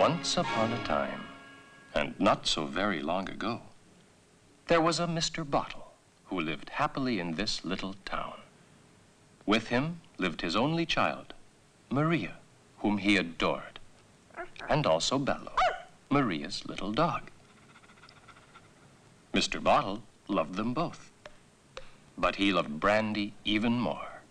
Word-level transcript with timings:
Once 0.00 0.38
upon 0.38 0.72
a 0.72 0.82
time, 0.84 1.20
and 1.94 2.18
not 2.18 2.46
so 2.46 2.64
very 2.64 3.02
long 3.02 3.28
ago, 3.28 3.60
there 4.66 4.80
was 4.80 4.98
a 4.98 5.06
Mr. 5.06 5.44
Bottle 5.44 5.92
who 6.24 6.40
lived 6.40 6.70
happily 6.70 7.20
in 7.20 7.32
this 7.32 7.66
little 7.66 7.94
town. 8.06 8.40
With 9.44 9.68
him 9.68 10.00
lived 10.16 10.40
his 10.40 10.56
only 10.56 10.86
child, 10.86 11.34
Maria, 11.90 12.38
whom 12.78 12.96
he 12.96 13.18
adored, 13.18 13.78
and 14.70 14.86
also 14.86 15.18
Bello, 15.18 15.52
Maria's 16.08 16.64
little 16.64 16.92
dog. 16.92 17.30
Mr. 19.34 19.62
Bottle 19.62 20.02
loved 20.28 20.54
them 20.54 20.72
both, 20.72 21.10
but 22.16 22.36
he 22.36 22.54
loved 22.54 22.80
Brandy 22.80 23.34
even 23.44 23.78
more. 23.78 24.22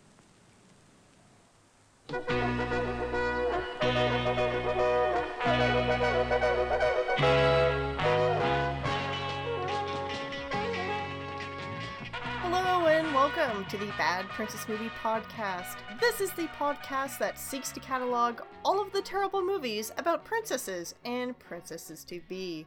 Hello 12.41 12.85
and 12.87 13.13
welcome 13.13 13.65
to 13.65 13.75
the 13.77 13.91
Bad 13.97 14.25
Princess 14.29 14.69
Movie 14.69 14.89
Podcast. 15.03 15.75
This 15.99 16.21
is 16.21 16.31
the 16.31 16.47
podcast 16.57 17.17
that 17.17 17.37
seeks 17.37 17.73
to 17.73 17.81
catalog 17.81 18.39
all 18.63 18.81
of 18.81 18.93
the 18.93 19.01
terrible 19.01 19.43
movies 19.45 19.91
about 19.97 20.23
princesses 20.23 20.95
and 21.03 21.37
princesses 21.39 22.05
to 22.05 22.21
be. 22.29 22.65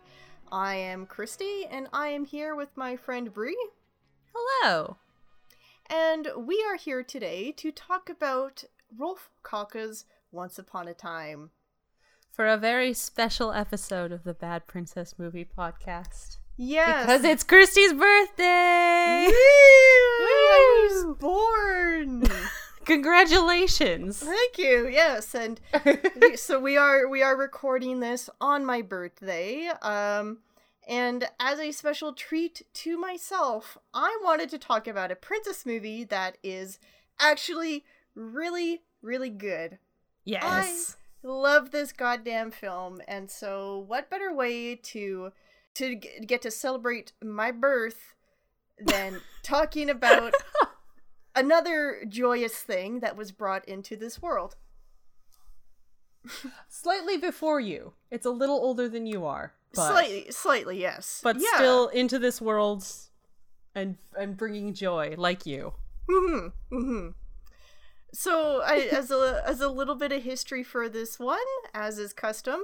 I 0.51 0.75
am 0.75 1.07
Christy 1.07 1.65
and 1.71 1.89
I 1.95 2.09
am 2.09 2.27
here 2.27 2.55
with 2.55 2.77
my 2.77 2.97
friend 2.97 3.33
Bree, 3.33 3.57
Hello. 4.35 4.99
and 5.89 6.29
we 6.37 6.63
are 6.69 6.77
here 6.77 7.03
today 7.03 7.53
to 7.53 7.73
talk 7.73 8.11
about 8.11 8.65
Rolf 8.99 9.31
Kauka's 9.43 10.05
Once 10.31 10.59
Upon 10.59 10.89
a 10.89 10.95
Time. 10.95 11.53
For 12.33 12.47
a 12.47 12.57
very 12.57 12.95
special 12.95 13.53
episode 13.53 14.11
of 14.11 14.25
the 14.25 14.33
Bad 14.33 14.67
Princess 14.67 15.17
Movie 15.19 15.45
Podcast. 15.45 16.39
Yes, 16.57 17.05
Because 17.05 17.25
it's 17.25 17.45
Christy's 17.45 17.93
birthday! 17.93 19.27
Woo! 19.27 19.35
I 19.35 20.89
was 20.91 21.17
born. 21.19 22.25
Congratulations! 22.87 24.19
Thank 24.21 24.57
you. 24.57 24.89
Yes, 24.89 25.35
and 25.35 25.61
so 26.37 26.59
we 26.59 26.79
are 26.79 27.07
we 27.07 27.23
are 27.23 27.37
recording 27.37 28.01
this 28.01 28.31
on 28.41 28.65
my 28.65 28.81
birthday. 28.81 29.69
Um 29.83 30.39
and 30.89 31.29
as 31.39 31.59
a 31.59 31.71
special 31.71 32.15
treat 32.15 32.63
to 32.73 32.97
myself, 32.99 33.77
I 33.93 34.19
wanted 34.25 34.49
to 34.51 34.59
talk 34.59 34.89
about 34.89 35.13
a 35.13 35.17
princess 35.17 35.67
movie 35.67 36.05
that 36.05 36.39
is 36.43 36.79
actually 37.21 37.85
really 38.15 38.81
really 39.03 39.31
good. 39.31 39.79
Yes. 40.25 40.97
Love 41.23 41.71
this 41.71 41.93
goddamn 41.93 42.51
film 42.51 43.01
and 43.07 43.31
so 43.31 43.85
what 43.87 44.11
better 44.11 44.35
way 44.35 44.75
to 44.75 45.33
to 45.75 45.95
get 45.95 46.43
to 46.43 46.51
celebrate 46.51 47.13
my 47.23 47.51
birth 47.51 48.15
than 48.79 49.21
talking 49.43 49.89
about 49.89 50.35
another 51.35 52.05
joyous 52.09 52.55
thing 52.55 53.01
that 53.01 53.17
was 53.17 53.33
brought 53.33 53.67
into 53.69 53.97
this 53.97 54.21
world. 54.21 54.57
Slightly 56.69 57.17
before 57.17 57.61
you. 57.61 57.95
It's 58.11 58.27
a 58.27 58.31
little 58.31 58.57
older 58.57 58.89
than 58.89 59.07
you 59.07 59.25
are. 59.25 59.55
But, 59.75 59.89
Slightly, 59.89 60.27
slightly, 60.31 60.81
yes, 60.81 61.21
but 61.23 61.37
yeah. 61.39 61.55
still 61.55 61.89
into 61.89 62.19
this 62.19 62.43
world 62.43 62.85
and 63.75 63.97
and 64.19 64.37
bringing 64.37 64.75
joy 64.75 65.15
like 65.17 65.47
you. 65.47 65.73
hmm 66.11 66.49
hmm 66.71 67.09
So, 68.13 68.61
I, 68.63 68.77
as 68.93 69.11
a 69.11 69.43
as 69.47 69.61
a 69.61 69.69
little 69.69 69.95
bit 69.95 70.13
of 70.13 70.23
history 70.23 70.63
for 70.63 70.89
this 70.89 71.19
one, 71.19 71.39
as 71.75 71.99
is 71.99 72.13
custom, 72.13 72.61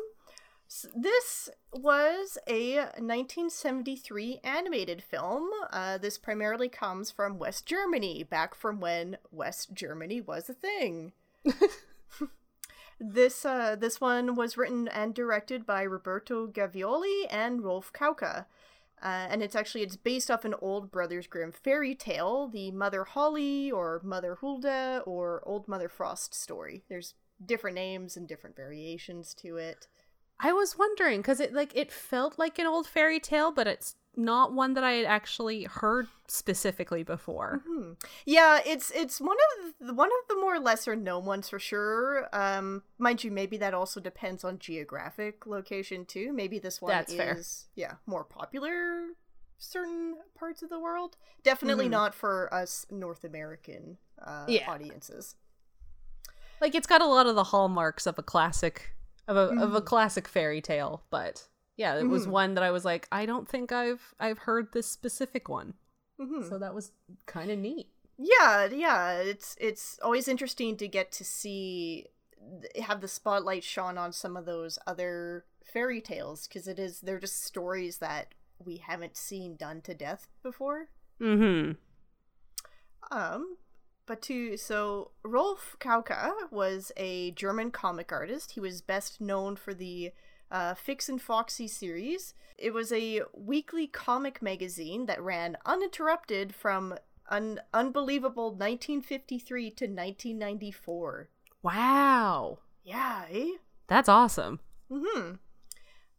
this 0.94 1.48
was 1.72 2.36
a 2.46 2.76
1973 2.76 4.40
animated 4.44 5.02
film. 5.02 5.48
Uh, 5.72 5.96
this 5.96 6.18
primarily 6.18 6.68
comes 6.68 7.10
from 7.10 7.38
West 7.38 7.64
Germany, 7.64 8.22
back 8.22 8.54
from 8.54 8.80
when 8.80 9.16
West 9.30 9.72
Germany 9.72 10.20
was 10.20 10.50
a 10.50 10.54
thing. 10.54 11.12
this 13.00 13.46
uh, 13.46 13.76
this 13.76 14.00
one 14.00 14.34
was 14.34 14.58
written 14.58 14.88
and 14.88 15.14
directed 15.14 15.64
by 15.64 15.82
Roberto 15.82 16.46
Gavioli 16.46 17.26
and 17.30 17.62
Rolf 17.62 17.92
Kauka. 17.92 18.44
Uh, 19.02 19.28
and 19.30 19.42
it's 19.42 19.54
actually 19.54 19.82
it's 19.82 19.96
based 19.96 20.30
off 20.30 20.44
an 20.44 20.54
old 20.60 20.90
Brothers 20.90 21.26
Grimm 21.26 21.52
fairy 21.52 21.94
tale, 21.94 22.48
the 22.48 22.70
Mother 22.70 23.04
Holly 23.04 23.70
or 23.70 24.00
Mother 24.04 24.36
Hulda 24.36 25.02
or 25.06 25.42
Old 25.46 25.68
Mother 25.68 25.88
Frost 25.88 26.34
story. 26.34 26.84
There's 26.88 27.14
different 27.44 27.76
names 27.76 28.16
and 28.16 28.26
different 28.26 28.56
variations 28.56 29.34
to 29.34 29.56
it. 29.56 29.86
I 30.40 30.52
was 30.52 30.78
wondering 30.78 31.20
because 31.20 31.40
it 31.40 31.52
like 31.52 31.74
it 31.74 31.92
felt 31.92 32.38
like 32.38 32.58
an 32.58 32.66
old 32.66 32.86
fairy 32.86 33.20
tale, 33.20 33.50
but 33.50 33.66
it's 33.66 33.96
not 34.16 34.52
one 34.52 34.74
that 34.74 34.82
I 34.84 34.92
had 34.92 35.06
actually 35.06 35.64
heard 35.64 36.08
specifically 36.26 37.02
before. 37.02 37.62
Hmm. 37.66 37.92
Yeah, 38.26 38.60
it's 38.66 38.90
it's 38.90 39.20
one 39.20 39.36
of 39.58 39.74
the, 39.86 39.94
one 39.94 40.08
of 40.08 40.28
the 40.28 40.40
more 40.40 40.58
lesser 40.58 40.96
known 40.96 41.24
ones 41.24 41.48
for 41.48 41.58
sure. 41.58 42.28
Um, 42.32 42.82
mind 42.98 43.22
you, 43.24 43.30
maybe 43.30 43.56
that 43.58 43.74
also 43.74 44.00
depends 44.00 44.42
on 44.44 44.58
geographic 44.58 45.46
location 45.46 46.04
too. 46.04 46.32
Maybe 46.32 46.58
this 46.58 46.80
one 46.82 46.90
That's 46.90 47.12
is 47.12 47.16
fair. 47.16 47.38
yeah 47.76 47.94
more 48.06 48.24
popular 48.24 49.08
certain 49.60 50.16
parts 50.38 50.62
of 50.62 50.70
the 50.70 50.78
world. 50.78 51.16
Definitely 51.42 51.86
Mhm. 51.86 51.90
not 51.90 52.14
for 52.14 52.52
us 52.54 52.86
North 52.90 53.24
American 53.24 53.98
uh, 54.24 54.44
Yeah. 54.48 54.70
audiences. 54.70 55.34
Like 56.60 56.74
it's 56.74 56.86
got 56.86 57.02
a 57.02 57.06
lot 57.06 57.26
of 57.26 57.34
the 57.36 57.44
hallmarks 57.44 58.06
of 58.06 58.18
a 58.18 58.22
classic 58.22 58.94
of 59.28 59.36
a 59.36 59.50
of 59.62 59.74
a 59.74 59.80
Mhm. 59.80 59.84
classic 59.84 60.26
fairy 60.26 60.60
tale, 60.60 61.04
but 61.10 61.48
yeah, 61.78 61.94
it 61.98 62.06
was 62.08 62.26
Mhm. 62.26 62.30
one 62.30 62.54
that 62.54 62.62
I 62.64 62.70
was 62.70 62.84
like, 62.84 63.08
I 63.10 63.24
don't 63.24 63.48
think 63.48 63.72
I've 63.72 64.14
I've 64.20 64.40
heard 64.40 64.72
this 64.72 64.86
specific 64.86 65.48
one. 65.48 65.74
hmm 66.18 66.42
So 66.42 66.58
that 66.58 66.74
was 66.74 66.92
kind 67.24 67.50
of 67.50 67.58
neat. 67.58 67.88
Yeah, 68.18 68.66
yeah, 68.66 69.12
it's 69.18 69.56
it's 69.58 69.98
always 70.02 70.28
interesting 70.28 70.76
to 70.76 70.88
get 70.88 71.10
to 71.12 71.24
see 71.24 72.06
have 72.82 73.00
the 73.00 73.08
spotlight 73.08 73.64
shone 73.64 73.96
on 73.96 74.12
some 74.12 74.36
of 74.36 74.44
those 74.44 74.78
other 74.86 75.44
fairy 75.64 76.00
tales 76.00 76.46
because 76.48 76.66
it 76.68 76.78
is 76.78 77.00
they're 77.00 77.18
just 77.20 77.42
stories 77.44 77.98
that 77.98 78.34
we 78.58 78.78
haven't 78.78 79.16
seen 79.16 79.54
done 79.56 79.80
to 79.82 79.94
death 79.94 80.28
before. 80.42 80.88
Mm-hmm. 81.20 81.72
Um, 83.10 83.56
but 84.06 84.20
to 84.22 84.56
so 84.56 85.12
Rolf 85.22 85.76
Kauka 85.80 86.32
was 86.50 86.92
a 86.96 87.30
German 87.32 87.70
comic 87.70 88.10
artist. 88.12 88.52
He 88.52 88.60
was 88.60 88.82
best 88.82 89.20
known 89.20 89.56
for 89.56 89.74
the 89.74 90.12
uh, 90.50 90.74
Fix 90.74 91.08
and 91.08 91.20
Foxy 91.20 91.68
series. 91.68 92.34
It 92.56 92.72
was 92.72 92.92
a 92.92 93.22
weekly 93.34 93.86
comic 93.86 94.42
magazine 94.42 95.06
that 95.06 95.22
ran 95.22 95.56
uninterrupted 95.64 96.54
from 96.54 96.94
an 97.30 97.60
unbelievable 97.74 98.50
1953 98.50 99.70
to 99.72 99.84
1994. 99.86 101.28
Wow, 101.62 102.58
Yeah, 102.84 103.24
eh? 103.30 103.50
that's 103.86 104.08
awesome. 104.08 104.60
hmm 104.90 105.32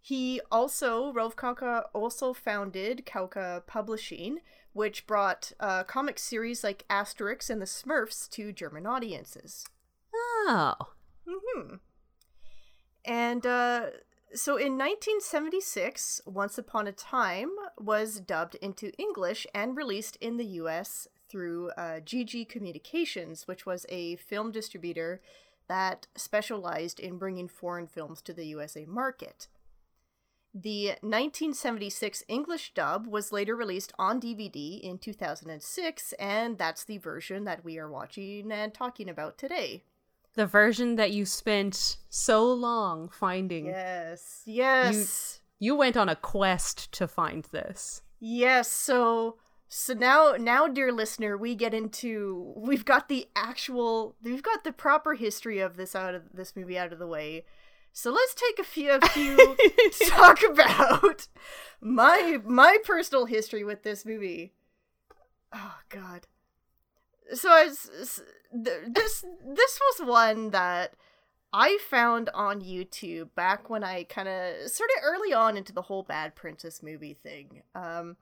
He 0.02 0.40
also, 0.52 1.12
Rolf 1.14 1.36
Kauka 1.36 1.86
also 1.94 2.34
founded 2.34 3.06
Kauka 3.06 3.66
Publishing, 3.66 4.40
which 4.74 5.08
brought 5.08 5.52
uh, 5.60 5.84
comic 5.84 6.20
series 6.20 6.64
like 6.64 6.86
Asterix 6.90 7.50
and 7.50 7.62
the 7.62 7.66
Smurfs 7.66 8.30
to 8.32 8.52
German 8.54 8.86
audiences. 8.86 9.66
Oh, 10.14 10.76
hmm 11.28 11.76
And 13.06 13.46
uh, 13.46 13.88
so 14.34 14.58
in 14.58 14.78
1976, 14.78 16.22
Once 16.26 16.58
Upon 16.58 16.88
a 16.88 16.92
Time 16.92 17.50
was 17.80 18.20
dubbed 18.20 18.56
into 18.56 18.92
English 18.98 19.48
and 19.54 19.76
released 19.76 20.18
in 20.22 20.38
the 20.38 20.46
US 20.46 21.08
through 21.30 21.70
uh, 21.72 22.00
GG 22.00 22.50
Communications, 22.50 23.48
which 23.48 23.66
was 23.66 23.86
a 23.90 24.16
film 24.18 24.52
distributor 24.52 25.22
that 25.68 26.08
specialized 26.16 27.00
in 27.00 27.18
bringing 27.18 27.48
foreign 27.48 27.88
films 27.88 28.22
to 28.24 28.34
the 28.34 28.46
USA 28.48 28.86
market. 28.86 29.48
The 30.54 30.88
1976 31.02 32.24
English 32.28 32.74
dub 32.74 33.06
was 33.06 33.32
later 33.32 33.56
released 33.56 33.94
on 34.00 34.20
DVD 34.20 34.82
in 34.82 34.98
2006, 34.98 36.14
and 36.14 36.58
that's 36.58 36.84
the 36.84 36.98
version 36.98 37.44
that 37.44 37.64
we 37.64 37.78
are 37.78 37.90
watching 37.90 38.52
and 38.52 38.74
talking 38.74 39.08
about 39.08 39.38
today. 39.38 39.84
The 40.40 40.46
version 40.46 40.96
that 40.96 41.12
you 41.12 41.26
spent 41.26 41.98
so 42.10 42.50
long 42.50 43.10
finding. 43.10 43.66
Yes, 43.66 44.42
yes, 44.46 45.42
You 45.60 45.76
went 45.76 45.98
on 45.98 46.08
a 46.08 46.16
quest 46.16 46.94
to 46.94 47.10
find 47.10 47.44
this. 47.52 48.02
yes. 48.22 48.70
So, 48.72 49.36
so 49.68 49.94
now, 49.94 50.36
now, 50.40 50.70
dear 50.70 50.94
listener, 50.94 51.36
we 51.36 51.56
get 51.56 51.74
into 51.74 52.54
we've 52.56 52.86
got 52.86 53.10
the 53.10 53.28
actual, 53.36 54.16
we've 54.24 54.42
got 54.42 54.64
the 54.64 54.72
proper 54.72 55.14
history 55.16 55.60
of 55.60 55.76
this 55.76 55.94
out 55.94 56.16
of 56.16 56.22
this 56.34 56.56
movie 56.56 56.78
out 56.78 56.94
of 56.94 57.00
the 57.00 57.08
way. 57.08 57.44
So 57.92 58.10
let's 58.10 58.34
take 58.34 58.60
a 58.60 58.64
few, 58.64 58.92
a 58.92 59.02
few 59.10 59.58
talk 60.08 60.40
about 60.50 61.28
my 61.82 62.40
my 62.46 62.78
personal 62.86 63.26
history 63.26 63.66
with 63.66 63.84
this 63.84 64.06
movie. 64.06 64.54
Oh 65.52 65.76
God. 65.90 66.28
So 67.34 67.50
I 67.52 67.66
was, 67.66 68.22
this 68.52 69.26
this 69.46 69.80
was 69.80 70.08
one 70.08 70.52
that 70.52 70.94
I 71.52 71.80
found 71.90 72.30
on 72.34 72.62
YouTube 72.62 73.30
back 73.36 73.70
when 73.70 73.84
I 73.84 74.04
kind 74.04 74.28
of 74.28 74.70
sort 74.70 74.90
of 74.98 75.04
early 75.04 75.34
on 75.34 75.58
into 75.58 75.74
the 75.74 75.84
whole 75.84 76.04
Bad 76.04 76.36
Princess 76.36 76.84
movie 76.84 77.16
thing. 77.16 77.64
Um, 77.74 78.18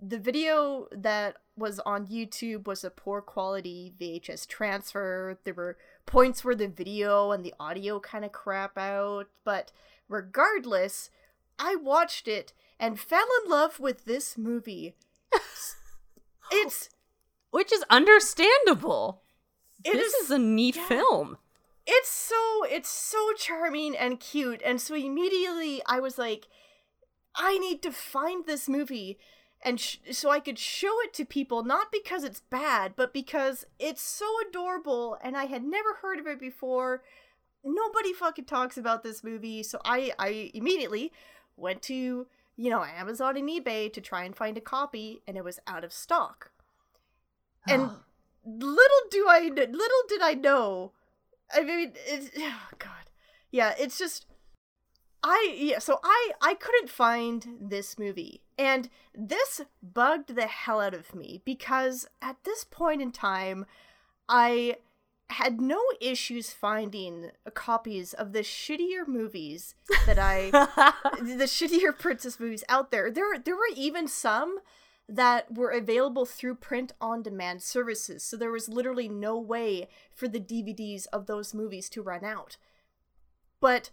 the 0.00 0.18
video 0.18 0.86
that 0.92 1.36
was 1.56 1.80
on 1.80 2.06
YouTube 2.06 2.66
was 2.66 2.84
a 2.84 2.90
poor 2.90 3.20
quality 3.20 3.92
VHS 3.98 4.46
transfer. 4.46 5.38
There 5.44 5.54
were 5.54 5.76
points 6.06 6.44
where 6.44 6.54
the 6.54 6.68
video 6.68 7.32
and 7.32 7.44
the 7.44 7.54
audio 7.58 8.00
kind 8.00 8.24
of 8.24 8.32
crap 8.32 8.76
out, 8.76 9.28
but 9.44 9.72
regardless, 10.08 11.10
I 11.58 11.76
watched 11.76 12.28
it 12.28 12.52
and 12.78 13.00
fell 13.00 13.26
in 13.44 13.50
love 13.50 13.80
with 13.80 14.04
this 14.04 14.36
movie. 14.36 14.94
it's 16.52 16.90
which 17.54 17.72
is 17.72 17.84
understandable. 17.88 19.22
It 19.84 19.92
this 19.92 20.12
is- 20.14 20.24
is, 20.26 20.30
a 20.30 20.38
neat 20.38 20.76
yeah. 20.76 20.86
film. 20.88 21.38
it's 21.86 22.10
so 22.10 22.64
it's 22.76 22.88
so 22.88 23.32
charming 23.36 23.94
and 23.96 24.18
cute 24.18 24.62
and 24.64 24.80
so 24.80 24.94
immediately 24.94 25.82
i 25.94 26.00
was 26.00 26.16
like 26.16 26.46
i 27.36 27.58
need 27.58 27.82
to 27.82 27.92
find 27.92 28.46
this 28.46 28.64
movie 28.76 29.18
and 29.62 29.78
sh- 29.78 29.98
so 30.10 30.30
i 30.30 30.40
could 30.40 30.58
show 30.58 30.94
it 31.04 31.12
to 31.12 31.26
people 31.36 31.62
not 31.62 31.92
because 31.92 32.24
it's 32.24 32.40
bad 32.60 32.94
but 32.96 33.12
because 33.12 33.66
it's 33.78 34.00
so 34.20 34.24
adorable 34.48 35.18
and 35.22 35.36
i 35.36 35.44
had 35.44 35.62
never 35.62 35.92
heard 36.00 36.18
of 36.18 36.26
it 36.26 36.40
before 36.40 37.02
nobody 37.62 38.14
fucking 38.14 38.46
talks 38.46 38.78
about 38.78 39.02
this 39.02 39.22
movie 39.22 39.62
so 39.62 39.78
i 39.84 40.10
i 40.18 40.50
immediately 40.54 41.12
went 41.66 41.82
to 41.82 42.26
you 42.56 42.70
know 42.70 42.82
amazon 42.82 43.36
and 43.36 43.50
ebay 43.50 43.92
to 43.92 44.00
try 44.00 44.24
and 44.24 44.34
find 44.42 44.56
a 44.56 44.68
copy 44.76 45.20
and 45.28 45.36
it 45.36 45.44
was 45.44 45.60
out 45.66 45.84
of 45.84 45.92
stock 45.92 46.50
and 47.66 47.90
little 48.44 49.02
do 49.10 49.26
I 49.28 49.50
little 49.54 50.02
did 50.08 50.22
I 50.22 50.34
know. 50.34 50.92
I 51.52 51.62
mean, 51.62 51.92
it's 52.06 52.30
oh 52.38 52.68
god, 52.78 53.10
yeah. 53.50 53.74
It's 53.78 53.98
just 53.98 54.26
I 55.22 55.54
yeah. 55.56 55.78
So 55.78 56.00
I 56.02 56.32
I 56.42 56.54
couldn't 56.54 56.90
find 56.90 57.56
this 57.60 57.98
movie, 57.98 58.42
and 58.58 58.90
this 59.14 59.62
bugged 59.82 60.34
the 60.34 60.46
hell 60.46 60.80
out 60.80 60.94
of 60.94 61.14
me 61.14 61.40
because 61.44 62.06
at 62.20 62.36
this 62.44 62.64
point 62.64 63.02
in 63.02 63.12
time, 63.12 63.66
I 64.28 64.76
had 65.30 65.60
no 65.60 65.82
issues 66.00 66.52
finding 66.52 67.30
copies 67.54 68.12
of 68.12 68.32
the 68.32 68.40
shittier 68.40 69.08
movies 69.08 69.74
that 70.06 70.18
I 70.18 70.50
the 71.22 71.46
shittier 71.46 71.98
princess 71.98 72.38
movies 72.38 72.64
out 72.68 72.90
there. 72.90 73.10
There 73.10 73.38
there 73.38 73.56
were 73.56 73.70
even 73.74 74.06
some 74.06 74.58
that 75.08 75.54
were 75.54 75.70
available 75.70 76.24
through 76.24 76.54
print 76.54 76.92
on 77.00 77.22
demand 77.22 77.62
services. 77.62 78.22
So 78.22 78.36
there 78.36 78.50
was 78.50 78.68
literally 78.68 79.08
no 79.08 79.38
way 79.38 79.88
for 80.12 80.28
the 80.28 80.40
DVDs 80.40 81.06
of 81.12 81.26
those 81.26 81.52
movies 81.52 81.88
to 81.90 82.02
run 82.02 82.24
out. 82.24 82.56
But 83.60 83.90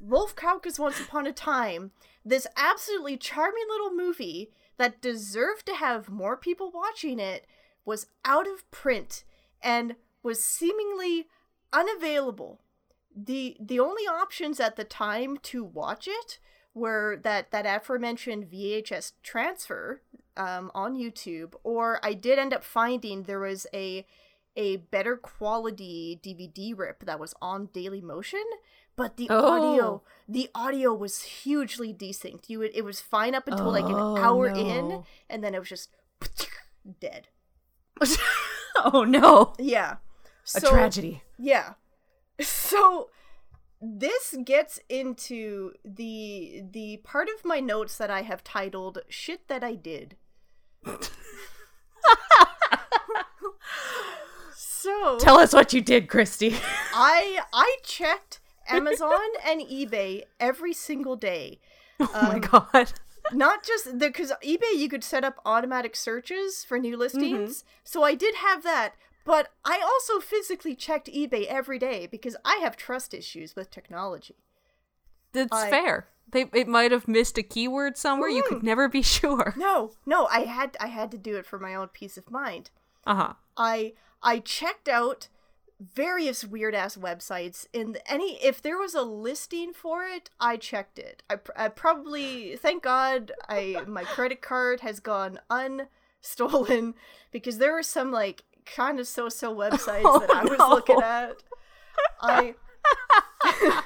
Rolf 0.00 0.34
Kauka's 0.34 0.78
Once 0.78 1.00
Upon 1.00 1.26
a 1.26 1.32
Time, 1.32 1.92
this 2.24 2.46
absolutely 2.56 3.16
charming 3.16 3.64
little 3.68 3.94
movie 3.94 4.50
that 4.76 5.00
deserved 5.00 5.66
to 5.66 5.74
have 5.74 6.08
more 6.08 6.36
people 6.36 6.70
watching 6.70 7.18
it, 7.18 7.46
was 7.84 8.06
out 8.24 8.48
of 8.48 8.70
print 8.70 9.24
and 9.62 9.96
was 10.22 10.42
seemingly 10.42 11.26
unavailable. 11.72 12.60
The 13.14 13.56
the 13.60 13.80
only 13.80 14.04
options 14.04 14.60
at 14.60 14.76
the 14.76 14.84
time 14.84 15.36
to 15.44 15.62
watch 15.62 16.08
it 16.08 16.38
were 16.74 17.18
that 17.22 17.50
that 17.50 17.66
aforementioned 17.66 18.50
VHS 18.50 19.12
transfer 19.22 20.00
um, 20.36 20.70
on 20.74 20.94
YouTube, 20.96 21.54
or 21.62 22.00
I 22.02 22.14
did 22.14 22.38
end 22.38 22.52
up 22.54 22.64
finding 22.64 23.24
there 23.24 23.40
was 23.40 23.66
a 23.74 24.06
a 24.56 24.76
better 24.76 25.16
quality 25.16 26.20
DVD 26.22 26.76
rip 26.76 27.04
that 27.06 27.18
was 27.20 27.34
on 27.40 27.66
Daily 27.72 28.00
Motion, 28.02 28.44
but 28.96 29.16
the 29.16 29.26
Oh. 29.30 29.46
audio 29.48 30.02
the 30.28 30.48
audio 30.54 30.94
was 30.94 31.22
hugely 31.22 31.92
desync. 31.92 32.48
You 32.48 32.60
would, 32.60 32.70
it 32.74 32.84
was 32.84 33.00
fine 33.00 33.34
up 33.34 33.46
until 33.48 33.70
like 33.70 33.84
an 33.84 33.96
Oh, 33.98 34.16
hour 34.16 34.48
in, 34.48 35.04
and 35.28 35.42
then 35.44 35.54
it 35.54 35.58
was 35.58 35.68
just 35.68 35.90
dead. 37.00 37.28
oh 38.84 39.04
no. 39.04 39.52
Yeah, 39.58 39.96
A 40.54 40.60
tragedy. 40.60 41.22
Yeah. 41.38 41.74
So 42.40 43.10
this 43.84 44.36
gets 44.44 44.78
into 44.88 45.72
the 45.84 46.62
the 46.70 46.98
part 46.98 47.28
of 47.28 47.44
my 47.44 47.58
notes 47.58 47.96
that 47.98 48.10
I 48.10 48.22
have 48.22 48.44
titled 48.44 49.00
shit 49.08 49.48
that 49.48 49.64
I 49.64 49.74
did. 49.74 50.16
so 54.54 55.18
Tell 55.18 55.38
us 55.38 55.52
what 55.52 55.72
you 55.72 55.80
did, 55.80 56.08
Christy. 56.08 56.56
I 56.94 57.40
I 57.52 57.76
checked 57.82 58.40
Amazon 58.68 59.20
and 59.44 59.60
eBay 59.60 60.22
every 60.40 60.72
single 60.72 61.16
day. 61.16 61.60
oh 62.00 62.08
my 62.14 62.34
Um, 62.34 62.40
god. 62.40 62.92
Not 63.32 63.64
just 63.64 63.84
the 63.98 64.06
because 64.08 64.32
eBay 64.44 64.76
you 64.76 64.88
could 64.88 65.04
set 65.04 65.24
up 65.24 65.36
automatic 65.44 65.94
searches 65.96 66.64
for 66.64 66.78
new 66.78 66.96
listings. 66.96 67.64
So 67.84 68.02
I 68.02 68.14
did 68.14 68.34
have 68.36 68.62
that, 68.64 68.94
but 69.24 69.48
I 69.64 69.80
also 69.80 70.20
physically 70.20 70.74
checked 70.74 71.08
eBay 71.08 71.46
every 71.46 71.78
day 71.78 72.06
because 72.06 72.36
I 72.44 72.56
have 72.62 72.76
trust 72.76 73.14
issues 73.14 73.54
with 73.56 73.70
technology. 73.70 74.36
That's 75.32 75.52
I- 75.52 75.70
fair. 75.70 76.08
They 76.30 76.46
it 76.54 76.68
might 76.68 76.92
have 76.92 77.08
missed 77.08 77.36
a 77.36 77.42
keyword 77.42 77.98
somewhere. 77.98 78.30
You 78.30 78.42
could 78.42 78.62
never 78.62 78.88
be 78.88 79.02
sure. 79.02 79.54
No, 79.56 79.92
no, 80.06 80.26
I 80.26 80.40
had 80.40 80.76
I 80.80 80.86
had 80.86 81.10
to 81.10 81.18
do 81.18 81.36
it 81.36 81.44
for 81.44 81.58
my 81.58 81.74
own 81.74 81.88
peace 81.88 82.16
of 82.16 82.30
mind. 82.30 82.70
Uh 83.06 83.14
huh. 83.14 83.32
I 83.56 83.92
I 84.22 84.38
checked 84.38 84.88
out 84.88 85.28
various 85.94 86.44
weird 86.44 86.74
ass 86.74 86.96
websites 86.96 87.66
in 87.72 87.98
any 88.06 88.42
if 88.42 88.62
there 88.62 88.78
was 88.78 88.94
a 88.94 89.02
listing 89.02 89.72
for 89.72 90.04
it 90.04 90.30
I 90.38 90.56
checked 90.56 90.98
it 90.98 91.22
I, 91.28 91.38
I 91.56 91.68
probably 91.68 92.56
thank 92.56 92.84
god 92.84 93.32
I 93.48 93.82
my 93.88 94.04
credit 94.04 94.42
card 94.42 94.80
has 94.80 95.00
gone 95.00 95.40
unstolen 95.50 96.94
because 97.32 97.58
there 97.58 97.72
were 97.72 97.82
some 97.82 98.12
like 98.12 98.44
kind 98.66 98.98
of 99.00 99.06
so-so 99.06 99.54
websites 99.62 100.02
Oh, 100.04 100.18
that 100.20 100.30
I 100.30 100.42
was 100.44 100.58
no. 100.58 100.68
looking 100.68 101.00
at 101.02 101.36
I 102.20 102.54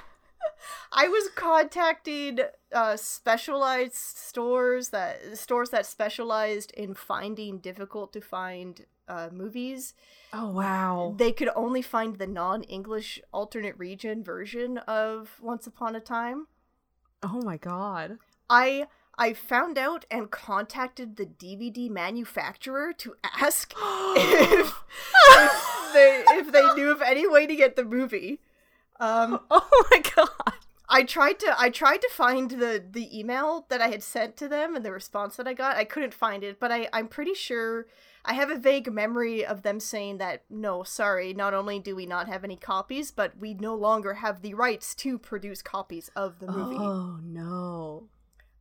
I 0.93 1.08
was 1.08 1.28
contacting 1.34 2.38
uh, 2.73 2.96
specialized 2.96 3.94
stores 3.94 4.90
that 4.90 5.37
stores 5.37 5.70
that 5.70 5.84
specialized 5.87 6.70
in 6.73 6.94
finding 6.94 7.58
difficult 7.58 8.12
to 8.14 8.20
find 8.20 8.87
uh, 9.08 9.28
movies. 9.32 9.94
Oh 10.32 10.50
wow. 10.50 11.14
They 11.17 11.32
could 11.32 11.50
only 11.55 11.82
find 11.82 12.17
the 12.17 12.26
non-English 12.26 13.20
alternate 13.32 13.76
region 13.79 14.25
version 14.25 14.79
of 14.79 15.38
Once 15.43 15.67
Upon 15.67 15.94
a 15.96 16.00
Time. 16.00 16.46
Oh 17.22 17.40
my 17.43 17.56
god. 17.56 18.19
I 18.48 18.86
I 19.19 19.32
found 19.32 19.79
out 19.79 20.05
and 20.11 20.31
contacted 20.31 21.17
the 21.17 21.27
DVD 21.27 21.91
manufacturer 21.91 22.93
to 22.99 23.15
ask 23.25 23.73
if, 24.17 24.75
if 25.29 25.93
they 25.94 26.25
if 26.29 26.53
they 26.53 26.75
knew 26.75 26.91
of 26.91 27.01
any 27.03 27.27
way 27.27 27.46
to 27.46 27.56
get 27.56 27.77
the 27.77 27.85
movie. 27.85 28.41
Um, 29.01 29.41
Oh 29.51 29.85
my 29.91 30.01
god. 30.01 30.55
I 30.89 31.03
tried 31.03 31.41
to 31.41 31.55
I 31.58 31.70
tried 31.70 32.01
to 32.03 32.08
find 32.13 32.51
the 32.51 32.82
the 32.89 33.19
email 33.19 33.67
that 33.70 33.81
I 33.81 33.89
had 33.89 34.03
sent 34.03 34.37
to 34.37 34.49
them 34.49 34.77
and 34.77 34.85
the 34.85 34.93
response 34.93 35.37
that 35.37 35.49
I 35.49 35.55
got. 35.55 35.77
I 35.77 35.85
couldn't 35.85 36.15
find 36.15 36.44
it, 36.44 36.61
but 36.61 36.70
I 36.70 36.89
I'm 36.93 37.08
pretty 37.08 37.35
sure 37.35 37.87
I 38.25 38.35
have 38.35 38.51
a 38.51 38.58
vague 38.58 38.93
memory 38.93 39.44
of 39.44 39.63
them 39.63 39.81
saying 39.81 40.19
that 40.19 40.44
no, 40.51 40.82
sorry, 40.82 41.32
not 41.32 41.55
only 41.55 41.79
do 41.79 41.96
we 41.96 42.06
not 42.06 42.29
have 42.29 42.44
any 42.44 42.56
copies, 42.56 43.11
but 43.11 43.39
we 43.39 43.55
no 43.55 43.75
longer 43.75 44.15
have 44.15 44.43
the 44.43 44.55
rights 44.55 44.94
to 44.96 45.19
produce 45.19 45.63
copies 45.63 46.11
of 46.15 46.39
the 46.39 46.46
movie. 46.46 46.77
Oh 46.79 47.19
no. 47.23 48.08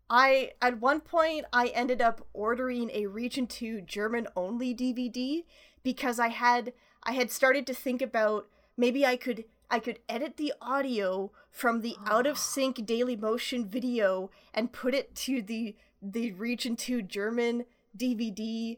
I 0.09 0.51
at 0.61 0.79
one 0.79 1.01
point 1.01 1.45
I 1.51 1.67
ended 1.67 2.01
up 2.01 2.27
ordering 2.33 2.91
a 2.93 3.07
Region 3.07 3.47
2 3.47 3.81
German 3.81 4.27
only 4.35 4.73
DVD 4.75 5.43
because 5.83 6.19
I 6.19 6.27
had 6.29 6.73
I 7.03 7.13
had 7.13 7.31
started 7.31 7.65
to 7.67 7.73
think 7.73 8.01
about 8.01 8.47
maybe 8.77 9.05
I 9.05 9.15
could 9.15 9.45
I 9.69 9.79
could 9.79 9.99
edit 10.07 10.37
the 10.37 10.53
audio 10.61 11.31
from 11.49 11.81
the 11.81 11.95
out 12.05 12.27
of 12.27 12.37
sync 12.37 12.85
Daily 12.85 13.15
Motion 13.15 13.67
video 13.67 14.29
and 14.53 14.71
put 14.71 14.93
it 14.93 15.15
to 15.15 15.41
the 15.41 15.75
the 16.01 16.31
Region 16.33 16.75
2 16.75 17.01
German 17.01 17.65
DVD 17.97 18.77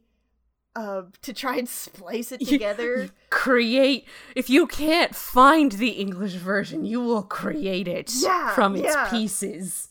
uh, 0.78 1.02
to 1.24 1.34
try 1.34 1.58
and 1.58 1.68
splice 1.68 2.32
it 2.32 2.40
together. 2.48 3.10
Create 3.30 4.06
if 4.36 4.50
you 4.50 4.66
can't 4.66 5.14
find 5.14 5.74
the 5.74 5.90
English 5.90 6.34
version, 6.36 6.86
you 6.86 7.02
will 7.02 7.24
create 7.24 7.88
it 7.88 8.14
Yeah, 8.16 8.54
from 8.54 8.76
its 8.78 8.94
yeah. 8.94 9.10
pieces. 9.10 9.90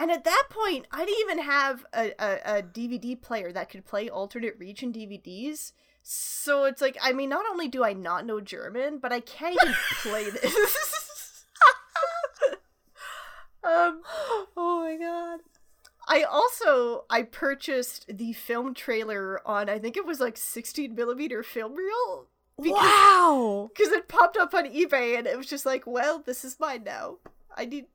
And 0.00 0.10
at 0.10 0.24
that 0.24 0.44
point, 0.48 0.86
I 0.90 1.04
didn't 1.04 1.20
even 1.20 1.38
have 1.44 1.84
a, 1.92 2.12
a, 2.18 2.58
a 2.58 2.62
DVD 2.62 3.20
player 3.20 3.52
that 3.52 3.68
could 3.68 3.84
play 3.84 4.08
alternate 4.08 4.58
region 4.58 4.94
DVDs. 4.94 5.72
So 6.02 6.64
it's 6.64 6.80
like, 6.80 6.96
I 7.02 7.12
mean, 7.12 7.28
not 7.28 7.44
only 7.50 7.68
do 7.68 7.84
I 7.84 7.92
not 7.92 8.24
know 8.24 8.40
German, 8.40 8.98
but 8.98 9.12
I 9.12 9.20
can't 9.20 9.58
even 9.62 9.74
play 10.02 10.30
this. 10.30 11.44
um, 13.62 14.00
Oh 14.56 14.80
my 14.84 14.96
god. 14.96 15.40
I 16.08 16.22
also 16.22 17.04
I 17.10 17.22
purchased 17.22 18.06
the 18.08 18.32
film 18.32 18.72
trailer 18.72 19.46
on 19.46 19.68
I 19.68 19.78
think 19.78 19.98
it 19.98 20.06
was 20.06 20.18
like 20.18 20.38
16 20.38 20.94
millimeter 20.94 21.42
film 21.42 21.74
reel. 21.74 22.26
wow. 22.56 23.70
Because 23.76 23.92
it 23.92 24.08
popped 24.08 24.38
up 24.38 24.54
on 24.54 24.64
eBay 24.64 25.18
and 25.18 25.26
it 25.26 25.36
was 25.36 25.46
just 25.46 25.66
like, 25.66 25.86
well, 25.86 26.20
this 26.24 26.42
is 26.42 26.58
mine 26.58 26.84
now. 26.84 27.18
I 27.54 27.66
need, 27.66 27.86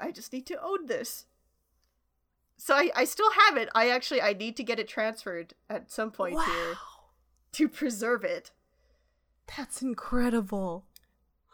I, 0.00 0.06
I 0.08 0.10
just 0.12 0.32
need 0.32 0.46
to 0.46 0.62
own 0.62 0.86
this. 0.86 1.26
So 2.56 2.74
I, 2.74 2.90
I 2.94 3.04
still 3.04 3.30
have 3.46 3.56
it. 3.56 3.68
I 3.74 3.88
actually, 3.90 4.22
I 4.22 4.32
need 4.34 4.56
to 4.56 4.62
get 4.62 4.78
it 4.78 4.86
transferred 4.88 5.54
at 5.68 5.90
some 5.90 6.10
point 6.10 6.36
Wow. 6.36 6.42
here 6.44 6.74
to 7.52 7.68
preserve 7.68 8.22
it. 8.24 8.52
That's 9.56 9.82
incredible. 9.82 10.84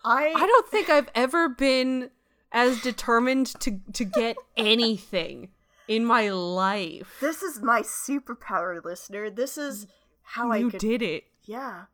I, 0.05 0.29
I 0.29 0.47
don't 0.47 0.69
think 0.69 0.89
I've 0.91 1.09
ever 1.15 1.49
been 1.49 2.11
as 2.53 2.81
determined 2.83 3.47
to 3.61 3.81
to 3.95 4.05
get 4.05 4.37
anything 4.57 5.49
in 5.89 6.05
my 6.05 6.29
life. 6.31 7.17
this 7.21 7.43
is 7.43 7.61
my 7.61 7.81
superpower, 7.83 8.83
listener. 8.85 9.29
This 9.31 9.59
is 9.59 9.87
how 10.23 10.53
I 10.53 10.59
you 10.59 10.71
could, 10.71 10.81
did 10.81 11.03
it. 11.03 11.25
yeah. 11.45 11.85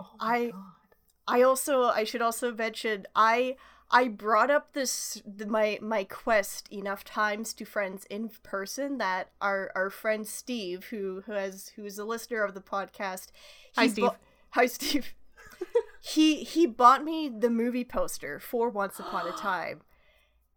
Oh 0.00 0.10
I- 0.20 0.50
God. 0.50 0.62
I 1.26 1.40
also 1.42 1.84
I 1.84 2.04
should 2.04 2.20
also 2.20 2.52
mention 2.52 3.06
I 3.16 3.56
I 3.96 4.08
brought 4.08 4.50
up 4.50 4.72
this 4.72 5.22
the, 5.24 5.46
my 5.46 5.78
my 5.80 6.02
quest 6.02 6.68
enough 6.72 7.04
times 7.04 7.54
to 7.54 7.64
friends 7.64 8.04
in 8.10 8.28
person 8.42 8.98
that 8.98 9.30
our 9.40 9.70
our 9.76 9.88
friend 9.88 10.26
Steve 10.26 10.86
who 10.90 11.22
who 11.26 11.32
has 11.32 11.70
who's 11.76 11.96
a 11.98 12.04
listener 12.04 12.42
of 12.42 12.54
the 12.54 12.60
podcast 12.60 13.28
Hi, 13.76 13.86
Steve. 13.86 14.04
bo- 14.06 14.16
hi 14.50 14.66
Steve 14.66 15.14
he 16.02 16.42
he 16.42 16.66
bought 16.66 17.04
me 17.04 17.28
the 17.28 17.48
movie 17.50 17.84
poster 17.84 18.40
for 18.40 18.68
Once 18.68 18.98
Upon 18.98 19.28
a 19.28 19.32
Time 19.36 19.82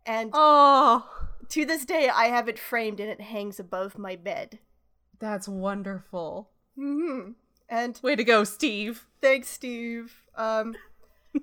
and 0.06 0.32
Oh, 0.34 1.08
to 1.50 1.64
this 1.64 1.86
day 1.86 2.10
I 2.10 2.26
have 2.26 2.50
it 2.50 2.58
framed 2.58 3.00
and 3.00 3.10
it 3.10 3.22
hangs 3.22 3.60
above 3.60 4.00
my 4.00 4.16
bed 4.16 4.58
that's 5.20 5.48
wonderful. 5.48 6.50
hmm 6.76 7.34
and 7.70 8.00
Way 8.02 8.16
to 8.16 8.24
go, 8.24 8.46
Steve. 8.46 9.06
Thanks, 9.20 9.50
Steve. 9.50 10.24
Um, 10.36 10.76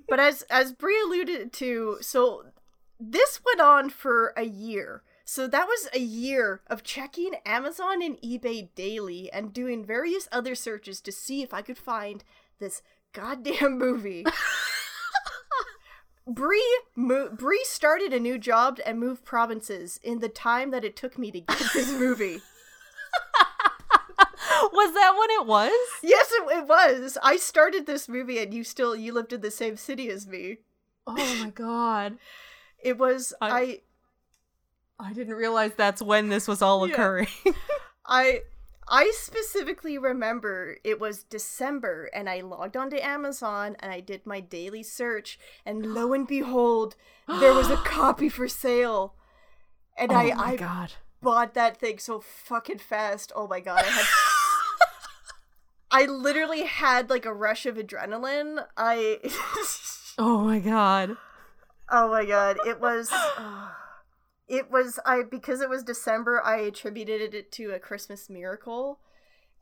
but 0.09 0.21
as 0.21 0.43
as 0.43 0.73
Brie 0.73 1.01
alluded 1.05 1.53
to, 1.55 1.99
so 2.01 2.45
this 2.99 3.41
went 3.45 3.61
on 3.61 3.91
for 3.91 4.33
a 4.37 4.45
year. 4.45 5.03
So 5.25 5.47
that 5.47 5.67
was 5.67 5.89
a 5.95 6.01
year 6.01 6.61
of 6.67 6.83
checking 6.83 7.35
Amazon 7.47 8.03
and 8.03 8.21
eBay 8.21 8.69
daily 8.75 9.33
and 9.33 9.55
doing 9.55 9.85
various 9.85 10.29
other 10.31 10.55
searches 10.55 11.01
to 11.01 11.13
see 11.13 11.43
if 11.43 11.55
I 11.55 11.63
could 11.63 11.79
find 11.79 12.23
this 12.59 12.83
goddamn 13.13 13.79
movie. 13.79 14.27
Bree 16.27 16.81
mo- 16.95 17.31
Brie 17.31 17.65
started 17.65 18.13
a 18.13 18.21
new 18.21 18.39
job 18.39 18.81
and 18.85 18.99
moved 18.99 19.25
provinces 19.25 19.99
in 20.03 20.21
the 20.21 20.29
time 20.29 20.71
that 20.71 20.85
it 20.85 20.97
took 20.97 21.19
me 21.19 21.31
to 21.31 21.41
get 21.41 21.73
this 21.73 21.93
movie. 21.93 22.41
Was 24.73 24.95
that 24.95 25.13
what 25.17 25.31
it 25.31 25.47
was? 25.47 25.73
yes, 26.03 26.31
it, 26.33 26.59
it 26.59 26.67
was. 26.69 27.19
I 27.23 27.37
started 27.37 27.87
this 27.87 28.09
movie 28.09 28.39
and 28.39 28.53
you 28.53 28.65
still 28.65 28.95
you 28.97 29.13
lived 29.13 29.33
in 29.33 29.41
the 29.41 29.51
same 29.51 29.77
city 29.77 30.09
as 30.11 30.27
me. 30.27 30.59
Oh 31.07 31.37
my 31.43 31.51
god. 31.55 32.19
It 32.83 32.99
was 32.99 33.33
I- 33.41 33.51
I 33.61 33.81
I 35.09 35.13
didn't 35.13 35.35
realize 35.35 35.73
that's 35.77 36.01
when 36.03 36.29
this 36.29 36.47
was 36.47 36.63
all 36.63 36.87
Yeah. 36.87 36.95
occurring. 36.95 37.29
I 38.07 38.43
I 38.87 39.11
specifically 39.15 39.97
remember 39.97 40.77
it 40.85 41.01
was 41.01 41.23
December 41.25 42.11
and 42.15 42.29
I 42.29 42.41
logged 42.43 42.77
onto 42.77 42.97
Amazon 42.99 43.77
and 43.81 43.91
I 43.91 44.01
did 44.01 44.27
my 44.27 44.41
daily 44.41 44.83
search 44.83 45.39
and 45.65 45.95
lo 45.95 46.13
and 46.17 46.27
behold 46.29 46.97
there 47.27 47.55
was 47.55 47.71
a 47.71 47.77
copy 47.77 48.29
for 48.29 48.47
sale. 48.49 49.15
And 49.97 50.13
oh 50.13 50.17
I 50.17 50.35
I 50.53 50.57
god. 50.57 50.93
bought 51.23 51.55
that 51.55 51.79
thing 51.79 51.99
so 51.99 52.21
fucking 52.21 52.79
fast. 52.81 53.33
Oh 53.35 53.47
my 53.49 53.61
god, 53.61 53.85
I 53.85 53.89
had 53.89 54.05
I 55.95 56.07
literally 56.07 56.63
had 56.65 57.09
like 57.09 57.25
a 57.25 57.33
rush 57.33 57.67
of 57.67 57.77
adrenaline. 57.77 58.65
I 58.77 59.21
Oh 60.19 60.39
my 60.41 60.59
god. 60.59 61.17
Oh 61.91 62.09
my 62.09 62.25
god, 62.25 62.57
it 62.67 62.81
was 62.81 63.13
it 64.49 64.71
was 64.71 64.99
I 65.07 65.23
because 65.23 65.61
it 65.61 65.69
was 65.71 65.83
December, 65.83 66.43
I 66.45 66.57
attributed 66.61 67.35
it 67.35 67.53
to 67.53 67.71
a 67.73 67.79
Christmas 67.79 68.29
miracle. 68.29 69.01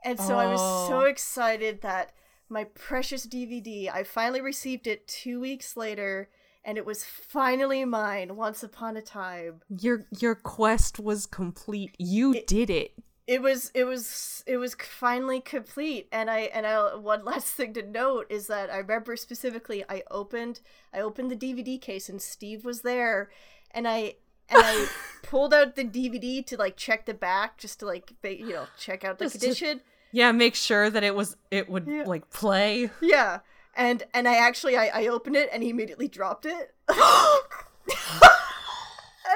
And 0.04 0.18
so 0.18 0.36
I 0.36 0.46
was 0.46 0.60
so 0.88 1.02
Oh. 1.02 1.04
excited 1.04 1.82
that 1.82 2.12
my 2.48 2.64
precious 2.64 3.26
DVD, 3.26 3.88
I 3.88 4.02
finally 4.02 4.40
received 4.40 4.86
it 4.86 5.06
2 5.06 5.38
weeks 5.40 5.76
later 5.76 6.28
and 6.64 6.76
it 6.78 6.84
was 6.86 7.04
finally 7.04 7.84
mine 7.84 8.36
once 8.36 8.62
upon 8.62 8.96
a 8.96 9.02
time. 9.02 9.62
Your 9.68 10.04
your 10.18 10.34
quest 10.34 10.98
was 10.98 11.26
complete. 11.26 11.94
You 11.98 12.34
It- 12.34 12.46
did 12.46 12.70
it. 12.70 12.92
It 13.26 13.40
was 13.40 13.70
it 13.74 13.84
was 13.84 14.42
it 14.46 14.56
was 14.56 14.74
finally 14.74 15.40
complete 15.40 16.08
and 16.10 16.28
I 16.28 16.40
and 16.52 16.66
I 16.66 16.94
one 16.96 17.24
last 17.32 17.46
thing 17.46 17.72
to 17.74 17.82
note 17.82 18.26
is 18.30 18.48
that 18.48 18.68
I 18.70 18.78
remember 18.78 19.14
specifically 19.16 19.84
I 19.88 20.02
opened 20.10 20.60
I 20.92 21.00
opened 21.00 21.30
the 21.30 21.36
DVD 21.36 21.80
case 21.80 22.08
and 22.08 22.20
Steve 22.20 22.64
was 22.64 22.82
there 22.82 23.30
and 23.70 23.86
I 23.86 24.16
and 24.48 24.60
I 24.64 24.88
pulled 25.22 25.54
out 25.54 25.76
the 25.76 25.84
DVD 25.84 26.44
to 26.46 26.56
like 26.56 26.76
check 26.76 27.06
the 27.06 27.14
back 27.14 27.58
just 27.58 27.78
to 27.80 27.86
like 27.86 28.12
you 28.24 28.48
know 28.50 28.66
check 28.76 29.04
out 29.04 29.18
the 29.18 29.26
Just 29.26 29.34
to- 29.36 29.40
condition. 29.40 29.80
Yeah, 30.14 30.30
make 30.32 30.54
sure 30.56 30.90
that 30.90 31.02
it 31.04 31.14
was 31.14 31.36
it 31.50 31.70
would 31.70 31.86
Yeah. 31.86 32.02
like 32.04 32.28
play. 32.30 32.90
Yeah. 33.00 33.38
And 33.74 34.02
and 34.12 34.28
I 34.28 34.34
actually 34.34 34.76
I, 34.76 34.88
I 34.88 35.06
opened 35.06 35.36
it 35.36 35.48
and 35.52 35.62
he 35.62 35.70
immediately 35.70 36.08
dropped 36.08 36.44
it. 36.44 36.74
and 36.88 36.96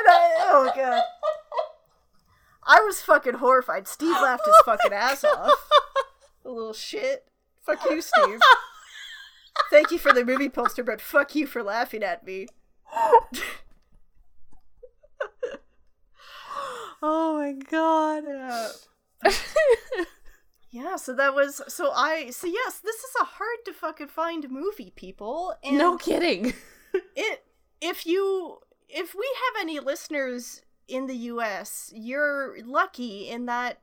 I 0.08 0.34
oh 0.40 0.70
god. 0.76 1.02
I 2.66 2.80
was 2.80 3.00
fucking 3.00 3.34
horrified. 3.34 3.86
Steve 3.86 4.10
laughed 4.20 4.44
his 4.44 4.54
fucking 4.64 4.92
ass 4.92 5.22
off. 5.24 5.68
A 6.44 6.48
little 6.50 6.72
shit. 6.72 7.26
Fuck 7.62 7.88
you, 7.88 8.00
Steve. 8.02 8.40
Thank 9.70 9.90
you 9.90 9.98
for 9.98 10.12
the 10.12 10.24
movie 10.24 10.48
poster, 10.48 10.82
but 10.84 11.00
fuck 11.00 11.34
you 11.34 11.46
for 11.46 11.62
laughing 11.62 12.02
at 12.02 12.24
me. 12.26 12.46
Oh 17.02 17.38
my 17.38 17.52
god. 17.52 18.24
Yeah. 18.26 18.68
Yeah, 20.70 20.96
so 20.96 21.14
that 21.14 21.34
was 21.34 21.62
so 21.68 21.90
I 21.92 22.30
so 22.30 22.46
yes, 22.46 22.80
this 22.80 22.96
is 22.96 23.14
a 23.20 23.24
hard 23.24 23.58
to 23.66 23.72
fucking 23.72 24.08
find 24.08 24.50
movie, 24.50 24.92
people. 24.94 25.54
And 25.62 25.78
no 25.78 25.96
kidding. 25.96 26.52
it 27.14 27.44
if 27.80 28.06
you 28.06 28.58
if 28.88 29.14
we 29.14 29.24
have 29.24 29.60
any 29.62 29.78
listeners 29.78 30.62
in 30.88 31.06
the 31.06 31.16
US, 31.16 31.92
you're 31.94 32.56
lucky 32.64 33.28
in 33.28 33.46
that 33.46 33.80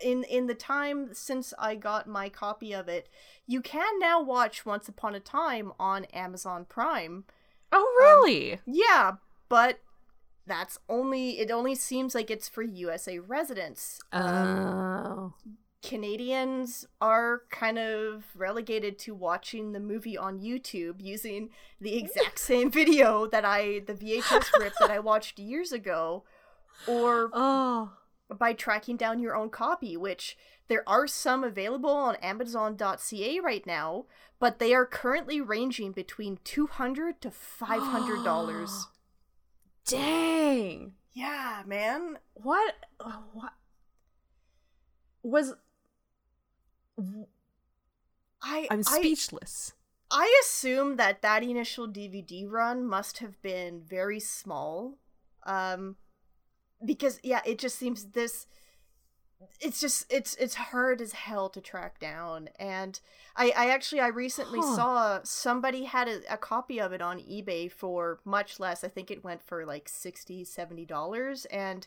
in 0.00 0.24
in 0.24 0.46
the 0.46 0.54
time 0.54 1.10
since 1.12 1.52
I 1.58 1.74
got 1.74 2.06
my 2.06 2.28
copy 2.28 2.72
of 2.72 2.88
it, 2.88 3.08
you 3.46 3.60
can 3.60 3.98
now 3.98 4.22
watch 4.22 4.64
Once 4.64 4.88
Upon 4.88 5.14
a 5.14 5.20
Time 5.20 5.72
on 5.78 6.04
Amazon 6.06 6.64
Prime. 6.68 7.24
Oh 7.72 7.78
um, 7.80 8.30
really? 8.30 8.60
Yeah, 8.66 9.12
but 9.48 9.80
that's 10.46 10.78
only 10.88 11.38
it 11.38 11.50
only 11.50 11.74
seems 11.74 12.14
like 12.14 12.30
it's 12.30 12.48
for 12.48 12.62
USA 12.62 13.18
residents. 13.18 14.00
oh. 14.12 15.34
Canadians 15.80 16.86
are 17.00 17.42
kind 17.50 17.78
of 17.78 18.24
relegated 18.34 18.98
to 18.98 19.14
watching 19.14 19.72
the 19.72 19.80
movie 19.80 20.18
on 20.18 20.40
YouTube 20.40 21.00
using 21.00 21.50
the 21.80 21.96
exact 21.96 22.38
same 22.40 22.68
video 22.70 23.26
that 23.28 23.44
I, 23.44 23.82
the 23.86 23.94
VHS 23.94 24.58
rip 24.58 24.72
that 24.80 24.90
I 24.90 24.98
watched 24.98 25.38
years 25.38 25.70
ago, 25.70 26.24
or 26.86 27.30
Oh. 27.32 27.92
by 28.38 28.52
tracking 28.52 28.96
down 28.96 29.18
your 29.20 29.34
own 29.34 29.50
copy, 29.50 29.96
which 29.96 30.36
there 30.68 30.86
are 30.88 31.06
some 31.06 31.42
available 31.44 31.90
on 31.90 32.16
Amazon.ca 32.16 33.40
right 33.40 33.66
now, 33.66 34.04
but 34.38 34.58
they 34.58 34.74
are 34.74 34.84
currently 34.86 35.40
ranging 35.40 35.92
between 35.92 36.36
$200 36.44 37.20
to 37.20 37.30
$500. 37.30 38.84
Dang. 39.86 40.92
yeah, 41.12 41.62
man. 41.66 42.18
What? 42.34 42.74
oh, 43.00 43.24
What 43.32 43.52
was? 45.22 45.54
I, 48.42 48.68
I'm 48.70 48.80
I- 48.80 48.82
speechless. 48.82 49.72
I 50.10 50.40
assume 50.42 50.96
that 50.96 51.20
that 51.22 51.42
initial 51.42 51.86
DVD 51.86 52.48
run 52.48 52.86
must 52.86 53.18
have 53.18 53.40
been 53.42 53.82
very 53.86 54.20
small. 54.20 54.96
Um 55.44 55.96
because 56.84 57.18
yeah, 57.22 57.40
it 57.44 57.58
just 57.58 57.78
seems 57.78 58.06
this 58.12 58.46
it's 59.60 59.80
just 59.80 60.04
it's 60.12 60.34
it's 60.34 60.54
hard 60.56 61.00
as 61.00 61.12
hell 61.12 61.48
to 61.48 61.60
track 61.60 62.00
down 62.00 62.48
and 62.58 62.98
I 63.36 63.52
I 63.56 63.70
actually 63.70 64.00
I 64.00 64.08
recently 64.08 64.58
Huh. 64.60 64.74
saw 64.76 65.20
somebody 65.22 65.84
had 65.84 66.08
a, 66.08 66.20
a 66.32 66.36
copy 66.36 66.80
of 66.80 66.92
it 66.92 67.00
on 67.00 67.20
eBay 67.20 67.70
for 67.70 68.18
much 68.24 68.58
less. 68.58 68.82
I 68.82 68.88
think 68.88 69.10
it 69.12 69.22
went 69.22 69.42
for 69.42 69.64
like 69.64 69.88
60 69.88 70.42
70 70.44 70.84
dollars 70.86 71.44
and 71.46 71.86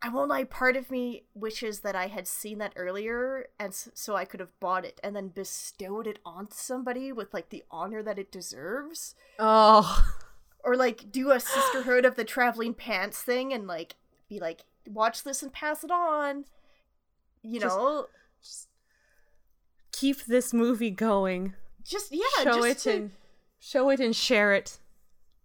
I 0.00 0.08
won't 0.10 0.28
lie, 0.28 0.44
part 0.44 0.76
of 0.76 0.92
me 0.92 1.24
wishes 1.34 1.80
that 1.80 1.96
I 1.96 2.06
had 2.06 2.28
seen 2.28 2.58
that 2.58 2.74
earlier 2.76 3.46
and 3.58 3.74
so 3.74 4.14
I 4.14 4.24
could 4.24 4.38
have 4.38 4.58
bought 4.60 4.84
it 4.84 5.00
and 5.02 5.16
then 5.16 5.28
bestowed 5.30 6.06
it 6.06 6.20
on 6.24 6.52
somebody 6.52 7.10
with 7.10 7.34
like 7.34 7.48
the 7.48 7.64
honor 7.72 8.04
that 8.04 8.20
it 8.20 8.30
deserves. 8.30 9.16
Oh. 9.40 10.06
Or 10.62 10.76
like 10.76 11.10
do 11.10 11.32
a 11.32 11.40
sisterhood 11.40 12.04
of 12.04 12.14
the 12.14 12.22
traveling 12.24 12.74
pants 12.74 13.20
thing 13.20 13.52
and 13.52 13.66
like 13.66 13.96
be 14.28 14.38
like, 14.40 14.62
watch 14.86 15.22
this 15.24 15.42
and 15.42 15.52
pass 15.52 15.84
it 15.84 15.90
on. 15.90 16.44
You 17.42 17.60
Just- 17.60 17.76
know? 17.76 18.06
Just 18.42 18.68
keep 19.92 20.24
this 20.26 20.52
movie 20.52 20.90
going. 20.90 21.54
just 21.84 22.12
yeah, 22.12 22.20
show 22.42 22.62
just 22.62 22.86
it 22.86 22.90
to, 22.90 22.96
and 22.96 23.10
show 23.58 23.88
it 23.90 24.00
and 24.00 24.14
share 24.14 24.52
it. 24.52 24.78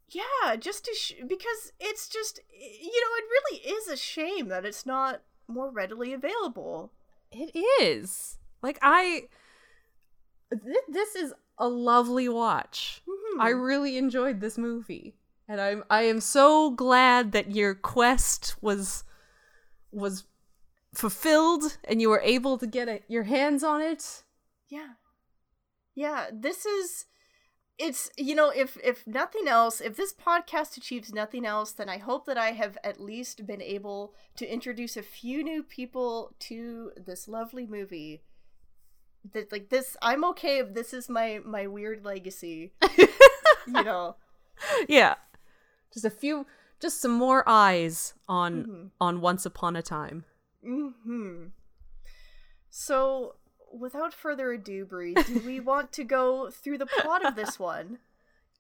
yeah, 0.09 0.55
just 0.57 0.85
to 0.85 0.93
sh- 0.93 1.13
because 1.25 1.71
it's 1.79 2.07
just 2.09 2.39
you 2.51 3.01
know 3.01 3.15
it 3.17 3.25
really 3.29 3.59
is 3.77 3.87
a 3.87 3.95
shame 3.97 4.49
that 4.49 4.65
it's 4.65 4.85
not 4.85 5.21
more 5.47 5.69
readily 5.71 6.13
available. 6.13 6.91
It 7.31 7.51
is. 7.81 8.37
Like 8.61 8.77
I 8.81 9.23
th- 10.51 10.75
this 10.89 11.15
is 11.15 11.33
a 11.57 11.67
lovely 11.67 12.29
watch. 12.29 13.01
Mhm. 13.07 13.41
I 13.41 13.49
really 13.49 13.97
enjoyed 13.97 14.39
this 14.41 14.57
movie. 14.57 15.15
And 15.53 15.61
I'm 15.61 15.83
I 15.87 16.01
am 16.01 16.19
so 16.19 16.71
glad 16.71 17.31
that 17.33 17.51
your 17.51 17.75
quest 17.75 18.55
was 18.59 19.03
was 19.91 20.23
fulfilled 20.95 21.77
and 21.83 22.01
you 22.01 22.09
were 22.09 22.21
able 22.21 22.57
to 22.57 22.65
get 22.65 22.89
it, 22.89 23.03
your 23.07 23.21
hands 23.21 23.63
on 23.63 23.79
it. 23.79 24.23
Yeah. 24.67 24.93
Yeah, 25.93 26.31
this 26.33 26.65
is 26.65 27.05
it's 27.77 28.09
you 28.17 28.33
know 28.33 28.49
if 28.49 28.79
if 28.83 29.05
nothing 29.05 29.47
else 29.47 29.79
if 29.79 29.95
this 29.95 30.11
podcast 30.11 30.75
achieves 30.75 31.11
nothing 31.11 31.43
else 31.43 31.71
then 31.71 31.89
i 31.89 31.97
hope 31.97 32.27
that 32.27 32.37
i 32.37 32.51
have 32.51 32.77
at 32.83 33.01
least 33.01 33.47
been 33.47 33.63
able 33.63 34.13
to 34.35 34.45
introduce 34.45 34.95
a 34.95 35.01
few 35.01 35.43
new 35.43 35.63
people 35.63 36.35
to 36.37 36.91
this 36.95 37.27
lovely 37.27 37.65
movie 37.65 38.21
that 39.33 39.51
like 39.51 39.69
this 39.69 39.97
i'm 40.03 40.23
okay 40.23 40.59
if 40.59 40.75
this 40.75 40.93
is 40.93 41.09
my 41.09 41.39
my 41.43 41.65
weird 41.65 42.05
legacy 42.05 42.73
you 42.97 43.07
know 43.83 44.15
Yeah. 44.87 45.15
Just 45.93 46.05
a 46.05 46.09
few 46.09 46.45
just 46.79 46.99
some 46.99 47.11
more 47.13 47.43
eyes 47.47 48.13
on 48.27 48.65
Mhm. 48.65 48.89
on 48.99 49.21
Once 49.21 49.45
Upon 49.45 49.75
a 49.75 49.81
Time. 49.81 50.25
hmm 50.63 51.45
so 52.69 53.35
without 53.71 54.13
further 54.13 54.51
ado 54.51 54.85
brie 54.85 55.13
do 55.13 55.39
we 55.45 55.59
want 55.59 55.91
to 55.91 56.03
go 56.03 56.49
through 56.49 56.77
the 56.77 56.85
plot 56.85 57.25
of 57.25 57.35
this 57.35 57.59
one 57.59 57.99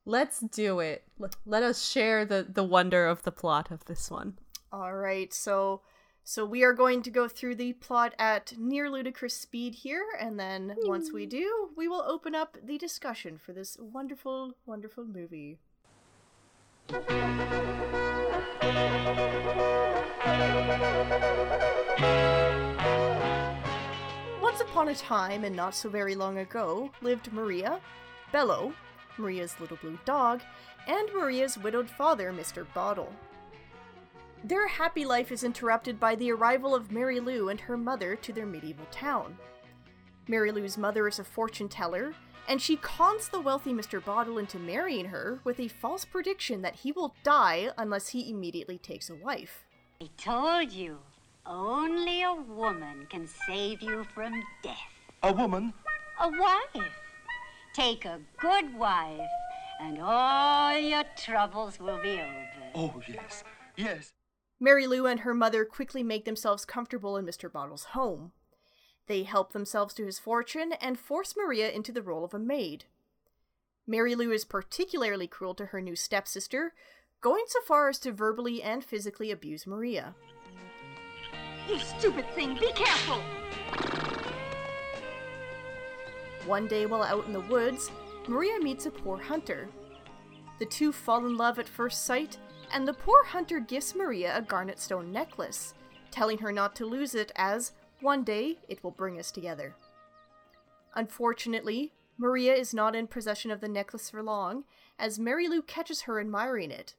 Let's 0.05 0.41
do 0.41 0.81
it. 0.81 1.03
Let 1.45 1.63
us 1.63 1.89
share 1.89 2.25
the 2.25 2.43
the 2.43 2.63
wonder 2.65 3.07
of 3.07 3.23
the 3.23 3.31
plot 3.31 3.71
of 3.71 3.85
this 3.85 4.11
one. 4.11 4.37
All 4.69 4.93
right, 4.93 5.33
so 5.33 5.79
so 6.25 6.43
we 6.45 6.61
are 6.61 6.73
going 6.73 7.01
to 7.03 7.09
go 7.09 7.29
through 7.29 7.55
the 7.55 7.71
plot 7.71 8.13
at 8.19 8.53
near 8.57 8.89
ludicrous 8.89 9.33
speed 9.33 9.75
here, 9.75 10.03
and 10.19 10.37
then 10.37 10.75
once 10.79 11.13
we 11.13 11.25
do, 11.25 11.69
we 11.77 11.87
will 11.87 12.03
open 12.05 12.35
up 12.35 12.57
the 12.61 12.77
discussion 12.77 13.37
for 13.37 13.53
this 13.53 13.77
wonderful, 13.79 14.57
wonderful 14.65 15.05
movie. 15.05 15.59
Once 24.41 24.61
upon 24.61 24.89
a 24.89 24.95
time, 24.95 25.43
and 25.43 25.55
not 25.55 25.73
so 25.73 25.89
very 25.89 26.15
long 26.15 26.39
ago, 26.39 26.91
lived 27.01 27.31
Maria, 27.31 27.79
Bello, 28.31 28.73
Maria's 29.17 29.59
little 29.59 29.77
blue 29.77 29.97
dog, 30.05 30.41
and 30.87 31.09
Maria's 31.13 31.57
widowed 31.57 31.89
father, 31.89 32.33
Mr. 32.33 32.65
Bottle. 32.73 33.11
Their 34.43 34.67
happy 34.67 35.05
life 35.05 35.31
is 35.31 35.43
interrupted 35.43 35.99
by 35.99 36.15
the 36.15 36.31
arrival 36.31 36.75
of 36.75 36.91
Mary 36.91 37.21
Lou 37.21 37.47
and 37.47 37.61
her 37.61 37.77
mother 37.77 38.17
to 38.17 38.33
their 38.33 38.45
medieval 38.45 38.85
town. 38.91 39.37
Mary 40.27 40.51
Lou's 40.51 40.77
mother 40.77 41.07
is 41.07 41.19
a 41.19 41.23
fortune 41.23 41.69
teller, 41.69 42.13
and 42.47 42.61
she 42.61 42.75
cons 42.75 43.29
the 43.29 43.39
wealthy 43.39 43.73
Mr. 43.73 44.03
Bottle 44.03 44.37
into 44.37 44.59
marrying 44.59 45.05
her 45.05 45.39
with 45.43 45.59
a 45.59 45.67
false 45.67 46.05
prediction 46.05 46.61
that 46.61 46.75
he 46.75 46.91
will 46.91 47.15
die 47.23 47.69
unless 47.77 48.09
he 48.09 48.29
immediately 48.29 48.77
takes 48.77 49.09
a 49.09 49.15
wife. 49.15 49.65
I 50.01 50.09
told 50.17 50.71
you, 50.71 50.99
only 51.45 52.23
a 52.23 52.33
woman 52.33 53.07
can 53.09 53.27
save 53.47 53.81
you 53.81 54.05
from 54.13 54.41
death. 54.61 54.77
A 55.23 55.31
woman? 55.31 55.73
A 56.21 56.29
wife. 56.29 56.91
Take 57.73 58.05
a 58.05 58.19
good 58.39 58.77
wife, 58.77 59.19
and 59.79 59.99
all 59.99 60.77
your 60.77 61.03
troubles 61.17 61.79
will 61.79 62.01
be 62.01 62.11
over. 62.11 62.71
Oh, 62.75 63.01
yes. 63.07 63.43
Yes. 63.75 64.13
Mary 64.59 64.85
Lou 64.85 65.05
and 65.05 65.21
her 65.21 65.33
mother 65.33 65.65
quickly 65.65 66.03
make 66.03 66.25
themselves 66.25 66.65
comfortable 66.65 67.17
in 67.17 67.25
Mr. 67.25 67.51
Bottle's 67.51 67.85
home. 67.85 68.31
They 69.07 69.23
help 69.23 69.51
themselves 69.51 69.93
to 69.95 70.05
his 70.05 70.19
fortune 70.19 70.73
and 70.73 70.97
force 70.97 71.35
Maria 71.35 71.69
into 71.69 71.91
the 71.91 72.01
role 72.01 72.23
of 72.23 72.33
a 72.33 72.39
maid. 72.39 72.85
Mary 73.85 74.15
Lou 74.15 74.31
is 74.31 74.45
particularly 74.45 75.27
cruel 75.27 75.53
to 75.55 75.67
her 75.67 75.81
new 75.81 75.95
stepsister, 75.95 76.73
going 77.19 77.43
so 77.47 77.59
far 77.61 77.89
as 77.89 77.99
to 77.99 78.11
verbally 78.11 78.63
and 78.63 78.83
physically 78.83 79.29
abuse 79.29 79.67
Maria. 79.67 80.15
You 81.67 81.79
stupid 81.79 82.25
thing, 82.33 82.55
be 82.55 82.71
careful! 82.73 83.21
One 86.45 86.67
day 86.67 86.85
while 86.85 87.03
out 87.03 87.25
in 87.25 87.33
the 87.33 87.39
woods, 87.41 87.89
Maria 88.27 88.59
meets 88.59 88.85
a 88.85 88.91
poor 88.91 89.17
hunter. 89.17 89.69
The 90.59 90.65
two 90.65 90.91
fall 90.91 91.25
in 91.25 91.37
love 91.37 91.59
at 91.59 91.67
first 91.67 92.05
sight, 92.05 92.37
and 92.73 92.87
the 92.87 92.93
poor 92.93 93.23
hunter 93.23 93.59
gifts 93.59 93.95
Maria 93.95 94.37
a 94.37 94.41
garnet 94.41 94.79
stone 94.79 95.11
necklace, 95.11 95.73
telling 96.11 96.37
her 96.37 96.51
not 96.51 96.75
to 96.77 96.85
lose 96.85 97.15
it 97.15 97.31
as 97.35 97.73
one 98.03 98.23
day 98.23 98.59
it 98.67 98.83
will 98.83 98.91
bring 98.91 99.17
us 99.17 99.31
together. 99.31 99.75
Unfortunately, 100.93 101.93
Maria 102.17 102.53
is 102.53 102.73
not 102.73 102.95
in 102.95 103.07
possession 103.07 103.49
of 103.49 103.61
the 103.61 103.67
necklace 103.67 104.09
for 104.09 104.21
long, 104.21 104.65
as 104.99 105.17
Mary 105.17 105.47
Lou 105.47 105.61
catches 105.61 106.01
her 106.01 106.19
admiring 106.19 106.69
it. 106.69 106.95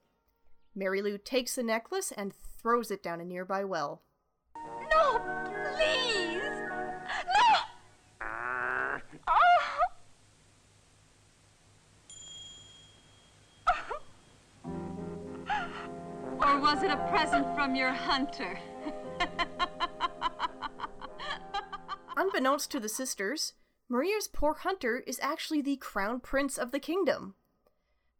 Mary 0.74 1.00
Lou 1.02 1.18
takes 1.18 1.54
the 1.54 1.62
necklace 1.62 2.10
and 2.10 2.32
throws 2.34 2.90
it 2.90 3.02
down 3.02 3.20
a 3.20 3.24
nearby 3.24 3.62
well. 3.64 4.02
No, 4.90 5.20
please! 5.76 6.42
No! 7.36 7.60
Oh! 9.28 9.60
Or 16.36 16.58
was 16.60 16.82
it 16.82 16.90
a 16.90 16.96
present 17.10 17.54
from 17.54 17.74
your 17.74 17.92
hunter? 17.92 18.58
Unbeknownst 22.34 22.72
to 22.72 22.80
the 22.80 22.88
sisters, 22.88 23.52
Maria's 23.88 24.26
poor 24.26 24.54
hunter 24.54 25.04
is 25.06 25.20
actually 25.22 25.62
the 25.62 25.76
crown 25.76 26.18
prince 26.18 26.58
of 26.58 26.72
the 26.72 26.80
kingdom. 26.80 27.36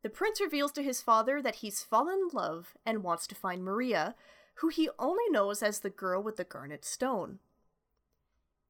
The 0.02 0.08
prince 0.08 0.40
reveals 0.40 0.70
to 0.74 0.84
his 0.84 1.02
father 1.02 1.42
that 1.42 1.56
he's 1.56 1.82
fallen 1.82 2.20
in 2.20 2.28
love 2.32 2.76
and 2.86 3.02
wants 3.02 3.26
to 3.26 3.34
find 3.34 3.64
Maria, 3.64 4.14
who 4.58 4.68
he 4.68 4.88
only 5.00 5.28
knows 5.30 5.64
as 5.64 5.80
the 5.80 5.90
girl 5.90 6.22
with 6.22 6.36
the 6.36 6.44
garnet 6.44 6.84
stone. 6.84 7.40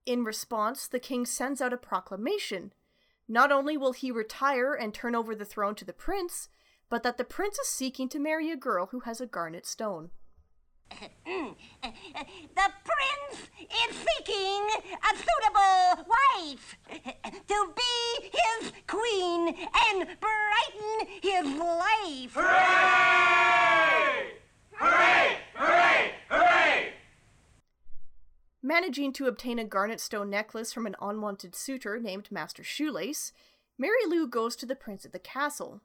In 0.07 0.25
response, 0.25 0.89
the 0.89 0.99
king 0.99 1.27
sends 1.27 1.61
out 1.61 1.75
a 1.75 1.77
proclamation. 1.77 2.73
Not 3.29 3.53
only 3.53 3.77
will 3.77 3.93
he 3.93 4.11
retire 4.11 4.73
and 4.73 4.95
turn 4.95 5.15
over 5.15 5.35
the 5.35 5.45
throne 5.45 5.75
to 5.75 5.85
the 5.85 5.93
prince, 5.93 6.49
but 6.89 7.03
that 7.03 7.19
the 7.19 7.23
prince 7.23 7.59
is 7.59 7.69
seeking 7.69 8.09
to 8.09 8.19
marry 8.19 8.51
a 8.51 8.57
girl 8.57 8.87
who 8.87 9.01
has 9.01 9.21
a 9.21 9.27
garnet 9.27 9.67
stone. 9.67 10.11
The 12.55 12.71
prince 12.85 13.51
is 13.61 13.97
seeking 13.97 14.63
a 14.95 15.17
suitable 15.17 16.07
wife 16.09 16.77
to 17.47 17.73
be 17.77 18.31
his 18.33 18.73
queen 18.87 19.49
and 19.49 20.09
brighten 20.21 21.07
his 21.23 21.47
life. 21.59 22.35
Hooray! 22.35 24.33
Hooray! 24.73 25.37
Hooray! 25.55 26.13
Hooray! 26.31 26.93
Managing 28.63 29.13
to 29.15 29.27
obtain 29.27 29.59
a 29.59 29.65
garnet 29.65 30.01
stone 30.01 30.31
necklace 30.31 30.73
from 30.73 30.87
an 30.87 30.97
unwanted 31.01 31.55
suitor 31.55 31.99
named 31.99 32.31
Master 32.31 32.65
Shoelace, 32.65 33.33
Mary 33.77 34.07
Lou 34.07 34.27
goes 34.27 34.57
to 34.57 34.67
the 34.67 34.77
prince 34.77 35.05
at 35.05 35.13
the 35.13 35.19
castle. 35.19 35.81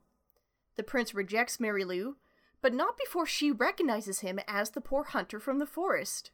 The 0.77 0.83
prince 0.83 1.13
rejects 1.13 1.59
Mary 1.59 1.83
Lou, 1.83 2.15
but 2.61 2.73
not 2.73 2.97
before 2.97 3.25
she 3.25 3.51
recognizes 3.51 4.19
him 4.19 4.39
as 4.47 4.71
the 4.71 4.81
poor 4.81 5.03
hunter 5.05 5.39
from 5.39 5.59
the 5.59 5.65
forest. 5.65 6.31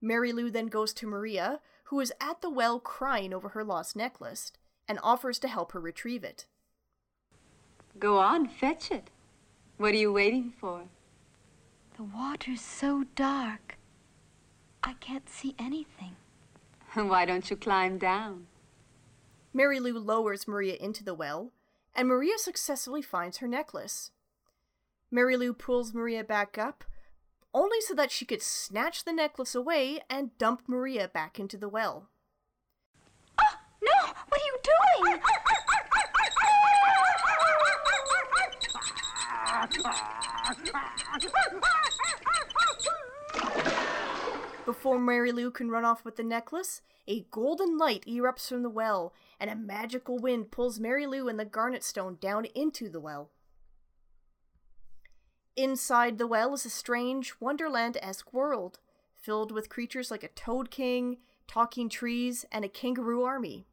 Mary 0.00 0.32
Lou 0.32 0.50
then 0.50 0.66
goes 0.66 0.92
to 0.94 1.06
Maria, 1.06 1.60
who 1.84 2.00
is 2.00 2.12
at 2.20 2.40
the 2.40 2.50
well 2.50 2.78
crying 2.78 3.34
over 3.34 3.50
her 3.50 3.64
lost 3.64 3.96
necklace, 3.96 4.52
and 4.86 4.98
offers 5.02 5.38
to 5.40 5.48
help 5.48 5.72
her 5.72 5.80
retrieve 5.80 6.22
it. 6.22 6.46
Go 7.98 8.18
on, 8.18 8.46
fetch 8.46 8.90
it. 8.90 9.10
What 9.76 9.92
are 9.92 9.98
you 9.98 10.12
waiting 10.12 10.52
for? 10.60 10.82
The 11.96 12.04
water's 12.04 12.60
so 12.60 13.04
dark. 13.16 13.76
I 14.84 14.92
can't 14.94 15.28
see 15.28 15.54
anything. 15.58 16.16
Why 16.94 17.24
don't 17.24 17.50
you 17.50 17.56
climb 17.56 17.98
down? 17.98 18.46
Mary 19.52 19.80
Lou 19.80 19.98
lowers 19.98 20.46
Maria 20.46 20.76
into 20.76 21.02
the 21.02 21.14
well, 21.14 21.50
and 21.94 22.06
Maria 22.06 22.38
successfully 22.38 23.02
finds 23.02 23.38
her 23.38 23.48
necklace. 23.48 24.12
Mary 25.10 25.36
Lou 25.38 25.54
pulls 25.54 25.94
Maria 25.94 26.22
back 26.22 26.58
up, 26.58 26.84
only 27.54 27.80
so 27.80 27.94
that 27.94 28.10
she 28.10 28.26
could 28.26 28.42
snatch 28.42 29.04
the 29.04 29.12
necklace 29.12 29.54
away 29.54 30.00
and 30.10 30.36
dump 30.36 30.62
Maria 30.66 31.08
back 31.08 31.40
into 31.40 31.56
the 31.56 31.68
well. 31.68 32.10
Oh, 33.40 33.54
no! 33.82 34.12
What 34.28 34.40
are 34.40 34.44
you 34.44 34.58
doing? 35.04 35.22
Before 44.66 44.98
Mary 44.98 45.32
Lou 45.32 45.50
can 45.50 45.70
run 45.70 45.86
off 45.86 46.04
with 46.04 46.16
the 46.16 46.22
necklace, 46.22 46.82
a 47.06 47.24
golden 47.30 47.78
light 47.78 48.04
erupts 48.06 48.48
from 48.48 48.62
the 48.62 48.68
well, 48.68 49.14
and 49.40 49.48
a 49.48 49.56
magical 49.56 50.18
wind 50.18 50.50
pulls 50.50 50.78
Mary 50.78 51.06
Lou 51.06 51.28
and 51.28 51.40
the 51.40 51.46
garnet 51.46 51.82
stone 51.82 52.18
down 52.20 52.44
into 52.54 52.90
the 52.90 53.00
well. 53.00 53.30
Inside 55.58 56.18
the 56.18 56.26
well 56.28 56.54
is 56.54 56.64
a 56.64 56.70
strange, 56.70 57.34
Wonderland 57.40 57.98
esque 58.00 58.32
world, 58.32 58.78
filled 59.12 59.50
with 59.50 59.68
creatures 59.68 60.08
like 60.08 60.22
a 60.22 60.28
Toad 60.28 60.70
King, 60.70 61.16
talking 61.48 61.88
trees, 61.88 62.44
and 62.52 62.64
a 62.64 62.68
kangaroo 62.68 63.24
army. 63.24 63.66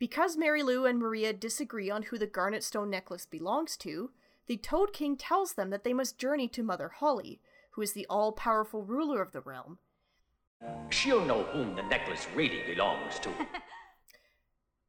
Because 0.00 0.36
Mary 0.36 0.64
Lou 0.64 0.84
and 0.84 0.98
Maria 0.98 1.32
disagree 1.32 1.92
on 1.92 2.02
who 2.02 2.18
the 2.18 2.26
garnet 2.26 2.64
stone 2.64 2.90
necklace 2.90 3.24
belongs 3.24 3.76
to, 3.76 4.10
the 4.48 4.56
Toad 4.56 4.92
King 4.92 5.16
tells 5.16 5.52
them 5.52 5.70
that 5.70 5.84
they 5.84 5.92
must 5.92 6.18
journey 6.18 6.48
to 6.48 6.64
Mother 6.64 6.88
Holly, 6.88 7.40
who 7.74 7.82
is 7.82 7.92
the 7.92 8.06
all 8.10 8.32
powerful 8.32 8.82
ruler 8.82 9.22
of 9.22 9.30
the 9.30 9.42
realm. 9.42 9.78
She'll 10.90 11.24
know 11.24 11.44
whom 11.44 11.76
the 11.76 11.82
necklace 11.82 12.26
really 12.34 12.64
belongs 12.66 13.20
to. 13.20 13.30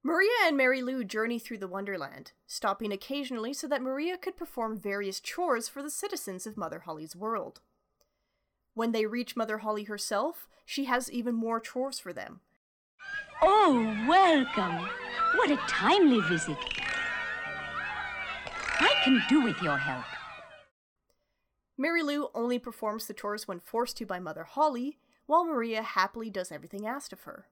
Maria 0.01 0.31
and 0.45 0.55
Mary 0.55 0.81
Lou 0.81 1.03
journey 1.03 1.39
through 1.39 1.57
the 1.57 1.67
Wonderland, 1.67 2.31
stopping 2.47 2.93
occasionally 2.93 3.53
so 3.53 3.67
that 3.67 3.81
Maria 3.81 4.17
could 4.17 4.37
perform 4.37 4.77
various 4.77 5.19
chores 5.19 5.67
for 5.67 5.83
the 5.83 5.89
citizens 5.89 6.47
of 6.47 6.55
Mother 6.55 6.79
Holly's 6.79 7.17
world. 7.17 7.59
When 8.73 8.93
they 8.93 9.05
reach 9.05 9.35
Mother 9.35 9.57
Holly 9.57 9.83
herself, 9.83 10.47
she 10.65 10.85
has 10.85 11.11
even 11.11 11.35
more 11.35 11.59
chores 11.59 11.99
for 11.99 12.13
them. 12.13 12.39
Oh, 13.41 13.93
welcome. 14.07 14.87
What 15.35 15.51
a 15.51 15.57
timely 15.67 16.21
visit. 16.21 16.57
I 18.79 18.93
can 19.03 19.21
do 19.27 19.41
with 19.41 19.61
your 19.61 19.77
help. 19.77 20.05
Mary 21.77 22.03
Lou 22.03 22.29
only 22.33 22.57
performs 22.57 23.05
the 23.05 23.13
chores 23.13 23.49
when 23.49 23.59
forced 23.59 23.97
to 23.97 24.05
by 24.05 24.19
Mother 24.19 24.45
Holly, 24.45 24.97
while 25.25 25.43
Maria 25.43 25.81
happily 25.81 26.29
does 26.29 26.53
everything 26.53 26.87
asked 26.87 27.11
of 27.11 27.23
her. 27.23 27.47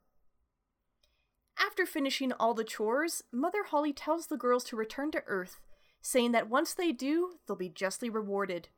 After 1.60 1.86
finishing 1.86 2.32
all 2.34 2.54
the 2.54 2.63
chores, 2.63 3.24
Mother 3.32 3.63
Holly 3.63 3.93
tells 3.93 4.28
the 4.28 4.38
girls 4.38 4.63
to 4.65 4.76
return 4.76 5.12
to 5.12 5.24
Earth, 5.26 5.60
saying 6.02 6.32
that 6.34 6.50
once 6.50 6.74
they 6.74 6.91
do, 6.91 7.39
they'll 7.46 7.56
be 7.56 7.70
justly 7.70 8.10
rewarded. 8.10 8.70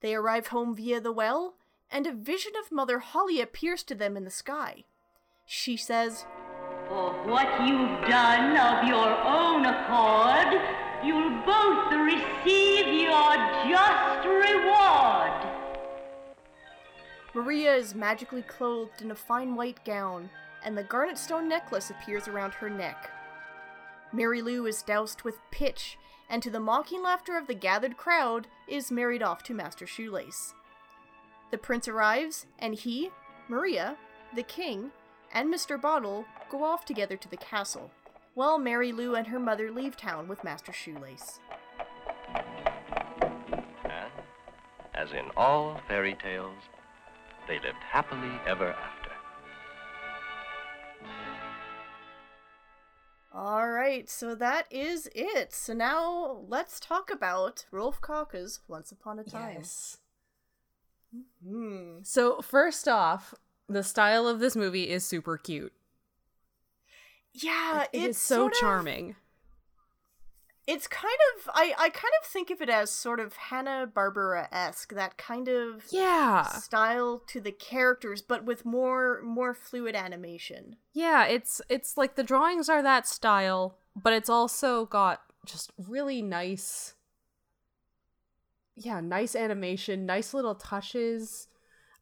They 0.00 0.14
arrive 0.14 0.48
home 0.48 0.74
via 0.74 1.00
the 1.00 1.12
well, 1.12 1.56
and 1.90 2.06
a 2.06 2.12
vision 2.12 2.52
of 2.62 2.72
Mother 2.72 2.98
Holly 3.00 3.40
appears 3.40 3.82
to 3.84 3.94
them 3.94 4.16
in 4.16 4.24
the 4.24 4.30
sky. 4.30 4.84
She 5.46 5.76
says, 5.76 6.26
For 6.88 7.12
what 7.26 7.66
you've 7.66 8.08
done 8.08 8.56
of 8.56 8.88
your 8.88 9.18
own 9.24 9.64
accord, 9.64 10.60
you'll 11.04 11.42
both 11.44 11.92
receive 11.92 12.86
your 12.86 13.36
just 13.68 14.26
reward. 14.26 15.60
Maria 17.34 17.74
is 17.74 17.94
magically 17.94 18.42
clothed 18.42 19.02
in 19.02 19.10
a 19.10 19.14
fine 19.14 19.54
white 19.54 19.84
gown, 19.84 20.30
and 20.64 20.76
the 20.76 20.82
garnet 20.82 21.18
stone 21.18 21.48
necklace 21.48 21.90
appears 21.90 22.28
around 22.28 22.54
her 22.54 22.70
neck. 22.70 23.10
Mary 24.12 24.42
Lou 24.42 24.66
is 24.66 24.82
doused 24.82 25.22
with 25.22 25.38
pitch, 25.50 25.98
and 26.28 26.42
to 26.42 26.50
the 26.50 26.60
mocking 26.60 27.02
laughter 27.02 27.36
of 27.36 27.46
the 27.46 27.54
gathered 27.54 27.96
crowd, 27.96 28.46
is 28.68 28.90
married 28.90 29.22
off 29.22 29.42
to 29.44 29.54
Master 29.54 29.86
Shoelace. 29.86 30.54
The 31.50 31.58
prince 31.58 31.88
arrives, 31.88 32.46
and 32.58 32.74
he, 32.74 33.10
Maria, 33.48 33.96
the 34.34 34.42
king, 34.42 34.90
and 35.32 35.52
Mr. 35.52 35.80
Bottle 35.80 36.24
go 36.50 36.64
off 36.64 36.84
together 36.84 37.16
to 37.16 37.28
the 37.28 37.36
castle, 37.36 37.90
while 38.34 38.58
Mary 38.58 38.92
Lou 38.92 39.14
and 39.14 39.26
her 39.28 39.40
mother 39.40 39.70
leave 39.70 39.96
town 39.96 40.28
with 40.28 40.44
Master 40.44 40.72
Shoelace. 40.72 41.40
And, 43.84 44.12
as 44.94 45.10
in 45.12 45.30
all 45.36 45.80
fairy 45.88 46.16
tales, 46.22 46.62
they 47.48 47.58
lived 47.58 47.82
happily 47.90 48.40
ever 48.46 48.72
after. 48.72 48.99
All 53.32 53.68
right, 53.70 54.08
so 54.08 54.34
that 54.34 54.66
is 54.72 55.08
it. 55.14 55.52
So 55.52 55.72
now 55.72 56.44
let's 56.48 56.80
talk 56.80 57.10
about 57.12 57.64
Rolf 57.70 58.00
Kauka's 58.00 58.60
Once 58.66 58.90
Upon 58.90 59.18
a 59.20 59.24
Time. 59.24 59.56
Yes. 59.58 59.98
Hmm. 61.46 61.98
So 62.02 62.40
first 62.42 62.88
off, 62.88 63.34
the 63.68 63.82
style 63.84 64.26
of 64.26 64.40
this 64.40 64.56
movie 64.56 64.88
is 64.90 65.04
super 65.04 65.36
cute. 65.38 65.72
Yeah, 67.32 67.84
It 67.92 68.02
it's 68.10 68.18
so 68.18 68.34
sort 68.36 68.52
of- 68.54 68.58
charming. 68.58 69.16
It's 70.66 70.86
kind 70.86 71.18
of 71.36 71.50
I 71.54 71.74
I 71.78 71.88
kind 71.90 72.12
of 72.22 72.28
think 72.28 72.50
of 72.50 72.60
it 72.60 72.68
as 72.68 72.90
sort 72.90 73.20
of 73.20 73.34
Hanna 73.36 73.90
Barbera 73.92 74.48
esque, 74.52 74.92
that 74.94 75.16
kind 75.18 75.48
of 75.48 75.84
Yeah. 75.90 76.44
style 76.44 77.22
to 77.28 77.40
the 77.40 77.52
characters, 77.52 78.22
but 78.22 78.44
with 78.44 78.64
more 78.64 79.20
more 79.22 79.54
fluid 79.54 79.94
animation. 79.94 80.76
Yeah, 80.92 81.24
it's 81.26 81.60
it's 81.68 81.96
like 81.96 82.14
the 82.16 82.22
drawings 82.24 82.68
are 82.68 82.82
that 82.82 83.06
style, 83.06 83.78
but 84.00 84.12
it's 84.12 84.28
also 84.30 84.86
got 84.86 85.22
just 85.46 85.72
really 85.88 86.22
nice 86.22 86.94
Yeah, 88.76 89.00
nice 89.00 89.34
animation, 89.36 90.06
nice 90.06 90.32
little 90.32 90.54
touches 90.54 91.48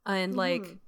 and 0.07 0.35
like 0.37 0.63
Mhm. 0.63 0.79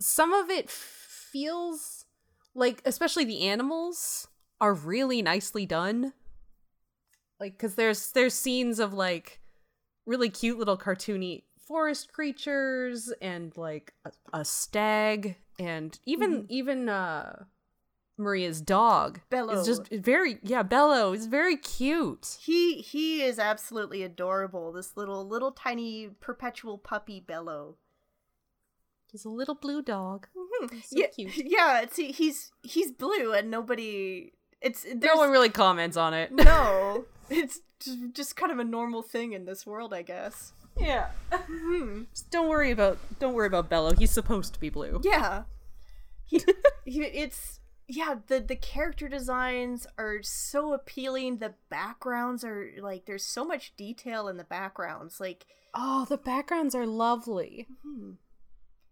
some 0.00 0.32
of 0.32 0.48
it 0.50 0.70
feels 0.70 2.06
like 2.54 2.80
especially 2.84 3.24
the 3.24 3.46
animals 3.48 4.27
are 4.60 4.74
really 4.74 5.22
nicely 5.22 5.66
done. 5.66 6.12
Like 7.40 7.58
cuz 7.58 7.74
there's 7.74 8.12
there's 8.12 8.34
scenes 8.34 8.78
of 8.78 8.92
like 8.92 9.40
really 10.06 10.30
cute 10.30 10.58
little 10.58 10.78
cartoony 10.78 11.44
forest 11.66 12.12
creatures 12.12 13.12
and 13.20 13.56
like 13.56 13.92
a, 14.04 14.10
a 14.32 14.44
stag 14.44 15.36
and 15.58 16.00
even 16.06 16.46
even 16.48 16.88
uh 16.88 17.44
Maria's 18.16 18.60
dog 18.60 19.20
Bello. 19.30 19.52
is 19.52 19.66
just 19.66 19.88
very 19.90 20.38
yeah 20.42 20.64
Bello 20.64 21.12
is 21.12 21.26
very 21.26 21.56
cute. 21.56 22.38
He 22.42 22.80
he 22.80 23.22
is 23.22 23.38
absolutely 23.38 24.02
adorable. 24.02 24.72
This 24.72 24.96
little 24.96 25.26
little 25.28 25.52
tiny 25.52 26.08
perpetual 26.20 26.78
puppy 26.78 27.20
Bello. 27.20 27.76
He's 29.10 29.24
a 29.24 29.30
little 29.30 29.54
blue 29.54 29.82
dog. 29.82 30.26
He's 30.70 30.90
so 30.90 30.98
yeah, 30.98 31.06
cute. 31.06 31.32
yeah. 31.36 31.86
He, 31.94 32.12
he's 32.12 32.50
he's 32.62 32.92
blue, 32.92 33.32
and 33.32 33.50
nobody. 33.50 34.32
It's 34.60 34.84
No 34.94 35.16
one 35.16 35.30
really 35.30 35.48
comments 35.50 35.96
on 35.96 36.14
it. 36.14 36.32
no. 36.32 37.04
It's 37.30 37.60
just, 38.14 38.36
kind 38.36 38.50
of 38.50 38.58
a 38.58 38.64
normal 38.64 39.02
thing 39.02 39.32
in 39.34 39.44
this 39.44 39.66
world, 39.66 39.92
I 39.92 40.00
guess. 40.00 40.52
Yeah. 40.80 41.08
Hmm. 41.30 42.04
Just 42.12 42.30
don't 42.30 42.48
worry 42.48 42.70
about 42.70 42.96
don't 43.18 43.34
worry 43.34 43.46
about 43.46 43.68
Bello. 43.68 43.92
He's 43.92 44.10
supposed 44.10 44.54
to 44.54 44.60
be 44.60 44.70
blue. 44.70 45.00
Yeah. 45.04 45.42
He, 46.24 46.42
he, 46.86 47.02
it's 47.02 47.60
yeah, 47.86 48.16
the 48.28 48.40
the 48.40 48.56
character 48.56 49.08
designs 49.08 49.86
are 49.98 50.22
so 50.22 50.72
appealing. 50.72 51.36
The 51.38 51.52
backgrounds 51.68 52.44
are 52.44 52.70
like 52.80 53.04
there's 53.04 53.24
so 53.24 53.44
much 53.44 53.74
detail 53.76 54.28
in 54.28 54.38
the 54.38 54.44
backgrounds. 54.44 55.20
Like 55.20 55.44
Oh, 55.74 56.06
the 56.08 56.16
backgrounds 56.16 56.74
are 56.74 56.86
lovely. 56.86 57.66
hmm. 57.82 58.12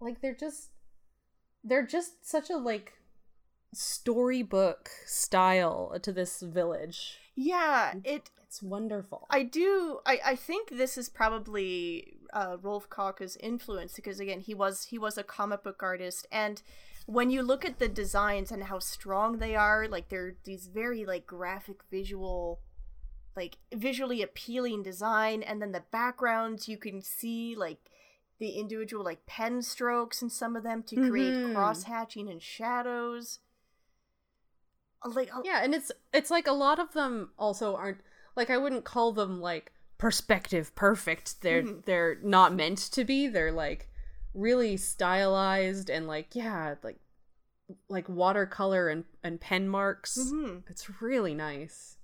Like 0.00 0.20
they're 0.20 0.34
just 0.34 0.70
they're 1.64 1.86
just 1.86 2.28
such 2.28 2.50
a 2.50 2.56
like 2.56 2.92
storybook 3.76 4.90
style 5.04 5.96
to 6.02 6.12
this 6.12 6.40
village. 6.40 7.18
yeah, 7.34 7.94
it 8.04 8.30
It's 8.44 8.62
wonderful. 8.62 9.26
I 9.30 9.42
do. 9.42 10.00
I, 10.06 10.20
I 10.24 10.36
think 10.36 10.70
this 10.70 10.96
is 10.96 11.08
probably 11.08 12.16
uh, 12.32 12.56
Rolf 12.62 12.88
Kauka's 12.88 13.36
influence 13.36 13.94
because 13.96 14.20
again 14.20 14.40
he 14.40 14.54
was 14.54 14.84
he 14.84 14.98
was 14.98 15.18
a 15.18 15.22
comic 15.24 15.62
book 15.62 15.82
artist 15.82 16.26
and 16.32 16.62
when 17.06 17.30
you 17.30 17.42
look 17.42 17.64
at 17.64 17.78
the 17.78 17.88
designs 17.88 18.50
and 18.50 18.64
how 18.64 18.80
strong 18.80 19.38
they 19.38 19.54
are, 19.54 19.86
like 19.86 20.08
they're 20.08 20.34
these 20.44 20.66
very 20.66 21.04
like 21.04 21.24
graphic 21.24 21.76
visual, 21.88 22.58
like 23.36 23.58
visually 23.72 24.22
appealing 24.22 24.82
design, 24.82 25.42
and 25.44 25.62
then 25.62 25.70
the 25.70 25.84
backgrounds 25.92 26.68
you 26.68 26.76
can 26.76 27.00
see 27.02 27.54
like 27.56 27.78
the 28.40 28.50
individual 28.50 29.04
like 29.04 29.24
pen 29.26 29.62
strokes 29.62 30.20
in 30.20 30.28
some 30.30 30.56
of 30.56 30.62
them 30.64 30.82
to 30.82 30.96
create 31.08 31.34
Mhm. 31.34 31.54
cross 31.54 31.84
hatching 31.84 32.28
and 32.28 32.42
shadows. 32.42 33.38
Like 35.14 35.30
yeah, 35.44 35.60
and 35.62 35.74
it's 35.74 35.92
it's 36.12 36.30
like 36.30 36.46
a 36.46 36.52
lot 36.52 36.78
of 36.78 36.92
them 36.92 37.30
also 37.38 37.76
aren't 37.76 37.98
like 38.36 38.50
I 38.50 38.58
wouldn't 38.58 38.84
call 38.84 39.12
them 39.12 39.40
like 39.40 39.72
perspective 39.98 40.74
perfect. 40.74 41.40
They're 41.42 41.62
Mhm. 41.62 41.84
they're 41.84 42.18
not 42.22 42.54
meant 42.54 42.78
to 42.92 43.04
be. 43.04 43.28
They're 43.28 43.52
like 43.52 43.88
really 44.34 44.76
stylized 44.76 45.88
and 45.90 46.06
like 46.06 46.34
yeah, 46.34 46.74
like 46.82 46.98
like 47.88 48.08
watercolor 48.08 48.88
and 48.88 49.04
and 49.24 49.40
pen 49.40 49.68
marks. 49.68 50.18
mhm. 50.18 50.62
It's 50.68 51.00
really 51.00 51.34
nice. 51.34 51.96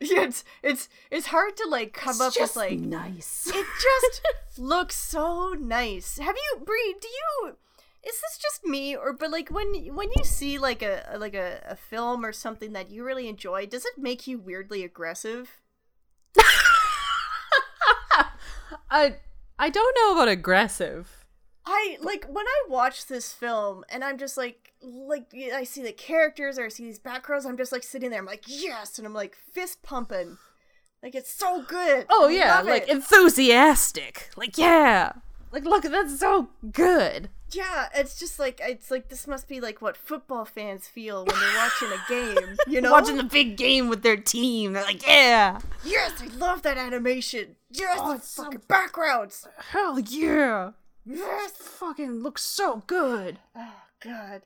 Yeah, 0.00 0.22
it's 0.28 0.44
it's 0.62 0.88
it's 1.10 1.26
hard 1.28 1.56
to 1.58 1.68
like 1.68 1.92
come 1.92 2.20
up 2.20 2.32
with 2.38 2.56
like 2.56 2.78
nice. 2.78 3.46
it 3.46 3.66
just 3.80 4.22
looks 4.58 4.96
so 4.96 5.54
nice. 5.58 6.18
Have 6.18 6.36
you 6.36 6.60
Brie, 6.64 6.94
do 7.00 7.08
you 7.08 7.56
is 8.04 8.20
this 8.20 8.38
just 8.38 8.64
me 8.64 8.96
or 8.96 9.12
but 9.12 9.30
like 9.30 9.48
when 9.50 9.74
when 9.94 10.08
you 10.16 10.24
see 10.24 10.58
like 10.58 10.82
a 10.82 11.16
like 11.18 11.34
a, 11.34 11.62
a 11.66 11.76
film 11.76 12.24
or 12.24 12.32
something 12.32 12.72
that 12.72 12.90
you 12.90 13.04
really 13.04 13.28
enjoy, 13.28 13.66
does 13.66 13.84
it 13.84 13.94
make 13.96 14.26
you 14.26 14.38
weirdly 14.38 14.82
aggressive? 14.82 15.60
I 18.90 19.16
I 19.58 19.70
don't 19.70 19.96
know 20.00 20.12
about 20.14 20.28
aggressive. 20.28 21.26
I 21.64 21.96
like 22.00 22.26
when 22.28 22.46
I 22.46 22.62
watch 22.68 23.06
this 23.06 23.32
film 23.32 23.84
and 23.88 24.02
I'm 24.02 24.18
just 24.18 24.36
like 24.36 24.72
like 24.82 25.32
I 25.54 25.62
see 25.62 25.82
the 25.82 25.92
characters 25.92 26.58
or 26.58 26.64
I 26.64 26.68
see 26.68 26.84
these 26.84 26.98
backgrounds, 26.98 27.46
I'm 27.46 27.56
just 27.56 27.70
like 27.70 27.84
sitting 27.84 28.10
there, 28.10 28.18
I'm 28.18 28.26
like, 28.26 28.44
yes, 28.46 28.98
and 28.98 29.06
I'm 29.06 29.14
like 29.14 29.36
fist 29.36 29.82
pumping. 29.82 30.38
Like 31.02 31.14
it's 31.14 31.32
so 31.32 31.62
good. 31.62 32.06
Oh 32.10 32.28
I 32.28 32.32
yeah, 32.32 32.60
like 32.62 32.84
it. 32.84 32.88
enthusiastic. 32.90 34.30
Like 34.36 34.58
yeah. 34.58 35.12
Like 35.52 35.64
look, 35.64 35.82
that's 35.84 36.18
so 36.18 36.48
good. 36.72 37.28
Yeah, 37.50 37.88
it's 37.94 38.18
just 38.18 38.38
like 38.38 38.60
it's 38.64 38.90
like 38.90 39.10
this 39.10 39.26
must 39.26 39.46
be 39.46 39.60
like 39.60 39.82
what 39.82 39.96
football 39.96 40.46
fans 40.46 40.88
feel 40.88 41.26
when 41.26 41.38
they're 41.38 41.56
watching 41.58 41.88
a 41.88 42.08
game, 42.08 42.56
you 42.66 42.80
know? 42.80 42.90
Watching 42.90 43.18
the 43.18 43.24
big 43.24 43.56
game 43.58 43.88
with 43.90 44.02
their 44.02 44.16
team. 44.16 44.72
They're 44.72 44.82
like, 44.84 45.06
yeah. 45.06 45.60
Yes, 45.84 46.12
I 46.22 46.28
love 46.36 46.62
that 46.62 46.78
animation. 46.78 47.56
Yes, 47.70 47.98
Oh, 48.00 48.08
the 48.08 48.14
it's 48.16 48.28
so- 48.28 48.44
fucking 48.44 48.62
backgrounds. 48.68 49.46
Hell 49.70 49.98
yeah. 49.98 50.70
Yes. 51.04 51.50
Fucking 51.52 52.22
looks 52.22 52.42
so 52.42 52.82
good. 52.86 53.38
Oh 53.54 53.74
god. 54.02 54.42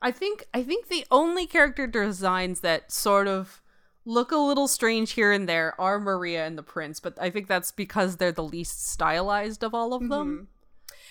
I 0.00 0.10
think 0.10 0.44
I 0.54 0.62
think 0.62 0.88
the 0.88 1.04
only 1.10 1.46
character 1.46 1.86
designs 1.86 2.60
that 2.60 2.90
sort 2.90 3.28
of 3.28 3.60
look 4.06 4.30
a 4.30 4.36
little 4.36 4.68
strange 4.68 5.12
here 5.12 5.32
and 5.32 5.48
there 5.48 5.78
are 5.80 5.98
Maria 5.98 6.46
and 6.46 6.56
the 6.56 6.62
Prince, 6.62 7.00
but 7.00 7.20
I 7.20 7.28
think 7.28 7.48
that's 7.48 7.72
because 7.72 8.16
they're 8.16 8.32
the 8.32 8.44
least 8.44 8.86
stylized 8.86 9.62
of 9.62 9.74
all 9.74 9.92
of 9.92 10.00
mm-hmm. 10.00 10.10
them. 10.10 10.48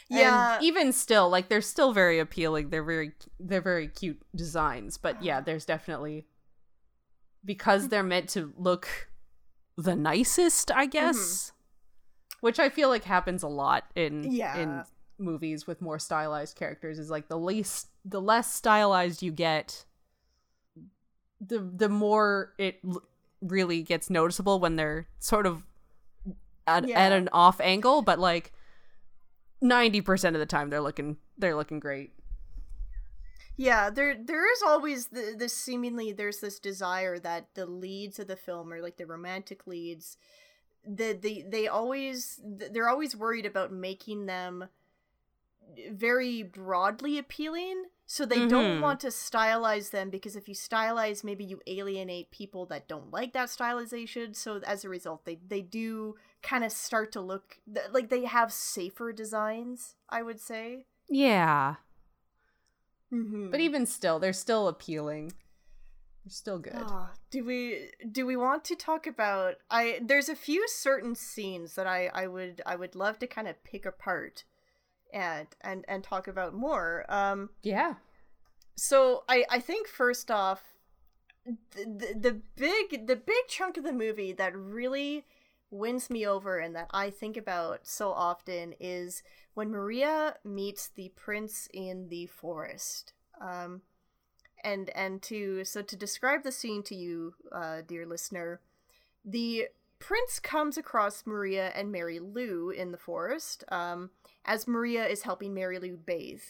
And 0.10 0.20
Yeah. 0.20 0.60
even 0.62 0.94
still, 0.94 1.30
like 1.30 1.50
they're 1.50 1.62
still 1.62 1.92
very 1.94 2.20
appealing. 2.20 2.70
They're 2.70 2.84
very 2.84 3.12
they're 3.40 3.62
very 3.62 3.90
cute 3.90 4.22
designs, 4.36 4.98
but 4.98 5.22
yeah, 5.22 5.42
there's 5.42 5.66
definitely 5.66 6.26
because 7.44 7.84
mm-hmm. 7.84 7.90
they're 7.90 8.04
meant 8.04 8.30
to 8.30 8.54
look 8.58 9.10
the 9.78 9.96
nicest, 9.96 10.72
I 10.72 10.84
mm-hmm. 10.84 10.92
guess. 10.92 11.52
Which 12.40 12.60
I 12.60 12.70
feel 12.70 12.90
like 12.90 13.04
happens 13.04 13.44
a 13.44 13.48
lot 13.48 13.86
in 13.96 14.32
Yeah. 14.32 14.58
in 14.58 14.84
movies 15.18 15.68
with 15.68 15.82
more 15.82 16.00
stylized 16.00 16.56
characters 16.56 17.00
is 17.00 17.10
like 17.10 17.28
the 17.28 17.38
least 17.38 17.88
the 18.04 18.22
less 18.22 18.54
stylized 18.54 19.22
you 19.24 19.32
get 19.32 19.86
the 21.40 21.60
the 21.60 21.90
more 21.90 22.54
it 22.58 22.80
l- 22.88 23.04
really 23.42 23.84
gets 23.84 24.10
noticeable 24.10 24.60
when 24.60 24.76
they're 24.76 25.08
sort 25.20 25.46
of 25.46 25.64
at, 26.68 26.90
at 26.90 27.12
an 27.12 27.30
off 27.32 27.60
angle 27.62 28.02
but 28.02 28.18
like 28.18 28.52
90% 29.64 30.28
of 30.30 30.40
the 30.40 30.46
time 30.46 30.70
they're 30.70 30.82
looking 30.82 31.18
they're 31.38 31.56
looking 31.56 31.80
great. 31.80 32.12
Yeah, 33.58 33.90
there 33.90 34.16
there 34.22 34.52
is 34.52 34.62
always 34.64 35.08
the, 35.08 35.34
this 35.38 35.56
seemingly 35.56 36.12
there's 36.12 36.40
this 36.40 36.60
desire 36.60 37.18
that 37.20 37.48
the 37.56 37.66
leads 37.66 38.20
of 38.20 38.28
the 38.28 38.36
film 38.36 38.72
or 38.72 38.82
like 38.82 38.98
the 38.98 39.06
romantic 39.06 39.66
leads 39.66 40.18
the 40.86 41.14
they 41.14 41.46
they 41.48 41.68
always 41.68 42.42
they're 42.44 42.90
always 42.90 43.16
worried 43.16 43.46
about 43.46 43.72
making 43.72 44.26
them 44.26 44.66
very 45.92 46.44
broadly 46.44 47.18
appealing 47.18 47.86
so 48.08 48.26
they 48.26 48.48
don't 48.48 48.78
Mhm. 48.78 48.82
want 48.82 49.00
to 49.00 49.08
stylize 49.08 49.90
them 49.90 50.10
because 50.10 50.36
if 50.36 50.48
you 50.48 50.54
stylize 50.56 51.24
maybe 51.24 51.44
you 51.44 51.60
alienate 51.66 52.30
people 52.32 52.66
that 52.68 52.88
don't 52.88 53.10
like 53.12 53.34
that 53.34 53.50
stylization. 53.50 54.36
So 54.36 54.58
as 54.66 54.86
a 54.86 54.90
result 54.90 55.26
they 55.26 55.36
they 55.48 55.62
do 55.62 56.16
kind 56.44 56.64
of 56.64 56.72
start 56.72 57.12
to 57.14 57.22
look 57.22 57.58
th- 57.74 57.88
like 57.92 58.10
they 58.10 58.26
have 58.26 58.54
safer 58.54 59.12
designs 59.12 59.96
i 60.10 60.22
would 60.22 60.40
say. 60.40 60.86
Yeah. 61.10 61.76
Mm-hmm. 63.14 63.52
but 63.52 63.60
even 63.60 63.86
still 63.86 64.20
they're 64.20 64.34
still 64.34 64.68
appealing. 64.68 65.32
They're 66.24 66.32
still 66.32 66.58
good. 66.60 66.74
Ah, 66.76 67.12
do 67.30 67.44
we 67.46 67.92
do 68.12 68.26
we 68.26 68.36
want 68.36 68.66
to 68.66 68.76
talk 68.76 69.06
about 69.08 69.56
I 69.70 70.00
there's 70.02 70.28
a 70.28 70.36
few 70.36 70.68
certain 70.68 71.14
scenes 71.16 71.76
that 71.76 71.86
I 71.88 72.08
I 72.14 72.28
would 72.28 72.62
I 72.66 72.76
would 72.76 72.96
love 72.96 73.20
to 73.20 73.28
kind 73.28 73.48
of 73.48 73.64
pick 73.64 73.86
apart 73.86 74.44
and 75.16 75.48
and 75.62 75.86
and 75.88 76.04
talk 76.04 76.28
about 76.28 76.54
more. 76.54 77.06
Um 77.10 77.50
yeah 77.64 77.96
so 78.76 79.24
I 79.28 79.46
I 79.50 79.60
think 79.60 79.88
first 79.88 80.30
off 80.30 80.62
the, 81.46 81.86
the 81.86 82.20
the 82.20 82.42
big 82.56 83.08
the 83.08 83.16
big 83.16 83.48
chunk 83.48 83.78
of 83.78 83.84
the 83.84 83.94
movie 83.94 84.34
that 84.34 84.56
really 84.56 85.26
wins 85.72 86.10
me 86.10 86.28
over 86.28 86.60
and 86.60 86.76
that 86.76 86.90
I 86.92 87.10
think 87.10 87.38
about 87.38 87.88
so 87.88 88.12
often 88.12 88.74
is 88.80 89.24
when 89.54 89.72
Maria 89.72 90.36
meets 90.44 90.88
the 90.88 91.12
prince 91.16 91.68
in 91.74 92.10
the 92.10 92.28
forest. 92.28 93.14
Um 93.42 93.82
and 94.64 94.90
and 94.90 95.22
to 95.22 95.64
so 95.64 95.82
to 95.82 95.96
describe 95.96 96.44
the 96.44 96.52
scene 96.52 96.84
to 96.84 96.96
you 96.96 97.36
uh, 97.52 97.82
dear 97.88 98.06
listener 98.06 98.60
the 99.24 99.68
prince 100.06 100.40
comes 100.40 100.78
across 100.78 101.24
maria 101.26 101.72
and 101.76 101.92
mary 101.92 102.20
lou 102.20 102.70
in 102.70 102.92
the 102.92 102.98
forest 102.98 103.64
um, 103.70 104.10
as 104.46 104.68
maria 104.68 105.06
is 105.08 105.24
helping 105.24 105.54
mary 105.54 105.80
lou 105.80 105.98
bathe 105.98 106.42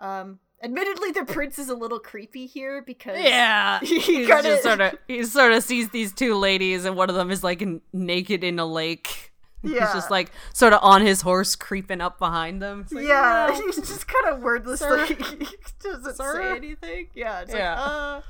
um, 0.00 0.38
admittedly 0.62 1.10
the 1.12 1.24
prince 1.24 1.58
is 1.58 1.68
a 1.68 1.74
little 1.74 1.98
creepy 2.00 2.46
here 2.46 2.82
because 2.82 3.18
yeah 3.20 3.78
he 3.82 4.26
kinda- 4.26 4.60
sort 4.62 4.80
of 4.80 4.94
he 5.06 5.22
sort 5.24 5.52
of 5.52 5.62
sees 5.62 5.88
these 5.90 6.12
two 6.12 6.34
ladies 6.34 6.84
and 6.84 6.96
one 6.96 7.08
of 7.08 7.14
them 7.16 7.30
is 7.30 7.44
like 7.44 7.62
n- 7.62 7.80
naked 7.92 8.42
in 8.42 8.58
a 8.58 8.66
lake 8.66 9.32
Yeah. 9.62 9.80
he's 9.86 9.94
just 9.94 10.10
like 10.10 10.30
sort 10.52 10.72
of 10.72 10.80
on 10.82 11.00
his 11.02 11.20
horse 11.22 11.54
creeping 11.56 12.00
up 12.00 12.18
behind 12.18 12.60
them 12.62 12.86
like, 12.90 13.06
yeah 13.06 13.48
"Oh." 13.52 13.62
he's 13.66 13.76
just 13.76 14.06
kind 14.08 14.34
of 14.34 14.40
wordless 14.42 14.80
Sir? 14.80 14.96
like 14.96 15.24
he 15.40 15.46
doesn't 15.82 16.16
Sir? 16.16 16.34
say 16.42 16.56
anything 16.56 17.08
yeah 17.14 17.40
it's 17.42 17.52
Yeah. 17.54 17.74
like 17.74 17.90
uh 17.90 18.20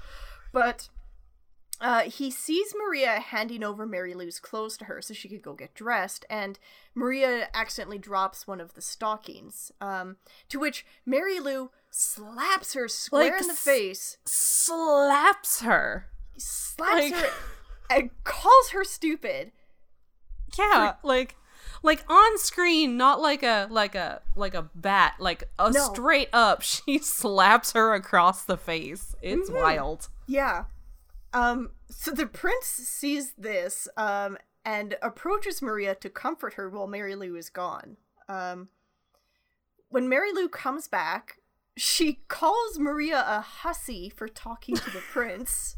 but 0.53 0.89
uh, 1.81 2.03
he 2.03 2.31
sees 2.31 2.75
Maria 2.77 3.21
handing 3.21 3.63
over 3.63 3.87
Mary 3.87 4.15
Lou's 4.15 4.41
clothes 4.41 4.77
to 4.79 4.87
her 4.87 5.01
so 5.01 5.15
she 5.15 5.29
could 5.29 5.43
go 5.43 5.55
get 5.55 5.75
dressed, 5.75 6.25
and 6.29 6.59
Maria 6.95 7.49
accidentally 7.55 7.99
drops 7.99 8.47
one 8.47 8.61
of 8.61 8.75
the 8.75 8.81
stockings. 8.83 9.71
Um, 9.81 10.17
to 10.49 10.59
which 10.59 10.85
Mary 11.07 11.39
Lou 11.41 11.71
slaps 11.91 12.75
her 12.75 12.89
square 12.89 13.33
Like, 13.33 13.41
in 13.41 13.47
the 13.47 13.53
s- 13.53 13.61
face, 13.65 14.17
slaps 14.27 15.61
her 15.63 16.07
slaps 16.37 17.11
like- 17.11 17.15
her, 17.15 17.31
and 17.91 18.11
calls 18.25 18.71
her 18.71 18.85
stupid. 18.85 19.53
yeah 20.59 20.95
like 21.03 21.37
like 21.83 22.05
on 22.11 22.39
screen 22.39 22.97
not 22.97 23.21
like 23.21 23.43
a 23.43 23.67
like 23.71 23.95
a 23.95 24.21
like 24.37 24.55
a 24.55 24.63
bat 24.75 25.15
like 25.19 25.45
a 25.59 25.71
No. 25.71 25.93
straight 25.93 26.29
up 26.33 26.63
she 26.63 26.99
slaps 26.99 27.73
her 27.73 27.95
across 27.95 28.45
the 28.45 28.57
face 28.57 29.15
it's 29.23 29.51
Mhm. 29.51 29.61
wild 29.61 30.09
Yeah. 30.27 30.65
Um, 31.33 31.71
so 31.91 32.11
the 32.11 32.27
prince 32.27 32.67
sees 32.67 33.33
this 33.37 33.87
um, 33.97 34.39
and 34.65 34.97
approaches 35.03 35.61
Maria 35.63 35.95
to 35.97 36.09
comfort 36.09 36.55
her 36.55 36.69
while 36.71 36.87
Mary 36.87 37.15
Lou 37.15 37.37
is 37.37 37.51
gone. 37.51 37.97
Um, 38.29 38.69
when 39.89 40.09
Mary 40.09 40.33
Lou 40.33 40.49
comes 40.49 40.89
back, 40.89 41.39
she 41.77 42.21
calls 42.29 42.79
Maria 42.79 43.25
a 43.27 43.41
hussy 43.41 44.09
for 44.11 44.29
talking 44.29 44.75
to 44.77 44.91
the 44.91 45.03
prince. 45.13 45.77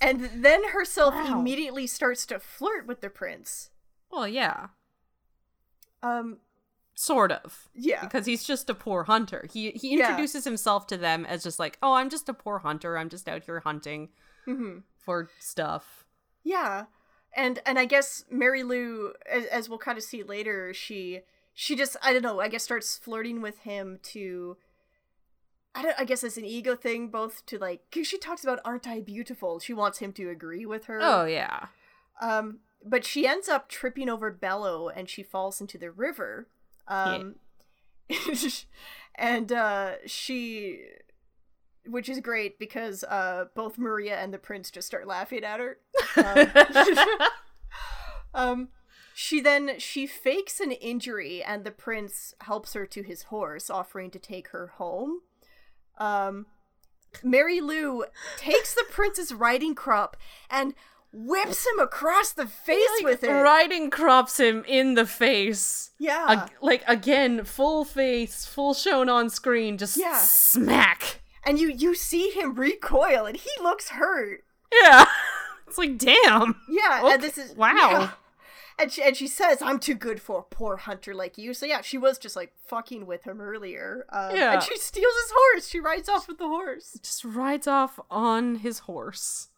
And 0.00 0.44
then 0.44 0.68
herself 0.70 1.14
Wow. 1.14 1.38
immediately 1.38 1.86
starts 1.86 2.26
to 2.26 2.40
flirt 2.40 2.86
with 2.86 3.00
the 3.00 3.10
prince. 3.10 3.70
well 4.10 4.26
yeah 4.26 4.68
Um, 6.02 6.38
sort 7.02 7.32
of 7.32 7.68
yeah. 7.74 8.00
because 8.04 8.26
he's 8.26 8.44
just 8.44 8.70
a 8.70 8.74
poor 8.74 9.04
hunter 9.04 9.46
he 9.52 9.70
he 9.72 9.96
Yeah. 9.96 10.08
introduces 10.10 10.44
himself 10.44 10.86
to 10.88 10.96
them 10.96 11.24
as 11.26 11.42
just 11.42 11.58
like 11.58 11.78
oh 11.82 11.94
i'm 11.94 12.08
just 12.10 12.28
a 12.28 12.34
poor 12.34 12.58
hunter 12.60 12.96
i'm 12.98 13.08
just 13.08 13.28
out 13.28 13.42
here 13.44 13.60
hunting 13.60 14.08
hmm 14.44 14.78
for 14.98 15.28
stuff 15.40 16.04
Yeah, 16.44 16.84
and 17.34 17.60
and 17.66 17.78
I 17.78 17.86
guess 17.86 18.24
Mary 18.30 18.62
Lou, 18.62 19.12
as, 19.30 19.44
as 19.46 19.68
we'll 19.68 19.78
kind 19.78 19.98
of 19.98 20.04
see 20.04 20.22
later, 20.22 20.72
she 20.74 21.20
she 21.54 21.74
just 21.76 21.96
I 22.02 22.12
don't 22.12 22.22
know. 22.22 22.40
I 22.40 22.48
guess 22.48 22.62
starts 22.64 22.96
flirting 22.96 23.40
with 23.42 23.58
him 23.60 23.98
to. 24.14 24.56
I 25.74 25.82
don't. 25.82 25.98
I 25.98 26.04
guess 26.04 26.22
it's 26.22 26.36
an 26.36 26.44
ego 26.44 26.76
thing, 26.76 27.08
both 27.08 27.44
to 27.46 27.58
like, 27.58 27.80
cause 27.90 28.06
she 28.06 28.18
talks 28.18 28.44
about 28.44 28.60
"Aren't 28.64 28.86
I 28.86 29.00
beautiful?" 29.00 29.58
She 29.58 29.72
wants 29.72 29.98
him 29.98 30.12
to 30.14 30.28
agree 30.30 30.66
with 30.66 30.84
her. 30.84 30.98
oh 31.02 31.24
yeah 31.24 31.66
Um, 32.20 32.58
but 32.84 33.04
she 33.04 33.26
ends 33.26 33.48
up 33.48 33.68
tripping 33.68 34.08
over 34.08 34.30
Bello, 34.30 34.88
and 34.88 35.08
she 35.08 35.22
falls 35.22 35.60
into 35.60 35.78
the 35.78 35.90
river. 35.90 36.46
Um, 36.92 37.36
and 39.14 39.52
uh, 39.52 39.92
she, 40.06 40.80
which 41.86 42.08
is 42.08 42.20
great 42.20 42.58
because 42.58 43.04
uh, 43.04 43.46
both 43.54 43.78
Maria 43.78 44.16
and 44.16 44.32
the 44.32 44.38
prince 44.38 44.70
just 44.70 44.86
start 44.86 45.06
laughing 45.06 45.44
at 45.44 45.60
her. 45.60 45.78
Um, 46.16 46.50
um, 48.34 48.68
she 49.14 49.40
then 49.40 49.78
she 49.78 50.06
fakes 50.06 50.60
an 50.60 50.72
injury, 50.72 51.42
and 51.42 51.64
the 51.64 51.70
prince 51.70 52.34
helps 52.42 52.74
her 52.74 52.86
to 52.86 53.02
his 53.02 53.24
horse, 53.24 53.70
offering 53.70 54.10
to 54.10 54.18
take 54.18 54.48
her 54.48 54.68
home. 54.78 55.20
Um, 55.98 56.46
Mary 57.22 57.60
Lou 57.60 58.04
takes 58.38 58.74
the 58.74 58.84
prince's 58.90 59.32
riding 59.34 59.74
crop 59.74 60.16
and 60.50 60.74
whips 61.12 61.66
him 61.66 61.78
across 61.78 62.32
the 62.32 62.46
face 62.46 62.88
with 63.02 63.22
it. 63.22 63.30
riding 63.30 63.90
crops 63.90 64.40
him 64.40 64.64
in 64.66 64.94
the 64.94 65.04
face 65.06 65.90
Yeah. 65.98 66.24
Ag- 66.28 66.52
like 66.62 66.82
again 66.86 67.44
full 67.44 67.84
face 67.84 68.46
full 68.46 68.72
shown 68.74 69.08
on 69.10 69.28
screen 69.28 69.76
just 69.76 69.96
Yeah. 69.96 70.16
smack 70.18 71.20
and 71.44 71.58
you 71.58 71.68
you 71.70 71.94
see 71.94 72.30
him 72.30 72.54
recoil 72.54 73.26
and 73.26 73.36
he 73.36 73.50
looks 73.60 73.90
hurt. 73.90 74.44
yeah 74.82 75.04
it's 75.68 75.76
like 75.76 75.98
damn 75.98 76.56
Yeah, 76.68 77.00
Okay, 77.04 77.14
and 77.14 77.22
this 77.22 77.36
is 77.36 77.54
wow. 77.56 77.74
yeah. 77.76 78.10
and 78.78 78.90
she 78.90 79.02
and 79.02 79.14
she 79.16 79.26
says, 79.28 79.60
"I'm 79.60 79.78
too 79.78 79.94
good 79.94 80.20
for 80.20 80.38
a 80.38 80.42
poor 80.42 80.76
hunter 80.78 81.14
like 81.14 81.36
you." 81.36 81.52
So 81.52 81.66
yeah, 81.66 81.82
she 81.82 81.98
was 81.98 82.16
just 82.18 82.36
like 82.36 82.52
fucking 82.66 83.04
with 83.06 83.24
him 83.24 83.38
earlier. 83.40 84.06
Um, 84.10 84.34
Yeah. 84.34 84.54
and 84.54 84.62
she 84.62 84.76
steals 84.78 85.14
his 85.22 85.32
horse. 85.34 85.68
She 85.68 85.78
rides 85.78 86.08
off 86.08 86.26
with 86.26 86.38
the 86.38 86.48
horse. 86.48 86.98
Just 87.02 87.22
rides 87.24 87.66
off 87.66 88.00
on 88.10 88.56
his 88.56 88.80
horse. 88.80 89.48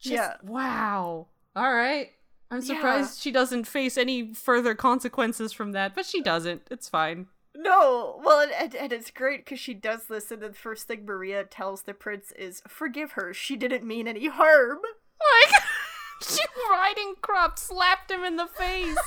Just, 0.00 0.14
Yeah. 0.14 0.34
Wow. 0.42 1.26
All 1.54 1.72
right. 1.72 2.12
I'm 2.50 2.62
surprised 2.62 3.20
she 3.20 3.32
doesn't 3.32 3.66
face 3.66 3.98
any 3.98 4.32
further 4.32 4.74
consequences 4.74 5.52
from 5.52 5.72
that, 5.72 5.94
but 5.94 6.06
she 6.06 6.22
doesn't. 6.22 6.62
It's 6.70 6.88
fine. 6.88 7.26
No, 7.56 8.20
well, 8.22 8.40
and, 8.40 8.52
and, 8.52 8.74
and 8.74 8.92
it's 8.92 9.10
great 9.10 9.44
because 9.44 9.58
she 9.58 9.74
does 9.74 10.04
this, 10.06 10.30
and 10.30 10.42
the 10.42 10.52
first 10.52 10.86
thing 10.86 11.04
Maria 11.06 11.42
tells 11.44 11.82
the 11.82 11.94
prince 11.94 12.30
is, 12.32 12.62
"Forgive 12.68 13.12
her. 13.12 13.32
She 13.34 13.56
didn't 13.56 13.84
mean 13.84 14.06
any 14.06 14.26
harm." 14.26 14.78
Like, 14.82 15.62
she 16.22 16.42
riding 16.70 17.14
crop 17.22 17.58
slapped 17.58 18.10
him 18.10 18.22
in 18.24 18.36
the 18.36 18.46
face. 18.46 18.98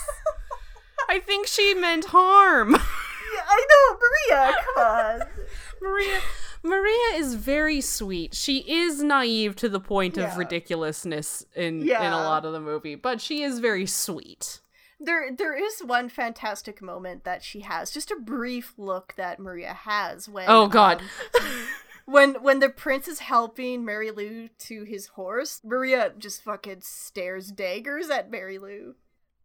I 1.07 1.19
think 1.19 1.47
she 1.47 1.73
meant 1.73 2.05
harm. 2.05 2.75
Yeah, 3.31 3.45
I 3.47 3.65
know, 3.69 3.99
Maria. 4.41 4.55
Come 4.75 4.83
on. 4.83 5.27
Maria 5.83 6.19
Maria 6.63 7.15
is 7.15 7.35
very 7.35 7.79
sweet. 7.81 8.33
She 8.35 8.59
is 8.59 9.01
naive 9.01 9.55
to 9.57 9.69
the 9.69 9.79
point 9.79 10.17
Yeah. 10.17 10.31
of 10.31 10.37
ridiculousness 10.37 11.45
in 11.55 11.83
in 11.83 11.89
a 11.89 12.17
lot 12.17 12.45
of 12.45 12.53
the 12.53 12.59
movie, 12.59 12.95
but 12.95 13.21
she 13.21 13.43
is 13.43 13.59
very 13.59 13.85
sweet. 13.85 14.59
There, 15.01 15.31
there 15.33 15.55
is 15.55 15.79
one 15.79 16.09
fantastic 16.09 16.81
moment 16.81 17.23
that 17.23 17.41
she 17.41 17.61
has, 17.61 17.89
just 17.91 18.11
a 18.11 18.17
brief 18.17 18.73
look 18.77 19.13
that 19.15 19.39
Maria 19.39 19.71
has 19.73 20.27
when. 20.27 20.43
Oh, 20.49 20.67
God. 20.67 21.01
um, 21.39 21.65
when 22.05 22.33
when 22.43 22.59
the 22.59 22.67
prince 22.69 23.07
is 23.07 23.19
helping 23.19 23.85
Mary 23.85 24.11
Lou 24.11 24.49
to 24.59 24.83
his 24.83 25.07
horse, 25.07 25.61
Maria 25.63 26.11
just 26.17 26.43
fucking 26.43 26.81
stares 26.81 27.49
daggers 27.51 28.09
at 28.09 28.29
Mary 28.29 28.57
Lou. 28.57 28.95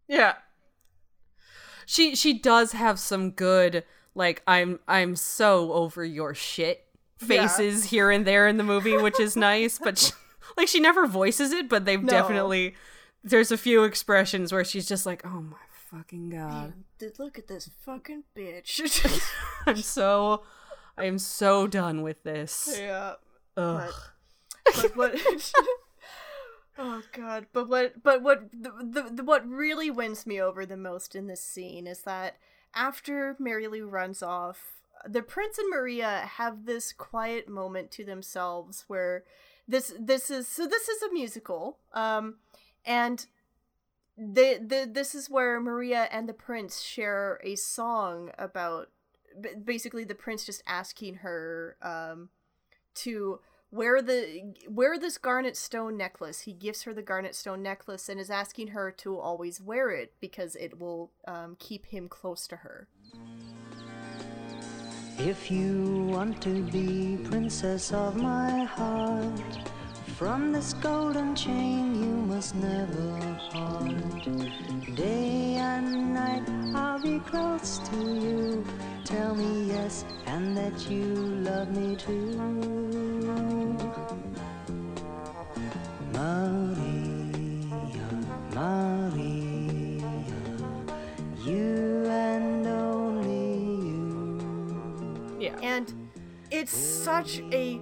Yeah. 0.08 0.34
She 1.86 2.16
she 2.16 2.32
does 2.36 2.72
have 2.72 2.98
some 2.98 3.30
good 3.30 3.84
like 4.14 4.42
I'm 4.48 4.80
I'm 4.88 5.14
so 5.16 5.72
over 5.72 6.04
your 6.04 6.34
shit 6.34 6.83
Yeah. 7.28 7.46
faces 7.48 7.84
here 7.86 8.10
and 8.10 8.26
there 8.26 8.46
in 8.48 8.56
the 8.56 8.64
movie, 8.64 8.96
which 8.96 9.18
is 9.20 9.36
nice, 9.36 9.78
but 9.78 9.98
she, 9.98 10.12
like 10.56 10.68
she 10.68 10.80
never 10.80 11.06
voices 11.06 11.52
it, 11.52 11.68
but 11.68 11.84
they've 11.84 12.02
No. 12.02 12.08
definitely 12.08 12.74
there's 13.22 13.50
a 13.50 13.56
few 13.56 13.84
expressions 13.84 14.52
where 14.52 14.64
she's 14.64 14.86
just 14.86 15.06
like, 15.06 15.24
"Oh 15.24 15.40
my 15.40 15.56
fucking 15.90 16.30
god." 16.30 16.74
Man, 17.00 17.12
look 17.18 17.38
at 17.38 17.46
this 17.48 17.70
fucking 17.80 18.24
bitch. 18.36 19.20
I'm 19.66 19.76
so 19.76 20.42
I 20.98 21.04
am 21.04 21.18
so 21.18 21.66
done 21.66 22.02
with 22.02 22.22
this. 22.22 22.76
yeah. 22.78 23.14
Ugh. 23.56 23.92
but 24.76 24.96
what 24.96 25.14
oh 26.78 27.02
god 27.12 27.46
but 27.52 27.68
what 27.68 28.02
but 28.02 28.22
what 28.22 28.50
the, 28.52 28.70
the, 28.82 29.10
the 29.16 29.22
what 29.24 29.48
really 29.48 29.90
wins 29.90 30.26
me 30.26 30.40
over 30.40 30.66
the 30.66 30.76
most 30.76 31.14
in 31.14 31.26
this 31.28 31.40
scene 31.42 31.86
is 31.86 32.00
that 32.00 32.36
after 32.74 33.36
mary 33.38 33.68
lou 33.68 33.86
runs 33.86 34.22
off 34.22 34.82
the 35.06 35.22
prince 35.22 35.58
and 35.58 35.68
maria 35.70 36.28
have 36.36 36.64
this 36.66 36.92
quiet 36.92 37.48
moment 37.48 37.90
to 37.90 38.04
themselves 38.04 38.84
where 38.86 39.24
this 39.66 39.94
this 39.98 40.30
is 40.30 40.48
so 40.48 40.66
this 40.66 40.88
is 40.88 41.02
a 41.02 41.12
musical 41.12 41.78
um 41.92 42.36
and 42.84 43.26
the, 44.16 44.60
the 44.64 44.88
this 44.90 45.14
is 45.14 45.28
where 45.28 45.60
maria 45.60 46.08
and 46.10 46.28
the 46.28 46.34
prince 46.34 46.80
share 46.80 47.40
a 47.42 47.56
song 47.56 48.30
about 48.38 48.90
basically 49.64 50.04
the 50.04 50.14
prince 50.14 50.44
just 50.44 50.62
asking 50.66 51.16
her 51.16 51.76
um 51.82 52.28
to 52.94 53.40
wear 53.74 54.00
the 54.00 54.54
wear 54.68 54.98
this 54.98 55.18
garnet 55.18 55.56
stone 55.56 55.96
necklace. 55.96 56.40
He 56.40 56.52
gives 56.52 56.82
her 56.84 56.94
the 56.94 57.02
garnet 57.02 57.34
stone 57.34 57.62
necklace 57.62 58.08
and 58.08 58.20
is 58.20 58.30
asking 58.30 58.68
her 58.68 58.92
to 58.98 59.18
always 59.18 59.60
wear 59.60 59.90
it 59.90 60.14
because 60.20 60.54
it 60.54 60.78
will 60.78 61.10
um, 61.26 61.56
keep 61.58 61.86
him 61.86 62.08
close 62.08 62.46
to 62.48 62.56
her. 62.56 62.86
If 65.18 65.50
you 65.50 66.08
want 66.10 66.42
to 66.42 66.62
be 66.64 67.18
princess 67.24 67.92
of 67.92 68.16
my 68.16 68.64
heart, 68.64 69.70
from 70.16 70.52
this 70.52 70.72
golden 70.74 71.36
chain 71.36 71.94
you 71.94 72.16
must 72.26 72.54
never 72.56 73.38
part. 73.50 74.24
Day 74.96 75.54
and 75.56 76.14
night 76.14 76.42
I'll 76.74 77.00
be 77.00 77.20
close 77.20 77.78
to 77.90 77.96
you. 77.96 78.64
Tell 79.04 79.34
me 79.34 79.68
yes, 79.68 80.04
and 80.26 80.56
that 80.56 80.90
you 80.90 81.04
love 81.48 81.70
me 81.70 81.96
too. 81.96 82.30
Maria, 86.12 86.73
it's 96.54 96.76
such 96.76 97.40
a 97.50 97.80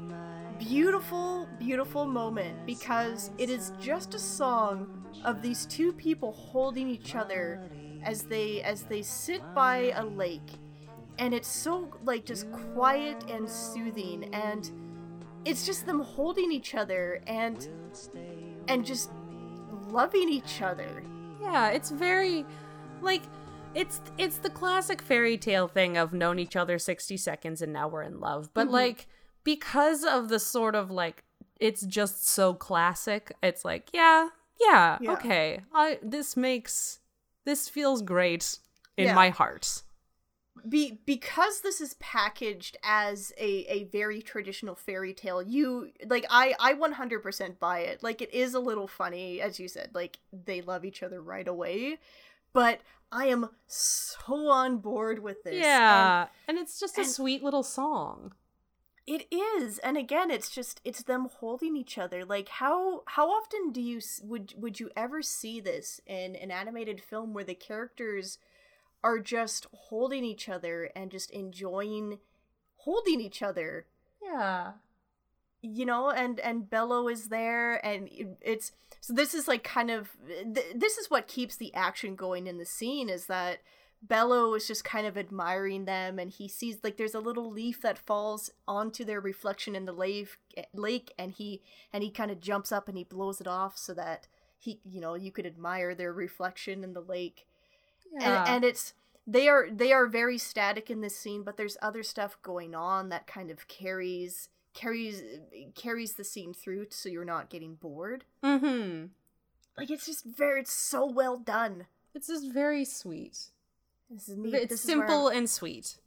beautiful, 0.58 1.46
beautiful 1.58 2.06
moment 2.06 2.64
because 2.64 3.30
it 3.36 3.50
is 3.50 3.72
just 3.78 4.14
a 4.14 4.18
song 4.18 5.04
of 5.24 5.42
these 5.42 5.66
two 5.66 5.92
people 5.92 6.32
holding 6.32 6.88
each 6.88 7.14
other 7.14 7.60
as 8.02 8.22
they 8.22 8.62
as 8.62 8.84
they 8.84 9.02
sit 9.02 9.42
by 9.54 9.92
a 9.94 10.04
lake. 10.04 10.58
And 11.18 11.34
it's 11.34 11.48
so 11.48 11.90
like 12.04 12.24
just 12.24 12.50
quiet 12.72 13.30
and 13.30 13.46
soothing 13.46 14.34
and 14.34 14.70
it's 15.44 15.66
just 15.66 15.84
them 15.84 16.00
holding 16.00 16.50
each 16.50 16.74
other 16.74 17.20
and 17.26 17.68
and 18.68 18.86
just 18.86 19.10
loving 19.90 20.30
each 20.30 20.62
other. 20.62 21.04
Yeah, 21.42 21.68
it's 21.68 21.90
very 21.90 22.46
like 23.02 23.22
it's 23.74 24.00
it's 24.18 24.38
the 24.38 24.50
classic 24.50 25.00
fairy 25.00 25.36
tale 25.38 25.68
thing 25.68 25.96
of 25.96 26.12
known 26.12 26.38
each 26.38 26.56
other 26.56 26.78
60 26.78 27.16
seconds 27.16 27.62
and 27.62 27.72
now 27.72 27.88
we're 27.88 28.02
in 28.02 28.20
love. 28.20 28.50
But 28.54 28.68
Mhm. 28.68 28.72
like 28.72 29.06
because 29.44 30.04
of 30.04 30.28
the 30.28 30.38
sort 30.38 30.74
of 30.74 30.90
like 30.90 31.24
it's 31.58 31.82
just 31.82 32.26
so 32.26 32.54
classic, 32.54 33.32
it's 33.42 33.64
like, 33.64 33.88
yeah, 33.92 34.28
yeah, 34.60 34.98
Yeah. 35.00 35.12
okay. 35.12 35.60
I 35.72 35.98
this 36.02 36.36
makes 36.36 37.00
this 37.44 37.68
feels 37.68 38.02
great 38.02 38.58
in 38.96 39.06
Yeah. 39.06 39.14
my 39.14 39.30
heart. 39.30 39.82
be 40.68 41.00
because 41.06 41.62
this 41.62 41.80
is 41.80 41.94
packaged 41.94 42.76
as 42.84 43.32
a, 43.38 43.64
a 43.72 43.84
very 43.84 44.20
traditional 44.20 44.74
fairy 44.74 45.14
tale 45.14 45.42
you 45.42 45.90
like 46.06 46.26
i 46.28 46.54
i 46.60 46.74
100% 46.74 47.58
buy 47.58 47.80
it 47.80 48.02
like 48.02 48.20
it 48.20 48.32
is 48.34 48.52
a 48.52 48.60
little 48.60 48.86
funny 48.86 49.40
as 49.40 49.58
you 49.58 49.66
said 49.66 49.88
like 49.94 50.18
they 50.30 50.60
love 50.60 50.84
each 50.84 51.02
other 51.02 51.22
right 51.22 51.48
away 51.48 51.98
but 52.52 52.80
i 53.10 53.26
am 53.26 53.48
so 53.66 54.48
on 54.50 54.78
board 54.78 55.18
with 55.22 55.42
this 55.44 55.54
yeah, 55.54 56.26
and, 56.48 56.58
it's 56.58 56.78
just 56.78 56.98
a 56.98 57.04
sweet 57.04 57.42
little 57.42 57.62
song. 57.62 58.32
it 59.06 59.26
is 59.32 59.78
and 59.78 59.96
again 59.96 60.30
it's 60.30 60.50
just 60.50 60.80
it's 60.84 61.02
them 61.02 61.28
holding 61.40 61.76
each 61.76 61.98
other 61.98 62.24
like 62.24 62.48
how 62.48 63.02
how 63.06 63.28
often 63.30 63.72
do 63.72 63.80
you 63.80 64.00
would 64.22 64.54
would 64.56 64.78
you 64.78 64.90
ever 64.96 65.22
see 65.22 65.60
this 65.60 66.00
in 66.06 66.36
an 66.36 66.50
animated 66.50 67.00
film 67.02 67.34
where 67.34 67.44
the 67.44 67.54
characters 67.54 68.38
are 69.04 69.18
just 69.18 69.66
holding 69.72 70.24
each 70.24 70.48
other 70.48 70.90
and 70.94 71.10
just 71.10 71.30
enjoying 71.32 72.18
holding 72.76 73.20
each 73.20 73.42
other 73.42 73.86
Yeah. 74.22 74.72
You 75.62 75.86
know 75.86 76.10
and 76.10 76.40
and 76.40 76.68
bello 76.68 77.08
is 77.08 77.28
there 77.28 77.84
and 77.86 78.08
it- 78.08 78.36
it's 78.40 78.72
so 79.00 79.12
this 79.12 79.32
is 79.34 79.46
like 79.48 79.62
kind 79.64 79.90
of 79.90 80.10
th- 80.26 80.74
this 80.74 80.98
is 80.98 81.08
what 81.10 81.28
keeps 81.28 81.56
the 81.56 81.72
action 81.74 82.14
going 82.16 82.46
in 82.46 82.58
the 82.58 82.64
scene 82.64 83.08
is 83.08 83.26
that 83.26 83.58
bello 84.02 84.54
is 84.54 84.66
just 84.66 84.84
kind 84.84 85.06
of 85.06 85.16
admiring 85.16 85.84
them 85.84 86.18
and 86.18 86.32
he 86.32 86.48
sees 86.48 86.78
like 86.82 86.96
there's 86.96 87.14
a 87.14 87.20
little 87.20 87.48
leaf 87.50 87.80
that 87.80 87.96
falls 87.96 88.50
onto 88.66 89.04
their 89.04 89.20
reflection 89.20 89.76
in 89.76 89.84
the 89.84 89.92
lake 89.92 90.36
eh, 90.56 90.64
lake 90.74 91.14
and 91.16 91.32
he 91.32 91.62
and 91.92 92.02
he 92.02 92.10
kind 92.10 92.30
of 92.32 92.40
jumps 92.40 92.72
up 92.72 92.88
and 92.88 92.98
he 92.98 93.04
blows 93.04 93.40
it 93.40 93.46
off 93.46 93.78
so 93.78 93.94
that 93.94 94.26
he 94.58 94.80
you 94.84 95.00
know 95.00 95.14
you 95.14 95.30
could 95.30 95.46
admire 95.46 95.94
their 95.94 96.12
reflection 96.12 96.82
in 96.82 96.92
the 96.92 97.00
lake 97.00 97.46
Yeah. 98.12 98.40
and 98.42 98.48
and 98.56 98.64
it's 98.64 98.94
they 99.24 99.46
are 99.48 99.68
they 99.70 99.92
are 99.92 100.06
very 100.08 100.36
static 100.38 100.90
in 100.90 101.00
this 101.00 101.16
scene 101.16 101.44
but 101.44 101.56
there's 101.56 101.76
other 101.80 102.02
stuff 102.02 102.36
going 102.42 102.74
on 102.74 103.08
that 103.10 103.28
kind 103.28 103.52
of 103.52 103.68
carries 103.68 104.48
carries 104.74 105.22
carries 105.74 106.14
the 106.14 106.24
scene 106.24 106.54
through 106.54 106.86
so 106.90 107.08
you're 107.08 107.24
not 107.24 107.50
getting 107.50 107.74
bored 107.74 108.24
Mhm. 108.42 109.10
like 109.76 109.90
it's 109.90 110.06
just 110.06 110.24
very 110.24 110.60
it's 110.62 110.72
so 110.72 111.04
well 111.06 111.36
done 111.36 111.86
It's 112.14 112.26
just 112.28 112.50
very 112.52 112.84
sweet. 112.84 113.50
this 114.10 114.28
is 114.28 114.36
me 114.36 114.50
It's 114.54 114.80
simple 114.80 115.28
I'm- 115.28 115.38
and 115.38 115.50
sweet. 115.50 115.98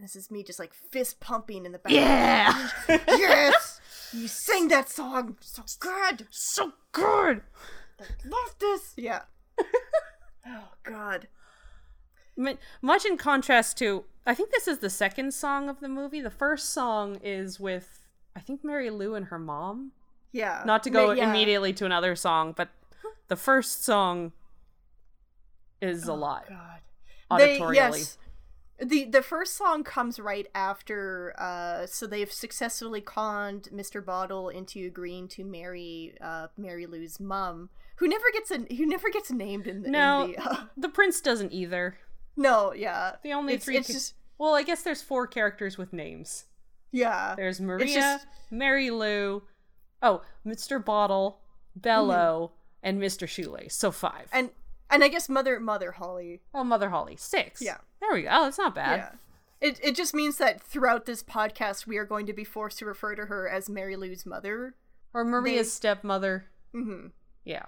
this 0.00 0.14
is 0.16 0.30
me 0.30 0.42
just 0.42 0.58
like 0.58 0.72
fist 0.74 1.20
pumping 1.20 1.66
in 1.66 1.72
the 1.72 1.78
back 1.78 1.92
Yeah. 1.92 2.68
yes 2.88 3.80
you 4.12 4.26
sing 4.46 4.68
that 4.68 4.88
song 4.88 5.36
so 5.40 5.62
good 5.80 6.26
So 6.30 6.72
good. 6.92 7.42
I 8.00 8.04
love 8.24 8.54
this 8.58 8.94
yeah 8.96 9.22
oh 10.46 10.68
god 10.84 11.28
much 12.80 13.04
in 13.04 13.16
contrast 13.16 13.76
to 13.78 14.04
i 14.24 14.32
think 14.34 14.50
this 14.50 14.68
is 14.68 14.78
the 14.78 14.88
second 14.90 15.34
song 15.34 15.68
of 15.68 15.80
the 15.80 15.88
movie 15.88 16.20
the 16.20 16.30
first 16.30 16.68
song 16.70 17.16
is 17.22 17.58
with 17.58 17.97
i 18.38 18.40
think 18.40 18.64
mary 18.64 18.88
lou 18.90 19.14
and 19.14 19.26
her 19.26 19.38
mom 19.38 19.92
yeah 20.32 20.62
not 20.64 20.82
to 20.82 20.90
go 20.90 21.10
yeah. 21.10 21.28
immediately 21.28 21.72
to 21.72 21.84
another 21.84 22.14
song 22.16 22.54
but 22.56 22.68
the 23.28 23.36
first 23.36 23.84
song 23.84 24.32
is 25.80 26.06
a 26.08 26.14
lot. 26.14 26.44
Oh, 26.50 26.54
God. 27.30 27.38
They, 27.40 27.58
Auditorially. 27.58 27.74
yes. 27.74 28.18
The 28.80 29.04
the 29.06 29.22
first 29.22 29.56
song 29.56 29.82
comes 29.84 30.18
right 30.20 30.46
after 30.54 31.34
uh 31.38 31.86
so 31.86 32.06
they've 32.06 32.32
successfully 32.32 33.00
conned 33.00 33.68
Mr. 33.74 34.04
Bottle 34.04 34.48
into 34.48 34.86
agreeing 34.86 35.28
to 35.28 35.44
marry 35.44 36.14
uh 36.20 36.46
Mary 36.56 36.86
Lou's 36.86 37.18
mom, 37.20 37.70
who 37.96 38.06
never 38.08 38.24
gets 38.32 38.50
a 38.50 38.58
who 38.76 38.86
never 38.86 39.10
gets 39.10 39.30
named 39.30 39.66
in 39.66 39.82
the, 39.82 39.90
No, 39.90 40.24
in 40.24 40.32
the 40.32 40.38
uh, 40.50 40.56
the 40.76 40.88
prince 40.88 41.20
doesn't 41.20 41.52
either. 41.52 41.98
No, 42.36 42.72
yeah. 42.72 43.16
The 43.22 43.32
only 43.32 43.54
It's- 43.54 43.64
three. 43.64 43.76
it's 43.76 43.88
ca- 43.88 43.92
just- 43.94 44.14
Well, 44.38 44.54
I 44.54 44.62
guess 44.62 44.82
there's 44.82 45.02
four 45.02 45.26
characters 45.26 45.76
with 45.76 45.92
names. 45.92 46.46
Yeah. 46.92 47.34
There's 47.36 47.60
Maria, 47.60 47.86
just- 47.94 48.26
Mary 48.50 48.90
Lou, 48.90 49.42
oh, 50.02 50.22
Mr. 50.46 50.82
Bottle, 50.84 51.40
Bello, 51.76 52.52
and 52.82 53.00
Mr. 53.00 53.28
Shoelace. 53.28 53.74
So 53.74 53.90
five. 53.90 54.28
And 54.32 54.50
and 54.90 55.04
I 55.04 55.08
guess 55.08 55.28
Mother 55.28 55.60
Mother 55.60 55.92
Holly. 55.92 56.40
oh, 56.54 56.64
Mother 56.64 56.90
Holly, 56.90 57.16
six. 57.16 57.60
Yeah. 57.60 57.78
There 58.00 58.12
we 58.12 58.22
go. 58.22 58.28
Oh, 58.32 58.44
that's 58.44 58.58
not 58.58 58.74
bad. 58.74 58.96
Yeah. 58.98 59.68
It 59.68 59.80
it 59.82 59.96
just 59.96 60.14
means 60.14 60.38
that 60.38 60.62
throughout 60.62 61.04
this 61.04 61.22
podcast 61.22 61.86
we 61.86 61.96
are 61.98 62.04
going 62.06 62.26
to 62.26 62.32
be 62.32 62.44
forced 62.44 62.78
to 62.78 62.86
refer 62.86 63.14
to 63.16 63.26
her 63.26 63.48
as 63.48 63.68
Mary 63.68 63.96
Lou's 63.96 64.24
mother. 64.24 64.74
Or 65.12 65.24
Maria's 65.24 65.66
They- 65.66 65.70
stepmother. 65.70 66.46
Mhm. 66.74 67.10
Yeah. 67.44 67.66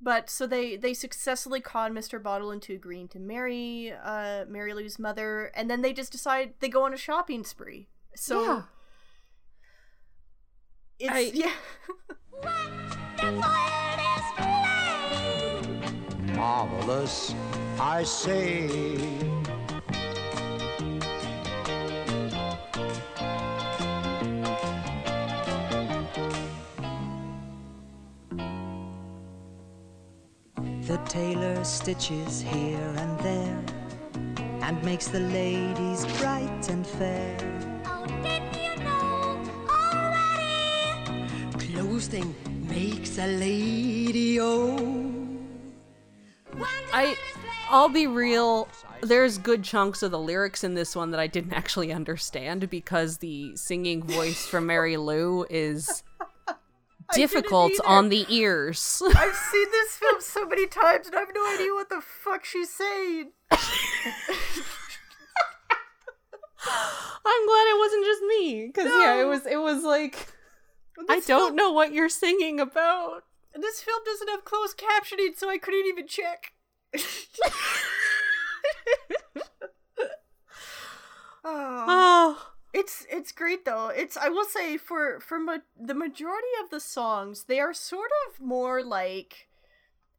But 0.00 0.30
so 0.30 0.46
they 0.46 0.76
they 0.76 0.94
successfully 0.94 1.60
con 1.60 1.92
Mr. 1.92 2.22
Bottle 2.22 2.50
into 2.52 2.72
agreeing 2.74 3.08
to 3.08 3.18
marry 3.18 3.92
uh 3.92 4.44
Mary 4.48 4.72
Lou's 4.72 4.98
mother, 4.98 5.50
and 5.54 5.68
then 5.70 5.82
they 5.82 5.92
just 5.92 6.12
decide 6.12 6.54
they 6.60 6.68
go 6.68 6.84
on 6.84 6.94
a 6.94 6.96
shopping 6.96 7.44
spree. 7.44 7.88
So 8.16 8.42
Yeah. 8.42 8.62
it's 10.98 11.12
I- 11.12 11.32
yeah. 11.34 11.52
Marvelous, 16.34 17.34
I 17.80 18.02
say. 18.04 18.68
The 30.82 30.96
tailor 31.06 31.62
stitches 31.64 32.40
here 32.40 32.92
and 32.96 33.18
there 33.20 33.64
and 34.62 34.82
makes 34.84 35.08
the 35.08 35.20
ladies 35.20 36.06
bright 36.18 36.68
and 36.68 36.86
fair. 36.86 37.77
Clothing 42.08 42.34
makes 42.70 43.18
a 43.18 43.26
lady 43.26 44.40
oh. 44.40 45.18
I 46.90 47.14
I'll 47.68 47.90
be 47.90 48.06
real. 48.06 48.66
There's 49.02 49.36
good 49.36 49.62
chunks 49.62 50.02
of 50.02 50.10
the 50.10 50.18
lyrics 50.18 50.64
in 50.64 50.72
this 50.72 50.96
one 50.96 51.10
that 51.10 51.20
I 51.20 51.26
didn't 51.26 51.52
actually 51.52 51.92
understand 51.92 52.70
because 52.70 53.18
the 53.18 53.54
singing 53.56 54.02
voice 54.02 54.46
from 54.46 54.64
Mary 54.64 54.96
Lou 54.96 55.44
is 55.50 56.02
difficult 57.12 57.72
on 57.84 58.08
the 58.08 58.24
ears. 58.30 59.02
I've 59.14 59.36
seen 59.36 59.70
this 59.70 59.96
film 59.96 60.22
so 60.22 60.46
many 60.46 60.66
times 60.66 61.08
and 61.08 61.16
I 61.16 61.20
have 61.20 61.34
no 61.34 61.46
idea 61.52 61.74
what 61.74 61.90
the 61.90 62.00
fuck 62.00 62.46
she's 62.46 62.70
saying. 62.72 63.32
I'm 63.50 63.58
glad 67.46 67.66
it 67.66 67.78
wasn't 67.78 68.06
just 68.06 68.22
me 68.22 68.66
because 68.68 68.86
yeah, 68.86 69.20
it 69.20 69.26
was 69.26 69.44
it 69.44 69.60
was 69.60 69.84
like 69.84 70.26
I 71.08 71.20
don't 71.20 71.22
film- 71.22 71.56
know 71.56 71.70
what 71.72 71.92
you're 71.92 72.08
singing 72.08 72.60
about. 72.60 73.24
This 73.54 73.80
film 73.82 74.00
doesn't 74.04 74.28
have 74.28 74.44
closed 74.44 74.78
captioning, 74.78 75.36
so 75.36 75.48
I 75.50 75.58
couldn't 75.58 75.86
even 75.86 76.06
check. 76.06 76.52
oh. 81.44 81.84
Oh, 81.88 82.50
It's 82.72 83.06
it's 83.10 83.32
great 83.32 83.64
though. 83.64 83.88
It's 83.88 84.16
I 84.16 84.28
will 84.28 84.44
say 84.44 84.76
for 84.76 85.20
for 85.20 85.38
ma- 85.38 85.58
the 85.78 85.94
majority 85.94 86.48
of 86.62 86.70
the 86.70 86.80
songs, 86.80 87.44
they 87.44 87.58
are 87.60 87.74
sort 87.74 88.10
of 88.28 88.40
more 88.40 88.82
like 88.82 89.48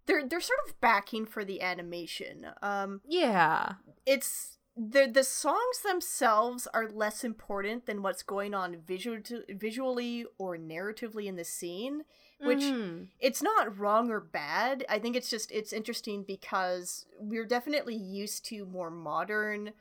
they're 0.06 0.28
they're 0.28 0.42
sort 0.42 0.60
of 0.68 0.80
backing 0.82 1.26
for 1.26 1.46
the 1.46 1.62
animation. 1.62 2.48
Um 2.62 3.02
yeah. 3.08 3.74
it's 4.06 4.58
the 4.80 5.10
the 5.12 5.24
songs 5.24 5.82
themselves 5.84 6.68
are 6.74 6.88
less 6.90 7.24
important 7.24 7.86
than 7.86 8.02
what's 8.02 8.24
going 8.24 8.54
on 8.54 8.78
visual 8.88 9.20
visually 9.50 10.26
or 10.38 10.58
narratively 10.58 11.26
in 11.26 11.36
the 11.36 11.44
scene, 11.44 12.04
which 12.40 12.62
Mhm. 12.62 13.10
it's 13.20 13.42
not 13.42 13.78
wrong 13.78 14.10
or 14.10 14.22
bad. 14.22 14.86
I 14.88 15.00
think 15.00 15.16
it's 15.18 15.30
just 15.30 15.52
it's 15.52 15.74
interesting 15.74 16.24
because 16.24 17.06
we're 17.20 17.46
definitely 17.46 17.96
used 17.96 18.46
to 18.46 18.66
more 18.66 18.90
modern 18.90 19.74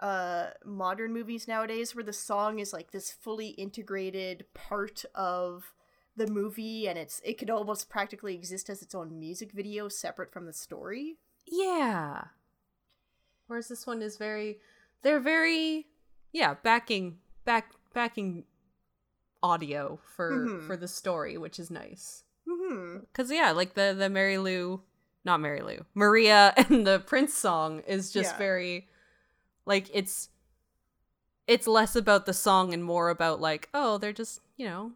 uh 0.00 0.50
modern 0.64 1.12
movies 1.12 1.46
nowadays 1.46 1.94
where 1.94 2.04
the 2.04 2.12
song 2.12 2.58
is 2.58 2.72
like 2.72 2.90
this 2.90 3.12
fully 3.12 3.48
integrated 3.50 4.46
part 4.54 5.04
of 5.14 5.74
the 6.16 6.26
movie 6.26 6.88
and 6.88 6.98
it's 6.98 7.20
it 7.24 7.38
could 7.38 7.50
almost 7.50 7.88
practically 7.88 8.34
exist 8.34 8.68
as 8.68 8.82
its 8.82 8.94
own 8.94 9.18
music 9.18 9.52
video 9.52 9.88
separate 9.88 10.32
from 10.32 10.46
the 10.46 10.52
story. 10.52 11.18
Yeah. 11.46 12.24
Whereas 13.50 13.66
this 13.66 13.84
one 13.84 14.00
is 14.00 14.16
very 14.16 14.60
they're 15.02 15.18
very 15.18 15.88
yeah, 16.30 16.54
backing 16.62 17.18
back 17.44 17.72
backing 17.92 18.44
audio 19.42 19.98
for 20.14 20.30
Mhm. 20.30 20.66
for 20.68 20.76
the 20.76 20.86
story, 20.86 21.36
which 21.36 21.58
is 21.58 21.68
nice. 21.68 22.22
Mhm. 22.46 23.06
Cuz 23.12 23.28
yeah, 23.32 23.50
like 23.50 23.74
the 23.74 23.92
the 23.98 24.08
Mary 24.08 24.38
Lou, 24.38 24.82
not 25.24 25.40
Mary 25.40 25.62
Lou, 25.62 25.84
Maria 25.94 26.54
and 26.68 26.86
the 26.86 27.00
Prince 27.00 27.34
song 27.34 27.80
is 27.80 28.12
just 28.12 28.32
Yeah. 28.34 28.38
very 28.38 28.88
like 29.66 29.90
it's 29.92 30.28
it's 31.48 31.66
less 31.66 31.96
about 31.96 32.26
the 32.26 32.32
song 32.32 32.72
and 32.72 32.84
more 32.84 33.08
about 33.10 33.40
like, 33.40 33.68
oh, 33.74 33.98
they're 33.98 34.12
just, 34.12 34.40
you 34.56 34.66
know, 34.66 34.92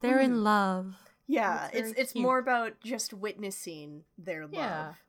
they're 0.00 0.20
Mhm. 0.20 0.24
in 0.24 0.44
love. 0.44 0.96
Yeah, 1.26 1.68
It's 1.74 1.92
it's 1.98 2.12
cute. 2.12 2.22
more 2.22 2.38
about 2.38 2.80
just 2.80 3.12
witnessing 3.12 4.04
their 4.16 4.48
Yeah. 4.50 4.86
love. 4.86 5.04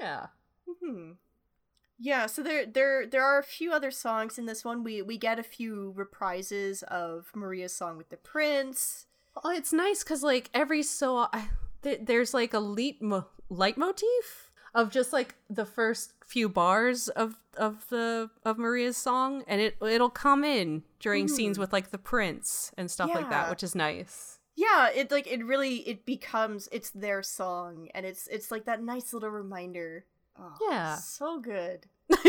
Yeah. 0.00 0.26
hmm 0.80 1.12
Yeah, 1.98 2.26
so 2.26 2.42
there 2.42 2.66
there 2.66 3.06
there 3.06 3.24
are 3.24 3.38
a 3.38 3.44
few 3.44 3.72
other 3.72 3.90
songs 3.90 4.38
in 4.38 4.46
this 4.46 4.64
one. 4.64 4.82
We 4.84 5.00
we 5.02 5.16
get 5.16 5.38
a 5.38 5.42
few 5.44 5.94
reprises 5.96 6.82
of 6.84 7.30
Maria's 7.34 7.74
song 7.74 7.96
with 7.96 8.08
the 8.10 8.16
prince. 8.16 9.06
Oh, 9.42 9.50
it's 9.50 9.72
nice 9.72 10.02
because 10.02 10.22
like 10.22 10.50
every 10.54 10.82
so 10.82 11.28
I, 11.32 11.48
th- 11.82 12.00
there's 12.04 12.34
like 12.34 12.52
a 12.54 12.58
lead 12.60 13.00
mo- 13.00 13.26
leitmotif 13.48 14.50
of 14.74 14.90
just 14.90 15.12
like 15.12 15.36
the 15.48 15.64
first 15.64 16.12
few 16.26 16.48
bars 16.48 17.08
of 17.08 17.36
of 17.56 17.88
the 17.90 18.28
of 18.44 18.58
Maria's 18.58 18.96
song, 18.96 19.44
and 19.46 19.60
it 19.60 19.76
it'll 19.80 20.10
come 20.10 20.42
in 20.44 20.82
during 20.98 21.28
scenes 21.28 21.56
Mhm. 21.56 21.60
with 21.60 21.72
like 21.72 21.90
the 21.90 21.98
prince 21.98 22.72
and 22.76 22.90
stuff 22.90 23.10
like 23.14 23.30
that, 23.30 23.50
which 23.50 23.62
is 23.62 23.74
nice. 23.74 24.40
Yeah, 24.56 24.88
it 24.90 25.10
like 25.12 25.26
it 25.28 25.44
really 25.44 25.76
it 25.88 26.04
becomes 26.04 26.68
it's 26.72 26.90
their 26.90 27.22
song 27.22 27.88
and 27.94 28.04
it's 28.06 28.26
it's 28.28 28.50
like 28.50 28.64
that 28.66 28.82
nice 28.82 29.12
little 29.12 29.30
reminder. 29.30 30.04
Oh, 30.38 30.52
Yeah. 30.70 30.96
So 30.96 31.38
good. 31.40 31.86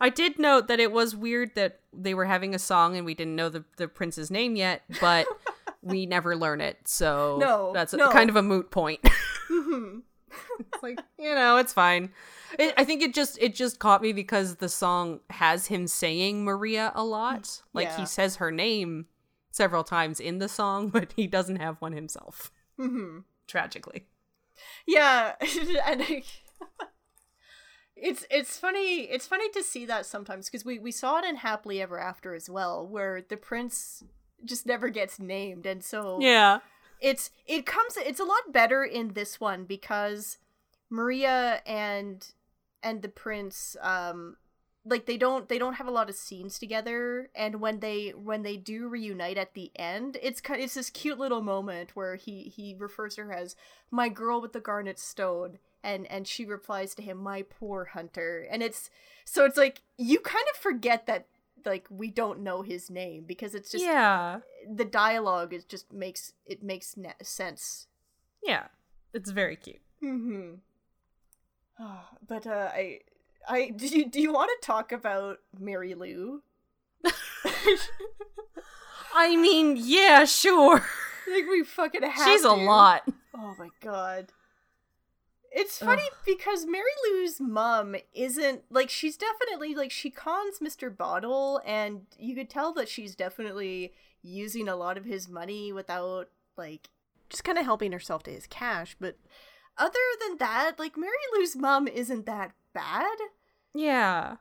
I 0.00 0.10
did 0.10 0.38
note 0.38 0.68
that 0.68 0.78
it 0.78 0.92
was 0.92 1.16
weird 1.16 1.54
that 1.56 1.80
they 1.92 2.14
were 2.14 2.26
having 2.26 2.54
a 2.54 2.58
song 2.58 2.96
and 2.96 3.04
we 3.04 3.14
didn't 3.14 3.34
know 3.36 3.48
the 3.48 3.64
the 3.78 3.88
prince's 3.88 4.30
name 4.30 4.54
yet, 4.54 4.82
but 5.00 5.26
we 5.82 6.06
never 6.06 6.36
learn 6.36 6.60
it, 6.60 6.76
so 6.86 7.38
No, 7.40 7.72
that's 7.72 7.94
a, 7.94 7.96
no. 7.96 8.10
kind 8.10 8.30
of 8.30 8.36
a 8.36 8.42
moot 8.42 8.70
point. 8.70 9.00
Mhm. 9.50 10.02
it's 10.60 10.82
like 10.82 11.00
you 11.18 11.34
know 11.34 11.56
it's 11.56 11.72
fine 11.72 12.10
it, 12.58 12.74
i 12.76 12.84
think 12.84 13.00
it 13.02 13.14
just 13.14 13.38
it 13.40 13.54
just 13.54 13.78
caught 13.78 14.02
me 14.02 14.12
because 14.12 14.56
the 14.56 14.68
song 14.68 15.20
has 15.30 15.66
him 15.66 15.86
saying 15.86 16.44
maria 16.44 16.92
a 16.94 17.02
lot 17.02 17.62
like 17.72 17.86
Yeah. 17.88 17.96
he 17.96 18.04
says 18.06 18.36
her 18.36 18.52
name 18.52 19.06
several 19.50 19.84
times 19.84 20.20
in 20.20 20.38
the 20.38 20.48
song 20.48 20.90
but 20.90 21.12
he 21.16 21.26
doesn't 21.26 21.56
have 21.56 21.80
one 21.80 21.92
himself 21.92 22.52
Mhm. 22.78 23.24
tragically 23.46 24.06
Yeah, 24.88 25.34
and 25.86 26.02
I, 26.02 26.22
it's 27.96 28.24
it's 28.30 28.58
funny 28.58 29.02
it's 29.02 29.26
funny 29.26 29.50
to 29.50 29.62
see 29.62 29.84
that 29.84 30.06
sometimes 30.06 30.46
because 30.46 30.64
we 30.64 30.78
we 30.78 30.90
saw 30.90 31.18
it 31.18 31.26
in 31.26 31.36
Happily 31.36 31.82
Ever 31.82 32.00
After 32.00 32.34
as 32.34 32.48
well, 32.48 32.86
where 32.86 33.22
the 33.28 33.36
prince 33.36 34.02
just 34.44 34.66
never 34.66 34.88
gets 34.88 35.20
named, 35.20 35.66
and 35.66 35.84
so 35.84 36.18
yeah. 36.20 36.60
it's 37.00 37.30
it 37.46 37.66
comes 37.66 37.98
it's 37.98 38.18
a 38.18 38.24
lot 38.24 38.50
better 38.50 38.82
in 38.82 39.12
this 39.12 39.38
one 39.38 39.64
because 39.64 40.38
Maria 40.88 41.60
and 41.66 42.26
and 42.82 43.02
the 43.02 43.10
prince 43.10 43.76
um 43.82 44.36
like 44.88 45.06
they 45.06 45.16
don't 45.16 45.48
they 45.48 45.58
don't 45.58 45.74
have 45.74 45.86
a 45.86 45.92
lot 45.92 46.08
of 46.08 46.14
scenes 46.14 46.58
together 46.58 47.28
and 47.34 47.60
when 47.60 47.80
they 47.80 48.10
when 48.10 48.42
they 48.42 48.56
do 48.56 48.88
reunite 48.88 49.38
at 49.38 49.54
the 49.54 49.70
end 49.76 50.16
it's 50.22 50.40
kind 50.40 50.60
it's 50.60 50.74
this 50.74 50.90
cute 50.90 51.18
little 51.18 51.42
moment 51.42 51.94
where 51.94 52.16
he 52.16 52.44
he 52.44 52.74
refers 52.78 53.14
to 53.14 53.24
her 53.24 53.32
as 53.32 53.56
my 53.90 54.08
girl 54.08 54.40
with 54.40 54.52
the 54.52 54.60
garnet 54.60 54.98
stone 54.98 55.58
and 55.82 56.06
and 56.10 56.26
she 56.26 56.44
replies 56.44 56.94
to 56.94 57.02
him 57.02 57.18
my 57.18 57.42
poor 57.42 57.86
hunter 57.86 58.46
and 58.50 58.62
it's 58.62 58.90
so 59.24 59.44
it's 59.44 59.56
like 59.56 59.82
you 59.96 60.20
kind 60.20 60.46
of 60.52 60.60
forget 60.60 61.06
that 61.06 61.26
like 61.64 61.86
we 61.90 62.10
don't 62.10 62.40
know 62.40 62.62
his 62.62 62.90
name 62.90 63.24
because 63.26 63.54
it's 63.54 63.70
just 63.70 63.84
yeah. 63.84 64.40
the 64.68 64.84
dialogue 64.84 65.52
is 65.52 65.64
just 65.64 65.92
makes 65.92 66.32
it 66.46 66.62
makes 66.62 66.96
ne- 66.96 67.14
sense. 67.22 67.86
Yeah. 68.42 68.66
It's 69.12 69.30
very 69.30 69.56
cute. 69.56 69.80
Mm-hmm. 70.02 70.54
But 72.26 72.46
uh, 72.46 72.70
I, 72.74 73.00
I 73.46 73.70
do 73.70 73.86
you 73.86 74.08
do 74.08 74.20
you 74.20 74.32
want 74.32 74.50
to 74.50 74.66
talk 74.66 74.92
about 74.92 75.38
Mary 75.58 75.94
Lou? 75.94 76.42
I 79.14 79.36
mean, 79.36 79.76
yeah, 79.78 80.24
sure. 80.24 80.78
I 80.78 81.30
think 81.30 81.50
we 81.50 81.64
fucking 81.64 82.02
have. 82.02 82.26
She's 82.26 82.44
a 82.44 82.52
lot. 82.52 83.02
Oh 83.34 83.54
my 83.58 83.68
god. 83.80 84.32
It's 85.50 85.78
funny 85.78 86.04
because 86.26 86.66
Mary 86.66 86.84
Lou's 87.04 87.40
mom 87.40 87.96
isn't 88.14 88.64
like 88.70 88.90
she's 88.90 89.16
definitely 89.16 89.74
like 89.74 89.90
she 89.90 90.10
cons 90.10 90.58
Mr. 90.58 90.94
Bottle 90.94 91.60
and 91.64 92.02
you 92.18 92.34
could 92.34 92.50
tell 92.50 92.72
that 92.74 92.88
she's 92.88 93.16
definitely 93.16 93.92
using 94.22 94.68
a 94.68 94.76
lot 94.76 94.98
of 94.98 95.04
his 95.04 95.26
money 95.28 95.72
without 95.72 96.28
like 96.56 96.90
just 97.30 97.44
kind 97.44 97.58
of 97.58 97.64
helping 97.64 97.92
herself 97.92 98.22
to 98.24 98.30
his 98.30 98.46
cash, 98.46 98.96
but 99.00 99.16
other 99.76 99.98
than 100.26 100.38
that, 100.38 100.78
like 100.78 100.96
Mary 100.96 101.12
Lou's 101.34 101.56
mom 101.56 101.88
isn't 101.88 102.26
that 102.26 102.52
bad. 102.80 103.18
Yeah. 103.74 104.36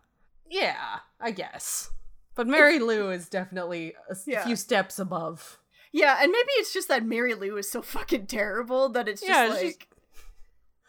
Yeah, 0.49 0.99
I 1.19 1.31
guess. 1.31 1.89
But 2.35 2.47
Mary 2.47 2.79
Lou 2.79 3.09
is 3.09 3.27
definitely 3.29 3.93
a 4.09 4.15
Yeah. 4.25 4.45
few 4.45 4.55
steps 4.55 4.99
above. 4.99 5.59
Yeah, 5.91 6.17
and 6.21 6.31
maybe 6.31 6.49
it's 6.57 6.73
just 6.73 6.87
that 6.89 7.05
Mary 7.05 7.33
Lou 7.33 7.57
is 7.57 7.69
so 7.69 7.81
fucking 7.81 8.27
terrible 8.27 8.89
that 8.89 9.07
it's 9.07 9.21
just 9.21 9.29
Yeah, 9.31 9.57
she's- 9.57 9.75
like 9.75 9.87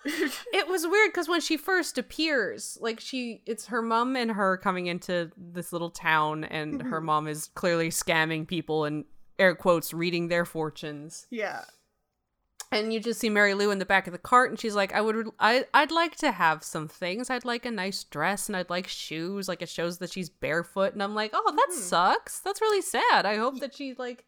It 0.52 0.68
was 0.68 0.86
weird 0.86 1.10
because 1.10 1.28
when 1.28 1.40
she 1.40 1.56
first 1.56 1.98
appears, 1.98 2.78
like 2.80 3.00
she, 3.00 3.42
it's 3.46 3.66
her 3.66 3.82
mom 3.82 4.16
and 4.16 4.30
her 4.30 4.56
coming 4.56 4.86
into 4.86 5.30
this 5.36 5.72
little 5.72 5.90
town, 5.90 6.44
and 6.44 6.82
her 6.82 7.00
Mhm. 7.00 7.04
mom 7.04 7.26
is 7.28 7.48
clearly 7.54 7.88
scamming 7.90 8.46
people 8.46 8.84
and 8.84 9.04
air 9.38 9.54
quotes 9.54 9.92
reading 9.92 10.28
their 10.28 10.44
fortunes. 10.44 11.26
Yeah. 11.30 11.64
And 12.70 12.92
you 12.92 13.00
just 13.00 13.20
see 13.20 13.30
Mary 13.30 13.54
Lou 13.54 13.70
in 13.70 13.78
the 13.78 13.86
back 13.86 14.06
of 14.06 14.12
the 14.12 14.18
cart, 14.18 14.50
and 14.50 14.60
she's 14.60 14.74
like, 14.74 14.92
"I 14.92 15.00
would, 15.00 15.30
I, 15.40 15.64
I'd 15.72 15.90
like 15.90 16.16
to 16.16 16.32
have 16.32 16.62
some 16.62 16.86
things. 16.86 17.30
I'd 17.30 17.46
like 17.46 17.64
a 17.64 17.70
nice 17.70 18.04
dress, 18.04 18.46
and 18.46 18.56
I'd 18.56 18.68
like 18.68 18.86
shoes. 18.86 19.48
Like 19.48 19.62
it 19.62 19.70
shows 19.70 19.98
that 19.98 20.12
she's 20.12 20.28
barefoot." 20.28 20.92
And 20.92 21.02
I'm 21.02 21.14
like, 21.14 21.30
"Oh, 21.32 21.52
that 21.56 21.68
hmm. 21.70 21.80
sucks. 21.80 22.40
That's 22.40 22.60
really 22.60 22.82
sad. 22.82 23.24
I 23.24 23.36
hope 23.36 23.60
that 23.60 23.74
she 23.74 23.94
like." 23.96 24.24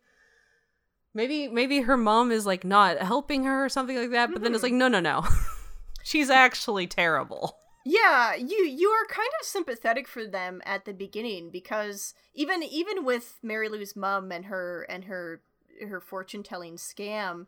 Maybe 1.12 1.48
maybe 1.48 1.80
her 1.80 1.96
mom 1.96 2.30
is 2.30 2.46
like 2.46 2.64
not 2.64 2.98
helping 2.98 3.44
her 3.44 3.64
or 3.64 3.68
something 3.68 3.96
like 3.96 4.10
that, 4.12 4.32
but 4.32 4.42
then 4.42 4.54
it's 4.54 4.62
like 4.62 4.72
mm-hmm. 4.72 4.78
no 4.78 4.88
no 4.88 5.00
no. 5.00 5.26
She's 6.02 6.30
actually 6.30 6.86
terrible. 6.86 7.58
Yeah, 7.84 8.34
you 8.34 8.58
you 8.58 8.88
are 8.90 9.06
kind 9.06 9.28
of 9.40 9.46
sympathetic 9.46 10.06
for 10.06 10.26
them 10.26 10.60
at 10.64 10.84
the 10.84 10.92
beginning 10.92 11.50
because 11.50 12.14
even 12.34 12.62
even 12.62 13.04
with 13.04 13.38
Mary 13.42 13.68
Lou's 13.68 13.96
mom 13.96 14.30
and 14.30 14.46
her 14.46 14.86
and 14.88 15.04
her 15.04 15.42
her 15.88 16.00
fortune 16.00 16.42
telling 16.42 16.76
scam, 16.76 17.46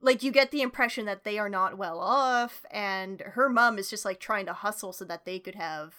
like 0.00 0.22
you 0.22 0.30
get 0.30 0.50
the 0.50 0.62
impression 0.62 1.06
that 1.06 1.24
they 1.24 1.38
are 1.38 1.48
not 1.48 1.76
well 1.78 1.98
off 2.00 2.64
and 2.70 3.20
her 3.20 3.48
mom 3.48 3.78
is 3.78 3.90
just 3.90 4.04
like 4.04 4.20
trying 4.20 4.46
to 4.46 4.52
hustle 4.52 4.92
so 4.92 5.04
that 5.04 5.24
they 5.24 5.38
could 5.38 5.54
have 5.56 5.94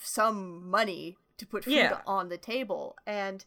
some 0.00 0.68
money 0.68 1.16
to 1.38 1.46
put 1.46 1.64
food 1.64 1.72
Yeah. 1.74 2.00
on 2.06 2.28
the 2.28 2.38
table 2.38 2.96
and 3.06 3.44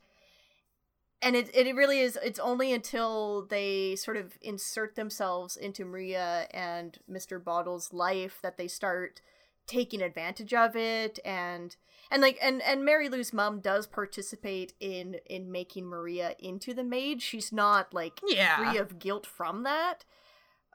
and 1.22 1.36
it, 1.36 1.54
it 1.54 1.76
really 1.76 2.00
is 2.00 2.18
it's 2.24 2.40
only 2.40 2.72
until 2.72 3.46
they 3.46 3.96
sort 3.98 4.16
of 4.16 4.38
insert 4.42 4.96
themselves 4.96 5.58
into 5.58 5.84
maria 5.86 6.48
and 6.52 7.00
mr 7.12 7.44
bottle's 7.44 7.92
life 7.94 8.40
that 8.42 8.58
they 8.58 8.68
start 8.68 9.22
taking 9.68 10.02
advantage 10.02 10.54
of 10.54 10.76
it 10.76 11.20
and 11.26 11.76
and 12.12 12.22
like 12.22 12.38
and 12.42 12.62
and 12.64 12.84
mary 12.86 13.08
lou's 13.10 13.32
mom 13.34 13.60
does 13.60 13.86
participate 13.88 14.74
in 14.80 15.18
in 15.26 15.52
making 15.52 15.86
maria 15.86 16.36
into 16.40 16.74
the 16.74 16.84
maid 16.84 17.22
she's 17.22 17.52
not 17.52 17.94
like 17.94 18.20
Yeah. 18.28 18.58
free 18.58 18.78
of 18.78 19.00
guilt 19.00 19.26
from 19.26 19.64
that 19.64 20.06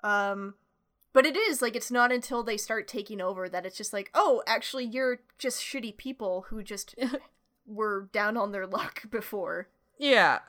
um 0.02 0.54
but 1.12 1.24
it 1.26 1.36
is 1.36 1.62
like 1.62 1.76
it's 1.76 1.90
not 1.90 2.10
until 2.12 2.42
they 2.42 2.56
start 2.56 2.88
taking 2.88 3.20
over 3.20 3.48
that 3.48 3.64
it's 3.66 3.76
just 3.76 3.92
like 3.92 4.10
oh 4.14 4.42
actually 4.46 4.84
you're 4.84 5.20
just 5.38 5.60
shitty 5.60 5.96
people 5.96 6.46
who 6.48 6.62
just 6.62 6.94
were 7.66 8.08
down 8.12 8.36
on 8.36 8.52
their 8.52 8.66
luck 8.66 9.02
before 9.10 9.68
Yeah. 9.98 10.40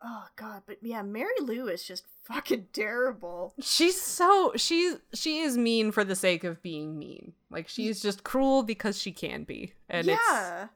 Oh 0.00 0.26
god, 0.36 0.62
but 0.66 0.78
yeah, 0.80 1.02
Mary 1.02 1.34
Lou 1.40 1.66
is 1.66 1.82
just 1.82 2.04
fucking 2.22 2.68
terrible. 2.72 3.52
She's 3.60 4.00
so 4.00 4.52
she 4.54 4.94
she 5.12 5.40
is 5.40 5.58
mean 5.58 5.90
for 5.90 6.04
the 6.04 6.14
sake 6.14 6.44
of 6.44 6.62
being 6.62 6.98
mean. 6.98 7.32
Like 7.50 7.68
she's 7.68 8.00
just 8.00 8.22
cruel 8.22 8.62
because 8.62 9.00
she 9.00 9.10
can 9.10 9.42
be. 9.42 9.72
And 9.88 10.06
it's 10.06 10.20
yeah. 10.30 10.68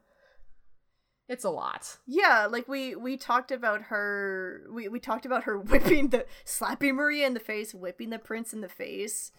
it's 1.29 1.45
a 1.45 1.49
lot. 1.49 1.99
Yeah, 2.05 2.47
like 2.51 2.67
we 2.67 2.95
we 2.95 3.15
talked 3.15 3.51
about 3.51 3.83
her 3.83 4.63
we 4.69 4.89
we 4.89 4.99
talked 4.99 5.25
about 5.25 5.43
her 5.43 5.57
whipping 5.59 6.09
the 6.09 6.25
slapping 6.43 6.95
Maria 6.95 7.25
in 7.25 7.33
the 7.33 7.39
face, 7.39 7.73
whipping 7.73 8.09
the 8.09 8.19
prince 8.19 8.51
in 8.51 8.59
the 8.59 8.69
face. 8.69 9.31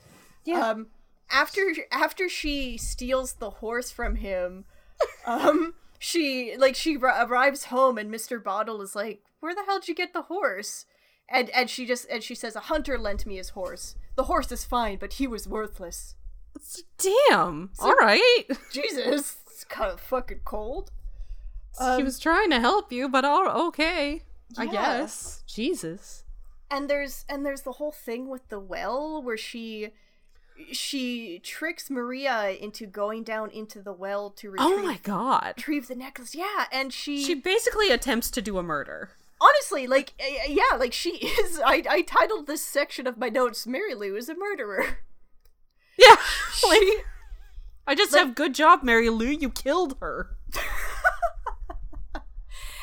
Yeah. 0.46 0.66
Um 0.66 0.86
after 1.30 1.74
after 1.92 2.30
she 2.30 2.78
steals 2.78 3.34
the 3.34 3.50
horse 3.50 3.90
from 3.90 4.16
him, 4.16 4.64
um 5.26 5.74
she 6.04 6.54
like 6.58 6.74
she 6.76 6.96
r- 6.96 7.26
arrives 7.26 7.64
home 7.66 7.96
and 7.98 8.10
Mr. 8.12 8.42
Bottle 8.42 8.82
is 8.82 8.94
like, 8.94 9.22
"Where 9.40 9.54
the 9.54 9.64
hell 9.66 9.78
did 9.80 9.88
you 9.88 9.94
get 9.94 10.12
the 10.12 10.22
horse?" 10.22 10.86
And 11.28 11.48
and 11.50 11.70
she 11.70 11.86
just 11.86 12.06
and 12.10 12.22
she 12.22 12.34
says, 12.34 12.54
"A 12.56 12.60
hunter 12.70 12.98
lent 12.98 13.24
me 13.26 13.36
his 13.36 13.50
horse. 13.50 13.96
The 14.16 14.24
horse 14.24 14.52
is 14.52 14.64
fine, 14.64 14.98
but 14.98 15.14
he 15.14 15.26
was 15.26 15.48
worthless." 15.48 16.14
Damn. 16.98 17.70
All 17.80 17.94
right. 17.96 18.44
Jesus, 18.72 19.36
it's 19.46 19.64
kind 19.64 19.90
of 19.90 20.00
fucking 20.00 20.40
cold. 20.44 20.90
he 21.78 21.84
Um, 21.84 22.04
was 22.04 22.18
trying 22.18 22.50
to 22.50 22.60
help 22.60 22.92
you, 22.92 23.08
but 23.08 23.24
all 23.24 23.48
okay. 23.68 24.22
I 24.56 24.66
guess. 24.66 25.42
Jesus. 25.46 26.24
and 26.70 26.88
there's 26.88 27.24
and 27.28 27.44
there's 27.44 27.62
the 27.62 27.72
whole 27.72 27.92
thing 27.92 28.28
with 28.28 28.48
the 28.50 28.60
well 28.60 29.22
where 29.22 29.36
she 29.36 29.90
she 30.72 31.40
tricks 31.40 31.90
Maria 31.90 32.50
into 32.50 32.86
going 32.86 33.22
down 33.24 33.50
into 33.50 33.82
the 33.82 33.92
well 33.92 34.30
to 34.30 34.50
retrieve, 34.50 34.70
Oh 34.72 34.82
my 34.82 34.98
god. 35.02 35.54
retrieve 35.56 35.88
the 35.88 35.94
necklace. 35.96 36.34
Yeah, 36.34 36.66
and 36.72 36.92
she 36.92 37.22
She 37.24 37.34
basically 37.34 37.90
attempts 37.90 38.30
to 38.32 38.42
do 38.42 38.58
a 38.58 38.62
murder. 38.62 39.10
honestly 39.40 39.86
like 39.86 40.12
eh, 40.18 40.46
yeah, 40.48 40.76
like 40.78 40.92
she 40.92 41.10
is. 41.40 41.60
I 41.64 41.82
I 41.88 42.02
titled 42.02 42.46
this 42.46 42.62
section 42.62 43.06
of 43.06 43.18
my 43.18 43.28
notes 43.28 43.66
"Mary 43.66 43.94
Lou 43.94 44.14
is 44.16 44.28
a 44.28 44.34
murderer." 44.34 44.98
Yeah. 45.96 46.16
Like, 46.68 46.80
She 46.80 46.98
I 47.86 47.94
just 47.94 48.14
have 48.16 48.34
good 48.34 48.54
job, 48.54 48.82
Mary 48.82 49.10
Lou. 49.10 49.26
You 49.26 49.48
killed 49.50 49.96
her. 50.00 50.30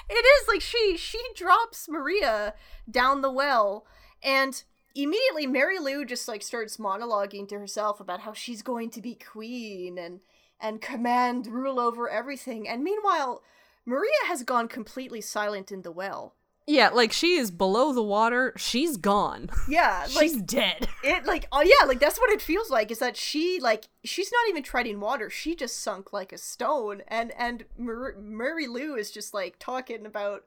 it 0.09 0.13
is 0.13 0.47
like 0.47 0.61
she 0.61 0.95
she 0.97 1.19
drops 1.35 1.87
Maria 1.89 2.53
down 2.89 3.21
the 3.21 3.31
well 3.31 3.85
and 4.23 4.63
immediately 4.95 5.47
Mary 5.47 5.79
Lou 5.79 6.05
just 6.05 6.27
like 6.27 6.41
starts 6.41 6.77
monologuing 6.77 7.47
to 7.49 7.59
herself 7.59 7.99
about 7.99 8.21
how 8.21 8.33
she's 8.33 8.61
going 8.61 8.89
to 8.91 9.01
be 9.01 9.15
queen 9.15 9.97
and 9.97 10.19
and 10.59 10.81
command 10.81 11.47
rule 11.47 11.79
over 11.79 12.09
everything 12.09 12.67
and 12.67 12.83
meanwhile 12.83 13.41
Maria 13.85 14.11
has 14.27 14.43
gone 14.43 14.67
completely 14.67 15.21
silent 15.21 15.71
in 15.71 15.81
the 15.81 15.91
well. 15.91 16.35
Yeah, 16.67 16.89
like 16.89 17.11
she 17.11 17.33
is 17.33 17.49
below 17.49 17.91
the 17.91 18.03
water. 18.03 18.53
She's 18.55 18.95
gone. 18.95 19.49
Yeah, 19.67 20.05
like 20.15 20.29
She's 20.29 20.41
dead. 20.41 20.87
it 21.03 21.25
like 21.25 21.47
oh 21.51 21.61
yeah, 21.61 21.87
like 21.87 21.99
that's 21.99 22.19
what 22.19 22.29
it 22.29 22.41
feels 22.41 22.69
like 22.69 22.91
is 22.91 22.99
that 22.99 23.17
she 23.17 23.59
like 23.59 23.85
she's 24.03 24.31
not 24.31 24.47
even 24.49 24.61
treading 24.63 24.99
water. 24.99 25.29
She 25.29 25.55
just 25.55 25.81
sunk 25.81 26.13
like 26.13 26.31
a 26.31 26.37
stone 26.37 27.01
and 27.07 27.31
and 27.37 27.65
Mar- 27.77 28.15
Mary 28.19 28.67
Lou 28.67 28.95
is 28.95 29.09
just 29.11 29.33
like 29.33 29.55
talking 29.57 30.05
about 30.05 30.43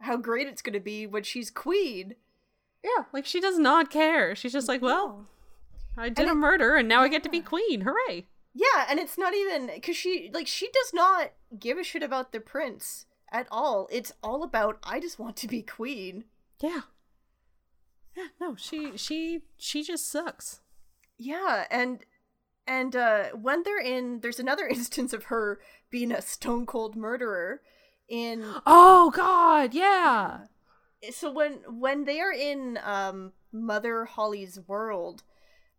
how 0.00 0.16
great 0.16 0.46
it's 0.46 0.62
going 0.62 0.72
to 0.72 0.80
be 0.80 1.06
when 1.06 1.22
she's 1.22 1.50
queen. 1.50 2.14
Yeah, 2.82 3.04
like 3.12 3.26
she 3.26 3.40
does 3.40 3.58
not 3.58 3.90
care. 3.90 4.34
She's 4.34 4.52
just 4.52 4.68
like, 4.68 4.82
well, 4.82 5.26
I 5.96 6.08
did 6.08 6.20
And 6.20 6.28
a 6.28 6.32
it- 6.32 6.36
murder 6.36 6.76
and 6.76 6.88
now 6.88 7.02
I 7.02 7.08
get 7.08 7.22
to 7.24 7.28
be 7.28 7.40
queen. 7.40 7.82
Hooray. 7.82 8.26
Yeah, 8.54 8.86
and 8.88 8.98
it's 8.98 9.18
not 9.18 9.34
even 9.34 9.66
because 9.74 9.96
she 9.96 10.30
like 10.32 10.46
she 10.46 10.66
does 10.72 10.92
not 10.94 11.32
give 11.58 11.78
a 11.78 11.84
shit 11.84 12.02
about 12.02 12.32
the 12.32 12.40
prince 12.40 13.06
at 13.30 13.46
all. 13.50 13.88
It's 13.90 14.12
all 14.22 14.42
about 14.42 14.78
I 14.82 15.00
just 15.00 15.18
want 15.18 15.36
to 15.38 15.48
be 15.48 15.62
queen. 15.62 16.24
Yeah. 16.60 16.80
Yeah, 18.16 18.28
no, 18.40 18.56
she 18.56 18.96
she 18.96 19.42
she 19.56 19.82
just 19.84 20.10
sucks. 20.10 20.60
Yeah, 21.18 21.66
and 21.70 22.04
and 22.66 22.96
uh 22.96 23.26
when 23.30 23.62
they're 23.62 23.80
in 23.80 24.20
there's 24.20 24.40
another 24.40 24.66
instance 24.70 25.12
of 25.12 25.24
her 25.24 25.60
being 25.90 26.10
a 26.12 26.22
stone 26.22 26.66
cold 26.66 26.96
murderer 26.96 27.60
in 28.08 28.44
Oh 28.66 29.10
god, 29.14 29.72
yeah. 29.74 30.46
So 31.10 31.30
when 31.30 31.60
when 31.68 32.04
they 32.04 32.20
are 32.20 32.32
in 32.32 32.78
um 32.82 33.32
Mother 33.52 34.04
Holly's 34.04 34.58
world 34.66 35.22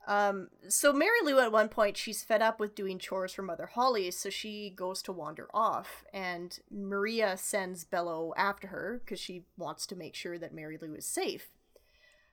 um 0.07 0.47
so 0.67 0.91
Mary 0.93 1.20
Lou 1.24 1.39
at 1.39 1.51
one 1.51 1.70
point 1.70 1.97
she's 1.97 2.24
fed 2.24 2.41
up 2.41 2.59
with 2.59 2.74
doing 2.74 2.97
chores 2.99 3.34
for 3.34 3.41
Mother 3.41 3.67
Holly 3.67 4.11
so 4.11 4.30
she 4.30 4.70
goes 4.70 5.01
to 5.03 5.11
wander 5.11 5.47
off 5.53 6.03
and 6.13 6.59
Maria 6.72 7.38
sends 7.38 7.84
Bello 7.84 8.34
after 8.38 8.67
her 8.67 9.01
cuz 9.05 9.20
she 9.20 9.45
wants 9.57 9.86
to 9.88 9.95
make 9.95 10.15
sure 10.15 10.38
that 10.38 10.53
Mary 10.53 10.78
Lou 10.82 10.95
is 10.95 11.05
safe. 11.05 11.51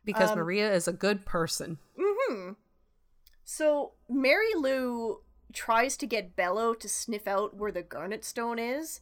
Because 0.05 0.31
Um, 0.31 0.39
Maria 0.39 0.73
is 0.73 0.87
a 0.87 0.93
good 0.93 1.27
person. 1.27 1.79
Mhm. 1.99 2.57
So 3.45 3.95
Mary 4.09 4.55
Lou 4.55 5.23
tries 5.53 5.97
to 5.97 6.07
get 6.07 6.37
Bello 6.37 6.75
to 6.75 6.89
sniff 6.89 7.27
out 7.27 7.55
where 7.55 7.73
the 7.73 7.83
garnet 7.83 8.25
stone 8.25 8.59
is. 8.59 9.01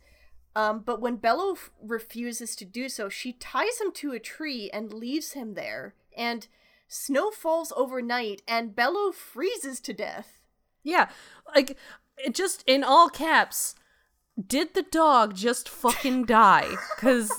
Um, 0.57 0.81
but 0.81 1.01
when 1.01 1.17
Bello 1.17 1.53
f- 1.53 1.71
refuses 1.83 2.55
to 2.57 2.65
do 2.65 2.89
so, 2.89 3.09
she 3.09 3.33
ties 3.33 3.81
him 3.81 3.91
to 3.95 4.13
a 4.13 4.21
tree 4.21 4.71
and 4.73 4.93
leaves 4.93 5.33
him 5.33 5.55
there. 5.55 5.95
And 6.17 6.47
Snow 6.87 7.31
falls 7.31 7.73
overnight, 7.77 8.43
and 8.47 8.77
Bello 8.77 9.11
freezes 9.11 9.81
to 9.81 9.93
death. 9.93 10.41
Yeah, 10.85 11.09
like 11.55 11.77
it 12.19 12.35
just 12.35 12.63
in 12.67 12.85
all 12.85 13.09
caps. 13.09 13.75
Did 14.47 14.75
the 14.75 14.83
dog 14.83 15.35
just 15.35 15.69
fucking 15.69 16.27
die? 16.27 16.75
Because 16.95 17.31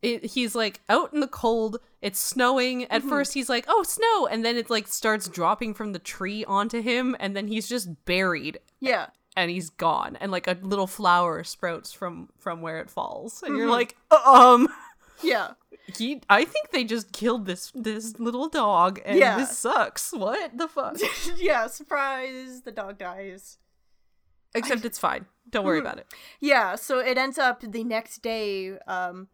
he's 0.00 0.54
like 0.54 0.80
out 0.88 1.12
in 1.12 1.20
the 1.20 1.26
cold. 1.28 1.78
It's 2.00 2.18
snowing. 2.20 2.84
At 2.84 3.02
Mhm. 3.02 3.08
first, 3.08 3.34
he's 3.34 3.48
like, 3.48 3.64
"Oh, 3.68 3.82
snow," 3.82 4.26
and 4.28 4.44
then 4.44 4.56
it 4.56 4.70
like 4.70 4.86
starts 4.86 5.28
dropping 5.28 5.74
from 5.74 5.92
the 5.92 5.98
tree 5.98 6.44
onto 6.44 6.80
him, 6.80 7.16
and 7.18 7.34
then 7.36 7.48
he's 7.48 7.68
just 7.68 8.04
buried. 8.04 8.60
Yeah. 8.80 9.08
And 9.38 9.50
he's 9.50 9.70
gone, 9.70 10.16
and 10.20 10.32
like 10.32 10.46
a 10.48 10.56
little 10.62 10.86
flower 10.86 11.44
sprouts 11.44 11.92
from 11.92 12.28
from 12.38 12.60
where 12.60 12.80
it 12.80 12.90
falls, 12.90 13.42
and 13.42 13.56
you're 13.56 13.68
Mhm. 13.68 13.70
like, 13.70 13.96
um. 14.26 14.68
Yeah. 15.22 15.54
He, 15.96 16.20
I 16.30 16.44
think 16.44 16.70
they 16.70 16.84
just 16.84 17.12
killed 17.12 17.46
this 17.46 17.72
this 17.74 18.18
little 18.20 18.48
dog, 18.48 19.00
and 19.04 19.18
Yeah. 19.18 19.36
this 19.36 19.56
sucks. 19.58 20.12
What 20.12 20.56
the 20.56 20.68
fuck? 20.68 20.96
yeah, 21.36 21.66
surprise, 21.66 22.62
the 22.62 22.70
dog 22.72 22.98
dies. 22.98 23.58
Except 24.54 24.84
it's 24.84 24.98
fine. 24.98 25.26
Don't 25.50 25.64
worry 25.64 25.78
Mhm. 25.78 25.82
about 25.86 25.98
it. 25.98 26.06
Yeah, 26.40 26.74
so 26.76 26.98
it 27.00 27.18
ends 27.18 27.38
up 27.38 27.60
the 27.60 27.84
next 27.84 28.18
day, 28.22 28.78
um, 28.86 29.28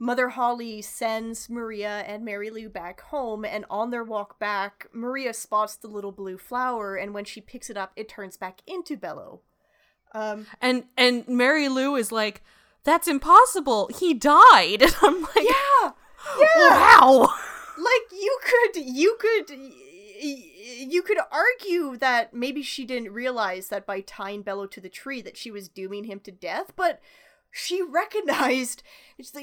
Mother 0.00 0.28
Holly 0.30 0.80
sends 0.82 1.48
Maria 1.50 2.00
and 2.06 2.24
Mary 2.24 2.50
Lou 2.50 2.68
back 2.68 3.00
home, 3.00 3.44
and 3.44 3.64
on 3.70 3.90
their 3.90 4.04
walk 4.04 4.38
back, 4.38 4.86
Maria 4.92 5.32
spots 5.34 5.76
the 5.76 5.88
little 5.88 6.12
blue 6.12 6.38
flower, 6.38 6.96
and 6.96 7.12
when 7.14 7.24
she 7.24 7.40
picks 7.40 7.68
it 7.70 7.76
up, 7.76 7.92
it 7.96 8.08
turns 8.08 8.36
back 8.36 8.60
into 8.66 8.96
Bello. 8.96 9.42
Um, 10.18 10.46
And 10.60 10.84
and 10.96 11.26
Mary 11.28 11.68
Lou 11.68 11.96
is 11.96 12.10
like, 12.12 12.42
"That's 12.84 13.08
impossible. 13.08 13.88
He 13.94 14.14
died." 14.14 14.82
And 14.82 14.94
I'm 15.02 15.22
like, 15.22 15.46
"Yeah, 15.48 15.92
yeah. 16.40 16.70
wow." 16.70 17.28
like 17.78 18.12
you 18.12 18.38
could, 18.44 18.82
you 18.84 19.16
could, 19.20 19.50
you 19.50 21.02
could 21.02 21.18
argue 21.30 21.96
that 21.98 22.34
maybe 22.34 22.62
she 22.62 22.84
didn't 22.84 23.12
realize 23.12 23.68
that 23.68 23.86
by 23.86 24.00
tying 24.00 24.42
Bello 24.42 24.66
to 24.66 24.80
the 24.80 24.88
tree 24.88 25.22
that 25.22 25.36
she 25.36 25.50
was 25.50 25.68
dooming 25.68 26.04
him 26.04 26.20
to 26.20 26.32
death, 26.32 26.72
but 26.74 27.00
she 27.50 27.80
recognized 27.88 28.82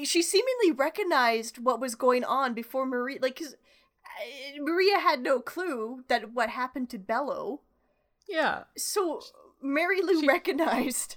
she 0.04 0.22
seemingly 0.22 0.72
recognized 0.72 1.58
what 1.58 1.80
was 1.80 1.94
going 1.94 2.24
on 2.24 2.54
before 2.54 2.86
Maria 2.86 3.18
like 3.20 3.36
cuz 3.36 3.54
Maria 4.58 4.98
had 4.98 5.20
no 5.20 5.40
clue 5.40 6.04
that 6.08 6.32
what 6.32 6.50
happened 6.50 6.88
to 6.90 6.98
Bello. 6.98 7.62
Yeah. 8.28 8.64
So 8.76 9.22
Mary 9.62 10.00
Lou 10.02 10.26
recognized 10.26 11.16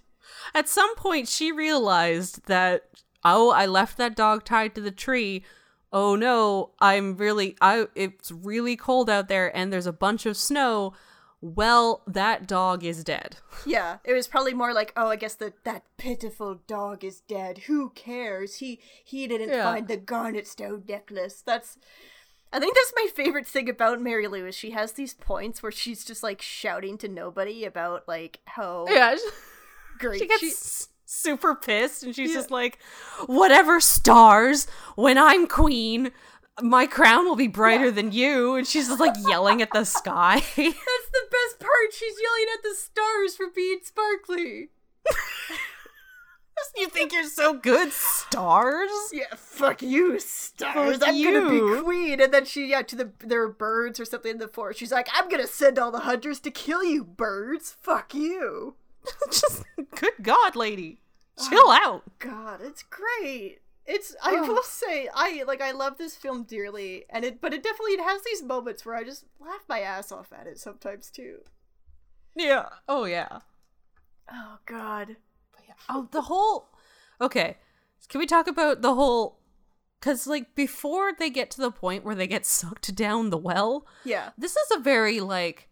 At 0.53 0.67
some 0.69 0.95
point, 0.95 1.27
she 1.27 1.51
realized 1.51 2.45
that, 2.47 2.83
oh, 3.23 3.51
I 3.51 3.65
left 3.65 3.97
that 3.97 4.15
dog 4.15 4.45
tied 4.45 4.75
to 4.75 4.81
the 4.81 4.91
tree. 4.91 5.43
Oh 5.91 6.15
no, 6.15 6.71
I'm 6.79 7.17
really, 7.17 7.55
I, 7.61 7.87
it's 7.95 8.31
really 8.31 8.75
cold 8.75 9.09
out 9.09 9.27
there 9.27 9.55
and 9.55 9.73
there's 9.73 9.87
a 9.87 9.93
bunch 9.93 10.25
of 10.25 10.37
snow. 10.37 10.93
Well, 11.41 12.03
that 12.05 12.47
dog 12.47 12.83
is 12.83 13.03
dead. 13.03 13.37
Yeah, 13.65 13.97
it 14.05 14.13
was 14.13 14.27
probably 14.27 14.53
more 14.53 14.73
like, 14.73 14.93
oh, 14.95 15.07
I 15.07 15.17
guess 15.17 15.35
that 15.35 15.65
that 15.65 15.83
pitiful 15.97 16.59
dog 16.67 17.03
is 17.03 17.19
dead. 17.21 17.59
Who 17.67 17.89
cares? 17.89 18.57
He 18.57 18.79
he 19.03 19.27
didn't 19.27 19.49
Yeah. 19.49 19.63
find 19.63 19.87
the 19.87 19.97
garnet 19.97 20.47
stone 20.47 20.83
necklace. 20.87 21.41
That's 21.45 21.77
I 22.51 22.59
think 22.59 22.75
that's 22.75 22.93
my 22.95 23.07
favorite 23.13 23.45
thing 23.45 23.69
about 23.69 24.01
Mary 24.01 24.27
Lou 24.27 24.45
is 24.47 24.55
she 24.55 24.71
has 24.71 24.93
these 24.93 25.13
points 25.13 25.61
where 25.61 25.71
she's 25.71 26.03
just 26.03 26.23
like 26.23 26.41
shouting 26.41 26.97
to 26.99 27.07
nobody 27.07 27.63
about 27.65 28.07
like 28.07 28.39
how 28.45 28.87
Yeah. 28.89 29.15
great 29.99 30.19
She 30.19 30.27
gets 30.27 30.39
she- 30.41 30.47
s- 30.49 30.87
super 31.05 31.53
pissed 31.55 32.03
and 32.03 32.15
she's 32.15 32.29
Yeah. 32.31 32.37
just 32.37 32.51
like, 32.51 32.79
whatever 33.27 33.79
stars, 33.79 34.65
when 34.95 35.17
I'm 35.17 35.47
queen, 35.47 36.11
my 36.61 36.85
crown 36.87 37.25
will 37.25 37.35
be 37.35 37.47
brighter 37.47 37.91
than 37.91 38.11
you. 38.11 38.55
And 38.55 38.67
she's 38.67 38.87
just 38.87 38.99
like 38.99 39.15
yelling 39.27 39.61
at 39.61 39.71
the 39.71 39.83
sky. 39.99 40.35
That's 40.35 40.55
the 40.55 41.27
best 41.31 41.59
part. 41.59 41.93
She's 41.93 42.15
yelling 42.21 42.47
at 42.55 42.63
the 42.63 42.75
stars 42.75 43.35
for 43.35 43.45
being 43.53 43.79
sparkly. 43.83 44.69
you 46.77 46.87
think 46.87 47.13
you're 47.13 47.23
so 47.23 47.53
good, 47.53 47.91
stars? 47.91 48.89
Yeah, 49.11 49.33
fuck 49.35 49.81
you, 49.81 50.19
stars. 50.19 50.97
Fuck 50.97 51.07
I'm 51.09 51.23
gonna 51.23 51.49
be 51.49 51.81
queen. 51.81 52.21
And 52.21 52.33
then 52.33 52.45
she, 52.45 52.67
yeah, 52.67 52.81
to 52.83 52.95
the 52.95 53.11
there 53.19 53.43
are 53.43 53.49
birds 53.49 53.99
or 53.99 54.05
something 54.05 54.31
in 54.31 54.37
the 54.37 54.47
forest. 54.47 54.79
She's 54.79 54.91
like, 54.91 55.07
I'm 55.13 55.29
gonna 55.29 55.47
send 55.47 55.77
all 55.79 55.91
the 55.91 55.99
hunters 56.01 56.39
to 56.41 56.51
kill 56.51 56.83
you, 56.83 57.03
birds. 57.03 57.75
Fuck 57.81 58.13
you. 58.13 58.75
just 59.31 59.63
good 59.95 60.13
God, 60.21 60.55
lady, 60.55 60.99
chill 61.37 61.59
oh, 61.65 61.79
out. 61.83 62.03
God, 62.19 62.59
it's 62.61 62.83
great. 62.83 63.59
It's 63.85 64.15
I 64.23 64.35
Oh. 64.35 64.47
will 64.47 64.63
say 64.63 65.09
I 65.15 65.43
like 65.47 65.61
I 65.61 65.71
love 65.71 65.97
this 65.97 66.15
film 66.15 66.43
dearly, 66.43 67.05
and 67.09 67.25
it 67.25 67.41
but 67.41 67.53
it 67.53 67.63
definitely 67.63 67.93
it 67.93 68.01
has 68.03 68.21
these 68.23 68.43
moments 68.43 68.85
where 68.85 68.95
I 68.95 69.03
just 69.03 69.25
laugh 69.39 69.63
my 69.67 69.79
ass 69.79 70.11
off 70.11 70.31
at 70.31 70.45
it 70.47 70.59
sometimes 70.59 71.09
too. 71.09 71.39
Yeah. 72.35 72.69
Oh 72.87 73.05
yeah. 73.05 73.39
Oh 74.31 74.57
God. 74.65 75.15
Oh, 75.87 76.07
the 76.11 76.23
whole. 76.23 76.69
Okay, 77.21 77.57
can 78.09 78.19
we 78.19 78.25
talk 78.25 78.47
about 78.47 78.81
the 78.81 78.95
whole? 78.95 79.39
Because 79.99 80.27
like 80.27 80.55
before 80.55 81.11
they 81.17 81.29
get 81.29 81.51
to 81.51 81.61
the 81.61 81.71
point 81.71 82.03
where 82.05 82.15
they 82.15 82.27
get 82.27 82.45
sucked 82.57 82.93
down 82.95 83.29
the 83.29 83.37
well, 83.37 83.85
Yeah. 84.03 84.31
this 84.37 84.55
is 84.55 84.71
a 84.75 84.79
very 84.79 85.19
like 85.19 85.67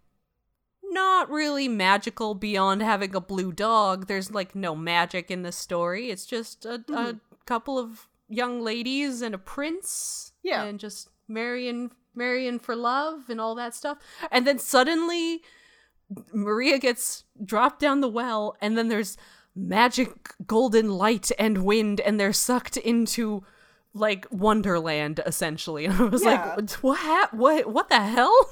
not 0.84 1.30
really 1.30 1.68
magical 1.68 2.34
beyond 2.34 2.82
having 2.82 3.14
a 3.16 3.22
blue 3.22 3.51
dog. 3.51 4.08
There's 4.08 4.32
like 4.32 4.55
no 4.55 4.76
magic 4.76 5.30
in 5.32 5.43
this 5.43 5.58
story. 5.58 6.10
It's 6.10 6.26
just 6.26 6.66
a, 6.66 6.76
a 6.76 6.80
Mhm. 6.80 7.20
couple 7.45 7.78
of 7.78 8.08
young 8.30 8.62
ladies 8.62 9.22
and 9.22 9.34
a 9.36 9.38
prince. 9.38 10.32
Yeah. 10.43 10.64
And 10.64 10.80
just 10.80 11.10
marrying 11.28 11.91
marrying 12.16 12.58
for 12.60 12.76
love 12.76 13.30
and 13.30 13.39
all 13.39 13.53
that 13.55 13.76
stuff. 13.76 13.97
And 14.32 14.47
then 14.47 14.58
suddenly 14.60 15.41
Maria 16.34 16.80
gets 16.80 17.26
dropped 17.43 17.80
down 17.80 18.01
the 18.01 18.10
well 18.10 18.55
and 18.62 18.78
then 18.78 18.88
there's 18.88 19.18
magic 19.58 20.12
golden 20.45 20.89
light 20.97 21.32
and 21.39 21.64
wind 21.66 21.99
and 22.01 22.20
they're 22.20 22.32
sucked 22.34 22.78
into 22.78 23.43
like 23.93 24.28
wonderland 24.30 25.20
essentially. 25.26 25.86
And 25.88 25.95
I 25.99 26.03
was 26.03 26.24
Yeah. 26.24 26.55
like 26.58 26.70
what 26.84 27.34
what 27.34 27.66
what 27.68 27.89
the 27.89 27.99
hell? 27.99 28.36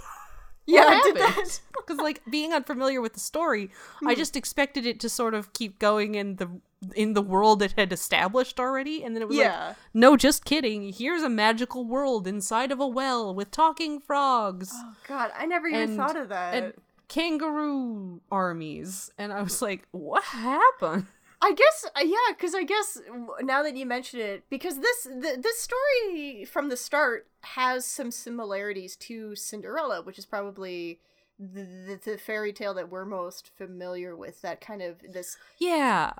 Yeah, 0.67 0.99
Because 1.13 1.61
like 1.99 2.23
being 2.27 2.51
unfamiliar 2.51 2.99
with 2.99 3.13
the 3.13 3.19
story, 3.19 3.69
I 4.03 4.13
Hmm. 4.13 4.17
just 4.17 4.35
expected 4.35 4.83
it 4.87 4.99
to 5.01 5.09
sort 5.09 5.35
of 5.35 5.53
keep 5.53 5.77
going 5.77 6.15
in 6.15 6.37
the 6.37 6.49
in 6.95 7.13
the 7.13 7.21
world 7.21 7.61
it 7.61 7.73
had 7.77 7.93
established 7.93 8.59
already, 8.59 9.03
and 9.03 9.15
then 9.15 9.21
it 9.21 9.27
was 9.27 9.37
Yeah. 9.37 9.67
like, 9.67 9.75
no, 9.93 10.17
just 10.17 10.43
kidding. 10.43 10.91
Here's 10.91 11.21
a 11.21 11.29
magical 11.29 11.85
world 11.85 12.25
inside 12.25 12.71
of 12.71 12.79
a 12.79 12.87
well 12.87 13.31
with 13.35 13.51
talking 13.51 13.99
frogs 13.99 14.71
Oh 14.73 14.95
God, 15.07 15.29
I 15.37 15.45
never 15.45 15.67
even 15.67 15.81
and- 15.81 15.97
thought 15.97 16.15
of 16.17 16.29
that. 16.29 16.55
and 16.55 16.73
kangaroo 17.07 18.21
armies, 18.31 19.11
and 19.17 19.33
I 19.33 19.41
was 19.41 19.61
like, 19.61 19.87
what 19.91 20.23
happened? 20.23 21.07
I 21.41 21.53
guess 21.53 21.85
uh, 21.95 22.03
yeah, 22.03 22.33
because 22.35 22.55
I 22.55 22.63
guess 22.63 22.99
now 23.41 23.61
that 23.63 23.75
you 23.75 23.85
mention 23.85 24.19
it, 24.19 24.43
because 24.49 24.79
this 24.79 25.03
th- 25.03 25.41
this 25.41 25.59
story 25.59 26.45
from 26.45 26.69
the 26.69 26.77
start 26.77 27.27
has 27.41 27.85
some 27.85 28.09
similarities 28.09 28.95
to 28.97 29.35
Cinderella, 29.35 30.01
which 30.01 30.17
is 30.17 30.25
probably 30.25 30.99
the, 31.37 31.63
the, 31.63 31.99
the 32.03 32.17
fairy 32.17 32.53
tale 32.53 32.73
that 32.73 32.89
we're 32.89 33.05
most 33.05 33.51
familiar 33.55 34.15
with. 34.15 34.41
That 34.41 34.61
kind 34.61 34.81
of 34.81 35.01
this 35.13 35.37
Yeah, 35.59 36.13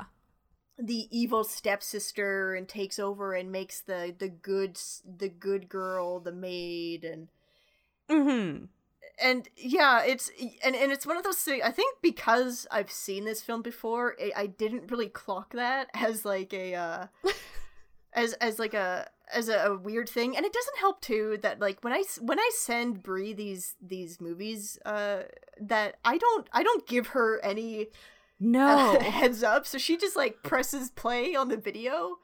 the 0.78 1.08
evil 1.10 1.44
stepsister 1.44 2.54
and 2.54 2.68
takes 2.68 3.00
over 3.00 3.34
and 3.34 3.52
makes 3.52 3.80
the 3.80 4.14
the 4.18 4.30
good 4.30 4.80
the 5.06 5.30
good 5.30 5.70
girl 5.70 6.20
the 6.20 6.34
maid 6.34 7.04
and 7.04 7.30
mm-hmm. 8.10 8.66
And 9.22 9.48
yeah 9.56 10.04
it's 10.04 10.30
and, 10.64 10.76
and 10.76 10.92
it's 10.92 11.06
one 11.06 11.18
of 11.18 11.24
those 11.24 11.38
things 11.38 11.62
i 11.64 11.72
think 11.72 11.98
because 12.02 12.68
i've 12.72 12.92
seen 12.92 13.26
this 13.26 13.42
film 13.42 13.62
before 13.62 14.16
I, 14.22 14.32
I 14.36 14.46
didn't 14.48 14.92
really 14.92 15.08
clock 15.08 15.54
that 15.54 15.90
as 15.94 16.26
like 16.26 16.54
a 16.54 16.76
uh 16.76 17.08
as 18.14 18.34
as 18.34 18.60
like 18.60 18.74
a 18.74 19.10
as 19.34 19.50
a, 19.50 19.58
a 19.58 19.78
weird 19.78 20.08
thing 20.10 20.36
and 20.36 20.46
it 20.46 20.54
doesn't 20.54 20.78
help 20.78 21.02
too 21.02 21.38
that 21.42 21.60
like 21.60 21.84
when 21.84 21.94
I 21.94 22.04
when 22.22 22.40
i 22.40 22.50
send 22.54 23.02
brie 23.04 23.34
these 23.34 23.76
these 23.82 24.22
movies 24.22 24.78
uh 24.86 25.24
that 25.60 25.96
i 26.06 26.18
don't 26.18 26.48
i 26.54 26.64
don't 26.64 26.88
give 26.88 27.08
her 27.08 27.44
any 27.44 27.88
No. 28.40 28.98
uh, 28.98 29.00
heads 29.02 29.44
up 29.44 29.66
so 29.66 29.78
she 29.78 29.96
just 29.96 30.18
like 30.18 30.44
presses 30.44 30.90
play 30.92 31.36
on 31.36 31.48
the 31.48 31.56
video 31.58 32.18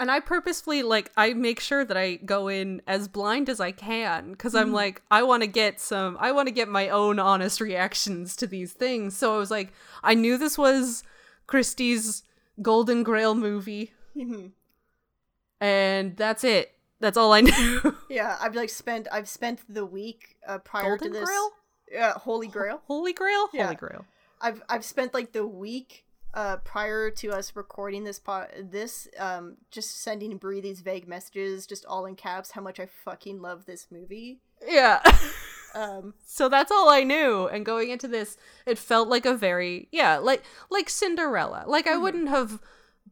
And 0.00 0.10
I 0.12 0.20
purposefully 0.20 0.82
like 0.84 1.10
I 1.16 1.34
make 1.34 1.58
sure 1.58 1.84
that 1.84 1.96
I 1.96 2.16
go 2.16 2.46
in 2.48 2.82
as 2.86 3.08
blind 3.08 3.48
as 3.48 3.58
I 3.60 3.72
can 3.72 4.30
because 4.32 4.54
I'm 4.54 4.70
Mhm. 4.70 4.74
like 4.74 5.02
I 5.10 5.24
want 5.24 5.42
to 5.42 5.48
get 5.48 5.80
some 5.80 6.16
I 6.20 6.30
want 6.32 6.46
to 6.46 6.52
get 6.54 6.68
my 6.68 6.88
own 6.88 7.18
honest 7.18 7.60
reactions 7.60 8.36
to 8.36 8.46
these 8.46 8.72
things. 8.72 9.16
So 9.16 9.34
I 9.34 9.38
was 9.38 9.50
like 9.50 9.72
I 10.04 10.14
knew 10.14 10.38
this 10.38 10.56
was 10.56 11.02
Christie's 11.48 12.22
Golden 12.62 13.02
Grail 13.02 13.34
movie 13.34 13.92
Mhm. 14.16 14.52
and 15.60 16.16
that's 16.16 16.44
it. 16.44 16.74
That's 17.00 17.16
all 17.16 17.32
I 17.32 17.40
knew. 17.42 17.96
yeah 18.08 18.36
i've 18.40 18.54
like 18.56 18.70
spent 18.70 19.06
i've 19.12 19.28
spent 19.28 19.60
the 19.68 19.86
week 19.86 20.36
uh 20.46 20.58
prior 20.58 20.96
Golden 20.96 21.12
to 21.12 21.18
this 21.20 21.28
Grail? 21.28 21.50
yeah 21.90 22.12
holy 22.14 22.48
grail 22.48 22.82
Holy 22.86 23.12
Grail? 23.12 23.48
Yeah. 23.52 23.64
Holy 23.64 23.76
Grail. 23.76 24.04
I've 24.40 24.62
I've 24.68 24.84
spent 24.84 25.14
like 25.14 25.32
the 25.32 25.46
week 25.46 26.04
uh 26.34 26.56
prior 26.58 27.10
to 27.10 27.30
us 27.30 27.56
recording 27.56 28.04
this 28.04 28.18
pot 28.18 28.50
this 28.62 29.08
um 29.18 29.56
just 29.70 30.02
sending 30.02 30.36
Brie 30.36 30.60
these 30.60 30.80
vague 30.80 31.08
messages 31.08 31.66
just 31.66 31.86
all 31.86 32.04
in 32.06 32.16
caps 32.16 32.50
how 32.50 32.60
much 32.60 32.78
I 32.78 32.86
fucking 32.86 33.40
love 33.40 33.64
this 33.66 33.86
movie. 33.90 34.40
Yeah. 34.66 35.00
Um, 35.74 36.14
so 36.24 36.48
that's 36.48 36.72
all 36.72 36.88
I 36.88 37.04
knew. 37.04 37.46
And 37.46 37.64
going 37.64 37.90
into 37.90 38.08
this, 38.08 38.38
it 38.64 38.78
felt 38.78 39.06
like 39.08 39.26
a 39.26 39.34
very 39.34 39.86
yeah, 39.92 40.16
like 40.16 40.42
like 40.70 40.88
Cinderella. 40.88 41.64
Like 41.66 41.86
I 41.86 41.98
wouldn't 41.98 42.30
have 42.30 42.58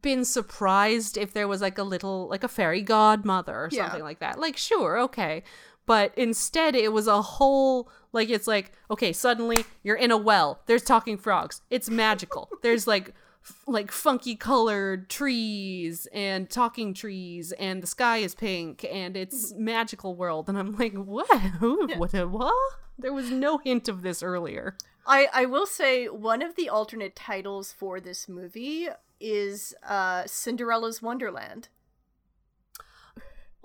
been 0.00 0.24
surprised 0.24 1.18
if 1.18 1.34
there 1.34 1.46
was 1.46 1.60
like 1.60 1.76
a 1.76 1.82
little 1.82 2.26
like 2.28 2.42
a 2.42 2.48
fairy 2.48 2.80
godmother 2.80 3.54
or 3.54 3.68
Yeah. 3.70 3.84
something 3.84 4.02
like 4.02 4.20
that. 4.20 4.38
Like 4.40 4.56
sure, 4.56 4.98
okay. 5.00 5.44
But 5.86 6.12
instead 6.16 6.74
it 6.74 6.92
was 6.92 7.06
a 7.06 7.22
whole 7.22 7.88
like 8.12 8.28
it's 8.28 8.46
like 8.46 8.72
okay, 8.90 9.12
suddenly 9.12 9.64
you're 9.82 9.96
in 9.96 10.10
a 10.10 10.16
well. 10.16 10.60
There's 10.66 10.82
talking 10.82 11.16
frogs. 11.16 11.62
It's 11.70 11.88
magical. 11.88 12.50
There's 12.62 12.86
like 12.86 13.14
f- 13.44 13.62
like 13.66 13.92
funky 13.92 14.34
colored 14.34 15.08
trees 15.08 16.08
and 16.12 16.50
talking 16.50 16.92
trees 16.92 17.52
and 17.52 17.82
the 17.82 17.86
sky 17.86 18.18
is 18.18 18.34
pink 18.34 18.84
and 18.90 19.16
it's 19.16 19.52
magical 19.54 20.16
world 20.16 20.48
and 20.48 20.58
I'm 20.58 20.76
like, 20.76 20.94
"What? 20.94 21.40
Who 21.60 21.86
what 21.96 22.12
what?" 22.30 22.54
There 22.98 23.12
was 23.12 23.30
no 23.30 23.58
hint 23.58 23.88
of 23.88 24.02
this 24.02 24.22
earlier. 24.22 24.76
I 25.06 25.28
I 25.32 25.44
will 25.46 25.66
say 25.66 26.06
one 26.06 26.42
of 26.42 26.56
the 26.56 26.68
alternate 26.68 27.14
titles 27.14 27.72
for 27.72 28.00
this 28.00 28.28
movie 28.28 28.88
is 29.20 29.74
uh 29.86 30.24
Cinderella's 30.26 31.00
Wonderland. 31.00 31.68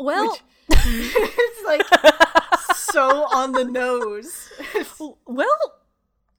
Well, 0.03 0.31
Which- 0.31 0.41
it's 0.69 1.65
like 1.65 2.75
so 2.75 3.25
on 3.33 3.51
the 3.51 3.65
nose. 3.65 4.49
well, 5.25 5.81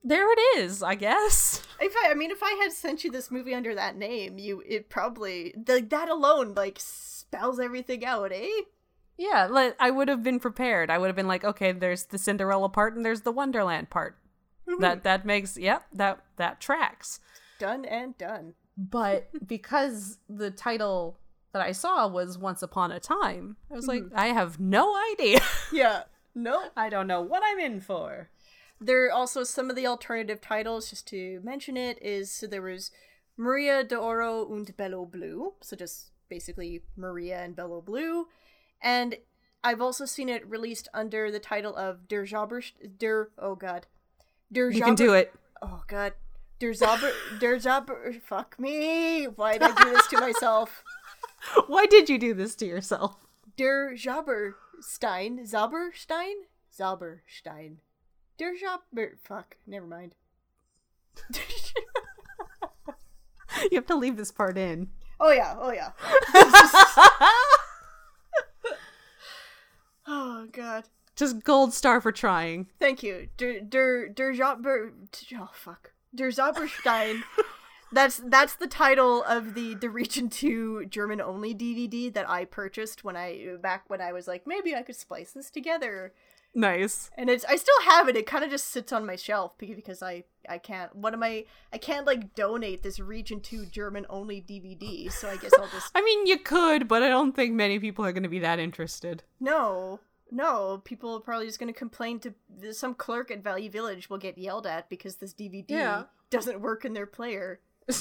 there 0.05 0.33
it 0.33 0.39
is, 0.59 0.83
I 0.83 0.95
guess. 0.95 1.63
If 1.81 1.95
I, 1.97 2.11
I 2.11 2.15
mean, 2.15 2.31
if 2.31 2.43
I 2.43 2.59
had 2.63 2.73
sent 2.73 3.05
you 3.05 3.11
this 3.11 3.31
movie 3.31 3.55
under 3.55 3.75
that 3.75 3.97
name, 3.97 4.39
you 4.39 4.63
it 4.67 4.91
probably 4.91 5.55
like 5.67 5.91
that 5.91 6.09
alone 6.09 6.55
like 6.55 6.79
spells 6.81 7.61
everything 7.61 8.05
out, 8.05 8.33
eh? 8.33 8.49
Yeah, 9.19 9.47
like, 9.51 9.77
I 9.79 9.91
would 9.91 10.09
have 10.09 10.23
been 10.23 10.41
prepared. 10.41 10.91
I 10.91 10.99
would 10.99 11.07
have 11.07 11.17
been 11.17 11.29
like, 11.29 11.45
okay, 11.45 11.71
there's 11.73 12.05
the 12.05 12.19
Cinderella 12.19 12.69
part 12.69 12.97
and 12.97 13.05
there's 13.05 13.21
the 13.21 13.33
Wonderland 13.33 13.91
part. 13.91 14.19
That 14.81 15.03
that 15.03 15.25
makes 15.25 15.59
yep, 15.59 15.85
that 15.93 16.25
that 16.37 16.61
tracks. 16.61 17.21
Done 17.59 17.85
and 17.85 18.17
done. 18.17 18.55
But 18.77 19.29
because 19.47 20.19
the 20.29 20.51
title 20.51 21.19
that 21.53 21.63
I 21.63 21.73
saw 21.73 22.07
was 22.07 22.39
Once 22.39 22.63
Upon 22.63 22.91
a 22.91 23.01
Time, 23.01 23.57
I 23.71 23.75
was 23.75 23.87
like, 23.87 24.03
mm-hmm. 24.03 24.19
I 24.19 24.29
have 24.29 24.59
no 24.59 24.95
idea. 25.13 25.41
Yeah. 25.73 26.03
No. 26.35 26.65
I 26.77 26.89
don't 26.89 27.07
know 27.07 27.21
what 27.21 27.43
I'm 27.45 27.59
in 27.59 27.81
for. 27.81 28.29
There 28.81 29.07
are 29.07 29.13
also 29.13 29.45
some 29.45 29.71
of 29.71 29.77
the 29.77 29.87
alternative 29.87 30.41
titles, 30.41 30.91
just 30.91 31.07
to 31.09 31.41
mention 31.43 31.77
it, 31.77 32.03
is 32.03 32.31
so 32.31 32.47
there 32.47 32.63
was 32.63 32.91
Maria 33.37 33.85
d'Oro 33.85 34.45
und 34.45 34.77
Bello 34.77 35.05
Blue, 35.07 35.55
so 35.61 35.77
just 35.77 36.11
basically 36.29 36.83
Maria 36.97 37.43
and 37.43 37.55
Bello 37.55 37.81
Blue. 37.81 38.29
And 38.83 39.17
I've 39.63 39.81
also 39.81 40.05
seen 40.05 40.29
it 40.29 40.49
released 40.49 40.89
under 40.93 41.31
the 41.31 41.39
title 41.39 41.77
of 41.77 42.09
Der 42.09 42.27
Jobber, 42.27 42.63
Der, 42.99 43.31
oh 43.39 43.55
god. 43.55 43.87
Der 44.51 44.71
You 44.71 44.83
can 44.83 44.95
do 44.95 45.15
it. 45.15 45.33
Oh 45.63 45.83
god. 45.87 46.15
Der 46.61 46.73
Zobber, 46.75 47.13
Der 47.41 47.59
Zobber, 47.59 48.21
fuck 48.23 48.59
me. 48.59 49.25
Why 49.25 49.55
did 49.55 49.63
I 49.63 49.83
do 49.83 49.91
this 49.91 50.07
to 50.09 50.21
myself? 50.21 50.85
Why 51.67 51.87
did 51.87 52.09
you 52.09 52.19
do 52.19 52.35
this 52.35 52.55
to 52.57 52.67
yourself? 52.67 53.17
Der 53.57 53.95
Zauberstein, 53.95 55.47
Zauberstein, 55.47 56.35
Zauberstein, 56.77 57.77
Der 58.39 58.55
Zauber. 58.55 59.19
Fuck, 59.23 59.57
never 59.67 59.87
mind. 59.87 60.15
You 63.71 63.77
have 63.77 63.87
to 63.87 63.97
leave 63.97 64.17
this 64.17 64.33
part 64.33 64.59
in. 64.59 64.89
Oh 65.21 65.31
yeah, 65.31 65.55
oh 65.59 65.71
yeah. 65.73 65.93
oh 70.07 70.47
god. 70.51 70.85
Just 71.15 71.45
gold 71.45 71.73
star 71.75 72.01
for 72.01 72.11
trying. 72.11 72.69
Thank 72.81 73.03
you. 73.03 73.29
Der 73.37 73.61
Der 73.61 74.09
Der 74.09 74.33
Zauber. 74.33 74.91
Oh 75.39 75.51
fuck. 75.53 75.93
Der 76.15 76.31
Zauberstein. 76.31 77.23
That's 77.93 78.21
that's 78.25 78.55
the 78.55 78.67
title 78.67 79.23
of 79.25 79.55
the 79.55 79.75
the 79.75 79.91
Region 79.91 80.29
Two 80.31 80.87
German 80.87 81.21
only 81.21 81.55
DVD 81.55 82.13
that 82.15 82.29
I 82.29 82.45
purchased 82.45 83.05
when 83.05 83.17
I 83.17 83.57
back 83.61 83.85
when 83.89 84.01
I 84.01 84.13
was 84.13 84.27
like 84.27 84.47
maybe 84.47 84.75
I 84.75 84.83
could 84.83 84.97
splice 84.97 85.33
this 85.33 85.51
together. 85.51 86.13
Nice. 86.55 87.11
and 87.17 87.31
it's 87.31 87.47
I 87.47 87.57
still 87.57 87.81
have 87.85 88.09
it. 88.09 88.17
It 88.17 88.27
kind 88.27 88.45
of 88.45 88.51
just 88.51 88.69
sits 88.69 88.93
on 88.93 89.07
my 89.07 89.17
shelf 89.17 89.57
because 89.59 90.03
I 90.03 90.25
I 90.49 90.59
can't. 90.59 90.95
What 90.95 91.15
am 91.15 91.23
I? 91.23 91.45
I 91.73 91.79
can't 91.79 92.07
like 92.07 92.35
donate 92.35 92.83
this 92.83 93.01
Region 93.01 93.41
Two 93.41 93.65
German 93.67 94.05
only 94.11 94.43
DVD. 94.43 95.11
So 95.11 95.29
I 95.31 95.37
guess 95.37 95.53
I'll 95.59 95.69
just 95.69 95.91
I 95.95 96.03
mean, 96.03 96.27
you 96.27 96.39
could, 96.39 96.89
but 96.89 97.03
I 97.03 97.09
don't 97.09 97.35
think 97.35 97.55
many 97.55 97.79
people 97.79 98.05
are 98.05 98.13
going 98.13 98.23
to 98.25 98.29
be 98.29 98.41
that 98.41 98.59
interested. 98.59 99.23
no. 99.41 100.01
No, 100.35 100.81
people 100.83 101.17
are 101.17 101.21
probably 101.21 101.45
just 101.47 101.59
going 101.59 101.71
to 101.71 101.79
complain 101.79 102.19
to 102.21 102.33
some 102.73 102.95
clerk 102.95 103.31
at 103.31 103.45
Value 103.45 103.69
Village 103.69 104.09
will 104.09 104.17
get 104.17 104.39
yelled 104.39 104.67
at 104.67 104.89
because 104.89 105.17
this 105.17 105.35
DVD 105.35 105.67
Yeah. 105.69 106.05
doesn't 106.31 106.59
work 106.59 106.87
in 106.87 106.95
their 106.95 107.05
player. 107.05 107.61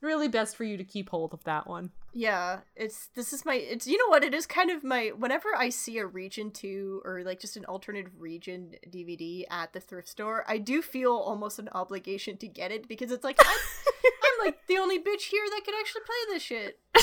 really 0.00 0.28
best 0.28 0.56
for 0.56 0.64
you 0.64 0.76
to 0.76 0.84
keep 0.84 1.10
hold 1.10 1.34
of 1.34 1.44
that 1.44 1.66
one. 1.66 1.90
Yeah, 2.12 2.60
it's 2.76 3.08
this 3.14 3.32
is 3.32 3.44
my 3.44 3.54
it's 3.54 3.86
you 3.86 3.98
know 3.98 4.08
what 4.08 4.24
it 4.24 4.34
is 4.34 4.46
kind 4.46 4.70
of 4.70 4.84
my 4.84 5.12
whenever 5.16 5.48
I 5.56 5.68
see 5.68 5.98
a 5.98 6.06
region 6.06 6.50
2 6.50 7.02
or 7.04 7.22
like 7.24 7.40
just 7.40 7.56
an 7.56 7.64
alternate 7.64 8.08
region 8.16 8.74
DVD 8.88 9.44
at 9.50 9.72
the 9.72 9.80
thrift 9.80 10.08
store, 10.08 10.44
I 10.48 10.58
do 10.58 10.82
feel 10.82 11.12
almost 11.12 11.58
an 11.58 11.68
obligation 11.72 12.36
to 12.38 12.48
get 12.48 12.72
it 12.72 12.88
because 12.88 13.10
it's 13.10 13.24
like 13.24 13.38
I'm, 13.40 13.46
I'm 14.04 14.46
like 14.46 14.66
the 14.66 14.78
only 14.78 14.98
bitch 14.98 15.22
here 15.30 15.44
that 15.50 15.62
can 15.64 15.74
actually 15.78 16.02
play 16.02 16.34
this 16.34 16.42
shit. 16.42 16.78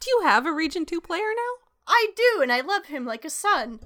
Do 0.00 0.10
you 0.10 0.22
have 0.24 0.46
a 0.46 0.52
Region 0.52 0.84
2 0.84 1.00
player 1.00 1.30
now? 1.34 1.68
I 1.86 2.08
do 2.14 2.42
and 2.42 2.52
I 2.52 2.60
love 2.60 2.86
him 2.86 3.04
like 3.04 3.24
a 3.24 3.30
son. 3.30 3.80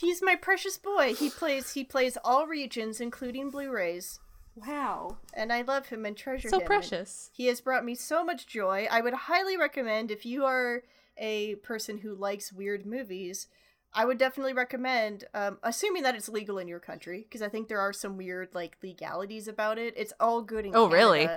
He's 0.00 0.22
my 0.22 0.36
precious 0.36 0.76
boy. 0.78 1.14
He 1.14 1.30
plays 1.30 1.72
he 1.74 1.84
plays 1.84 2.18
all 2.24 2.46
regions 2.46 3.00
including 3.00 3.50
Blu-rays. 3.50 4.20
Wow. 4.56 5.18
and 5.32 5.52
I 5.52 5.62
love 5.62 5.86
him 5.86 6.06
and 6.06 6.16
treasure 6.16 6.48
So 6.48 6.56
him. 6.56 6.60
and 6.60 6.66
precious. 6.66 7.30
He 7.32 7.46
has 7.46 7.60
brought 7.60 7.84
me 7.84 7.94
so 7.96 8.24
much 8.24 8.46
joy. 8.46 8.86
I 8.90 9.00
would 9.00 9.14
highly 9.14 9.56
recommend 9.56 10.10
if 10.10 10.24
you 10.24 10.44
are 10.44 10.82
a 11.18 11.56
person 11.56 11.98
who 11.98 12.14
likes 12.14 12.52
weird 12.52 12.86
movies, 12.86 13.48
I 13.92 14.04
would 14.04 14.18
definitely 14.18 14.52
recommend, 14.52 15.24
um, 15.34 15.58
assuming 15.62 16.02
that 16.04 16.14
it's 16.16 16.28
legal 16.28 16.58
in 16.58 16.66
your 16.68 16.80
country, 16.80 17.22
because 17.22 17.42
I 17.42 17.48
think 17.48 17.68
there 17.68 17.80
are 17.80 17.92
some 17.92 18.16
weird 18.16 18.48
like 18.54 18.76
legalities 18.82 19.48
about 19.48 19.78
it. 19.78 19.94
It's 19.96 20.12
all 20.20 20.42
good 20.42 20.66
in 20.66 20.74
Oh, 20.74 20.88
really? 20.88 21.28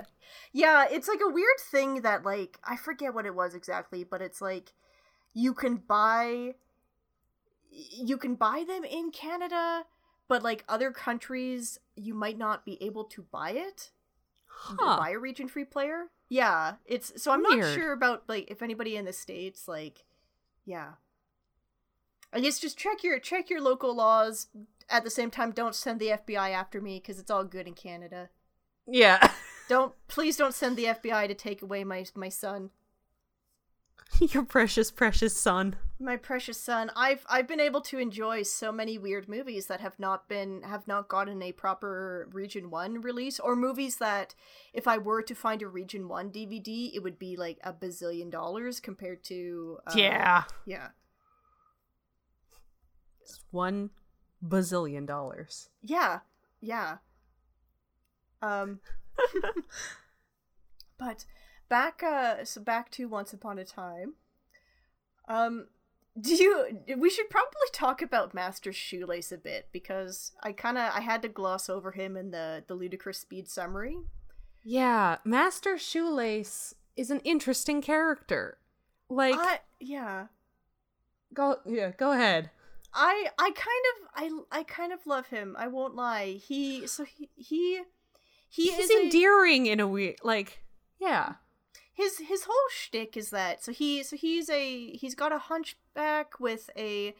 Yeah, 0.52 0.86
it's 0.90 1.08
like 1.08 1.20
a 1.24 1.32
weird 1.32 1.58
thing 1.70 2.02
that 2.02 2.24
like 2.24 2.58
I 2.64 2.76
forget 2.76 3.14
what 3.14 3.26
it 3.26 3.34
was 3.34 3.54
exactly, 3.54 4.04
but 4.04 4.22
it's 4.22 4.40
like 4.40 4.72
you 5.34 5.54
can 5.54 5.76
buy 5.76 6.54
you 7.90 8.16
can 8.16 8.34
buy 8.34 8.64
them 8.66 8.84
in 8.84 9.10
Canada, 9.10 9.84
but 10.28 10.42
like 10.42 10.64
other 10.68 10.90
countries 10.90 11.78
you 11.96 12.14
might 12.14 12.38
not 12.38 12.64
be 12.64 12.82
able 12.82 13.04
to 13.04 13.22
buy 13.22 13.50
it 13.50 13.90
Huh. 14.60 14.96
buy 14.96 15.10
a 15.10 15.18
region 15.18 15.46
free 15.48 15.64
player. 15.64 16.06
Yeah, 16.28 16.74
it's 16.84 17.22
so 17.22 17.30
I'm 17.30 17.42
not 17.42 17.62
sure 17.74 17.92
about 17.92 18.24
like 18.28 18.50
if 18.50 18.60
anybody 18.60 18.96
in 18.96 19.04
the 19.04 19.12
states 19.12 19.68
like, 19.68 20.04
yeah. 20.64 20.94
I 22.32 22.40
guess 22.40 22.58
just 22.58 22.76
check 22.76 23.02
your 23.04 23.18
check 23.20 23.48
your 23.50 23.60
local 23.60 23.94
laws. 23.94 24.48
At 24.90 25.04
the 25.04 25.10
same 25.10 25.30
time, 25.30 25.52
don't 25.52 25.74
send 25.74 26.00
the 26.00 26.08
FBI 26.08 26.50
after 26.50 26.80
me 26.80 26.98
because 26.98 27.18
it's 27.20 27.30
all 27.30 27.44
good 27.44 27.66
in 27.68 27.74
Canada. 27.74 28.30
Yeah. 28.86 29.30
Don't 29.68 29.92
please 30.08 30.38
don't 30.38 30.54
send 30.54 30.78
the 30.78 30.84
FBI 30.86 31.28
to 31.28 31.34
take 31.34 31.60
away 31.60 31.84
my 31.84 32.06
my 32.14 32.30
son, 32.30 32.70
Your 34.20 34.44
precious, 34.44 34.90
precious 34.90 35.36
son. 35.36 35.76
my 36.00 36.16
precious 36.16 36.58
son. 36.58 36.90
I've 36.96 37.24
I've 37.28 37.46
been 37.46 37.60
able 37.60 37.80
to 37.82 37.98
enjoy 37.98 38.42
so 38.42 38.72
many 38.72 38.98
weird 38.98 39.28
movies 39.28 39.66
that 39.66 39.80
have 39.80 39.98
not 39.98 40.28
been 40.28 40.62
have 40.62 40.88
not 40.88 41.08
gotten 41.08 41.42
a 41.42 41.52
proper 41.52 42.28
Region 42.32 42.70
One 42.70 43.00
release, 43.00 43.38
or 43.38 43.54
movies 43.54 43.96
that 43.96 44.34
if 44.72 44.88
I 44.88 44.98
were 44.98 45.22
to 45.22 45.34
find 45.34 45.62
a 45.62 45.68
Region 45.68 46.08
One 46.08 46.30
DVD, 46.30 46.90
it 46.94 47.02
would 47.02 47.18
be 47.18 47.36
like 47.36 47.58
a 47.62 47.72
bazillion 47.72 48.30
dollars 48.30 48.80
compared 48.80 49.22
to 49.24 49.78
uh, 49.86 49.92
yeah. 49.94 50.44
yeah. 50.64 50.88
It's 53.20 53.40
one 53.50 53.90
bazillion 54.46 55.06
dollars. 55.06 55.68
Yeah, 55.82 56.20
yeah. 56.60 56.98
Um, 58.40 58.80
but 60.98 61.24
back, 61.68 62.02
uh, 62.02 62.44
so 62.44 62.60
back 62.60 62.90
to 62.92 63.08
Once 63.08 63.32
Upon 63.32 63.58
a 63.58 63.64
Time. 63.64 64.14
Um, 65.28 65.68
do 66.20 66.34
you? 66.34 66.80
We 66.96 67.10
should 67.10 67.30
probably 67.30 67.68
talk 67.72 68.02
about 68.02 68.34
Master 68.34 68.72
Shoelace 68.72 69.30
a 69.30 69.38
bit 69.38 69.68
because 69.72 70.32
I 70.42 70.52
kind 70.52 70.76
of 70.78 70.92
I 70.94 71.00
had 71.00 71.22
to 71.22 71.28
gloss 71.28 71.68
over 71.68 71.92
him 71.92 72.16
in 72.16 72.30
the 72.30 72.64
the 72.66 72.74
ludicrous 72.74 73.18
speed 73.18 73.48
summary. 73.48 73.98
Yeah, 74.64 75.18
Master 75.24 75.78
Shoelace 75.78 76.74
is 76.96 77.10
an 77.10 77.20
interesting 77.20 77.80
character. 77.80 78.58
Like, 79.08 79.36
I, 79.38 79.60
yeah, 79.80 80.26
go 81.32 81.56
yeah, 81.66 81.92
go 81.96 82.12
ahead. 82.12 82.50
I 82.92 83.28
I 83.38 83.50
kind 83.50 83.84
of 84.40 84.50
I 84.52 84.58
I 84.60 84.62
kind 84.64 84.92
of 84.92 85.06
love 85.06 85.28
him. 85.28 85.54
I 85.58 85.68
won't 85.68 85.94
lie. 85.94 86.32
He 86.32 86.86
so 86.86 87.04
he 87.04 87.28
he 87.36 87.82
he 88.48 88.70
He's 88.70 88.78
is 88.78 88.90
a- 88.90 89.02
endearing 89.04 89.66
in 89.66 89.78
a 89.78 89.86
weird 89.86 90.16
like, 90.24 90.64
yeah. 91.00 91.34
His 91.98 92.18
his 92.18 92.44
whole 92.44 92.68
shtick 92.70 93.16
is 93.16 93.30
that 93.30 93.62
so 93.62 93.72
he 93.72 94.04
so 94.04 94.16
he's 94.16 94.48
a 94.48 94.92
he's 94.92 95.16
got 95.16 95.32
a 95.32 95.38
hunchback 95.38 96.38
with 96.38 96.70
a 96.76 97.12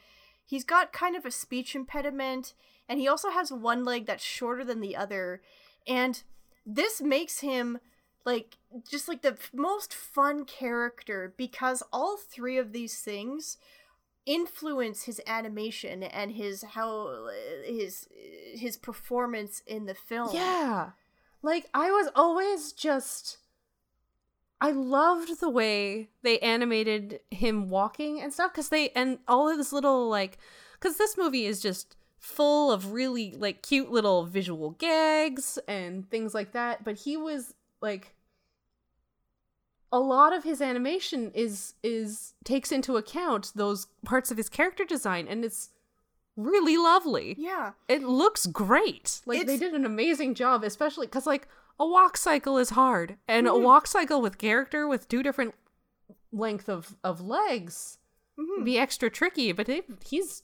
he's 0.46 0.62
got 0.62 0.92
kind 0.92 1.16
of 1.16 1.26
a 1.26 1.32
speech 1.32 1.74
impediment 1.74 2.54
and 2.88 3.00
he 3.00 3.08
also 3.08 3.30
has 3.30 3.52
one 3.52 3.84
leg 3.84 4.06
that's 4.06 4.22
shorter 4.22 4.64
than 4.64 4.80
the 4.80 4.94
other 4.94 5.42
and 5.86 6.22
this 6.64 7.02
makes 7.02 7.40
him 7.40 7.78
like 8.24 8.56
just 8.88 9.08
like 9.08 9.22
the 9.22 9.36
most 9.52 9.92
fun 9.92 10.44
character 10.44 11.34
because 11.36 11.82
all 11.92 12.16
three 12.16 12.56
of 12.56 12.72
these 12.72 13.00
things 13.00 13.56
influence 14.26 15.04
his 15.04 15.20
animation 15.26 16.04
and 16.04 16.32
his 16.32 16.62
how 16.74 17.28
his 17.64 18.06
his 18.54 18.76
performance 18.76 19.62
in 19.66 19.86
the 19.86 19.94
film. 19.94 20.28
Yeah. 20.32 20.90
Like 21.42 21.66
I 21.74 21.90
was 21.90 22.10
always 22.14 22.72
just 22.72 23.38
I 24.60 24.72
loved 24.72 25.40
the 25.40 25.50
way 25.50 26.08
they 26.22 26.38
animated 26.40 27.20
him 27.30 27.68
walking 27.68 28.20
and 28.20 28.32
stuff 28.32 28.52
cuz 28.52 28.68
they 28.68 28.90
and 28.90 29.18
all 29.28 29.48
of 29.48 29.56
this 29.56 29.72
little 29.72 30.08
like 30.08 30.38
cuz 30.80 30.96
this 30.96 31.16
movie 31.16 31.46
is 31.46 31.60
just 31.60 31.96
full 32.18 32.72
of 32.72 32.92
really 32.92 33.32
like 33.32 33.62
cute 33.62 33.90
little 33.90 34.24
visual 34.24 34.70
gags 34.72 35.58
and 35.68 36.10
things 36.10 36.34
like 36.34 36.52
that, 36.52 36.84
but 36.84 36.96
he 36.96 37.16
was 37.16 37.54
like 37.80 38.14
a 39.90 40.00
lot 40.00 40.32
of 40.32 40.44
his 40.44 40.60
animation 40.60 41.30
is 41.34 41.74
is 41.82 42.34
takes 42.44 42.72
into 42.72 42.96
account 42.96 43.52
those 43.54 43.86
parts 44.04 44.30
of 44.30 44.36
his 44.36 44.48
character 44.48 44.84
design 44.84 45.26
and 45.28 45.44
it's 45.44 45.70
really 46.36 46.76
lovely. 46.76 47.34
Yeah. 47.38 47.72
It 47.88 48.02
looks 48.02 48.46
great. 48.46 49.20
Like 49.26 49.46
they 49.46 49.56
did 49.56 49.74
an 49.74 49.84
amazing 49.84 50.34
job, 50.34 50.62
especially 50.64 51.06
cuz 51.06 51.26
like 51.26 51.48
a 51.78 51.86
walk 51.86 52.16
cycle 52.16 52.58
is 52.58 52.70
hard 52.70 53.16
and 53.28 53.46
a 53.46 53.50
Mhm. 53.50 53.62
walk 53.62 53.86
cycle 53.86 54.20
with 54.20 54.38
character 54.38 54.86
with 54.88 55.08
two 55.08 55.22
different 55.22 55.54
length 56.32 56.68
of 56.68 56.96
of 57.02 57.20
legs 57.20 57.98
Mhm. 58.38 58.64
be 58.64 58.78
extra 58.78 59.10
tricky, 59.10 59.52
but 59.52 59.68
it, 59.68 59.84
he's 60.06 60.42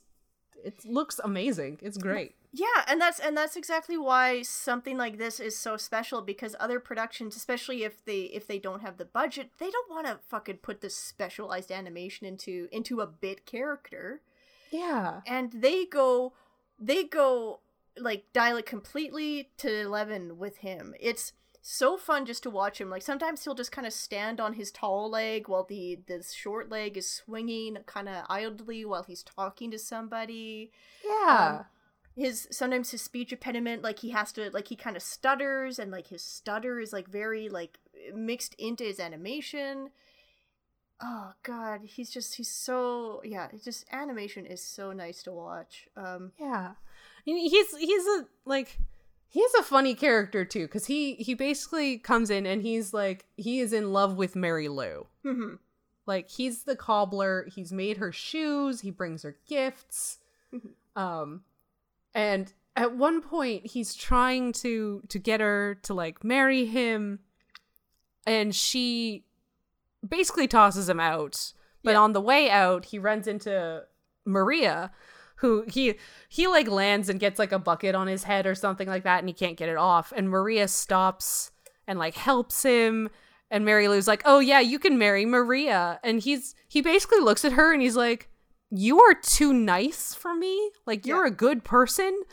it 0.63 0.83
looks 0.85 1.19
amazing. 1.23 1.77
It's 1.81 1.97
great. 1.97 2.35
Yeah, 2.51 2.85
and 2.87 2.99
that's 2.99 3.19
and 3.19 3.35
that's 3.37 3.55
exactly 3.55 3.97
why 3.97 4.41
something 4.41 4.97
like 4.97 5.17
this 5.17 5.39
is 5.39 5.57
so 5.57 5.77
special 5.77 6.21
because 6.21 6.55
other 6.59 6.79
productions, 6.79 7.35
especially 7.35 7.83
if 7.83 8.03
they 8.05 8.21
if 8.23 8.47
they 8.47 8.59
don't 8.59 8.81
have 8.81 8.97
the 8.97 9.05
budget, 9.05 9.51
they 9.59 9.69
don't 9.69 9.89
want 9.89 10.07
to 10.07 10.19
fucking 10.29 10.57
put 10.59 10.81
this 10.81 10.95
specialized 10.95 11.71
animation 11.71 12.25
into 12.25 12.67
into 12.71 13.01
a 13.01 13.07
bit 13.07 13.45
character. 13.45 14.21
Yeah. 14.71 15.21
And 15.27 15.51
they 15.51 15.85
go 15.85 16.33
they 16.79 17.03
go 17.03 17.59
like 17.99 18.25
dial 18.33 18.57
it 18.57 18.65
completely 18.65 19.49
to 19.57 19.81
11 19.81 20.37
with 20.37 20.57
him. 20.57 20.93
It's 20.99 21.33
so 21.61 21.97
fun 21.97 22.25
just 22.25 22.43
to 22.43 22.49
watch 22.49 22.79
him. 22.79 22.89
Like 22.89 23.01
sometimes 23.01 23.43
he'll 23.43 23.55
just 23.55 23.71
kind 23.71 23.87
of 23.87 23.93
stand 23.93 24.39
on 24.39 24.53
his 24.53 24.71
tall 24.71 25.09
leg 25.09 25.47
while 25.47 25.63
the 25.63 25.99
the 26.07 26.23
short 26.23 26.69
leg 26.69 26.97
is 26.97 27.09
swinging 27.09 27.77
kind 27.85 28.07
of 28.09 28.25
idly 28.29 28.85
while 28.85 29.03
he's 29.03 29.23
talking 29.23 29.71
to 29.71 29.79
somebody 29.79 30.71
Yeah. 31.03 31.57
um, 31.59 31.65
his 32.15 32.47
sometimes 32.51 32.91
his 32.91 33.01
speech 33.01 33.31
impediment 33.33 33.81
like 33.81 33.99
he 33.99 34.11
has 34.11 34.31
to 34.33 34.49
like 34.51 34.67
he 34.67 34.75
kind 34.75 34.95
of 34.95 35.01
stutters 35.03 35.79
and 35.79 35.91
like 35.91 36.07
his 36.07 36.21
stutter 36.21 36.79
is 36.79 36.93
like 36.93 37.07
very 37.09 37.49
like 37.49 37.77
mixed 38.13 38.53
into 38.59 38.83
his 38.85 38.99
animation 39.01 39.89
oh 41.01 41.33
god 41.43 41.81
he's 41.83 42.09
just 42.09 42.35
he's 42.35 42.49
so 42.49 43.21
yeah 43.25 43.49
just 43.63 43.85
animation 43.91 44.45
is 44.45 44.61
so 44.61 44.93
nice 44.93 45.21
to 45.23 45.31
watch 45.33 45.87
um 45.97 46.31
Yeah. 46.39 46.71
He's 47.25 47.75
he's 47.77 48.05
a 48.05 48.25
like 48.45 48.79
he's 49.27 49.53
a 49.55 49.63
funny 49.63 49.95
character 49.95 50.45
too 50.45 50.67
cuz 50.67 50.85
he 50.85 51.15
he 51.15 51.33
basically 51.33 51.97
comes 51.97 52.29
in 52.29 52.45
and 52.45 52.61
he's 52.61 52.93
like 52.93 53.25
he 53.35 53.59
is 53.59 53.73
in 53.73 53.91
love 53.91 54.15
with 54.15 54.35
Mary 54.35 54.67
Lou. 54.69 55.07
mhm, 55.25 55.59
Like 56.05 56.29
he's 56.29 56.63
the 56.63 56.75
cobbler, 56.75 57.47
he's 57.53 57.71
made 57.73 57.97
her 57.97 58.11
shoes, 58.11 58.81
he 58.81 58.91
brings 58.91 59.23
her 59.23 59.37
gifts. 59.47 60.19
um 60.95 61.43
and 62.13 62.53
at 62.75 62.95
one 62.95 63.21
point 63.21 63.65
he's 63.67 63.93
trying 63.95 64.51
to 64.53 65.01
to 65.09 65.17
get 65.19 65.41
her 65.41 65.75
to 65.83 65.93
like 65.93 66.23
marry 66.23 66.65
him. 66.65 67.19
And 68.27 68.55
she 68.55 69.25
basically 70.07 70.47
tosses 70.47 70.87
him 70.89 70.99
out. 70.99 71.53
But 71.83 71.95
on 71.95 72.13
the 72.13 72.21
way 72.21 72.49
out, 72.49 72.85
he 72.85 72.97
runs 72.97 73.27
into 73.27 73.83
Maria 74.25 74.91
who 75.37 75.65
he 75.67 75.95
he 76.29 76.47
like 76.47 76.67
lands 76.67 77.09
and 77.09 77.19
gets 77.19 77.39
like 77.39 77.51
a 77.51 77.59
bucket 77.59 77.95
on 77.95 78.07
his 78.07 78.23
head 78.23 78.45
or 78.45 78.55
something 78.55 78.87
like 78.87 79.03
that 79.03 79.19
and 79.19 79.27
he 79.27 79.33
can't 79.33 79.57
get 79.57 79.69
it 79.69 79.77
off 79.77 80.13
and 80.15 80.29
Maria 80.29 80.67
stops 80.67 81.51
and 81.87 81.99
like 81.99 82.15
helps 82.15 82.63
him 82.63 83.09
and 83.51 83.63
Mary 83.63 83.87
Lou's 83.87 84.07
like, 84.07 84.23
"Oh 84.25 84.39
yeah, 84.39 84.59
you 84.59 84.79
can 84.79 84.97
marry 84.97 85.25
Maria." 85.25 85.99
And 86.03 86.19
he's 86.19 86.55
he 86.67 86.81
basically 86.81 87.19
looks 87.19 87.45
at 87.45 87.53
her 87.53 87.71
and 87.73 87.81
he's 87.81 87.95
like, 87.95 88.29
"You 88.71 88.99
are 89.01 89.13
too 89.13 89.53
nice 89.53 90.13
for 90.15 90.33
me. 90.35 90.71
Like 90.85 91.05
you're 91.05 91.25
a 91.25 91.31
good 91.31 91.63
person. 91.63 92.23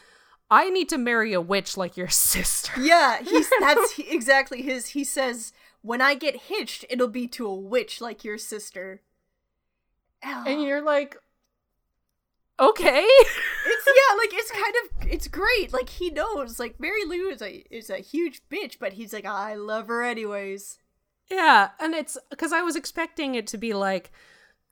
I 0.51 0.71
need 0.71 0.89
to 0.91 0.99
marry 0.99 1.33
a 1.33 1.41
witch 1.41 1.77
like 1.77 1.97
your 1.97 2.09
sister." 2.33 2.73
yeah 2.81 3.19
he's 3.23 3.49
that's 3.61 3.99
exactly 3.99 4.63
his 4.63 4.89
he 4.89 5.05
says 5.05 5.53
when 5.83 6.01
i 6.01 6.15
get 6.15 6.43
hitched 6.43 6.85
it'll 6.89 7.09
be 7.09 7.27
to 7.29 7.47
a 7.47 7.55
witch 7.55 8.01
like 8.01 8.25
your 8.25 8.39
sister 8.39 9.03
And 10.23 10.61
ah. 10.61 10.65
you're 10.65 10.83
like, 10.83 11.17
"Okay." 12.63 13.07
it's 13.67 13.87
yeah 13.87 14.17
like 14.17 14.31
it's 14.33 14.51
kind 14.51 14.75
of 14.83 15.13
it's 15.13 15.29
great 15.29 15.73
like 15.73 15.89
he 15.89 16.11
knows 16.11 16.59
like 16.59 16.79
mary 16.81 17.05
lou 17.05 17.29
is 17.29 17.43
a 17.43 17.65
is 17.71 17.91
a 17.91 17.99
huge 17.99 18.41
bitch 18.51 18.77
but 18.81 18.95
he's 18.95 19.13
like 19.13 19.25
i 19.25 19.55
love 19.55 19.89
her 19.89 20.03
anyways 20.03 20.79
Yeah, 21.31 21.71
and 21.81 21.95
it's 21.95 22.19
because 22.31 22.53
I 22.53 22.63
was 22.63 22.77
expecting 22.77 23.35
it 23.37 23.47
to 23.49 23.59
be 23.59 23.73
like, 23.73 24.11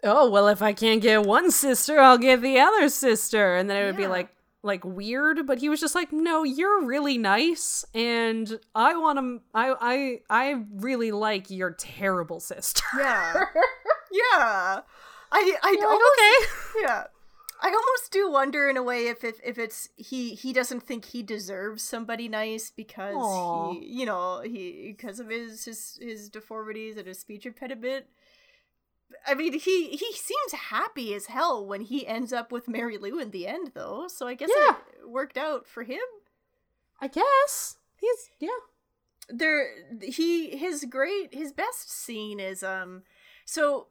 oh 0.05 0.29
well, 0.29 0.49
if 0.49 0.61
I 0.61 0.73
can't 0.75 1.01
get 1.01 1.25
one 1.25 1.51
sister, 1.51 1.99
I'll 2.01 2.19
get 2.19 2.43
the 2.43 2.59
other 2.61 2.89
sister, 2.91 3.57
and 3.57 3.71
then 3.71 3.83
it 3.83 3.87
would 3.87 3.97
be 3.97 4.07
like 4.09 4.29
like 4.63 4.85
weird. 4.85 5.47
But 5.47 5.59
he 5.59 5.69
was 5.71 5.81
just 5.81 5.95
like, 5.95 6.13
no, 6.13 6.43
you're 6.45 6.85
really 6.85 7.17
nice, 7.17 7.85
and 7.95 8.59
I 8.75 8.97
want 8.97 9.19
to. 9.19 9.41
I 9.55 9.75
I 9.81 10.21
I 10.29 10.65
really 10.75 11.13
like 11.13 11.49
your 11.51 11.71
terrible 11.71 12.41
sister. 12.41 12.85
Yeah. 12.99 13.33
yeah. 14.13 14.81
I 15.33 15.57
I 15.63 15.71
like, 15.71 15.89
almost 15.89 16.21
yeah. 16.83 17.05
I 17.63 17.69
almost 17.69 18.11
do 18.11 18.31
wonder 18.31 18.69
in 18.69 18.77
a 18.77 18.83
way 18.83 19.09
if 19.09 19.23
if, 19.23 19.39
if 19.45 19.59
it's 19.59 19.89
he 19.97 20.35
he 20.35 20.53
doesn't 20.53 20.83
think 20.83 21.05
he 21.07 21.23
deserves 21.23 21.83
somebody 21.83 22.29
nice 22.29 22.71
because 22.71 23.15
Aw. 23.17 23.73
he 23.73 23.87
you 23.87 24.07
know 24.07 24.41
he 24.41 24.95
because 24.97 25.21
of 25.21 25.29
his 25.29 25.65
his 25.65 25.99
his 26.01 26.29
deformities 26.29 26.97
and 26.97 27.07
his 27.07 27.19
speech 27.19 27.45
impediment. 27.47 28.07
I 29.27 29.35
mean, 29.35 29.53
he 29.59 29.89
he 29.89 30.13
seems 30.13 30.53
happy 30.71 31.13
as 31.15 31.27
hell 31.27 31.67
when 31.67 31.81
he 31.83 32.07
ends 32.07 32.33
up 32.33 32.53
with 32.53 32.69
Mary 32.69 32.97
Lou 32.97 33.19
in 33.19 33.31
the 33.33 33.47
end, 33.47 33.73
though. 33.75 34.07
So 34.09 34.27
I 34.29 34.35
guess 34.35 34.51
Yeah. 34.57 34.77
it 35.03 35.09
worked 35.09 35.37
out 35.37 35.67
for 35.67 35.83
him. 35.83 36.01
I 37.01 37.09
guess 37.09 37.77
he's 37.97 38.31
yeah. 38.39 38.49
there 39.29 39.69
he 40.03 40.57
his 40.57 40.85
great 40.89 41.35
his 41.35 41.53
best 41.53 41.91
scene 41.91 42.39
is 42.39 42.63
um 42.63 43.03
so 43.45 43.87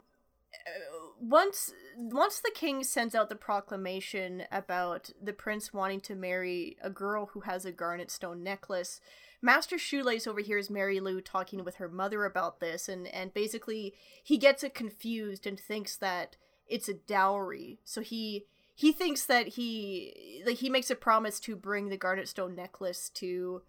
uh, 0.68 1.09
once 1.20 1.74
once 1.98 2.40
the 2.40 2.52
king 2.54 2.84
sends 2.84 3.14
out 3.14 3.30
the 3.30 3.36
proclamation 3.36 4.44
about 4.52 5.10
the 5.22 5.34
prince 5.34 5.74
wanting 5.74 6.00
to 6.00 6.16
marry 6.16 6.78
a 6.82 6.90
girl 6.90 7.28
who 7.34 7.42
has 7.42 7.66
a 7.66 7.72
garnet 7.72 8.10
stone 8.10 8.42
necklace 8.42 9.02
master 9.42 9.78
shoelace 9.78 10.26
overhears 10.26 10.70
mary 10.70 11.00
lou 11.00 11.20
talking 11.20 11.64
with 11.64 11.76
her 11.76 11.90
mother 11.90 12.24
about 12.24 12.60
this 12.60 12.88
and 12.88 13.08
and 13.08 13.34
basically 13.34 13.94
he 14.24 14.38
gets 14.38 14.64
it 14.64 14.74
confused 14.74 15.46
and 15.46 15.60
thinks 15.60 15.98
that 15.98 16.38
it's 16.70 16.88
a 16.88 16.94
dowry. 16.94 17.80
So 17.84 18.02
he 18.02 18.46
he 18.76 18.94
thinks 18.94 19.26
that 19.26 19.50
he 19.50 20.44
like 20.46 20.58
he 20.58 20.70
makes 20.70 20.90
a 20.90 20.96
promise 20.96 21.40
to 21.42 21.56
bring 21.56 21.90
the 21.90 21.98
garnet 21.98 22.30
stone 22.30 22.56
necklace 22.56 23.10
to 23.16 23.64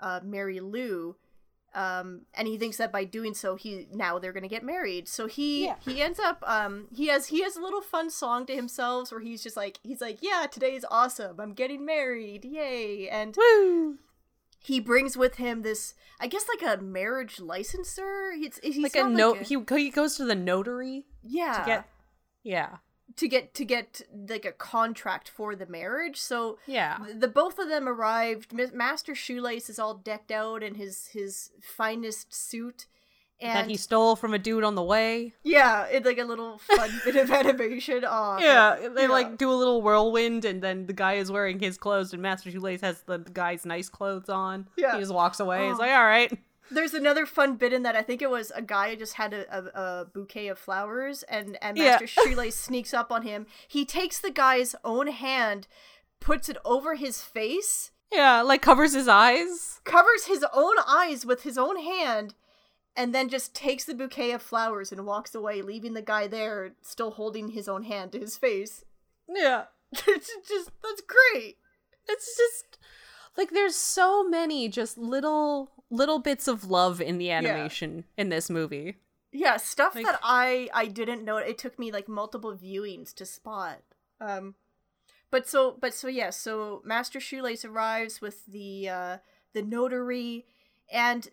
uh, 0.00 0.20
Mary 0.22 0.60
Lou, 0.60 1.16
um, 1.74 2.22
and 2.34 2.46
he 2.46 2.56
thinks 2.56 2.76
that 2.76 2.92
by 2.92 3.04
doing 3.04 3.34
so, 3.34 3.56
he 3.56 3.88
now 3.92 4.18
they're 4.18 4.32
gonna 4.32 4.48
get 4.48 4.62
married. 4.64 5.08
So 5.08 5.26
he 5.26 5.66
Yeah. 5.66 5.76
he 5.80 6.00
ends 6.00 6.18
up 6.18 6.42
um 6.46 6.86
he 6.94 7.08
has 7.08 7.26
he 7.26 7.42
has 7.42 7.56
a 7.56 7.60
little 7.60 7.80
fun 7.82 8.10
song 8.10 8.46
to 8.46 8.54
himself 8.54 9.10
where 9.10 9.20
he's 9.20 9.42
just 9.42 9.56
like 9.56 9.78
he's 9.82 10.00
like 10.00 10.18
yeah 10.22 10.46
today's 10.50 10.84
awesome 10.90 11.40
I'm 11.40 11.52
getting 11.52 11.84
married 11.84 12.44
yay 12.44 13.08
and 13.08 13.36
Woo! 13.36 13.98
he 14.60 14.80
brings 14.80 15.16
with 15.16 15.36
him 15.36 15.62
this 15.62 15.94
I 16.20 16.26
guess 16.28 16.46
like 16.48 16.62
a 16.62 16.80
marriage 16.82 17.36
licenser. 17.36 18.34
He's 18.36 18.58
he's 18.62 18.82
like 18.82 18.96
a 18.96 19.08
note. 19.08 19.42
He 19.42 19.56
he 19.76 19.90
goes 19.90 20.16
to 20.16 20.24
the 20.24 20.34
notary 20.34 21.06
yeah 21.22 21.58
to 21.58 21.64
get 21.66 21.88
yeah 22.42 22.76
to 23.16 23.28
get 23.28 23.54
to 23.54 23.64
get 23.64 24.02
like 24.28 24.44
a 24.44 24.52
contract 24.52 25.28
for 25.28 25.54
the 25.54 25.66
marriage. 25.66 26.20
So 26.20 26.58
yeah. 26.66 26.98
the, 27.06 27.14
the 27.14 27.28
both 27.28 27.58
of 27.58 27.68
them 27.68 27.88
arrived. 27.88 28.52
Master 28.52 29.14
Shoelace 29.14 29.68
is 29.70 29.78
all 29.78 29.94
decked 29.94 30.30
out 30.30 30.62
in 30.62 30.74
his 30.74 31.08
his 31.08 31.50
finest 31.60 32.34
suit, 32.34 32.86
and 33.40 33.56
that 33.56 33.70
he 33.70 33.76
stole 33.76 34.16
from 34.16 34.34
a 34.34 34.38
dude 34.38 34.64
on 34.64 34.74
the 34.74 34.82
way. 34.82 35.32
yeah, 35.42 35.84
it's 35.84 36.06
like 36.06 36.18
a 36.18 36.24
little 36.24 36.58
fun 36.58 36.90
bit 37.04 37.16
of 37.16 37.30
animation. 37.30 38.02
Yeah, 38.02 38.88
they 38.94 39.02
yeah. 39.02 39.08
like 39.08 39.38
do 39.38 39.50
a 39.50 39.54
little 39.54 39.82
whirlwind, 39.82 40.44
and 40.44 40.62
then 40.62 40.86
the 40.86 40.92
guy 40.92 41.14
is 41.14 41.30
wearing 41.30 41.58
his 41.60 41.78
clothes, 41.78 42.12
and 42.12 42.22
Master 42.22 42.50
Shoelace 42.50 42.80
has 42.80 43.00
the 43.02 43.18
guy's 43.18 43.64
nice 43.64 43.88
clothes 43.88 44.28
on. 44.28 44.68
Yeah. 44.76 44.94
he 44.94 45.00
just 45.00 45.14
walks 45.14 45.40
away. 45.40 45.68
He's 45.68 45.78
like, 45.78 45.92
"All 45.92 46.04
right." 46.04 46.36
There's 46.70 46.94
another 46.94 47.26
fun 47.26 47.56
bit 47.56 47.72
in 47.72 47.82
that. 47.82 47.94
I 47.96 48.02
think 48.02 48.22
it 48.22 48.30
was 48.30 48.50
a 48.54 48.62
guy 48.62 48.94
just 48.94 49.14
had 49.14 49.32
a, 49.34 49.44
a, 49.58 49.80
a 50.00 50.04
bouquet 50.06 50.48
of 50.48 50.58
flowers, 50.58 51.22
and 51.24 51.58
and 51.62 51.76
Yeah. 51.76 51.90
Master 52.00 52.06
Shoelace 52.06 52.56
sneaks 52.56 52.94
up 52.94 53.12
on 53.12 53.22
him. 53.22 53.46
He 53.68 53.84
takes 53.84 54.18
the 54.18 54.30
guy's 54.30 54.74
own 54.84 55.08
hand, 55.08 55.66
puts 56.20 56.48
it 56.48 56.56
over 56.64 56.94
his 56.94 57.20
face, 57.20 57.90
Yeah, 58.10 58.40
like 58.42 58.62
covers 58.62 58.94
his 58.94 59.08
eyes. 59.08 59.80
covers 59.84 60.24
his 60.26 60.44
own 60.54 60.76
eyes 60.88 61.26
with 61.26 61.42
his 61.42 61.58
own 61.58 61.76
hand, 61.78 62.34
and 62.96 63.14
then 63.14 63.28
just 63.28 63.54
takes 63.54 63.84
the 63.84 63.94
bouquet 63.94 64.32
of 64.32 64.40
flowers 64.42 64.90
and 64.90 65.04
walks 65.06 65.34
away, 65.34 65.60
leaving 65.62 65.92
the 65.94 66.02
guy 66.02 66.26
there 66.26 66.74
still 66.80 67.10
holding 67.12 67.48
his 67.50 67.68
own 67.68 67.82
hand 67.84 68.12
to 68.12 68.18
his 68.20 68.36
face. 68.38 68.84
Yeah. 69.28 69.64
it's 69.92 70.30
just 70.48 70.70
that's 70.82 71.02
great. 71.02 71.58
It's 72.08 72.36
just 72.36 72.78
like 73.36 73.50
there's 73.50 73.76
so 73.76 74.22
many 74.26 74.68
just 74.68 74.96
little 74.96 75.70
little 75.90 76.18
bits 76.18 76.48
of 76.48 76.64
love 76.70 77.00
in 77.00 77.18
the 77.18 77.30
animation 77.30 78.04
in 78.16 78.28
this 78.28 78.48
movie. 78.50 78.96
Yeah, 79.32 79.56
stuff 79.56 79.94
Like- 79.94 80.06
that 80.06 80.20
I 80.22 80.68
I 80.72 80.86
didn't 80.86 81.24
know. 81.24 81.36
It 81.38 81.58
took 81.58 81.78
me 81.78 81.90
like 81.90 82.08
multiple 82.08 82.56
viewings 82.56 83.12
to 83.14 83.26
spot. 83.26 83.80
Um, 84.20 84.54
but 85.30 85.48
so 85.48 85.76
but 85.80 85.92
so 85.92 86.06
yeah. 86.08 86.30
So 86.30 86.82
Master 86.84 87.18
Shoelace 87.20 87.64
arrives 87.64 88.20
with 88.20 88.46
the 88.46 88.88
uh, 88.88 89.18
the 89.52 89.62
notary, 89.62 90.46
and 90.92 91.28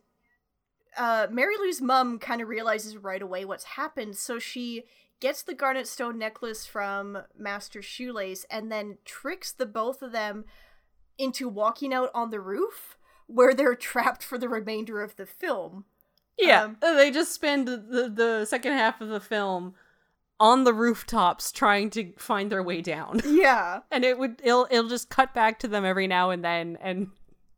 uh, 0.98 1.28
Mary 1.30 1.56
Lou's 1.58 1.82
mom 1.82 2.18
kind 2.20 2.42
of 2.42 2.48
realizes 2.50 2.98
right 2.98 3.22
away 3.22 3.46
what's 3.46 3.64
happened. 3.64 4.18
So 4.18 4.40
she 4.40 4.84
gets 5.20 5.44
the 5.44 5.54
garnet 5.54 5.88
stone 5.88 6.18
necklace 6.18 6.66
from 6.66 7.20
Master 7.38 7.84
Shoelace, 7.84 8.46
and 8.50 8.72
then 8.72 8.98
tricks 9.06 9.52
the 9.52 9.68
both 9.68 10.02
of 10.02 10.12
them 10.12 10.46
into 11.20 11.48
walking 11.48 11.94
out 11.94 12.10
on 12.16 12.32
the 12.32 12.40
roof 12.40 12.98
where 13.28 13.54
they're 13.54 13.76
trapped 13.92 14.24
for 14.24 14.38
the 14.38 14.50
remainder 14.50 15.02
of 15.02 15.16
the 15.16 15.26
film. 15.26 15.86
Yeah, 16.38 16.64
Um, 16.64 16.78
uh, 16.82 16.94
they 16.96 17.12
just 17.12 17.32
spend 17.34 17.68
the, 17.68 17.78
the 17.78 18.10
the 18.10 18.46
second 18.46 18.74
half 18.74 19.00
of 19.02 19.10
the 19.10 19.20
film 19.20 19.76
on 20.40 20.64
the 20.64 20.74
rooftops 20.74 21.52
trying 21.52 21.90
to 21.92 22.14
find 22.18 22.52
their 22.52 22.64
way 22.64 22.82
down. 22.82 23.22
Yeah. 23.26 23.82
and 23.92 24.04
it 24.04 24.18
would 24.18 24.42
it'll 24.44 24.68
it'll 24.72 24.90
just 24.90 25.10
cut 25.10 25.34
back 25.34 25.60
to 25.60 25.68
them 25.68 25.86
every 25.86 26.08
now 26.08 26.30
and 26.32 26.44
then 26.44 26.78
and 26.82 27.12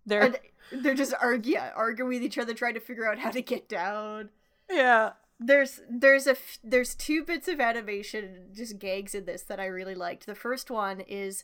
they're 0.05 0.24
and 0.24 0.38
they're 0.72 0.95
just 0.95 1.14
argue, 1.22 1.53
yeah, 1.53 1.72
arguing 1.76 2.09
with 2.16 2.24
each 2.24 2.38
other, 2.38 2.53
trying 2.53 2.74
to 2.74 2.80
figure 2.80 3.07
out 3.09 3.20
how 3.20 3.32
to 3.32 3.41
get 3.41 3.70
down. 3.70 4.30
yeah. 4.70 5.11
There's 5.39 5.82
there's 5.89 6.26
a 6.28 6.32
f- 6.32 6.59
there's 6.64 6.95
two 6.95 7.24
bits 7.24 7.47
of 7.47 7.59
animation, 7.59 8.47
just 8.53 8.80
gags 8.80 9.14
in 9.16 9.26
this 9.26 9.41
that 9.43 9.59
I 9.59 9.66
really 9.66 9.95
liked. 9.95 10.26
The 10.26 10.36
first 10.36 10.72
one 10.72 11.01
is 11.01 11.43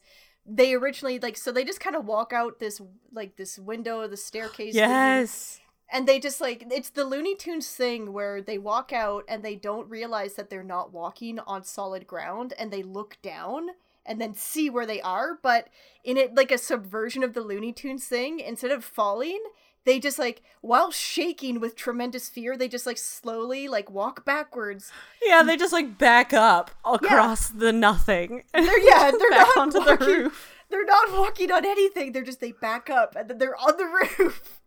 they 0.50 0.74
originally 0.74 1.20
like 1.20 1.38
so 1.38 1.52
they 1.52 1.64
just 1.64 1.80
kind 1.80 1.96
of 1.96 2.06
walk 2.06 2.34
out 2.34 2.60
this 2.60 2.82
like 3.12 3.36
this 3.38 3.60
window, 3.60 4.02
of 4.02 4.12
the 4.12 4.18
staircase. 4.18 4.76
Yes. 4.76 5.60
and 5.92 6.08
they 6.08 6.20
just 6.20 6.42
like 6.42 6.66
it's 6.72 6.90
the 6.90 7.04
Looney 7.06 7.36
Tunes 7.36 7.70
thing 7.70 8.14
where 8.14 8.42
they 8.42 8.58
walk 8.58 8.92
out 8.92 9.24
and 9.28 9.44
they 9.44 9.56
don't 9.56 9.90
realize 9.90 10.34
that 10.36 10.50
they're 10.50 10.64
not 10.64 10.94
walking 10.94 11.40
on 11.40 11.64
solid 11.64 12.08
ground 12.08 12.54
and 12.58 12.72
they 12.72 12.84
look 12.84 13.18
down 13.22 13.70
and 14.06 14.20
then 14.20 14.34
see 14.34 14.70
where 14.70 14.86
they 14.86 15.02
are 15.02 15.38
but 15.42 15.68
in 16.04 16.18
it 16.18 16.36
like 16.36 16.52
a 16.52 16.58
subversion 16.58 17.24
of 17.24 17.34
the 17.34 17.42
Looney 17.42 17.72
Tunes 17.74 18.06
thing 18.06 18.40
instead 18.40 18.72
of 18.72 18.84
falling 18.84 19.42
they 19.90 20.00
just 20.00 20.20
like 20.20 20.42
while 20.62 20.92
shaking 20.92 21.60
with 21.60 21.76
tremendous 21.76 22.30
fear 22.30 22.56
they 22.56 22.68
just 22.68 22.86
like 22.86 22.98
slowly 22.98 23.68
like 23.68 23.90
walk 23.90 24.24
backwards 24.24 24.92
Yeah, 25.26 25.42
they 25.42 25.58
just 25.58 25.74
like 25.74 25.98
back 25.98 26.32
up 26.32 26.70
across 26.86 27.50
the 27.50 27.74
nothing. 27.74 28.44
and 28.54 28.68
they're 28.68 28.80
yeah 28.80 29.10
they're 29.10 29.30
back 29.32 29.48
not 29.56 29.58
onto 29.58 29.80
walking, 29.80 30.08
the 30.08 30.14
roof. 30.24 30.56
they're 30.70 30.86
not 30.86 31.12
walking 31.12 31.52
on 31.52 31.66
anything 31.66 32.12
they're 32.12 32.24
just 32.24 32.40
they 32.40 32.52
back 32.52 32.90
up 32.90 33.16
and 33.16 33.30
then 33.30 33.38
they're 33.40 33.58
on 33.58 33.76
the 33.78 33.86
roof 34.20 34.62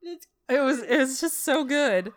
it's 0.00 0.26
It 0.48 0.60
was 0.60 0.82
it 0.82 0.96
was 0.98 1.20
just 1.20 1.44
so 1.44 1.64
good. 1.64 2.12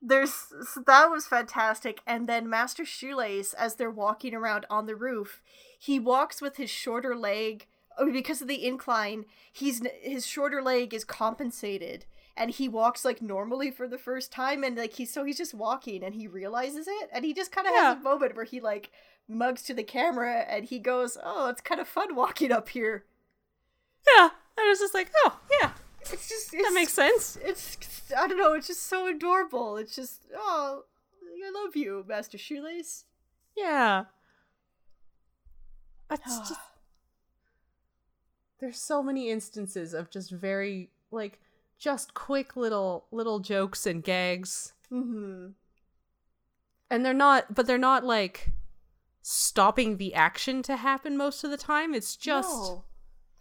there's 0.00 0.32
so 0.32 0.82
that 0.86 1.06
was 1.10 1.26
fantastic 1.26 2.00
and 2.06 2.26
then 2.28 2.48
master 2.48 2.84
shoelace 2.86 3.52
as 3.54 3.74
they're 3.74 3.90
walking 3.90 4.34
around 4.34 4.64
on 4.70 4.86
the 4.86 4.96
roof 4.96 5.42
he 5.78 5.98
walks 6.00 6.40
with 6.40 6.56
his 6.56 6.70
shorter 6.70 7.14
leg 7.14 7.66
because 8.06 8.40
of 8.42 8.48
the 8.48 8.64
incline 8.64 9.24
he's 9.52 9.82
his 10.00 10.26
shorter 10.26 10.62
leg 10.62 10.94
is 10.94 11.04
compensated 11.04 12.04
and 12.36 12.52
he 12.52 12.68
walks 12.68 13.04
like 13.04 13.20
normally 13.20 13.70
for 13.70 13.88
the 13.88 13.98
first 13.98 14.30
time 14.30 14.62
and 14.62 14.76
like 14.76 14.94
he's 14.94 15.12
so 15.12 15.24
he's 15.24 15.38
just 15.38 15.54
walking 15.54 16.02
and 16.04 16.14
he 16.14 16.26
realizes 16.26 16.86
it 16.88 17.10
and 17.12 17.24
he 17.24 17.34
just 17.34 17.50
kind 17.52 17.66
of 17.66 17.74
has 17.74 17.96
a 17.96 18.00
moment 18.00 18.36
where 18.36 18.44
he 18.44 18.60
like 18.60 18.90
mugs 19.28 19.62
to 19.62 19.74
the 19.74 19.82
camera 19.82 20.46
and 20.48 20.66
he 20.66 20.78
goes 20.78 21.18
oh 21.22 21.48
it's 21.48 21.60
kind 21.60 21.80
of 21.80 21.88
fun 21.88 22.14
walking 22.14 22.52
up 22.52 22.68
here 22.70 23.04
Yeah. 24.16 24.30
I 24.60 24.68
was 24.68 24.80
just 24.80 24.92
like, 24.94 25.10
oh 25.24 25.38
yeah, 25.60 25.70
it's 26.00 26.28
just 26.28 26.50
that 26.50 26.72
makes 26.74 26.92
sense. 26.92 27.38
it's 27.44 27.76
i 28.16 28.26
don't 28.26 28.38
know 28.38 28.54
it's 28.54 28.66
just 28.66 28.86
so 28.86 29.06
adorable 29.06 29.76
it's 29.76 29.94
just 29.94 30.22
oh 30.34 30.82
i 31.46 31.50
love 31.64 31.76
you 31.76 32.04
master 32.08 32.38
shoelace 32.38 33.04
Yeah. 33.56 34.04
That's 36.08 36.22
ah. 36.26 36.44
just 36.48 36.60
There's 38.60 38.78
so 38.80 39.02
many 39.02 39.30
instances 39.30 39.94
of 39.94 40.10
just 40.10 40.30
very 40.30 40.90
like 41.10 41.40
just 41.78 42.14
quick 42.14 42.56
little 42.56 43.06
little 43.10 43.38
jokes 43.40 43.86
and 43.86 44.02
gags. 44.02 44.72
mm-hmm 44.92 45.48
And 46.90 47.04
they're 47.04 47.14
not 47.14 47.54
but 47.54 47.66
they're 47.66 47.78
not 47.78 48.04
like 48.04 48.50
stopping 49.22 49.96
the 49.96 50.14
action 50.14 50.62
to 50.62 50.76
happen 50.76 51.16
most 51.16 51.44
of 51.44 51.50
the 51.50 51.56
time. 51.56 51.94
It's 51.94 52.16
just 52.16 52.50
No. 52.50 52.84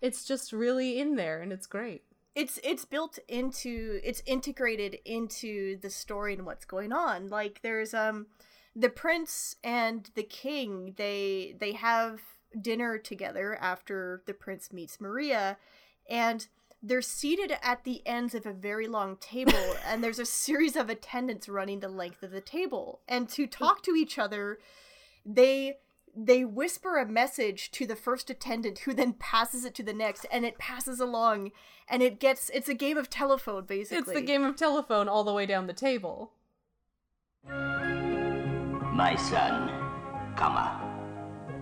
it's 0.02 0.24
just 0.26 0.52
really 0.54 1.00
in 1.00 1.16
there 1.16 1.42
and 1.42 1.52
it's 1.52 1.68
great. 1.68 2.04
it's 2.36 2.60
it's 2.64 2.86
built 2.86 3.18
into 3.28 4.00
it's 4.04 4.22
integrated 4.26 5.00
into 5.06 5.78
the 5.82 5.90
story 5.90 6.34
and 6.36 6.46
what's 6.46 6.66
going 6.66 6.92
on 6.94 7.30
like 7.30 7.62
there's 7.64 7.94
um 7.94 8.28
the 8.76 8.90
prince 8.90 9.56
and 9.64 10.12
the 10.14 10.24
king 10.24 10.94
they 10.98 11.56
they 11.60 11.72
have 11.72 12.20
dinner 12.62 12.98
together 12.98 13.58
after 13.62 14.22
the 14.26 14.34
prince 14.34 14.72
meets 14.72 15.00
maria 15.00 15.58
and 16.10 16.48
they're 16.82 17.02
seated 17.02 17.54
at 17.64 17.84
the 17.84 18.06
ends 18.06 18.36
of 18.36 18.46
a 18.46 18.54
very 18.54 18.88
long 18.88 19.18
table 19.18 19.76
and 19.88 20.04
there's 20.04 20.20
a 20.20 20.26
series 20.26 20.76
of 20.76 20.90
attendants 20.90 21.50
running 21.50 21.80
the 21.80 21.90
length 21.90 22.24
of 22.24 22.32
the 22.32 22.42
table. 22.42 23.02
And 23.08 23.28
to 23.30 23.46
hmm. 23.46 23.50
talk 23.50 23.84
to 23.84 23.92
each 23.96 24.18
other 24.18 24.60
they 25.26 25.78
they 26.20 26.44
whisper 26.44 26.98
a 26.98 27.06
message 27.06 27.70
to 27.70 27.86
the 27.86 27.96
first 27.96 28.32
attendant 28.32 28.80
who 28.80 28.94
then 28.94 29.14
passes 29.14 29.66
it 29.66 29.76
to 29.76 29.84
the 29.84 29.94
next 29.94 30.26
and 30.32 30.46
it 30.46 30.58
passes 30.58 31.00
along 31.00 31.52
and 31.88 32.02
it 32.02 32.20
gets 32.20 32.50
it's 32.54 32.70
a 32.70 32.74
game 32.74 32.98
of 32.98 33.10
telephone 33.10 33.66
basically. 33.66 34.14
It's 34.14 34.14
the 34.14 34.26
game 34.26 34.44
of 34.44 34.56
telephone 34.56 35.08
all 35.08 35.24
the 35.24 35.34
way 35.34 35.46
down 35.46 35.68
the 35.68 35.74
table. 35.74 36.32
My 37.46 39.16
son, 39.16 39.70
Kama, 40.36 40.87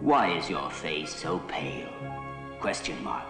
why 0.06 0.38
is 0.38 0.48
your 0.52 0.70
face 0.70 1.16
so 1.16 1.40
pale? 1.48 1.90
Question 2.60 3.04
mark. 3.04 3.26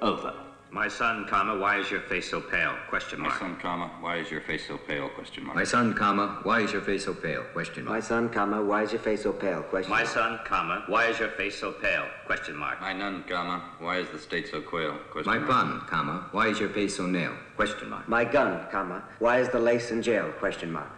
Over. 0.00 0.32
My 0.70 0.88
son, 0.88 1.26
comma, 1.28 1.58
why 1.58 1.78
is 1.78 1.90
your 1.90 2.00
face 2.00 2.30
so 2.30 2.40
pale? 2.40 2.74
Question 2.88 3.20
mark. 3.20 3.34
My 3.34 3.38
son, 3.38 3.56
comma, 3.60 3.90
why 4.00 4.16
is 4.16 4.30
your 4.30 4.40
face 4.40 4.66
so 4.66 4.78
pale? 4.78 5.08
Question 5.10 5.44
mark. 5.44 5.56
My 5.56 5.64
son, 5.64 5.92
comma, 5.92 6.40
why 6.42 6.60
is 6.62 6.72
your 6.72 6.80
face 6.80 7.04
so 7.04 7.12
pale? 7.12 7.42
Question 7.52 7.84
mark. 7.84 7.94
My 7.94 8.00
son, 8.00 8.30
comma, 8.30 8.62
why 8.66 8.80
is 8.82 8.92
your 8.92 9.00
face 9.02 9.22
so 9.22 9.32
pale? 9.32 9.62
Question 9.62 9.90
mark. 9.90 10.00
My 10.00 10.04
mark. 10.04 10.14
son, 10.14 10.40
comma, 10.46 10.84
why 10.88 11.06
is 11.06 11.18
your 11.18 11.28
face 11.28 11.60
so 11.60 11.72
pale? 11.72 12.06
Question 12.24 12.56
mark. 12.56 12.80
My 12.80 12.94
nun, 12.94 13.22
comma, 13.28 13.62
why 13.78 13.98
is 13.98 14.08
the 14.08 14.18
state 14.18 14.48
so 14.48 14.62
quail? 14.62 14.96
Question 15.10 15.32
My 15.32 15.38
mark. 15.38 15.50
pun, 15.50 15.80
comma, 15.86 16.28
why 16.32 16.48
is 16.48 16.58
your 16.58 16.70
face 16.70 16.96
so 16.96 17.06
nail? 17.06 17.34
Question 17.56 17.90
mark. 17.90 18.08
My 18.08 18.24
gun, 18.24 18.66
comma, 18.70 19.02
why 19.18 19.40
is 19.40 19.50
the 19.50 19.60
lace 19.60 19.90
in 19.90 20.00
jail? 20.02 20.32
Question 20.38 20.72
mark. 20.72 20.90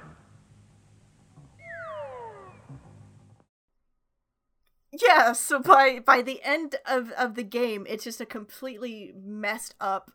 Yeah 5.02 5.32
so 5.32 5.60
by 5.60 5.98
by 5.98 6.22
the 6.22 6.42
end 6.42 6.76
of 6.86 7.10
of 7.12 7.34
the 7.34 7.42
game 7.42 7.86
it's 7.88 8.04
just 8.04 8.20
a 8.20 8.26
completely 8.26 9.12
messed 9.22 9.74
up 9.80 10.12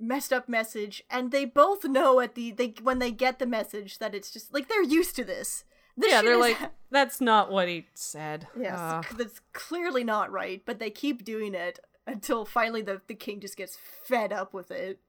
messed 0.00 0.32
up 0.32 0.48
message 0.48 1.02
and 1.10 1.30
they 1.32 1.44
both 1.44 1.84
know 1.84 2.20
at 2.20 2.34
the 2.34 2.50
they 2.52 2.74
when 2.82 2.98
they 2.98 3.10
get 3.10 3.38
the 3.38 3.46
message 3.46 3.98
that 3.98 4.14
it's 4.14 4.30
just 4.30 4.52
like 4.54 4.68
they're 4.68 4.82
used 4.82 5.16
to 5.16 5.24
this 5.24 5.64
This 5.96 6.12
yeah, 6.12 6.22
they're 6.22 6.34
is 6.34 6.38
like 6.38 6.58
that's 6.90 7.20
not 7.20 7.50
what 7.50 7.68
he 7.68 7.86
said. 7.94 8.46
Yes, 8.58 8.78
Uh, 8.78 9.02
that's 9.16 9.40
clearly 9.52 10.04
not 10.04 10.30
right, 10.30 10.62
but 10.64 10.78
they 10.78 10.90
keep 10.90 11.24
doing 11.24 11.54
it 11.54 11.80
until 12.06 12.44
finally 12.44 12.82
the, 12.82 13.00
the 13.08 13.14
king 13.14 13.40
just 13.40 13.56
gets 13.56 13.76
fed 14.04 14.32
up 14.32 14.54
with 14.54 14.70
it. 14.70 15.00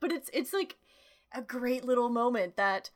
But 0.00 0.12
it's 0.12 0.30
it's 0.32 0.52
like 0.52 0.76
a 1.32 1.42
great 1.42 1.84
little 1.84 2.08
moment 2.08 2.56
that 2.56 2.90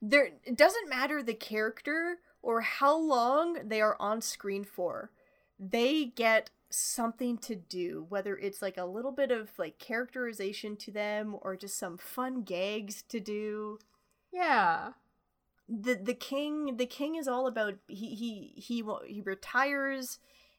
there 0.00 0.30
it 0.44 0.56
doesn't 0.56 0.88
matter 0.88 1.22
the 1.22 1.34
character 1.34 2.18
or 2.42 2.60
how 2.62 2.96
long 2.98 3.58
they 3.64 3.80
are 3.80 3.96
on 4.00 4.20
screen 4.20 4.64
for. 4.64 5.10
They 5.58 6.06
get 6.06 6.50
something 6.70 7.36
to 7.38 7.54
do, 7.56 8.06
whether 8.08 8.36
it's 8.36 8.62
like 8.62 8.78
a 8.78 8.84
little 8.84 9.12
bit 9.12 9.30
of 9.30 9.50
like 9.58 9.78
characterization 9.78 10.76
to 10.76 10.90
them 10.90 11.36
or 11.42 11.56
just 11.56 11.78
some 11.78 11.98
fun 11.98 12.42
gags 12.42 13.02
to 13.08 13.20
do 13.20 13.78
yeah. 14.32 14.92
the 15.68 15.94
the 15.94 16.14
king 16.14 16.76
the 16.76 16.86
king 16.86 17.16
is 17.16 17.26
all 17.28 17.46
about 17.48 17.74
he 17.88 18.14
he 18.14 18.52
he 18.56 18.84
he 19.06 19.20
retires 19.20 20.18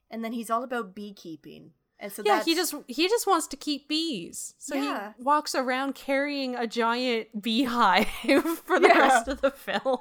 and 0.10 0.24
then 0.24 0.34
he's 0.34 0.50
all 0.50 0.64
about 0.64 0.94
beekeeping 0.94 1.72
And 2.00 2.12
so 2.12 2.24
yeah, 2.26 2.44
he 2.44 2.54
just 2.56 2.76
he 2.88 3.08
just 3.08 3.26
wants 3.28 3.48
to 3.48 3.56
keep 3.58 3.88
bees. 3.88 4.54
So 4.58 4.76
Yeah. 4.76 5.14
he 5.18 5.24
walks 5.24 5.56
around 5.56 5.96
carrying 5.96 6.56
a 6.56 6.68
giant 6.68 7.42
beehive 7.42 8.08
for 8.66 8.80
the 8.80 8.88
Yeah. 8.90 9.00
rest 9.00 9.28
of 9.30 9.40
the 9.42 9.52
film. 9.52 10.00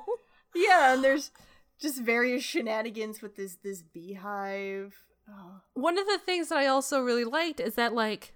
yeah, 0.54 0.94
and 0.94 1.04
there's 1.04 1.30
just 1.80 2.00
various 2.00 2.42
shenanigans 2.42 3.22
with 3.22 3.36
this 3.36 3.56
this 3.62 3.82
beehive. 3.82 4.94
Oh. 5.28 5.60
One 5.74 5.98
of 5.98 6.06
the 6.06 6.18
things 6.18 6.48
that 6.48 6.58
I 6.58 6.66
also 6.66 7.00
really 7.00 7.24
liked 7.24 7.60
is 7.60 7.74
that 7.74 7.94
like 7.94 8.34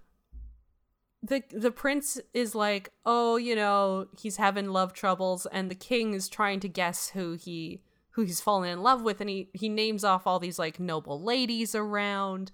the 1.22 1.42
the 1.50 1.70
prince 1.70 2.20
is 2.32 2.54
like, 2.54 2.90
"Oh, 3.04 3.36
you 3.36 3.54
know, 3.54 4.08
he's 4.18 4.36
having 4.36 4.68
love 4.68 4.92
troubles 4.92 5.46
and 5.46 5.70
the 5.70 5.74
king 5.74 6.14
is 6.14 6.28
trying 6.28 6.60
to 6.60 6.68
guess 6.68 7.10
who 7.10 7.34
he 7.34 7.82
who 8.12 8.22
he's 8.22 8.40
fallen 8.40 8.70
in 8.70 8.82
love 8.82 9.02
with 9.02 9.20
and 9.20 9.28
he 9.28 9.50
he 9.54 9.68
names 9.68 10.04
off 10.04 10.26
all 10.26 10.38
these 10.38 10.58
like 10.58 10.80
noble 10.80 11.22
ladies 11.22 11.74
around." 11.74 12.50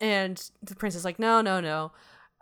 And 0.00 0.50
the 0.62 0.74
prince 0.74 0.94
is 0.94 1.04
like, 1.04 1.18
"No, 1.18 1.40
no, 1.40 1.60
no." 1.60 1.92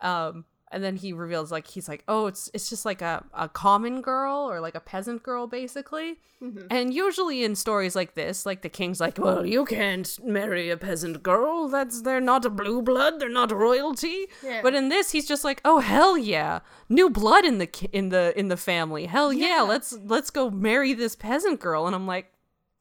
Um 0.01 0.45
and 0.75 0.83
then 0.85 0.97
he 0.97 1.13
reveals 1.13 1.51
like 1.53 1.67
he's 1.69 1.89
like, 1.89 2.03
"Oh, 2.09 2.27
it's 2.27 2.51
it's 2.55 2.69
just 2.69 2.85
like 2.85 3.01
a 3.03 3.25
a 3.33 3.49
common 3.49 4.03
girl 4.03 4.37
or 4.51 4.61
like 4.61 4.75
a 4.75 4.81
peasant 4.81 5.23
girl 5.23 5.47
basically." 5.47 6.19
Mhm. 6.43 6.67
And 6.71 6.93
usually 6.93 7.45
in 7.45 7.55
stories 7.55 7.95
like 7.97 8.15
this, 8.15 8.45
like 8.45 8.61
the 8.63 8.69
king's 8.69 9.01
like, 9.01 9.17
"Well, 9.19 9.47
you 9.47 9.65
can't 9.65 10.11
marry 10.25 10.69
a 10.71 10.77
peasant 10.77 11.23
girl. 11.23 11.69
That's 11.69 12.03
they're 12.03 12.21
not 12.33 12.45
a 12.45 12.51
blue 12.51 12.83
blood. 12.83 13.21
They're 13.21 13.39
not 13.43 13.51
royalty." 13.53 14.27
Yeah. 14.43 14.61
But 14.63 14.75
in 14.75 14.89
this, 14.91 15.13
he's 15.13 15.27
just 15.29 15.45
like, 15.45 15.61
"Oh 15.65 15.79
hell 15.79 16.19
yeah, 16.19 16.61
new 16.89 17.09
blood 17.09 17.45
in 17.45 17.59
the 17.59 17.69
in 17.93 18.09
the 18.11 18.33
in 18.39 18.49
the 18.49 18.57
family. 18.59 19.07
Hell 19.07 19.33
yeah, 19.33 19.47
Yeah. 19.57 19.63
let's 19.63 19.93
let's 20.15 20.31
go 20.31 20.51
marry 20.51 20.93
this 20.95 21.15
peasant 21.17 21.61
girl." 21.61 21.87
And 21.87 21.95
I'm 21.97 22.07
like, 22.07 22.27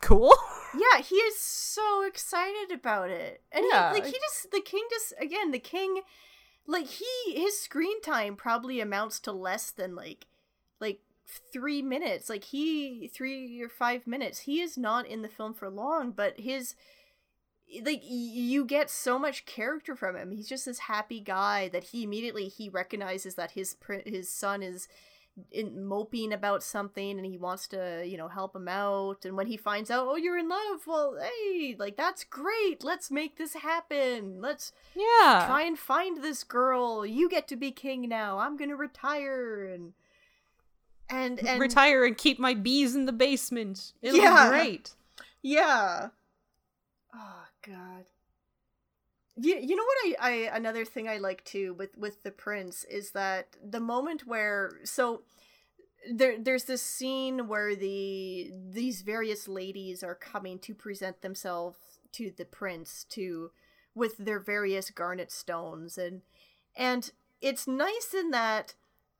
"Cool." 0.02 0.34
Yeah, 0.76 1.04
he 1.04 1.18
is 1.30 1.38
so 1.39 2.02
excited 2.02 2.72
about 2.74 3.12
it. 3.12 3.44
And 3.52 3.64
Yeah. 3.70 3.94
he, 3.94 4.00
like 4.00 4.08
he 4.08 4.18
just 4.28 4.50
the 4.52 4.60
king 4.60 4.82
just 4.89 5.14
again, 5.20 5.52
the 5.52 5.60
king 5.60 6.02
like 6.68 6.88
he 6.88 7.34
his 7.34 7.59
screen 7.59 8.01
time 8.01 8.36
probably 8.36 8.80
amounts 8.80 9.20
to 9.22 9.32
less 9.32 9.72
than 9.72 9.95
like 9.95 10.26
like 10.80 10.99
3 11.51 11.82
minutes. 11.82 12.30
Like 12.30 12.45
he 12.45 13.09
3 13.14 13.61
or 13.61 13.70
5 13.70 14.07
minutes. 14.07 14.39
He 14.39 14.61
is 14.61 14.78
not 14.78 15.07
in 15.07 15.22
the 15.22 15.30
film 15.30 15.53
for 15.53 15.70
long, 15.70 16.11
but 16.11 16.39
his 16.39 16.76
like 17.84 18.01
you 18.03 18.66
get 18.66 18.89
so 18.89 19.18
much 19.18 19.45
character 19.45 19.95
from 19.95 20.16
him. 20.16 20.32
He's 20.32 20.47
just 20.47 20.66
this 20.66 20.80
happy 20.80 21.20
guy 21.20 21.70
that 21.70 21.86
he 21.86 22.03
immediately 22.03 22.47
he 22.47 22.70
recognizes 22.70 23.36
that 23.36 23.51
his 23.51 23.76
his 24.05 24.30
son 24.30 24.61
is 24.61 24.88
moping 25.74 26.32
about 26.32 26.62
something 26.62 27.18
and 27.18 27.26
he 27.26 27.38
wants 27.38 27.68
to 27.68 28.04
you 28.06 28.18
know 28.18 28.28
help 28.28 28.56
him 28.56 28.68
out 28.68 29.26
and 29.26 29.36
when 29.36 29.48
he 29.48 29.58
finds 29.58 29.90
out 29.90 30.06
oh 30.08 30.16
you're 30.16 30.38
in 30.38 30.48
love 30.48 30.86
well 30.86 31.18
hey 31.20 31.76
like 31.80 31.98
that's 31.98 32.24
great 32.24 32.84
let's 32.84 33.10
make 33.10 33.38
this 33.38 33.54
happen 33.56 34.40
let's 34.40 34.72
Yeah. 34.96 35.46
try 35.48 35.64
and 35.64 35.78
find 35.80 36.22
this 36.24 36.44
girl 36.44 37.04
you 37.04 37.28
get 37.30 37.48
to 37.48 37.56
be 37.56 37.72
king 37.72 38.08
now 38.08 38.38
i'm 38.38 38.58
gonna 38.58 38.76
retire 38.76 39.66
and 39.66 39.94
and 41.10 41.40
and 41.48 41.60
Retire 41.60 42.06
and 42.06 42.18
keep 42.18 42.38
my 42.40 42.54
bees 42.54 42.96
in 42.96 43.06
the 43.06 43.12
basement. 43.12 43.94
It'll 44.02 44.20
Yeah. 44.20 44.46
be 44.46 44.50
great. 44.50 44.92
Yeah. 45.42 46.08
Oh 47.14 47.44
God. 47.68 48.06
You, 49.36 49.58
you 49.60 49.76
know 49.76 49.84
what 49.84 50.20
I, 50.22 50.30
I 50.30 50.56
another 50.56 50.86
thing 50.86 51.08
I 51.10 51.18
like 51.18 51.44
too 51.44 51.74
with 51.74 51.98
with 51.98 52.22
the 52.24 52.32
prince 52.32 52.84
is 52.84 53.12
that 53.12 53.58
the 53.64 53.80
moment 53.80 54.28
where 54.28 54.80
so 54.84 55.24
there 56.12 56.38
there's 56.40 56.66
this 56.66 56.82
scene 56.84 57.48
where 57.48 57.76
the 57.76 58.52
these 58.72 59.02
various 59.02 59.48
ladies 59.48 60.04
are 60.04 60.16
coming 60.16 60.60
to 60.60 60.76
present 60.76 61.22
themselves 61.22 61.78
to 62.12 62.32
the 62.38 62.46
prince 62.46 63.06
to 63.10 63.52
with 63.96 64.18
their 64.18 64.40
various 64.40 64.92
garnet 64.92 65.32
stones 65.32 65.98
and 65.98 66.22
and 66.76 67.12
it's 67.42 67.68
nice 67.68 68.14
in 68.14 68.32
that 68.32 68.76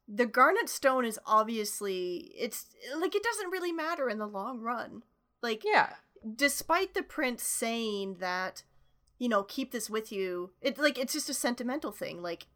the 0.07 0.26
garnet 0.26 0.70
stone 0.70 1.05
is 1.05 1.20
obviously 1.26 2.32
it's 2.38 2.68
like 2.99 3.16
it 3.16 3.24
doesn't 3.24 3.51
really 3.51 3.72
matter 3.72 4.09
in 4.09 4.18
the 4.20 4.28
long 4.28 4.59
run 4.59 5.03
like 5.41 5.64
Yeah. 5.66 5.93
despite 6.36 6.93
the 6.93 7.03
prince 7.03 7.43
saying 7.43 8.18
that 8.20 8.64
you 9.24 9.30
know 9.30 9.43
keep 9.43 9.71
this 9.71 9.89
with 9.89 10.11
you 10.11 10.51
it 10.61 10.78
like 10.78 10.97
it's 10.97 11.13
just 11.13 11.30
a 11.30 11.34
sentimental 11.34 11.91
thing 11.91 12.21
like 12.21 12.47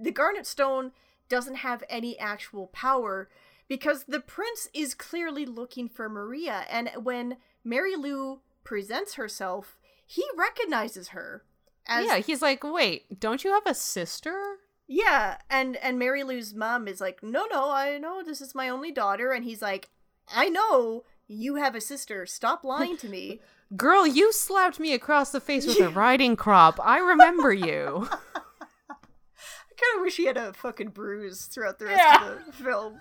the 0.00 0.10
garnet 0.10 0.46
stone 0.46 0.92
doesn't 1.28 1.56
have 1.56 1.84
any 1.88 2.18
actual 2.18 2.66
power 2.68 3.28
because 3.68 4.04
the 4.04 4.20
prince 4.20 4.68
is 4.72 4.94
clearly 4.94 5.44
looking 5.44 5.88
for 5.88 6.08
maria 6.08 6.64
and 6.70 6.90
when 7.02 7.36
mary 7.62 7.96
lou 7.96 8.40
presents 8.64 9.14
herself 9.14 9.78
he 10.06 10.24
recognizes 10.36 11.08
her 11.08 11.44
as 11.86 12.06
yeah, 12.06 12.18
he's 12.18 12.42
like, 12.42 12.62
"Wait, 12.64 13.20
don't 13.20 13.44
you 13.44 13.52
have 13.52 13.66
a 13.66 13.74
sister?" 13.74 14.58
yeah, 14.86 15.38
and 15.48 15.76
and 15.76 15.98
Mary 15.98 16.22
Lou's 16.22 16.54
mom 16.54 16.88
is 16.88 17.00
like, 17.00 17.22
"No, 17.22 17.46
no, 17.50 17.70
I 17.70 17.98
know 17.98 18.22
this 18.22 18.40
is 18.40 18.54
my 18.54 18.68
only 18.68 18.92
daughter." 18.92 19.32
And 19.32 19.44
he's 19.44 19.62
like, 19.62 19.90
"I 20.28 20.48
know 20.48 21.04
you 21.26 21.56
have 21.56 21.74
a 21.74 21.80
sister. 21.80 22.26
Stop 22.26 22.64
lying 22.64 22.96
to 22.98 23.08
me." 23.08 23.40
Girl, 23.76 24.06
you 24.06 24.32
slapped 24.32 24.80
me 24.80 24.92
across 24.92 25.30
the 25.30 25.40
face 25.40 25.66
with 25.66 25.80
a 25.80 25.88
riding 25.90 26.34
crop. 26.36 26.80
I 26.82 26.98
remember 26.98 27.52
you. 27.52 28.08
I 28.10 29.76
kind 29.82 29.96
of 29.96 30.02
wish 30.02 30.16
he 30.16 30.26
had 30.26 30.36
a 30.36 30.52
fucking 30.52 30.88
bruise 30.90 31.46
throughout 31.46 31.78
the 31.78 31.86
rest 31.86 32.22
of 32.22 32.46
the 32.46 32.52
film. 32.52 33.00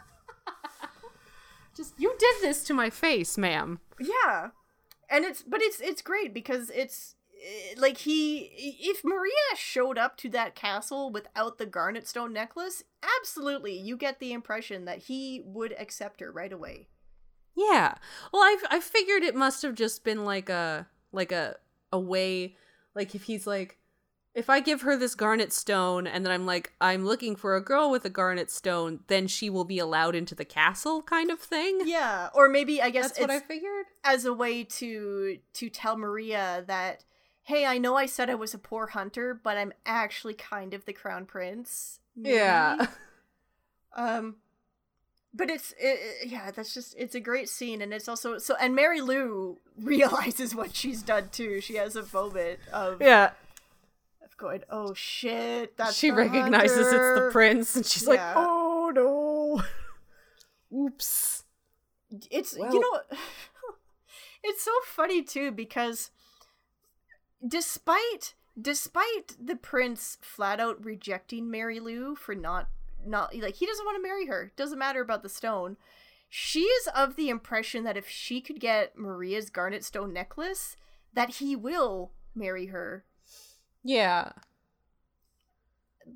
Just 1.76 1.94
you 1.98 2.14
did 2.20 2.36
this 2.42 2.64
to 2.66 2.74
my 2.74 2.90
face, 2.90 3.38
ma'am. 3.38 3.80
Yeah, 4.00 4.50
and 5.10 5.26
it's 5.26 5.44
but 5.44 5.62
it's 5.62 5.82
it's 5.82 6.02
great 6.02 6.34
because 6.34 6.70
it's 6.70 7.16
eh, 7.42 7.76
like 7.78 7.98
he 8.00 8.78
if 8.80 9.04
Maria 9.04 9.32
showed 9.56 9.98
up 9.98 10.18
to 10.18 10.30
that 10.30 10.56
castle 10.56 11.12
without 11.12 11.58
the 11.58 11.66
garnet 11.66 12.08
stone 12.08 12.32
necklace, 12.32 12.84
absolutely 13.20 13.78
you 13.78 13.98
get 13.98 14.20
the 14.20 14.34
impression 14.34 14.86
that 14.86 15.00
he 15.00 15.42
would 15.46 15.74
accept 15.80 16.20
her 16.20 16.32
right 16.32 16.54
away. 16.54 16.88
Yeah. 17.60 17.96
Well, 18.32 18.42
I 18.42 18.58
I 18.72 18.80
figured 18.80 19.24
it 19.24 19.36
must 19.36 19.62
have 19.64 19.76
just 19.76 20.04
been 20.04 20.24
like 20.24 20.50
a 20.50 20.88
like 21.12 21.32
a 21.32 21.56
a 21.92 22.00
way 22.00 22.56
like 22.96 23.16
if 23.16 23.24
he's 23.24 23.46
like 23.46 23.78
if 24.36 24.50
I 24.50 24.60
give 24.60 24.82
her 24.84 24.96
this 24.96 25.16
garnet 25.16 25.52
stone 25.52 26.08
and 26.08 26.24
then 26.26 26.32
I'm 26.32 26.46
like 26.46 26.74
I'm 26.80 27.06
looking 27.06 27.36
for 27.36 27.56
a 27.56 27.62
girl 27.62 27.92
with 27.92 28.06
a 28.06 28.10
garnet 28.10 28.50
stone, 28.50 29.00
then 29.08 29.28
she 29.28 29.50
will 29.50 29.66
be 29.66 29.80
allowed 29.80 30.16
into 30.16 30.36
the 30.36 30.46
castle 30.46 31.02
kind 31.02 31.32
of 31.32 31.40
thing. 31.40 31.82
Yeah, 31.86 32.30
or 32.34 32.48
maybe 32.48 32.82
I 32.82 32.92
guess 32.92 33.10
That's 33.10 33.20
what 33.20 33.32
I 33.32 33.40
figured. 33.40 33.86
as 34.04 34.26
a 34.26 34.34
way 34.34 34.64
to 34.64 35.40
to 35.54 35.70
tell 35.70 35.98
Maria 35.98 36.64
that 36.68 37.04
hey, 37.44 37.66
I 37.66 37.80
know 37.80 37.96
I 37.96 38.06
said 38.06 38.30
I 38.30 38.36
was 38.36 38.54
a 38.54 38.60
poor 38.60 38.88
hunter, 38.88 39.34
but 39.34 39.58
I'm 39.58 39.74
actually 39.86 40.36
kind 40.36 40.74
of 40.76 40.86
the 40.86 40.94
crown 40.94 41.26
prince. 41.26 42.00
Yeah. 42.16 42.88
Um 43.96 44.36
but 45.34 45.50
it's 45.50 45.74
it, 45.80 46.28
yeah, 46.28 46.52
that's 46.52 46.74
just 46.74 46.96
it's 46.98 47.16
a 47.16 47.20
great 47.20 47.50
scene 47.50 47.82
and 47.82 47.94
it's 47.94 48.08
also 48.10 48.38
so 48.38 48.56
and 48.60 48.76
Mary 48.76 49.02
Lou 49.02 49.58
realizes 49.80 50.56
what 50.56 50.76
she's 50.76 51.02
done 51.04 51.30
too. 51.32 51.62
She 51.62 51.76
has 51.76 51.96
a 51.96 52.06
moment 52.14 52.60
of 52.74 53.02
Yeah. 53.02 53.32
of 54.24 54.36
going, 54.38 54.64
"Oh 54.70 54.94
shit, 54.94 55.78
that's 55.78 55.96
she 55.96 56.12
recognizes 56.12 56.78
it's 56.88 56.92
the 56.92 57.30
prince 57.32 57.76
and 57.76 57.86
she's 57.86 58.04
Yeah. 58.04 58.10
like, 58.10 58.20
"Oh 58.36 58.92
no." 58.94 59.64
Oops. 60.86 61.44
it's 62.32 62.58
Well- 62.58 62.74
you 62.74 62.80
know 62.80 63.02
it's 64.44 64.64
so 64.64 64.72
funny 64.86 65.22
too 65.24 65.52
because 65.52 66.12
despite 67.48 68.34
despite 68.60 69.36
the 69.40 69.56
prince 69.56 70.18
flat 70.22 70.60
out 70.60 70.84
rejecting 70.84 71.50
mary 71.50 71.80
lou 71.80 72.16
for 72.16 72.36
not 72.36 72.68
not 73.06 73.36
like 73.36 73.56
he 73.56 73.66
doesn't 73.66 73.86
want 73.86 73.96
to 73.98 74.02
marry 74.08 74.26
her 74.28 74.52
doesn't 74.56 74.80
matter 74.80 75.02
about 75.02 75.24
the 75.24 75.30
stone 75.30 75.78
she 76.30 76.62
is 76.62 76.88
of 76.96 77.16
the 77.16 77.30
impression 77.30 77.84
that 77.84 77.98
if 77.98 78.08
she 78.08 78.40
could 78.42 78.60
get 78.60 78.98
maria's 78.98 79.50
garnet 79.50 79.84
stone 79.84 80.14
necklace 80.14 80.76
that 81.14 81.36
he 81.36 81.56
will 81.56 82.12
marry 82.36 82.68
her 82.68 83.04
Yeah. 83.84 84.34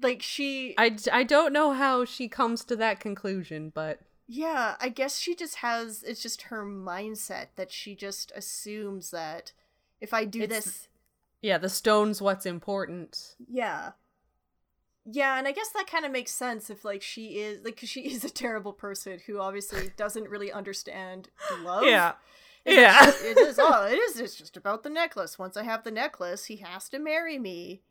like 0.02 0.22
she 0.22 0.74
I, 0.78 0.96
I 1.12 1.24
don't 1.24 1.54
know 1.54 1.72
how 1.74 2.06
she 2.06 2.28
comes 2.28 2.64
to 2.66 2.76
that 2.78 3.00
conclusion, 3.00 3.72
but 3.74 4.00
Yeah, 4.28 4.76
I 4.80 4.90
guess 4.90 5.20
she 5.20 5.36
just 5.36 5.56
has 5.58 6.04
it's 6.04 6.22
just 6.22 6.44
her 6.44 6.66
mindset 6.66 7.48
that 7.56 7.72
she 7.72 7.96
just 7.96 8.32
assumes 8.36 9.12
that 9.12 9.52
if 10.02 10.14
I 10.14 10.26
do 10.26 10.42
It's- 10.44 10.64
this 10.66 10.88
yeah, 11.42 11.58
the 11.58 11.70
stone's 11.70 12.22
what's 12.22 12.46
important. 12.46 13.36
yeah. 13.50 13.92
Yeah, 15.06 15.38
and 15.38 15.48
I 15.48 15.52
guess 15.52 15.70
that 15.70 15.86
kind 15.88 16.06
of 16.06 16.12
makes 16.12 16.32
sense 16.32 16.70
if 16.70 16.86
like 16.86 17.02
she 17.02 17.40
is 17.40 17.64
like 17.64 17.78
'cause 17.80 17.90
she 17.90 18.02
is 18.14 18.24
a 18.24 18.30
terrible 18.30 18.74
person 18.74 19.20
who 19.28 19.40
obviously 19.40 19.92
doesn't 19.98 20.30
really 20.30 20.52
understand 20.52 21.30
love. 21.62 21.84
Yeah. 21.84 22.14
It's 22.66 22.78
Yeah. 22.78 23.10
it 23.30 23.38
is 23.38 23.60
oh, 23.62 23.86
it 23.86 23.98
is 24.00 24.20
it's 24.20 24.36
just 24.36 24.56
about 24.56 24.84
the 24.84 24.90
necklace. 24.90 25.38
Once 25.38 25.58
I 25.58 25.64
have 25.64 25.84
the 25.84 25.92
necklace, 25.92 26.46
he 26.46 26.58
has 26.58 26.88
to 26.90 27.00
marry 27.00 27.38
me. 27.38 27.82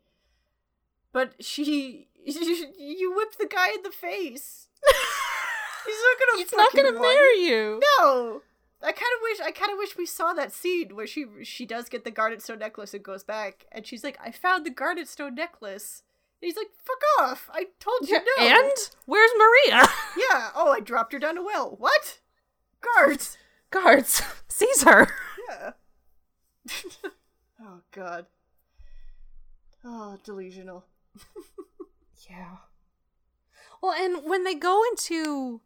But 1.11 1.43
she 1.43 2.07
you 2.25 3.13
whip 3.15 3.35
the 3.37 3.45
guy 3.47 3.69
in 3.71 3.83
the 3.83 3.91
face. 3.91 4.67
He's 5.85 5.95
not 6.01 6.17
gonna 6.19 6.37
He's 6.43 6.53
not 6.53 6.73
gonna 6.75 6.99
marry 6.99 7.39
you. 7.41 7.79
No. 7.99 8.41
I 8.81 8.91
kind 8.91 8.97
of 9.15 9.21
wish 9.21 9.39
I 9.39 9.51
kind 9.51 9.71
of 9.71 9.77
wish 9.77 9.95
we 9.95 10.05
saw 10.05 10.33
that 10.33 10.51
scene 10.51 10.95
where 10.95 11.07
she 11.07 11.25
she 11.43 11.65
does 11.65 11.87
get 11.89 12.03
the 12.03 12.11
garnet 12.11 12.41
stone 12.41 12.59
necklace 12.59 12.93
and 12.95 13.03
goes 13.03 13.23
back 13.23 13.65
and 13.71 13.85
she's 13.85 14.03
like, 14.03 14.17
"I 14.21 14.31
found 14.31 14.65
the 14.65 14.71
garnet 14.71 15.07
stone 15.07 15.35
necklace." 15.35 16.03
He's 16.43 16.57
like, 16.57 16.69
"Fuck 16.83 17.01
off! 17.19 17.49
I 17.53 17.67
told 17.79 18.07
you 18.09 18.19
no." 18.19 18.45
And 18.45 18.71
where's 19.05 19.31
Maria? 19.37 19.87
yeah. 20.17 20.49
Oh, 20.55 20.71
I 20.71 20.79
dropped 20.79 21.13
her 21.13 21.19
down 21.19 21.37
a 21.37 21.43
well. 21.43 21.75
What? 21.79 22.19
Guards. 22.81 23.37
Guards. 23.71 24.21
Caesar. 24.49 25.07
Yeah. 25.49 25.71
oh 27.61 27.79
God. 27.91 28.25
Oh, 29.85 30.17
delusional. 30.23 30.85
yeah. 32.29 32.57
Well, 33.81 33.93
and 33.93 34.23
when 34.29 34.43
they 34.43 34.55
go 34.55 34.81
into 34.91 35.61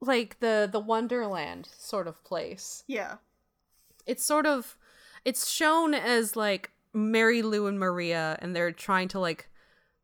like 0.00 0.40
the 0.40 0.68
the 0.70 0.80
Wonderland 0.80 1.68
sort 1.78 2.06
of 2.06 2.22
place, 2.24 2.84
Yeah. 2.86 3.16
it's 4.06 4.24
sort 4.24 4.46
of 4.46 4.76
it's 5.24 5.48
shown 5.48 5.94
as 5.94 6.36
like 6.36 6.71
Mary 6.94 7.42
Lou 7.42 7.66
and 7.66 7.78
Maria 7.78 8.38
and 8.40 8.54
they're 8.54 8.72
trying 8.72 9.08
to 9.08 9.18
like 9.18 9.48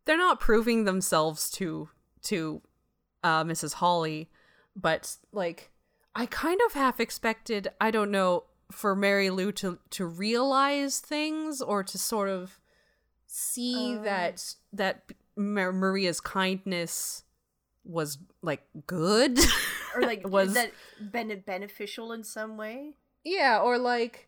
they're 0.05 0.17
not 0.17 0.41
proving 0.41 0.85
themselves 0.85 1.51
to 1.53 1.89
to 2.23 2.63
uh 3.23 3.45
Mrs. 3.45 3.75
Holly, 3.75 4.31
but 4.75 5.17
like 5.33 5.71
I 6.15 6.27
kind 6.27 6.61
of 6.67 6.73
half 6.73 6.99
expected, 7.01 7.69
I 7.81 7.91
don't 7.91 8.11
know, 8.11 8.45
for 8.73 8.97
Mary 8.97 9.31
Lou 9.31 9.53
to 9.53 9.79
to 9.91 10.07
realize 10.07 11.01
things 11.01 11.61
or 11.63 11.83
to 11.85 11.99
sort 11.99 12.29
of 12.29 12.59
see 13.27 13.97
Oh. 13.99 14.03
that 14.05 14.55
that 14.73 15.05
Mar- 15.37 15.73
Maria's 15.73 16.21
kindness 16.21 17.23
was 17.85 18.19
like 18.43 18.63
good 18.87 19.39
Or 19.95 20.03
like 20.03 20.27
was 20.29 20.55
that 20.55 20.73
been 21.13 21.43
beneficial 21.47 22.13
in 22.13 22.25
some 22.25 22.57
way. 22.57 22.95
yeah, 23.25 23.61
or 23.61 23.79
like 23.79 24.28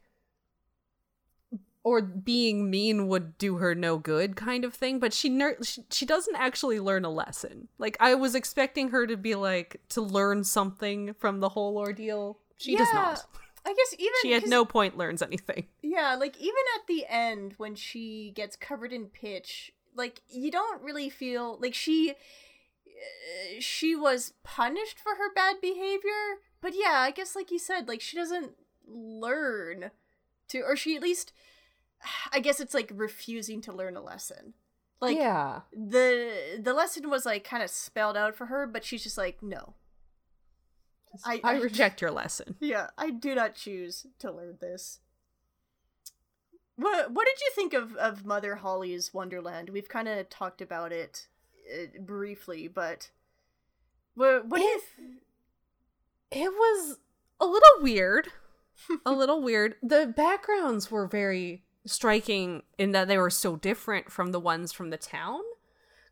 or 1.83 2.03
being 2.03 2.71
mean 2.71 3.09
would 3.09 3.39
do 3.39 3.57
her 3.57 3.75
no 3.75 3.97
good 3.99 4.37
kind 4.37 4.65
of 4.65 4.75
thing, 4.75 4.99
but 4.99 5.13
she 5.13 5.29
ner- 5.29 5.57
she, 5.63 5.83
she 5.91 6.05
doesn't 6.05 6.37
actually 6.37 6.79
learn 6.79 7.05
a 7.05 7.11
lesson. 7.11 7.69
Like 7.79 7.97
I 8.01 8.15
was 8.15 8.35
expecting 8.35 8.91
her 8.91 9.07
to 9.07 9.17
be 9.17 9.35
like 9.35 9.81
to 9.91 10.03
learn 10.03 10.45
something 10.45 11.15
from 11.15 11.41
the 11.41 11.51
whole 11.51 11.79
ordeal. 11.79 12.39
She 12.57 12.77
does 12.77 12.89
not. 12.93 13.25
I 13.65 13.75
guess 13.75 13.95
even 13.99 14.15
She 14.23 14.35
at 14.35 14.47
no 14.47 14.65
point 14.65 14.97
learns 14.97 15.23
anything. 15.23 15.67
Yeah, 15.83 16.17
like 16.19 16.39
even 16.39 16.65
at 16.79 16.87
the 16.87 17.07
end 17.09 17.55
when 17.57 17.75
she 17.75 18.33
gets 18.35 18.57
covered 18.57 18.93
in 18.93 19.07
pitch, 19.07 19.73
like 19.95 20.21
you 20.29 20.51
don't 20.51 20.83
really 20.83 21.09
feel 21.09 21.59
like 21.61 21.75
she 21.75 22.11
uh, 22.11 22.15
she 23.59 23.95
was 23.97 24.35
punished 24.43 24.99
for 24.99 25.17
her 25.17 25.33
bad 25.35 25.57
behavior. 25.61 26.41
But 26.61 26.75
yeah, 26.75 26.99
I 26.99 27.11
guess 27.11 27.35
like 27.35 27.51
you 27.51 27.59
said, 27.59 27.89
like 27.89 28.01
she 28.01 28.17
doesn't 28.17 28.53
learn 28.87 29.91
to 30.49 30.61
or 30.61 30.77
she 30.77 30.97
at 30.97 31.03
least 31.03 31.33
I 32.33 32.41
guess 32.41 32.61
it's 32.61 32.75
like 32.75 32.91
refusing 32.95 33.61
to 33.63 33.73
learn 33.73 33.97
a 33.97 34.03
lesson. 34.03 34.55
Like 35.01 35.17
Yeah. 35.17 35.61
the 35.73 36.59
the 36.63 36.75
lesson 36.75 37.09
was 37.09 37.25
like 37.25 37.43
kind 37.45 37.63
of 37.63 37.71
spelled 37.71 38.17
out 38.17 38.35
for 38.35 38.47
her, 38.47 38.67
but 38.67 38.85
she's 38.85 39.03
just 39.03 39.17
like, 39.19 39.43
no. 39.43 39.75
I, 41.25 41.41
I 41.43 41.57
reject 41.61 42.01
your 42.01 42.11
lesson. 42.11 42.57
yeah, 42.61 42.89
I 42.99 43.11
do 43.11 43.35
not 43.35 43.55
choose 43.55 44.07
to 44.21 44.31
learn 44.31 44.59
this. 44.61 45.01
What 46.77 47.13
What 47.13 47.27
did 47.27 47.41
you 47.41 47.51
think 47.55 47.75
of 47.75 47.97
of 47.97 48.25
Mother 48.25 48.57
Holly's 48.57 49.13
Wonderland? 49.13 49.71
We've 49.71 49.89
kind 49.89 50.09
of 50.09 50.29
talked 50.29 50.61
about 50.63 50.93
it 50.93 51.27
uh, 51.73 52.01
briefly, 52.01 52.69
but 52.69 53.11
what 54.15 54.47
what? 54.47 54.59
Th- 54.61 54.81
It 56.31 56.51
was 56.53 56.99
a 57.41 57.47
little 57.47 57.83
weird. 57.83 58.29
a 59.07 59.13
little 59.13 59.43
weird. 59.43 59.77
The 59.83 60.07
backgrounds 60.15 60.91
were 60.91 61.07
very 61.07 61.65
striking 61.87 62.63
in 62.79 62.93
that 62.93 63.09
they 63.09 63.19
were 63.19 63.31
so 63.31 63.57
different 63.57 64.11
from 64.11 64.33
the 64.33 64.41
ones 64.41 64.73
from 64.73 64.91
the 64.91 64.97
town. 64.97 65.41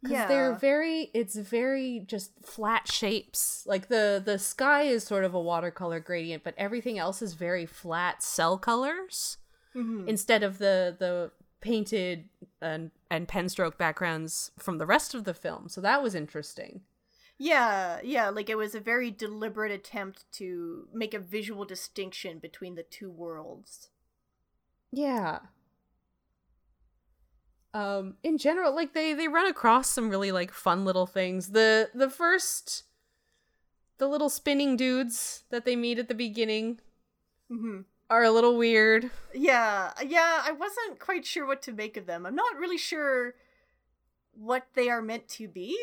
Because 0.02 0.28
they're 0.28 0.54
very 0.54 1.10
it's 1.12 1.34
very 1.34 2.04
just 2.06 2.30
flat 2.44 2.86
shapes. 2.90 3.64
Like 3.66 3.88
the 3.88 4.22
the 4.24 4.38
sky 4.38 4.82
is 4.82 5.02
sort 5.02 5.24
of 5.24 5.34
a 5.34 5.40
watercolor 5.40 5.98
gradient, 5.98 6.44
but 6.44 6.54
everything 6.56 6.98
else 7.00 7.20
is 7.20 7.34
very 7.34 7.66
flat 7.66 8.22
cell 8.22 8.58
colors 8.58 9.38
Mhm. 9.74 10.06
instead 10.08 10.42
of 10.44 10.58
the 10.58 10.94
the 10.98 11.32
painted 11.60 12.28
and 12.62 12.92
and 13.10 13.26
pen 13.26 13.48
stroke 13.48 13.76
backgrounds 13.76 14.52
from 14.56 14.78
the 14.78 14.86
rest 14.86 15.14
of 15.14 15.24
the 15.24 15.34
film. 15.34 15.68
So 15.68 15.80
that 15.80 16.00
was 16.02 16.14
interesting. 16.14 16.82
yeah, 17.40 18.00
yeah, 18.02 18.28
like 18.30 18.48
it 18.50 18.56
was 18.56 18.74
a 18.74 18.80
very 18.80 19.10
deliberate 19.10 19.70
attempt 19.72 20.24
to 20.32 20.88
make 20.92 21.14
a 21.14 21.18
visual 21.20 21.64
distinction 21.64 22.38
between 22.40 22.74
the 22.76 22.82
two 22.84 23.10
worlds. 23.10 23.90
Yeah. 24.92 25.40
Um 27.78 28.16
in 28.22 28.38
general 28.38 28.74
like 28.74 28.92
they 28.94 29.12
they 29.14 29.28
run 29.28 29.46
across 29.46 29.88
some 29.88 30.08
really 30.10 30.32
like 30.32 30.52
fun 30.52 30.84
little 30.84 31.06
things. 31.06 31.50
The 31.50 31.90
the 31.94 32.10
first 32.10 32.84
the 33.98 34.08
little 34.08 34.28
spinning 34.30 34.76
dudes 34.76 35.44
that 35.50 35.64
they 35.64 35.76
meet 35.76 35.98
at 35.98 36.08
the 36.08 36.14
beginning 36.14 36.80
Mhm. 37.50 37.84
are 38.10 38.22
a 38.24 38.30
little 38.30 38.56
weird. 38.56 39.10
Yeah, 39.34 39.92
yeah, 40.04 40.42
I 40.44 40.52
wasn't 40.52 40.98
quite 40.98 41.24
sure 41.26 41.46
what 41.46 41.62
to 41.62 41.72
make 41.72 41.96
of 41.96 42.06
them. 42.06 42.26
I'm 42.26 42.34
not 42.36 42.56
really 42.56 42.78
sure 42.78 43.34
what 44.32 44.66
they 44.74 44.88
are 44.88 45.02
meant 45.02 45.28
to 45.28 45.48
be. 45.48 45.76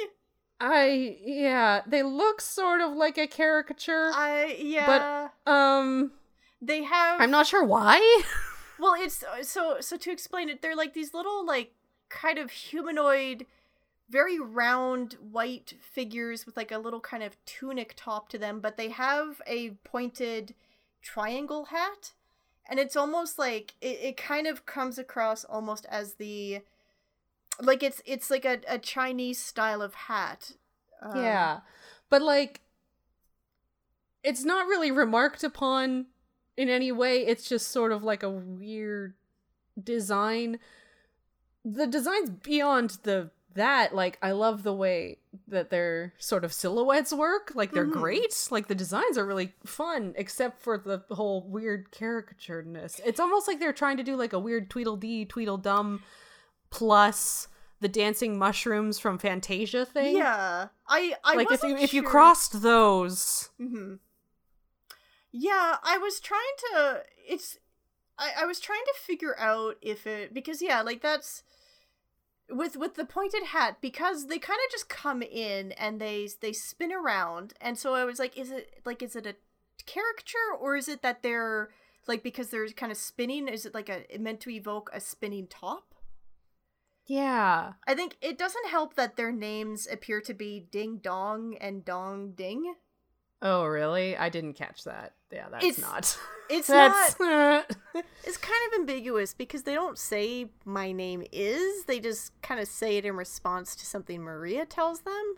I 0.59 1.17
yeah, 1.21 1.81
they 1.85 2.01
look 2.03 2.39
sort 2.41 2.81
of 2.81 2.93
like 2.93 3.17
a 3.17 3.27
caricature. 3.27 4.11
I 4.13 4.55
yeah. 4.59 5.29
But 5.45 5.51
um 5.51 6.11
they 6.61 6.83
have 6.83 7.19
I'm 7.21 7.31
not 7.31 7.47
sure 7.47 7.63
why. 7.63 7.99
Well, 8.77 8.93
it's 8.97 9.23
so 9.43 9.77
so 9.79 9.95
to 9.95 10.11
explain 10.11 10.49
it, 10.49 10.61
they're 10.61 10.75
like 10.75 10.93
these 10.93 11.13
little 11.13 11.45
like 11.45 11.71
kind 12.09 12.37
of 12.37 12.51
humanoid 12.51 13.45
very 14.09 14.39
round 14.39 15.17
white 15.31 15.73
figures 15.81 16.45
with 16.45 16.55
like 16.55 16.71
a 16.71 16.77
little 16.77 16.99
kind 16.99 17.23
of 17.23 17.43
tunic 17.45 17.93
top 17.95 18.29
to 18.29 18.37
them, 18.37 18.59
but 18.59 18.77
they 18.77 18.89
have 18.89 19.41
a 19.47 19.71
pointed 19.83 20.53
triangle 21.01 21.65
hat. 21.65 22.11
And 22.67 22.79
it's 22.79 22.95
almost 22.95 23.37
like 23.37 23.75
it, 23.81 23.99
it 24.01 24.17
kind 24.17 24.47
of 24.47 24.65
comes 24.65 24.97
across 24.97 25.43
almost 25.43 25.85
as 25.89 26.13
the 26.13 26.61
like 27.61 27.83
it's 27.83 28.01
it's 28.05 28.29
like 28.29 28.45
a, 28.45 28.59
a 28.67 28.77
Chinese 28.77 29.39
style 29.39 29.81
of 29.81 29.93
hat. 29.93 30.51
Um, 31.01 31.23
yeah. 31.23 31.59
But 32.09 32.21
like 32.21 32.61
it's 34.23 34.43
not 34.43 34.67
really 34.67 34.91
remarked 34.91 35.43
upon 35.43 36.07
in 36.57 36.69
any 36.69 36.91
way. 36.91 37.25
It's 37.25 37.47
just 37.47 37.69
sort 37.69 37.91
of 37.91 38.03
like 38.03 38.23
a 38.23 38.29
weird 38.29 39.13
design. 39.81 40.59
The 41.67 41.87
design's 41.87 42.29
beyond 42.29 42.99
the 43.03 43.31
that 43.55 43.95
like 43.95 44.19
I 44.21 44.31
love 44.33 44.63
the 44.63 44.73
way 44.73 45.17
that 45.47 45.69
their 45.69 46.13
sort 46.19 46.43
of 46.43 46.51
silhouettes 46.53 47.11
work. 47.13 47.53
Like 47.55 47.71
they're 47.71 47.87
Mhm. 47.87 47.93
great. 47.93 48.47
Like 48.51 48.67
the 48.67 48.75
designs 48.75 49.17
are 49.17 49.25
really 49.25 49.55
fun 49.65 50.13
except 50.17 50.61
for 50.61 50.77
the 50.77 51.03
whole 51.15 51.41
weird 51.41 51.89
caricaturedness. 51.91 52.99
It's 53.05 53.19
almost 53.19 53.47
like 53.47 53.59
they're 53.59 53.73
trying 53.73 53.97
to 53.97 54.03
do 54.03 54.15
like 54.15 54.33
a 54.33 54.39
weird 54.39 54.69
Tweedledee 54.69 55.25
Tweedledum 55.25 56.03
plus 56.69 57.47
the 57.79 57.87
dancing 57.87 58.37
mushrooms 58.37 58.99
from 58.99 59.17
Fantasia 59.17 59.85
thing. 59.85 60.17
Yeah. 60.17 60.67
I 60.87 61.15
I 61.23 61.35
like 61.35 61.49
if 61.51 61.63
you 61.63 61.69
wasn't 61.69 61.83
if 61.83 61.93
you 61.93 62.01
sure- 62.01 62.09
crossed 62.11 62.61
those 62.61 63.49
Mm-hmm. 63.59 63.95
Yeah, 65.31 65.77
I 65.83 65.97
was 65.97 66.19
trying 66.19 66.41
to. 66.71 67.03
It's. 67.27 67.57
I, 68.17 68.31
I 68.41 68.45
was 68.45 68.61
trying 68.61 68.83
to 68.85 68.93
figure 69.01 69.37
out 69.37 69.75
if 69.81 70.07
it 70.07 70.33
because 70.33 70.61
yeah, 70.61 70.81
like 70.81 71.01
that's 71.01 71.43
with 72.49 72.75
with 72.75 72.95
the 72.95 73.05
pointed 73.05 73.43
hat 73.43 73.77
because 73.81 74.27
they 74.27 74.37
kind 74.37 74.59
of 74.65 74.71
just 74.71 74.89
come 74.89 75.21
in 75.21 75.71
and 75.73 75.99
they 75.99 76.29
they 76.41 76.53
spin 76.53 76.91
around 76.91 77.53
and 77.59 77.77
so 77.77 77.95
I 77.95 78.05
was 78.05 78.19
like, 78.19 78.37
is 78.37 78.51
it 78.51 78.81
like 78.85 79.01
is 79.01 79.15
it 79.15 79.25
a 79.25 79.35
caricature 79.85 80.53
or 80.59 80.75
is 80.75 80.87
it 80.87 81.01
that 81.01 81.23
they're 81.23 81.69
like 82.07 82.23
because 82.23 82.49
they're 82.49 82.67
kind 82.69 82.91
of 82.91 82.97
spinning? 82.97 83.47
Is 83.47 83.65
it 83.65 83.73
like 83.73 83.89
a 83.89 84.17
meant 84.17 84.41
to 84.41 84.49
evoke 84.49 84.89
a 84.93 84.99
spinning 84.99 85.47
top? 85.47 85.95
Yeah. 87.07 87.73
I 87.87 87.93
think 87.93 88.17
it 88.21 88.37
doesn't 88.37 88.69
help 88.69 88.95
that 88.95 89.15
their 89.15 89.31
names 89.31 89.87
appear 89.91 90.21
to 90.21 90.33
be 90.33 90.67
Ding 90.71 90.97
Dong 90.97 91.55
and 91.59 91.85
Dong 91.85 92.31
Ding. 92.31 92.75
Oh, 93.41 93.65
really? 93.65 94.15
I 94.17 94.29
didn't 94.29 94.53
catch 94.53 94.83
that. 94.85 95.13
Yeah, 95.31 95.47
that's 95.51 95.63
It's- 95.65 95.79
not. 95.81 96.17
It's 96.47 96.67
That's- 96.67 97.19
not. 97.19 97.71
it's 98.23 98.37
kind 98.37 98.59
of 98.67 98.79
ambiguous 98.79 99.33
because 99.33 99.63
they 99.63 99.73
don't 99.73 99.97
say 99.97 100.51
my 100.63 100.91
name 100.91 101.23
is. 101.31 101.85
They 101.85 101.99
just 101.99 102.39
kind 102.43 102.59
of 102.59 102.67
say 102.67 102.97
it 102.97 103.05
in 103.05 103.15
response 103.15 103.75
to 103.77 103.85
something 103.87 104.21
Maria 104.21 104.63
tells 104.67 104.99
them. 105.01 105.35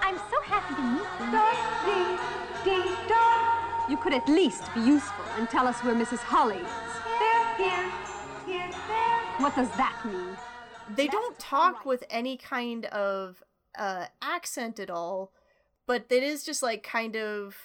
I'm 0.00 0.16
so 0.16 0.40
happy 0.42 0.74
to 0.76 0.82
meet 0.94 1.10
you. 1.26 2.64
Ding, 2.64 2.84
ding, 2.84 2.96
dong. 3.08 3.90
You 3.90 3.96
could 3.96 4.14
at 4.14 4.28
least 4.28 4.72
be 4.74 4.80
useful 4.80 5.24
and 5.36 5.50
tell 5.50 5.66
us 5.66 5.82
where 5.82 5.94
Mrs. 5.94 6.18
Holly 6.18 6.58
is. 6.58 6.62
There, 7.18 7.56
here, 7.56 7.90
here. 8.46 8.70
What 9.38 9.56
does 9.56 9.70
that 9.70 10.00
mean? 10.04 10.36
They 10.94 11.08
don't 11.08 11.36
talk 11.40 11.84
with 11.84 12.04
any 12.10 12.36
kind 12.36 12.84
of 12.86 13.42
uh, 13.76 14.06
accent 14.22 14.78
at 14.78 14.88
all, 14.90 15.32
but 15.90 16.06
it 16.08 16.22
is 16.22 16.44
just 16.44 16.62
like 16.62 16.84
kind 16.84 17.16
of 17.16 17.56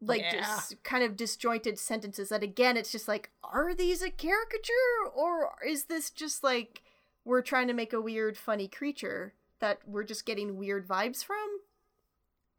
like 0.00 0.20
Yeah. 0.22 0.30
just 0.30 0.80
kind 0.84 1.02
of 1.02 1.16
disjointed 1.16 1.76
sentences 1.76 2.28
that 2.28 2.44
again 2.44 2.76
it's 2.76 2.92
just 2.92 3.08
like 3.08 3.30
are 3.42 3.74
these 3.74 4.00
a 4.00 4.10
caricature 4.10 4.72
or 5.12 5.54
is 5.66 5.86
this 5.86 6.08
just 6.10 6.44
like 6.44 6.82
we're 7.24 7.42
trying 7.42 7.66
to 7.66 7.74
make 7.74 7.92
a 7.92 8.00
weird 8.00 8.36
funny 8.38 8.68
creature 8.68 9.34
that 9.58 9.80
we're 9.84 10.04
just 10.04 10.24
getting 10.24 10.56
weird 10.56 10.86
vibes 10.86 11.24
from 11.24 11.48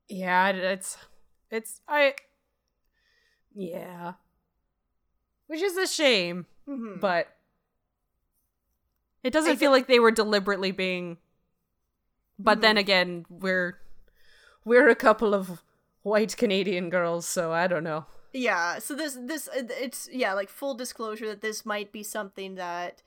Yeah, 0.09 0.49
it's 0.49 0.97
it's 1.49 1.79
I 1.87 2.15
yeah. 3.55 4.15
Which 5.47 5.61
is 5.61 5.77
a 5.77 5.87
shame, 5.87 6.45
Mhm. 6.67 6.99
but 6.99 7.37
it 9.23 9.31
doesn't 9.31 9.53
I 9.53 9.55
feel 9.55 9.71
like 9.71 9.87
they 9.87 9.99
were 9.99 10.11
deliberately 10.11 10.71
being 10.71 11.19
But 12.37 12.61
then 12.61 12.75
Mhm. 12.75 12.79
again, 12.79 13.25
we're 13.29 13.77
we're 14.65 14.89
a 14.89 14.95
couple 14.95 15.33
of 15.33 15.63
white 16.03 16.35
Canadian 16.37 16.89
girls, 16.89 17.27
so 17.27 17.51
I 17.51 17.67
don't 17.67 17.83
know. 17.83 18.05
yeah 18.33 18.79
so 18.79 18.95
this 18.95 19.17
this 19.19 19.49
uh, 19.49 19.63
it's 19.85 20.07
yeah 20.11 20.33
like 20.33 20.49
full 20.49 20.73
disclosure 20.73 21.27
that 21.27 21.41
this 21.41 21.65
might 21.65 21.91
be 21.91 22.01
something 22.01 22.55
that 22.55 23.03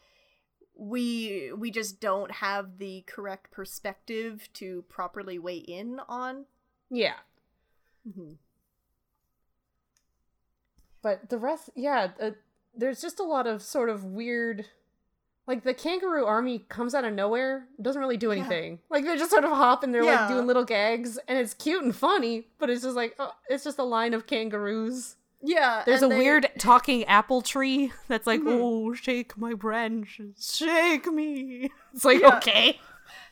we 0.77 1.51
we 1.57 1.71
just 1.71 1.99
don't 2.01 2.31
have 2.31 2.77
the 2.79 3.03
correct 3.07 3.51
perspective 3.51 4.49
to 4.53 4.83
properly 4.89 5.39
weigh 5.39 5.65
in 5.81 6.01
on 6.09 6.45
Yeah. 6.91 7.21
Mm-hmm. 8.07 8.33
But 11.03 11.29
the 11.29 11.39
rest, 11.39 11.71
yeah, 11.75 12.09
uh, 12.21 12.31
there's 12.77 13.01
just 13.01 13.21
a 13.21 13.25
lot 13.25 13.47
of 13.47 13.63
sort 13.63 13.89
of 13.89 14.05
weird. 14.05 14.67
Like 15.47 15.63
the 15.63 15.75
kangaroo 15.75 16.25
army 16.25 16.65
comes 16.71 16.95
out 16.95 17.05
of 17.05 17.13
nowhere, 17.13 17.67
doesn't 17.81 18.01
really 18.01 18.17
do 18.17 18.33
anything. 18.33 18.79
Like 18.89 19.05
they 19.05 19.17
just 19.17 19.31
sort 19.31 19.45
of 19.45 19.51
hop 19.51 19.83
and 19.83 19.95
they're 19.95 20.03
Yeah. 20.05 20.21
like 20.21 20.29
doing 20.29 20.47
little 20.47 20.65
gags, 20.65 21.19
and 21.29 21.39
it's 21.39 21.53
cute 21.55 21.83
and 21.85 21.95
funny. 21.95 22.49
But 22.59 22.71
it's 22.71 22.83
just 22.83 22.97
like 22.97 23.15
oh, 23.19 23.33
it's 23.51 23.65
just 23.65 23.79
a 23.79 23.83
line 23.85 24.15
of 24.15 24.27
kangaroos. 24.27 25.17
yeah 25.47 25.83
There's 25.85 26.03
a 26.03 26.09
they- 26.09 26.17
weird 26.17 26.49
talking 26.59 27.05
apple 27.05 27.43
tree 27.43 27.93
that's 28.09 28.27
like, 28.27 28.41
Mhm. 28.41 28.59
"Oh, 28.63 28.95
shake 28.95 29.37
my 29.37 29.53
branches, 29.53 30.57
shake 30.57 31.07
me." 31.13 31.71
It's 31.93 32.05
like 32.07 32.21
Yeah. 32.21 32.37
okay, 32.39 32.81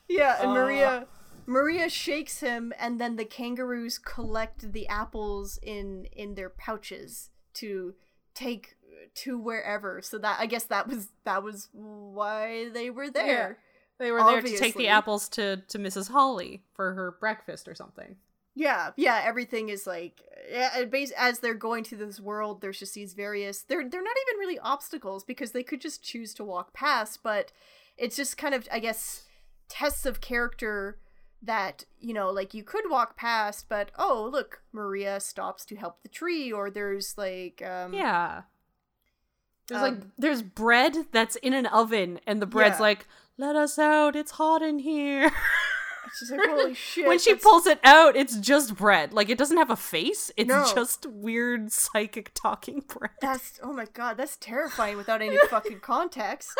Yeah, 0.07 0.37
and 0.41 0.51
Uh. 0.51 0.53
Maria 0.53 1.07
Maria 1.47 1.89
shakes 1.89 2.39
him 2.41 2.71
and 2.77 3.01
then 3.01 3.15
the 3.15 3.25
kangaroos 3.25 3.97
collect 3.97 4.71
the 4.71 4.87
apples 4.87 5.57
in 5.63 6.05
in 6.13 6.35
their 6.35 6.49
pouches 6.49 7.31
to 7.55 7.95
take 8.35 8.75
to 9.15 9.37
wherever. 9.37 10.01
So 10.01 10.17
that 10.19 10.37
I 10.39 10.45
guess 10.45 10.65
that 10.65 10.87
was 10.87 11.09
that 11.25 11.43
was 11.43 11.69
why 11.73 12.69
they 12.73 12.89
were 12.89 13.09
there. 13.09 13.59
they 13.99 14.11
were 14.11 14.23
there 14.23 14.41
to 14.41 14.57
take 14.57 14.75
the 14.75 14.87
apples 14.87 15.29
to 15.29 15.57
to 15.69 15.79
Mrs. 15.79 16.09
Holly 16.09 16.63
for 16.73 16.93
her 16.93 17.15
breakfast 17.19 17.67
or 17.67 17.75
something. 17.75 18.15
Yeah, 18.55 18.91
yeah, 18.97 19.21
everything 19.25 19.69
is 19.69 19.87
like 19.87 20.21
yeah, 20.51 20.85
as 21.17 21.39
they're 21.39 21.53
going 21.53 21.83
through 21.83 21.99
this 21.99 22.19
world 22.19 22.61
there's 22.61 22.77
just 22.77 22.93
these 22.93 23.13
various 23.13 23.63
they're 23.63 23.87
they're 23.89 24.03
not 24.03 24.15
even 24.27 24.39
really 24.39 24.59
obstacles 24.59 25.23
because 25.23 25.51
they 25.51 25.63
could 25.63 25.81
just 25.81 26.03
choose 26.03 26.33
to 26.35 26.43
walk 26.43 26.73
past, 26.73 27.21
but 27.23 27.51
it's 27.97 28.15
just 28.15 28.37
kind 28.37 28.53
of 28.53 28.67
I 28.71 28.79
guess 28.79 29.23
tests 29.69 30.05
of 30.05 30.21
character 30.21 30.99
that, 31.41 31.85
you 31.99 32.13
know, 32.13 32.29
like 32.29 32.53
you 32.53 32.63
could 32.63 32.89
walk 32.89 33.17
past, 33.17 33.67
but 33.67 33.91
oh, 33.97 34.29
look, 34.31 34.61
Maria 34.71 35.19
stops 35.19 35.65
to 35.65 35.75
help 35.75 36.01
the 36.01 36.09
tree 36.09 36.51
or 36.51 36.69
there's 36.69 37.17
like 37.17 37.61
um 37.65 37.93
Yeah. 37.93 38.43
There's 39.73 39.83
like 39.83 40.01
Um, 40.01 40.11
there's 40.17 40.41
bread 40.41 40.95
that's 41.11 41.35
in 41.37 41.53
an 41.53 41.65
oven 41.67 42.19
and 42.27 42.41
the 42.41 42.45
bread's 42.45 42.75
Yeah. 42.77 42.81
like, 42.83 43.07
"Let 43.37 43.55
us 43.55 43.77
out. 43.79 44.15
It's 44.15 44.31
hot 44.31 44.61
in 44.61 44.79
here." 44.79 45.31
She's 46.19 46.29
like, 46.29 46.41
holy 46.47 46.73
shit. 46.75 47.07
when 47.07 47.17
she 47.17 47.31
that's- 47.31 47.43
pulls 47.43 47.65
it 47.65 47.79
out, 47.83 48.15
it's 48.15 48.35
just 48.37 48.75
bread. 48.75 49.13
Like 49.13 49.29
it 49.29 49.37
doesn't 49.37 49.57
have 49.57 49.71
a 49.71 49.75
face. 49.75 50.31
It's 50.37 50.47
No. 50.47 50.69
just 50.73 51.05
weird 51.07 51.71
psychic 51.71 52.31
talking 52.35 52.83
bread. 52.87 53.11
That's 53.21 53.59
oh 53.63 53.73
my 53.73 53.85
god, 53.85 54.17
that's 54.17 54.37
terrifying 54.37 54.95
without 54.97 55.21
any 55.21 55.37
fucking 55.49 55.79
context. 55.79 56.51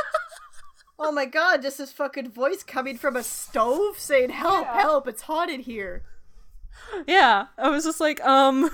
Oh 0.98 1.12
my 1.12 1.26
god, 1.26 1.62
just 1.62 1.78
this 1.80 1.92
fucking 1.92 2.32
voice 2.32 2.64
coming 2.64 2.98
from 2.98 3.16
a 3.16 3.24
stove 3.24 4.00
saying, 4.00 4.30
Help, 4.30 4.66
Yeah. 4.66 4.82
help, 4.82 5.08
it's 5.08 5.24
hot 5.24 5.50
in 5.50 5.60
here. 5.60 6.04
Yeah, 7.08 7.48
I 7.58 7.70
was 7.70 7.84
just 7.84 8.00
like, 8.00 8.24
um, 8.24 8.70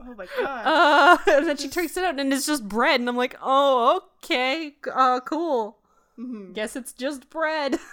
Oh 0.00 0.14
my 0.14 0.26
god. 0.38 0.66
uh, 0.66 1.18
and 1.36 1.46
then 1.46 1.56
she 1.56 1.68
takes 1.68 1.96
it 1.96 2.04
out 2.04 2.18
and 2.20 2.32
it's 2.32 2.46
just 2.46 2.68
bread, 2.68 3.00
and 3.00 3.08
I'm 3.08 3.16
like, 3.16 3.36
oh, 3.42 4.02
okay, 4.24 4.74
uh, 4.94 5.20
cool. 5.20 5.78
Mhm. 6.18 6.54
Guess 6.54 6.76
it's 6.76 6.92
just 6.92 7.28
bread. 7.30 7.78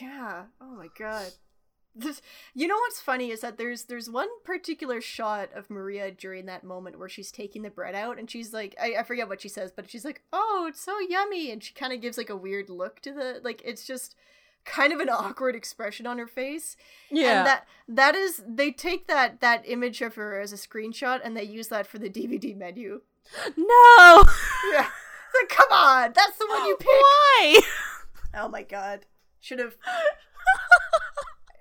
Yeah. 0.00 0.42
Oh 0.60 0.74
my 0.76 0.88
god. 0.98 1.32
This, 1.96 2.20
you 2.54 2.66
know 2.68 2.76
what's 2.76 3.00
funny 3.00 3.30
is 3.30 3.40
that 3.40 3.56
there's 3.56 3.84
there's 3.84 4.10
one 4.10 4.28
particular 4.44 5.00
shot 5.00 5.48
of 5.54 5.70
Maria 5.70 6.10
during 6.10 6.44
that 6.44 6.62
moment 6.62 6.98
where 6.98 7.08
she's 7.08 7.32
taking 7.32 7.62
the 7.62 7.70
bread 7.70 7.94
out 7.94 8.18
and 8.18 8.30
she's 8.30 8.52
like 8.52 8.76
I, 8.78 8.96
I 8.98 9.02
forget 9.02 9.28
what 9.30 9.40
she 9.40 9.48
says, 9.48 9.72
but 9.74 9.88
she's 9.90 10.04
like, 10.04 10.20
Oh, 10.30 10.66
it's 10.68 10.80
so 10.82 10.98
yummy 11.00 11.50
and 11.50 11.62
she 11.64 11.72
kinda 11.72 11.96
gives 11.96 12.18
like 12.18 12.28
a 12.28 12.36
weird 12.36 12.68
look 12.68 13.00
to 13.00 13.12
the 13.12 13.40
like 13.42 13.62
it's 13.64 13.86
just 13.86 14.14
kind 14.68 14.92
of 14.92 15.00
an 15.00 15.08
awkward 15.08 15.54
expression 15.56 16.06
on 16.06 16.18
her 16.18 16.26
face. 16.26 16.76
Yeah. 17.10 17.38
And 17.38 17.46
that 17.46 17.66
that 17.88 18.14
is 18.14 18.42
they 18.46 18.70
take 18.70 19.06
that 19.08 19.40
that 19.40 19.62
image 19.66 20.00
of 20.02 20.14
her 20.16 20.38
as 20.38 20.52
a 20.52 20.56
screenshot 20.56 21.20
and 21.24 21.36
they 21.36 21.44
use 21.44 21.68
that 21.68 21.86
for 21.86 21.98
the 21.98 22.10
DVD 22.10 22.56
menu. 22.56 23.00
no. 23.56 24.24
Yeah. 24.72 24.86
It's 25.30 25.34
like, 25.42 25.48
come 25.50 25.72
on, 25.72 26.12
that's 26.14 26.38
the 26.38 26.46
one 26.48 26.66
you 26.66 26.76
picked. 26.80 26.86
Why? 26.90 27.60
Oh 28.34 28.48
my 28.48 28.62
god. 28.62 29.06
Should 29.40 29.58
have 29.58 29.76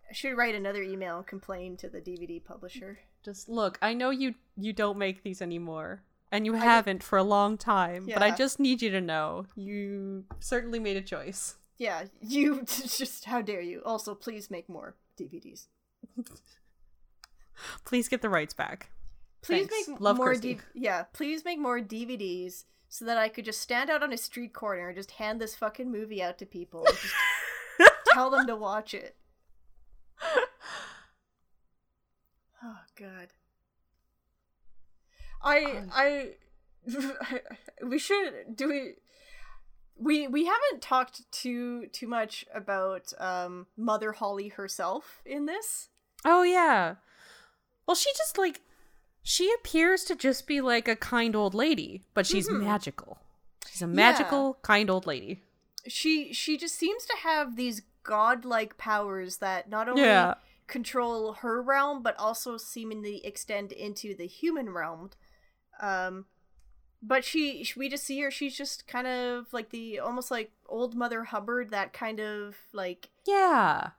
I 0.09 0.13
should 0.13 0.37
write 0.37 0.55
another 0.55 0.81
email 0.81 1.17
and 1.17 1.27
complain 1.27 1.77
to 1.77 1.89
the 1.89 1.99
DVD 1.99 2.43
publisher. 2.43 2.99
Just 3.23 3.49
look, 3.49 3.77
I 3.81 3.93
know 3.93 4.09
you 4.09 4.35
you 4.55 4.73
don't 4.73 4.97
make 4.97 5.23
these 5.23 5.41
anymore. 5.41 6.03
And 6.29 6.45
you 6.45 6.53
haven't 6.53 7.03
for 7.03 7.17
a 7.17 7.23
long 7.23 7.57
time, 7.57 8.05
but 8.05 8.21
I 8.21 8.35
just 8.35 8.59
need 8.59 8.81
you 8.81 8.89
to 8.91 8.99
know 8.99 9.45
you 9.55 10.25
certainly 10.41 10.77
made 10.77 10.97
a 10.97 11.01
choice. 11.01 11.55
Yeah, 11.77 12.05
you 12.21 12.63
just 12.65 13.25
how 13.25 13.41
dare 13.41 13.61
you. 13.61 13.81
Also, 13.85 14.15
please 14.15 14.49
make 14.49 14.67
more 14.69 14.95
DVDs. 15.19 15.67
Please 17.85 18.07
get 18.07 18.21
the 18.21 18.29
rights 18.29 18.53
back. 18.53 18.91
Please 19.41 19.67
Thanks. 19.67 19.87
make 19.87 19.99
Love 19.99 20.17
more. 20.17 20.35
D- 20.35 20.59
yeah, 20.75 21.03
please 21.11 21.43
make 21.43 21.57
more 21.57 21.79
DVDs 21.79 22.65
so 22.89 23.03
that 23.05 23.17
I 23.17 23.29
could 23.29 23.45
just 23.45 23.61
stand 23.61 23.89
out 23.89 24.03
on 24.03 24.13
a 24.13 24.17
street 24.17 24.53
corner 24.53 24.89
and 24.89 24.95
just 24.95 25.11
hand 25.11 25.41
this 25.41 25.55
fucking 25.55 25.91
movie 25.91 26.21
out 26.21 26.37
to 26.37 26.45
people 26.45 26.85
just 26.85 27.13
tell 28.13 28.29
them 28.29 28.45
to 28.47 28.55
watch 28.55 28.93
it. 28.93 29.15
Oh 32.63 32.79
god. 32.95 33.27
I 35.41 35.83
I 35.91 36.29
we 37.85 37.99
should 37.99 38.55
do 38.55 38.67
we 38.69 38.93
we 39.99 40.27
we 40.27 40.45
haven't 40.45 40.81
talked 40.81 41.29
too 41.31 41.87
too 41.87 42.07
much 42.07 42.45
about 42.53 43.11
um 43.19 43.67
Mother 43.75 44.11
Holly 44.13 44.49
herself 44.49 45.21
in 45.25 45.45
this. 45.45 45.89
Oh 46.25 46.43
yeah. 46.43 46.95
Well, 47.87 47.95
she 47.95 48.11
just 48.17 48.37
like 48.37 48.61
she 49.23 49.51
appears 49.59 50.03
to 50.05 50.15
just 50.15 50.47
be 50.47 50.61
like 50.61 50.87
a 50.87 50.95
kind 50.95 51.35
old 51.35 51.53
lady, 51.53 52.03
but 52.13 52.25
she's 52.25 52.47
Mhm. 52.49 52.59
magical. 52.61 53.19
She's 53.69 53.81
a 53.81 53.87
magical 53.87 54.55
kind 54.61 54.89
old 54.89 55.05
lady. 55.07 55.43
she 55.87 56.33
she 56.33 56.57
just 56.57 56.75
seems 56.75 57.05
to 57.05 57.15
have 57.23 57.55
these 57.55 57.81
godlike 58.03 58.77
powers 58.77 59.37
that 59.37 59.69
not 59.69 59.87
only 59.87 60.01
Yeah. 60.01 60.33
control 60.67 61.33
her 61.33 61.61
realm 61.61 62.03
but 62.03 62.17
also 62.17 62.57
seemingly 62.57 63.25
extend 63.25 63.71
into 63.71 64.13
the 64.13 64.27
human 64.27 64.69
realm 64.69 65.11
um 65.79 66.25
but 67.01 67.23
she 67.23 67.63
sh- 67.63 67.75
we 67.77 67.89
just 67.89 68.03
see 68.05 68.19
her 68.21 68.31
she's 68.31 68.55
just 68.57 68.87
kind 68.87 69.07
of 69.07 69.51
like 69.53 69.69
the 69.69 69.99
almost 69.99 70.31
like 70.31 70.51
old 70.67 70.95
mother 70.95 71.25
hubbard 71.25 71.69
that 71.71 71.93
kind 71.93 72.19
of 72.19 72.55
like 72.73 73.09
Yeah. 73.25 73.89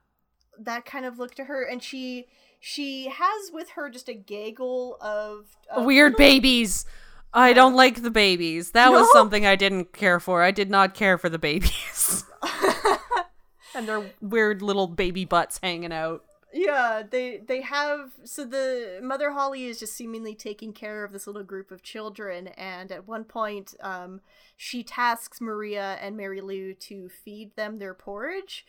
that 0.58 0.84
kind 0.84 1.04
of 1.04 1.18
look 1.18 1.34
to 1.36 1.44
her 1.44 1.62
and 1.62 1.82
she 1.82 2.26
she 2.60 3.06
has 3.08 3.50
with 3.52 3.70
her 3.70 3.88
just 3.88 4.08
a 4.08 4.14
gaggle 4.14 4.96
of, 5.00 5.46
of 5.70 5.84
Weird 5.84 6.12
little- 6.14 6.18
babies. 6.26 6.84
I 7.32 7.52
don't 7.52 7.74
like 7.74 8.02
the 8.02 8.10
babies. 8.10 8.70
That 8.72 8.90
was 8.90 9.12
something 9.12 9.46
I 9.46 9.54
didn't 9.54 9.92
care 9.92 10.18
for. 10.18 10.42
I 10.42 10.50
did 10.50 10.70
not 10.70 10.94
care 10.94 11.18
for 11.18 11.28
the 11.28 11.38
babies. 11.38 12.24
and 13.74 13.86
their 13.86 14.10
weird 14.20 14.62
little 14.62 14.86
baby 14.86 15.24
butts 15.24 15.60
hanging 15.62 15.92
out. 15.92 16.24
Yeah, 16.52 17.02
they 17.08 17.38
they 17.46 17.60
have 17.60 18.12
so 18.24 18.44
the 18.44 19.00
Mother 19.02 19.32
Holly 19.32 19.66
is 19.66 19.78
just 19.80 19.94
seemingly 19.94 20.34
taking 20.34 20.72
care 20.72 21.04
of 21.04 21.12
this 21.12 21.26
little 21.26 21.42
group 21.44 21.70
of 21.70 21.82
children 21.82 22.48
and 22.48 22.90
at 22.90 23.06
one 23.06 23.24
point 23.24 23.74
um 23.82 24.22
she 24.56 24.82
tasks 24.82 25.42
Maria 25.42 25.98
and 26.00 26.16
Mary 26.16 26.40
Lou 26.40 26.72
to 26.72 27.10
feed 27.10 27.54
them 27.56 27.78
their 27.78 27.92
porridge 27.92 28.64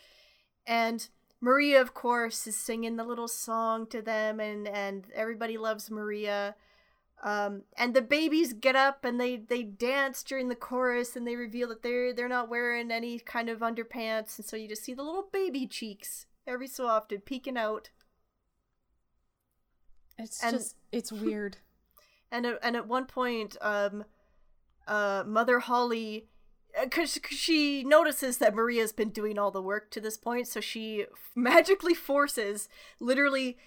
and 0.68 1.08
Maria 1.40 1.80
of 1.80 1.94
course 1.94 2.46
is 2.48 2.58
singing 2.58 2.98
the 2.98 3.06
little 3.06 3.30
song 3.30 3.88
to 3.88 4.02
them 4.02 4.42
and 4.42 4.68
and 4.68 5.06
everybody 5.16 5.58
loves 5.58 5.90
Maria 5.90 6.56
um 7.24 7.64
and 7.78 7.94
the 7.94 8.02
babies 8.02 8.52
get 8.52 8.76
up 8.76 9.06
and 9.06 9.22
they 9.22 9.38
they 9.38 9.64
dance 9.64 10.22
during 10.24 10.50
the 10.50 10.56
chorus 10.56 11.16
and 11.16 11.26
they 11.26 11.38
reveal 11.38 11.70
that 11.70 11.82
they're 11.82 12.14
they're 12.14 12.28
not 12.28 12.50
wearing 12.50 12.92
any 12.92 13.20
kind 13.20 13.50
of 13.50 13.60
underpants 13.60 14.38
and 14.38 14.46
so 14.46 14.58
you 14.58 14.68
just 14.68 14.84
see 14.84 14.94
the 14.94 15.04
little 15.04 15.30
baby 15.32 15.66
cheeks 15.66 16.26
every 16.50 16.68
so 16.68 16.88
often 16.88 17.20
peeking 17.22 17.58
out 17.58 17.90
It's 20.18 20.44
And- 20.44 20.58
just 20.58 20.76
it's 20.92 21.12
weird. 21.12 21.58
and 22.32 22.46
at, 22.46 22.60
and 22.62 22.76
at 22.76 22.88
one 22.88 23.06
point, 23.06 23.56
um, 23.62 24.04
uh, 24.88 25.24
Mother 25.26 25.60
Holly, 25.60 26.28
because 26.84 27.18
she 27.30 27.84
notices 27.84 28.38
that 28.40 28.54
Maria's 28.56 28.92
been 28.92 29.10
doing 29.12 29.38
all 29.40 29.52
the 29.52 29.62
work 29.62 29.90
to 29.92 30.02
this 30.02 30.18
point, 30.18 30.48
so 30.48 30.60
she 30.60 31.06
magically 31.36 31.94
forces, 31.94 32.68
literally 33.00 33.58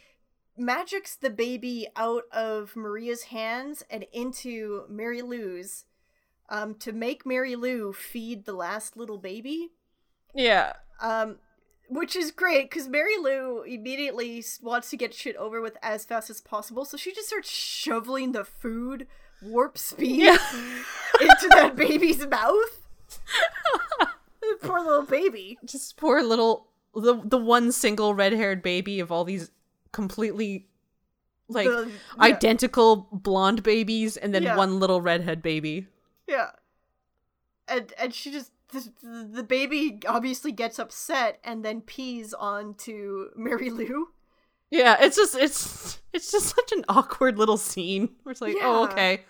magics 0.56 1.16
the 1.16 1.30
baby 1.30 1.86
out 1.96 2.24
of 2.32 2.76
Maria's 2.76 3.24
hands 3.24 3.82
and 3.88 4.04
into 4.12 4.84
Mary 4.88 5.22
Lou's, 5.22 5.84
um, 6.50 6.74
to 6.74 6.92
make 6.92 7.24
Mary 7.24 7.56
Lou 7.56 7.92
feed 7.94 8.44
the 8.44 8.52
last 8.52 8.96
little 8.96 9.16
baby. 9.18 9.70
Yeah. 10.34 10.74
Um, 11.00 11.38
which 11.88 12.16
is 12.16 12.30
great 12.30 12.70
because 12.70 12.88
Mary 12.88 13.16
Lou 13.18 13.62
immediately 13.62 14.42
wants 14.62 14.90
to 14.90 14.96
get 14.96 15.12
shit 15.14 15.36
over 15.36 15.60
with 15.60 15.76
as 15.82 16.04
fast 16.04 16.30
as 16.30 16.40
possible, 16.40 16.84
so 16.84 16.96
she 16.96 17.12
just 17.14 17.28
starts 17.28 17.50
shoveling 17.50 18.32
the 18.32 18.44
food 18.44 19.06
warp 19.42 19.76
speed 19.76 20.22
into 21.20 21.48
that 21.50 21.74
baby's 21.76 22.26
mouth. 22.26 22.80
Poor 24.62 24.80
little 24.80 25.02
baby. 25.02 25.58
Just 25.64 25.96
poor 25.96 26.22
little 26.22 26.68
the 26.94 27.20
the 27.24 27.38
one 27.38 27.72
single 27.72 28.14
red-haired 28.14 28.62
baby 28.62 29.00
of 29.00 29.10
all 29.10 29.24
these 29.24 29.50
completely 29.92 30.66
like 31.48 31.66
The- 31.66 31.90
yeah. 32.16 32.22
identical 32.22 33.08
blonde 33.12 33.62
babies 33.62 34.16
and 34.16 34.34
then 34.34 34.42
Yeah. 34.42 34.56
one 34.56 34.78
little 34.80 35.00
redhead 35.00 35.42
baby. 35.42 35.86
Yeah. 36.26 36.50
And 37.68 37.92
and 37.98 38.12
she 38.14 38.30
just 38.30 38.50
the, 38.72 39.28
the 39.30 39.42
baby 39.42 40.00
obviously 40.06 40.50
gets 40.50 40.78
upset 40.78 41.38
and 41.44 41.64
then 41.64 41.80
pees 41.82 42.34
onto 42.34 43.28
Mary 43.36 43.70
Lou. 43.70 44.08
Yeah, 44.70 44.96
it's 45.00 45.16
just 45.16 45.36
it's 45.36 46.00
it's 46.14 46.32
just 46.32 46.56
such 46.56 46.72
an 46.72 46.84
awkward 46.88 47.38
little 47.38 47.58
scene. 47.58 48.10
Where 48.22 48.32
it's 48.32 48.40
like, 48.40 48.56
oh 48.60 48.84
okay. 48.84 49.22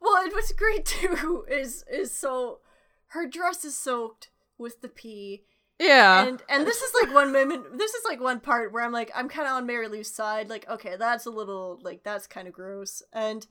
Well, 0.00 0.22
and 0.22 0.32
what's 0.32 0.52
great 0.52 0.84
too 0.86 1.44
is 1.50 1.84
is 1.92 2.12
so 2.12 2.60
her 3.08 3.26
dress 3.26 3.64
is 3.64 3.76
soaked 3.76 4.30
with 4.58 4.80
the 4.80 4.88
pee. 4.88 5.44
Yeah. 5.78 6.26
And 6.26 6.42
and 6.48 6.66
this 6.66 6.80
is 6.80 6.92
like 7.02 7.14
one 7.14 7.32
moment 7.32 7.76
this 7.76 7.92
is 7.92 8.04
like 8.06 8.20
one 8.20 8.40
part 8.40 8.72
where 8.72 8.82
I'm 8.82 8.92
like 8.92 9.10
I'm 9.14 9.28
kind 9.28 9.46
of 9.46 9.54
on 9.54 9.66
Mary 9.66 9.88
Lou's 9.88 10.10
side 10.10 10.48
like 10.48 10.68
okay, 10.68 10.96
that's 10.98 11.26
a 11.26 11.30
little 11.30 11.78
like 11.82 12.02
that's 12.02 12.26
kind 12.26 12.48
of 12.48 12.54
gross. 12.54 13.02
And 13.12 13.46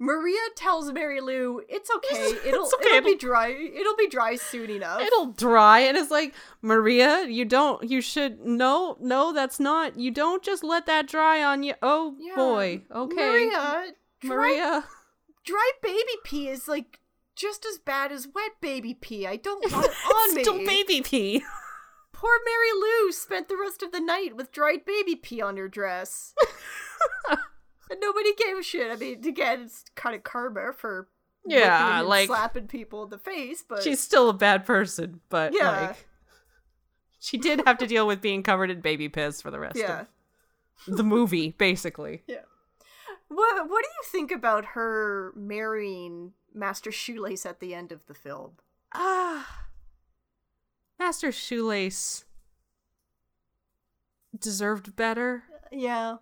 Maria 0.00 0.38
tells 0.54 0.92
Mary 0.92 1.20
Lou 1.20 1.60
it's 1.68 1.90
okay. 1.96 2.36
It'll 2.48 2.64
It's 2.66 2.74
okay, 2.74 2.96
it'll 2.98 3.10
be 3.10 3.16
dry. 3.16 3.48
It'll 3.50 3.96
be 3.96 4.08
dry 4.08 4.36
soon 4.36 4.70
enough. 4.70 5.00
It'll 5.00 5.32
dry 5.32 5.80
and 5.80 5.96
it's 5.96 6.10
like, 6.10 6.34
Maria, 6.62 7.24
you 7.26 7.44
don't 7.44 7.82
you 7.88 8.00
should 8.00 8.40
no, 8.44 8.96
no, 9.00 9.32
that's 9.32 9.58
not 9.58 9.98
you 9.98 10.10
don't 10.10 10.42
just 10.42 10.62
let 10.62 10.86
that 10.86 11.08
dry 11.08 11.42
on 11.42 11.62
you. 11.64 11.74
Oh 11.82 12.14
Yeah. 12.18 12.36
boy. 12.36 12.82
Okay. 12.94 13.16
Maria, 13.16 13.92
dry, 14.20 14.28
Maria. 14.36 14.84
dry 15.44 15.70
baby 15.82 16.16
pee 16.24 16.48
is 16.48 16.68
like 16.68 17.00
just 17.34 17.64
as 17.66 17.78
bad 17.78 18.12
as 18.12 18.28
wet 18.34 18.52
baby 18.60 18.94
pee. 18.94 19.26
I 19.26 19.36
don't 19.36 19.62
want 19.72 19.86
it 19.86 19.90
on 20.06 20.34
me. 20.36 20.42
Still 20.44 20.58
baby 20.64 21.02
pee. 21.02 21.42
Poor 22.12 22.38
Mary 22.44 22.72
Lou 22.80 23.12
spent 23.12 23.48
the 23.48 23.56
rest 23.56 23.82
of 23.82 23.92
the 23.92 24.00
night 24.00 24.36
with 24.36 24.50
dried 24.52 24.84
baby 24.84 25.14
pee 25.16 25.40
on 25.40 25.56
her 25.56 25.68
dress. 25.68 26.34
and 27.90 28.00
nobody 28.00 28.34
gave 28.34 28.56
a 28.58 28.62
shit. 28.62 28.90
I 28.90 28.96
mean, 28.96 29.26
again, 29.26 29.62
it's 29.62 29.84
kind 29.94 30.14
of 30.16 30.22
karma 30.22 30.72
for 30.72 31.08
Yeah, 31.46 32.00
like- 32.00 32.26
slapping 32.28 32.66
people 32.68 33.04
in 33.04 33.10
the 33.10 33.18
face, 33.18 33.62
but 33.66 33.82
She's 33.82 34.00
still 34.00 34.28
a 34.28 34.34
bad 34.34 34.64
person, 34.66 35.20
but 35.28 35.52
Yeah. 35.54 35.88
like 35.88 36.06
she 37.18 37.36
did 37.38 37.62
have 37.66 37.78
to 37.78 37.86
deal 37.86 38.06
with 38.06 38.20
being 38.20 38.42
covered 38.42 38.70
in 38.70 38.80
baby 38.80 39.08
piss 39.08 39.42
for 39.42 39.50
the 39.50 39.58
rest 39.58 39.76
yeah. 39.76 40.04
of 40.86 40.96
the 40.96 41.04
movie, 41.04 41.52
basically. 41.58 42.22
Yeah. 42.28 42.42
What 43.28 43.68
What 43.68 43.82
do 43.84 43.88
you 43.88 44.02
think 44.10 44.30
about 44.30 44.64
her 44.74 45.32
marrying 45.36 46.32
Master 46.54 46.90
Shoelace 46.90 47.44
at 47.44 47.60
the 47.60 47.74
end 47.74 47.92
of 47.92 48.06
the 48.06 48.14
film? 48.14 48.52
Ah. 48.94 49.66
Master 50.98 51.30
Shoelace 51.30 52.24
deserved 54.38 54.96
better. 54.96 55.44
Yeah. 55.70 56.16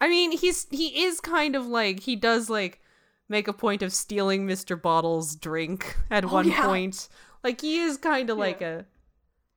I 0.00 0.08
mean, 0.08 0.32
he's 0.32 0.66
he 0.70 1.04
is 1.04 1.20
kind 1.20 1.56
of 1.56 1.66
like 1.66 2.00
he 2.00 2.16
does 2.16 2.50
like 2.50 2.80
make 3.28 3.48
a 3.48 3.52
point 3.52 3.82
of 3.82 3.92
stealing 3.92 4.46
Mr. 4.46 4.80
Bottle's 4.80 5.34
drink 5.36 5.96
at 6.10 6.24
Oh, 6.24 6.28
one 6.28 6.48
yeah. 6.48 6.64
point. 6.66 7.08
Like 7.42 7.60
he 7.60 7.78
is 7.78 7.96
kind 7.96 8.28
of 8.30 8.38
like 8.38 8.60
a 8.60 8.84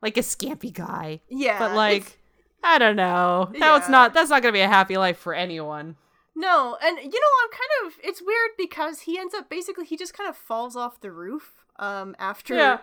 like 0.02 0.18
a 0.18 0.22
scampy 0.22 0.74
guy. 0.74 1.22
Yeah, 1.30 1.60
But 1.60 1.76
like 1.76 2.18
I 2.64 2.78
don't 2.78 2.96
know. 2.96 3.50
That's 3.58 3.86
Yeah. 3.88 3.92
not 3.92 4.14
that's 4.14 4.30
not 4.30 4.42
going 4.42 4.54
to 4.54 4.58
be 4.58 4.62
a 4.62 4.68
happy 4.68 4.98
life 4.98 5.18
for 5.18 5.34
anyone. 5.34 5.96
No, 6.36 6.78
and 6.82 6.98
you 6.98 7.04
know, 7.04 7.10
I'm 7.44 7.50
kind 7.52 7.88
of 7.88 7.94
it's 8.04 8.22
weird 8.22 8.52
because 8.58 9.02
he 9.02 9.18
ends 9.20 9.34
up 9.34 9.50
basically 9.50 9.86
he 9.86 9.98
just 9.98 10.14
kind 10.14 10.30
of 10.30 10.38
falls 10.38 10.76
off 10.76 11.02
the 11.02 11.12
roof 11.12 11.66
um 11.78 12.16
after 12.18 12.56
Yeah. 12.56 12.78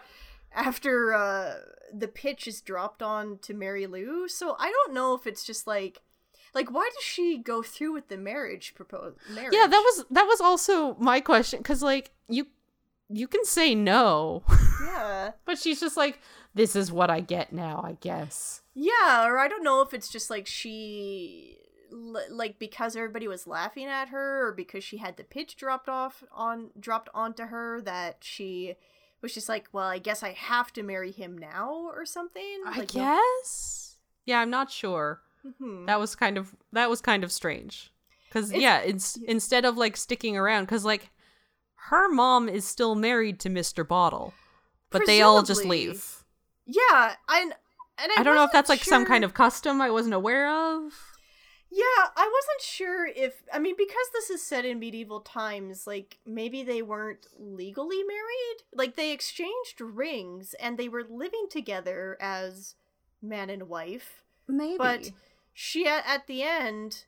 after 0.54 1.12
uh 1.14 1.54
the 1.94 2.08
pitch 2.08 2.46
is 2.46 2.60
dropped 2.60 3.02
on 3.02 3.38
to 3.42 3.54
Mary 3.54 3.86
Lou. 3.86 4.28
So 4.28 4.56
I 4.58 4.70
don't 4.70 4.92
know 4.94 5.14
if 5.14 5.26
it's 5.26 5.44
just 5.44 5.66
like 5.66 6.00
like 6.56 6.70
why 6.72 6.90
does 6.92 7.04
she 7.04 7.38
go 7.38 7.62
through 7.62 7.92
with 7.92 8.08
the 8.08 8.16
marriage 8.16 8.74
proposal? 8.74 9.12
Marriage? 9.30 9.52
Yeah, 9.52 9.66
that 9.66 9.78
was 9.78 10.04
that 10.10 10.24
was 10.26 10.40
also 10.40 10.96
my 10.96 11.20
question 11.20 11.62
cuz 11.62 11.82
like 11.82 12.10
you 12.28 12.46
you 13.08 13.28
can 13.28 13.44
say 13.44 13.74
no. 13.74 14.42
Yeah. 14.82 15.32
but 15.44 15.58
she's 15.58 15.78
just 15.78 15.96
like 15.96 16.18
this 16.54 16.74
is 16.74 16.90
what 16.90 17.10
I 17.10 17.20
get 17.20 17.52
now, 17.52 17.82
I 17.84 17.98
guess. 18.00 18.62
Yeah, 18.74 19.26
or 19.26 19.38
I 19.38 19.46
don't 19.46 19.62
know 19.62 19.82
if 19.82 19.92
it's 19.92 20.08
just 20.08 20.30
like 20.30 20.46
she 20.46 21.58
like 21.90 22.58
because 22.58 22.96
everybody 22.96 23.28
was 23.28 23.46
laughing 23.46 23.86
at 23.86 24.08
her 24.08 24.48
or 24.48 24.52
because 24.52 24.82
she 24.82 24.96
had 24.96 25.16
the 25.16 25.24
pitch 25.24 25.56
dropped 25.56 25.88
off 25.88 26.24
on 26.32 26.70
dropped 26.80 27.10
onto 27.14 27.44
her 27.44 27.80
that 27.82 28.16
she 28.22 28.76
was 29.20 29.34
just 29.34 29.48
like, 29.48 29.68
well, 29.72 29.86
I 29.86 29.98
guess 29.98 30.22
I 30.22 30.32
have 30.32 30.72
to 30.72 30.82
marry 30.82 31.12
him 31.12 31.36
now 31.36 31.90
or 31.94 32.06
something. 32.06 32.62
I 32.66 32.78
like, 32.78 32.94
no- 32.94 33.20
guess. 33.20 33.96
Yeah, 34.24 34.40
I'm 34.40 34.50
not 34.50 34.70
sure. 34.70 35.20
Mhm. 35.46 35.86
That 35.86 35.98
was 35.98 36.14
kind 36.14 36.38
of 36.38 36.54
that 36.72 36.90
was 36.90 37.00
kind 37.00 37.24
of 37.24 37.32
strange. 37.32 37.92
Cuz 38.30 38.52
yeah, 38.52 38.78
it's 38.78 39.16
instead 39.16 39.64
of 39.64 39.76
like 39.76 39.96
sticking 39.96 40.36
around 40.36 40.66
cuz 40.66 40.84
like 40.84 41.10
her 41.90 42.08
mom 42.08 42.48
is 42.48 42.66
still 42.66 42.94
married 42.94 43.38
to 43.40 43.48
Mr. 43.48 43.86
Bottle. 43.86 44.34
But 44.90 45.06
they 45.06 45.22
all 45.22 45.42
just 45.42 45.64
leave. 45.64 46.24
Yeah, 46.66 47.14
and 47.28 47.54
and 47.98 48.12
I, 48.16 48.20
I, 48.20 48.22
don't 48.22 48.34
know 48.34 48.44
if 48.44 48.52
that's 48.52 48.68
like 48.68 48.84
some 48.84 49.06
kind 49.06 49.24
of 49.24 49.34
custom 49.34 49.80
I 49.80 49.90
wasn't 49.90 50.14
aware 50.14 50.48
of. 50.48 50.92
Yeah, 51.70 51.82
I 52.16 52.30
wasn't 52.32 52.62
sure 52.62 53.06
if 53.06 53.42
I 53.52 53.58
mean 53.58 53.74
because 53.76 54.06
this 54.12 54.30
is 54.30 54.42
set 54.42 54.64
in 54.64 54.78
medieval 54.78 55.20
times, 55.20 55.86
like 55.86 56.18
maybe 56.26 56.62
they 56.62 56.82
weren't 56.82 57.26
legally 57.38 58.02
married. 58.04 58.62
Like 58.72 58.96
they 58.96 59.12
exchanged 59.12 59.80
rings 59.80 60.54
and 60.60 60.78
they 60.78 60.88
were 60.88 61.04
living 61.08 61.46
together 61.50 62.16
as 62.20 62.74
man 63.20 63.50
and 63.50 63.68
wife. 63.68 64.22
Maybe. 64.48 64.76
But 64.78 65.10
she 65.58 65.86
at, 65.86 66.26
the 66.26 66.42
end 66.42 67.06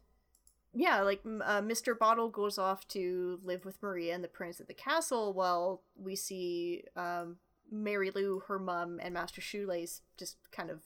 yeah, 0.73 1.03
like 1.03 1.21
uh, 1.25 1.61
Mr. 1.61 1.97
Bottle 1.99 2.31
goes 2.31 2.57
off 2.57 2.89
to 2.89 3.41
live 3.45 3.67
with 3.67 3.83
Maria 3.83 4.15
and 4.15 4.25
the 4.25 4.29
prince 4.29 4.59
at 4.59 4.69
the 4.69 4.75
castle 4.75 5.35
while 5.35 5.83
we 5.95 6.17
see 6.17 6.85
um 6.97 7.37
Mary 7.71 8.11
Lou, 8.11 8.43
her 8.49 8.59
mum, 8.59 8.99
and 9.03 9.13
Master 9.13 9.43
Shoelace 9.43 10.01
just 10.17 10.39
kind 10.51 10.71
of 10.71 10.81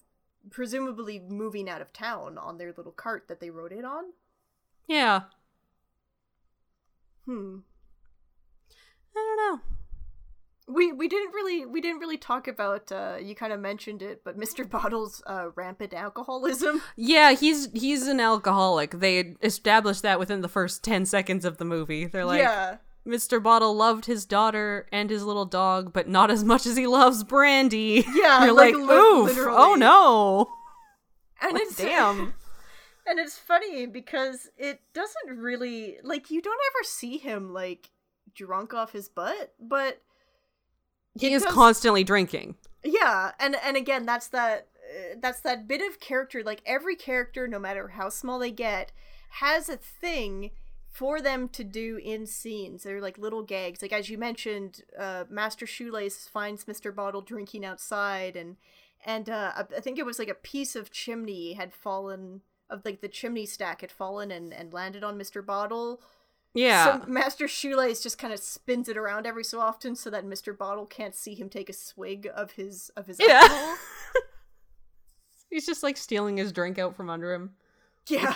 presumably 0.50 1.20
moving 1.20 1.70
out 1.70 1.80
of 1.80 1.92
town 1.92 2.36
on 2.36 2.58
their 2.58 2.74
little 2.76 2.90
cart 2.90 3.28
that 3.28 3.38
they 3.38 3.50
rode 3.50 3.70
it 3.70 3.84
on. 3.84 4.06
Yeah. 4.88 5.22
Hmm. 7.26 7.58
I 9.14 9.36
don't 9.36 9.36
know. 9.36 9.60
We 10.68 10.92
we 10.92 11.08
didn't 11.08 11.32
really 11.34 11.66
we 11.66 11.80
didn't 11.80 11.98
really 12.00 12.16
talk 12.16 12.46
about 12.48 12.90
uh 12.92 13.16
you 13.20 13.34
kind 13.34 13.52
of 13.52 13.60
mentioned 13.60 14.00
it, 14.02 14.22
but 14.24 14.38
Mr. 14.38 14.68
Bottle's 14.68 15.22
uh 15.26 15.48
rampant 15.56 15.92
alcoholism. 15.92 16.80
Yeah, 16.96 17.32
he's 17.32 17.68
he's 17.72 18.06
an 18.06 18.20
alcoholic. 18.20 18.92
They 18.92 19.34
established 19.42 20.02
that 20.02 20.18
within 20.20 20.40
the 20.40 20.48
first 20.48 20.84
10 20.84 21.04
seconds 21.06 21.44
of 21.44 21.58
the 21.58 21.64
movie. 21.64 22.06
They're 22.06 22.24
like 22.24 22.40
Yeah. 22.42 22.76
Mr. 23.06 23.42
Bottle 23.42 23.74
loved 23.74 24.06
his 24.06 24.24
daughter 24.24 24.86
and 24.92 25.10
his 25.10 25.24
little 25.24 25.44
dog, 25.44 25.92
but 25.92 26.08
not 26.08 26.30
as 26.30 26.44
much 26.44 26.66
as 26.66 26.76
he 26.76 26.86
loves 26.86 27.24
Brandy. 27.24 28.04
Yeah, 28.14 28.44
You're 28.44 28.52
like, 28.54 28.74
like, 28.76 28.86
li- 28.88 28.94
oof, 28.94 29.26
literally. 29.26 29.58
oh 29.60 29.74
no. 29.74 30.48
And 31.42 31.54
Like, 31.54 31.62
it's 31.62 31.76
damn. 31.76 32.34
And 33.04 33.18
it's 33.18 33.36
funny 33.36 33.86
because 33.86 34.48
it 34.56 34.80
doesn't 34.94 35.36
really 35.36 35.96
like 36.04 36.30
you 36.30 36.40
don't 36.40 36.60
ever 36.70 36.84
see 36.84 37.18
him 37.18 37.52
like 37.52 37.90
drunk 38.32 38.72
off 38.74 38.92
his 38.92 39.08
butt, 39.08 39.52
but 39.60 40.00
He 41.18 41.32
is 41.32 41.44
constantly 41.44 42.04
drinking. 42.04 42.56
Yeah, 42.84 43.32
and 43.38 43.56
and 43.56 43.76
again, 43.76 44.06
that's 44.06 44.28
that 44.28 44.68
uh, 44.76 45.16
that's 45.20 45.40
that 45.40 45.68
bit 45.68 45.80
of 45.80 46.00
character. 46.00 46.42
Like 46.42 46.62
every 46.66 46.96
character, 46.96 47.46
no 47.46 47.58
matter 47.58 47.88
how 47.88 48.08
small 48.08 48.38
they 48.38 48.50
get, 48.50 48.92
has 49.30 49.68
a 49.68 49.76
thing 49.76 50.50
for 50.90 51.20
them 51.20 51.48
to 51.48 51.64
do 51.64 51.98
in 52.02 52.26
scenes. 52.26 52.82
They're 52.82 53.00
like 53.00 53.18
little 53.18 53.42
gags. 53.42 53.82
Like 53.82 53.92
as 53.92 54.10
you 54.10 54.18
mentioned, 54.18 54.82
uh, 54.98 55.24
Master 55.30 55.66
Shoelace 55.66 56.28
finds 56.28 56.66
Mister 56.66 56.92
Bottle 56.92 57.20
drinking 57.20 57.64
outside, 57.64 58.36
and 58.36 58.56
and 59.04 59.28
uh, 59.28 59.52
I 59.56 59.76
I 59.76 59.80
think 59.80 59.98
it 59.98 60.06
was 60.06 60.18
like 60.18 60.28
a 60.28 60.34
piece 60.34 60.74
of 60.74 60.90
chimney 60.90 61.52
had 61.52 61.72
fallen 61.72 62.40
of 62.68 62.84
like 62.84 63.00
the 63.00 63.08
chimney 63.08 63.46
stack 63.46 63.82
had 63.82 63.92
fallen 63.92 64.30
and 64.30 64.52
and 64.52 64.72
landed 64.72 65.04
on 65.04 65.18
Mister 65.18 65.42
Bottle. 65.42 66.00
Yeah. 66.54 67.00
So 67.00 67.06
Master 67.06 67.48
Shoelace 67.48 68.02
just 68.02 68.18
kind 68.18 68.32
of 68.32 68.38
spins 68.38 68.88
it 68.88 68.96
around 68.96 69.26
every 69.26 69.44
so 69.44 69.58
often 69.60 69.96
so 69.96 70.10
that 70.10 70.26
Mr. 70.26 70.56
Bottle 70.56 70.84
can't 70.86 71.14
see 71.14 71.34
him 71.34 71.48
take 71.48 71.70
a 71.70 71.72
swig 71.72 72.28
of 72.34 72.52
his 72.52 72.90
of 72.96 73.06
his 73.06 73.18
Yeah. 73.20 73.40
alcohol. 73.42 73.76
He's 75.50 75.66
just 75.66 75.82
like 75.82 75.96
stealing 75.96 76.36
his 76.36 76.52
drink 76.52 76.78
out 76.78 76.94
from 76.96 77.10
under 77.10 77.32
him. 77.32 77.52
Yeah. 78.06 78.34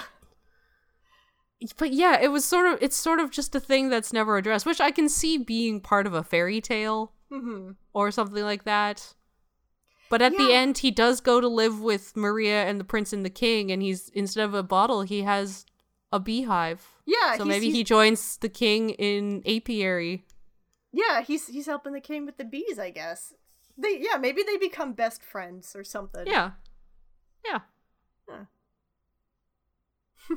But 1.79 1.93
yeah, 1.93 2.21
it 2.21 2.29
was 2.29 2.45
sort 2.45 2.67
of 2.67 2.79
it's 2.83 2.97
sort 2.97 3.19
of 3.21 3.31
just 3.31 3.55
a 3.55 3.61
thing 3.61 3.89
that's 3.89 4.13
never 4.13 4.37
addressed, 4.37 4.67
which 4.67 4.81
I 4.81 4.91
can 4.91 5.09
see 5.09 5.39
being 5.39 5.81
part 5.81 6.07
of 6.07 6.15
a 6.15 6.23
fairy 6.23 6.61
tale 6.61 7.13
hmm 7.31 7.73
or 7.93 8.11
something 8.11 8.43
like 8.45 8.65
that. 8.65 9.15
But 10.09 10.23
at 10.23 10.37
the 10.37 10.53
end 10.53 10.79
he 10.79 10.91
does 10.91 11.21
go 11.21 11.41
to 11.41 11.49
live 11.49 11.81
with 11.81 12.17
Maria 12.17 12.65
and 12.67 12.79
the 12.79 12.85
prince 12.85 13.13
and 13.13 13.25
the 13.25 13.31
king 13.31 13.73
and 13.73 13.83
he's 13.83 14.09
instead 14.11 14.45
of 14.45 14.55
a 14.55 14.63
bottle, 14.63 15.03
he 15.03 15.23
has 15.23 15.65
a 16.13 16.21
beehive. 16.21 16.87
Yeah, 17.05 17.37
So 17.37 17.45
maybe 17.45 17.71
he 17.71 17.85
joins 17.85 18.37
the 18.39 18.49
king 18.49 18.91
in 18.91 19.43
apiary. 19.47 20.25
Yeah, 20.93 21.23
he's 21.23 21.49
he's 21.49 21.67
helping 21.67 21.93
the 21.93 22.01
king 22.01 22.25
with 22.27 22.39
the 22.39 22.45
bees, 22.45 22.79
I 22.79 22.91
guess. 22.91 23.35
They 23.77 23.99
yeah, 24.01 24.17
maybe 24.19 24.43
they 24.43 24.57
become 24.57 24.95
best 24.95 25.23
friends 25.23 25.77
or 25.77 25.85
something. 25.85 26.27
Yeah. 26.27 26.53
Yeah. 27.45 27.61
Huh. 28.29 28.45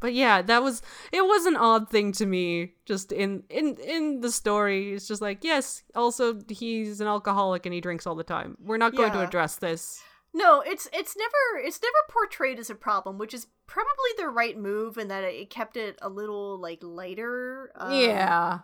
but 0.00 0.14
yeah, 0.14 0.40
that 0.40 0.62
was 0.62 0.80
it 1.12 1.22
was 1.22 1.44
an 1.44 1.56
odd 1.56 1.90
thing 1.90 2.12
to 2.12 2.26
me 2.26 2.72
just 2.86 3.12
in 3.12 3.42
in 3.50 3.76
in 3.76 4.20
the 4.20 4.32
story. 4.32 4.94
It's 4.94 5.06
just 5.06 5.20
like, 5.20 5.44
yes, 5.44 5.82
also 5.94 6.40
he's 6.48 7.00
an 7.00 7.06
alcoholic 7.06 7.66
and 7.66 7.74
he 7.74 7.82
drinks 7.82 8.06
all 8.06 8.14
the 8.14 8.24
time. 8.24 8.56
We're 8.62 8.78
not 8.78 8.96
going 8.96 9.12
to 9.12 9.20
address 9.20 9.56
this. 9.56 10.02
No, 10.34 10.60
it's 10.60 10.88
it's 10.92 11.16
never 11.16 11.66
it's 11.66 11.80
never 11.82 11.96
portrayed 12.10 12.58
as 12.58 12.70
a 12.70 12.74
problem, 12.74 13.18
which 13.18 13.32
is 13.34 13.46
probably 13.66 14.10
the 14.16 14.28
right 14.28 14.56
move 14.58 14.98
in 14.98 15.08
that 15.08 15.24
it 15.24 15.50
kept 15.50 15.76
it 15.76 15.98
a 16.02 16.08
little 16.08 16.58
like 16.58 16.78
lighter. 16.82 17.72
um, 17.76 17.92
yeah. 17.92 18.60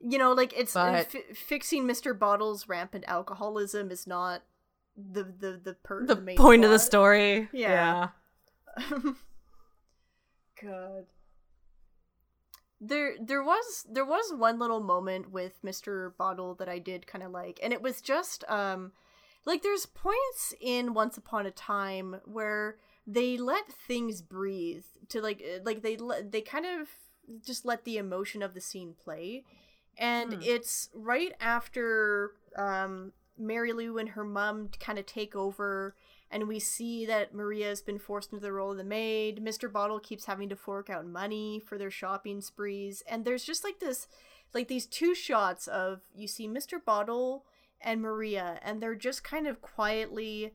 you 0.00 0.18
know, 0.18 0.32
like 0.32 0.52
it's 0.56 0.74
But- 0.74 1.10
fi- 1.12 1.32
fixing 1.34 1.84
Mr. 1.86 2.18
Bottle's 2.18 2.68
rampant 2.68 3.04
alcoholism 3.06 3.90
is 3.90 4.06
not 4.06 4.42
the 4.96 5.24
the 5.24 5.60
the 5.62 5.74
per- 5.74 6.04
The, 6.04 6.16
main 6.16 6.36
point 6.36 6.64
of 6.64 6.70
the 6.70 6.76
plot. 6.78 6.86
story. 6.86 7.48
Yeah. 7.52 8.08
God. 10.62 11.04
There 12.80 13.14
there 13.20 13.42
was 13.42 13.86
there 13.90 14.04
was 14.04 14.32
one 14.36 14.58
little 14.58 14.80
moment 14.80 15.30
with 15.30 15.62
Mr. 15.64 16.14
Bottle 16.16 16.54
that 16.56 16.68
I 16.68 16.78
did 16.78 17.06
kind 17.06 17.24
of 17.24 17.30
like 17.30 17.58
and 17.62 17.72
it 17.72 17.80
was 17.80 18.00
just 18.00 18.44
um 18.48 18.92
like 19.46 19.62
there's 19.62 19.86
points 19.86 20.54
in 20.60 20.94
Once 20.94 21.16
Upon 21.16 21.46
a 21.46 21.50
Time 21.50 22.20
where 22.24 22.76
they 23.06 23.36
let 23.36 23.68
things 23.68 24.22
breathe 24.22 24.84
to 25.10 25.20
like 25.20 25.42
uh, 25.42 25.60
like 25.64 25.82
they 25.82 25.98
they 26.30 26.40
kind 26.40 26.66
of 26.66 26.88
just 27.44 27.64
let 27.64 27.84
the 27.84 27.96
emotion 27.96 28.42
of 28.42 28.54
the 28.54 28.60
scene 28.60 28.94
play 29.02 29.44
and 29.98 30.34
Hmm. 30.34 30.40
it's 30.42 30.88
right 30.94 31.32
after 31.40 32.32
um 32.56 33.12
Mary 33.38 33.72
Lou 33.72 33.98
and 33.98 34.10
her 34.10 34.24
mom 34.24 34.68
kind 34.80 34.98
of 34.98 35.06
take 35.06 35.34
over 35.34 35.94
and 36.30 36.48
we 36.48 36.58
see 36.58 37.04
that 37.06 37.34
Maria 37.34 37.66
has 37.68 37.82
been 37.82 37.98
forced 37.98 38.32
into 38.32 38.42
the 38.42 38.52
role 38.52 38.72
of 38.72 38.76
the 38.76 38.82
maid. 38.84 39.40
Mr. 39.44 39.70
Bottle 39.70 40.00
keeps 40.00 40.24
having 40.24 40.48
to 40.48 40.56
fork 40.56 40.90
out 40.90 41.06
money 41.06 41.60
for 41.64 41.78
their 41.78 41.92
shopping 41.92 42.40
sprees, 42.40 43.04
and 43.06 43.24
there's 43.24 43.44
just 43.44 43.62
like 43.62 43.78
this, 43.78 44.08
like 44.52 44.66
these 44.66 44.86
two 44.86 45.14
shots 45.14 45.68
of 45.68 46.00
you 46.12 46.26
see 46.26 46.48
Mr. 46.48 46.84
Bottle 46.84 47.44
and 47.80 48.00
Maria, 48.00 48.58
and 48.62 48.82
they're 48.82 48.94
just 48.94 49.24
kind 49.24 49.46
of 49.46 49.60
quietly, 49.60 50.52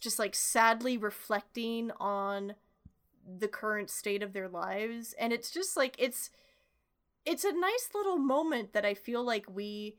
just 0.00 0.18
like 0.18 0.34
sadly 0.34 0.96
reflecting 0.96 1.90
on 1.98 2.54
the 3.38 3.48
current 3.48 3.90
state 3.90 4.22
of 4.22 4.32
their 4.32 4.48
lives, 4.48 5.14
and 5.18 5.32
it's 5.32 5.50
just 5.50 5.76
like 5.76 5.96
it's, 5.98 6.30
it's 7.24 7.44
a 7.44 7.52
nice 7.52 7.90
little 7.94 8.18
moment 8.18 8.72
that 8.72 8.84
I 8.84 8.94
feel 8.94 9.24
like 9.24 9.46
we 9.52 9.96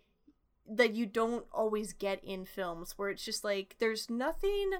that 0.68 0.96
you 0.96 1.06
don't 1.06 1.46
always 1.52 1.94
get 1.94 2.24
in 2.24 2.46
films 2.46 2.98
where 2.98 3.10
it's 3.10 3.24
just 3.24 3.44
like 3.44 3.76
there's 3.80 4.10
nothing 4.10 4.72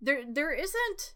there 0.00 0.22
there 0.28 0.52
isn't 0.52 1.14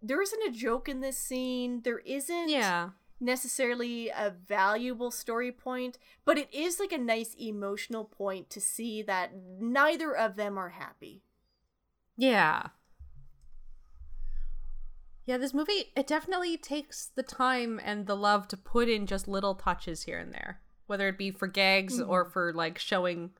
there 0.00 0.22
isn't 0.22 0.48
a 0.48 0.52
joke 0.52 0.88
in 0.88 1.00
this 1.00 1.18
scene 1.18 1.80
there 1.82 1.98
isn't 1.98 2.48
Yeah. 2.48 2.90
Necessarily 3.20 4.08
a 4.08 4.30
valuable 4.30 5.10
story 5.10 5.52
point 5.52 5.98
but 6.24 6.38
it 6.38 6.52
is 6.52 6.80
like 6.80 6.92
a 6.92 6.98
nice 6.98 7.34
emotional 7.38 8.04
point 8.04 8.48
to 8.50 8.60
see 8.60 9.02
that 9.02 9.32
neither 9.60 10.16
of 10.16 10.36
them 10.36 10.56
are 10.58 10.70
happy 10.70 11.22
Yeah. 12.16 12.68
Yeah, 15.26 15.36
this 15.38 15.54
movie 15.54 15.92
it 15.96 16.06
definitely 16.06 16.56
takes 16.56 17.06
the 17.06 17.22
time 17.22 17.80
and 17.84 18.06
the 18.06 18.16
love 18.16 18.48
to 18.48 18.56
put 18.56 18.88
in 18.88 19.06
just 19.06 19.28
little 19.28 19.54
touches 19.54 20.02
here 20.02 20.18
and 20.18 20.32
there, 20.32 20.60
whether 20.86 21.06
it 21.08 21.18
be 21.18 21.30
for 21.30 21.46
gags 21.46 22.00
or 22.00 22.24
for 22.24 22.52
like 22.52 22.78
showing 22.78 23.30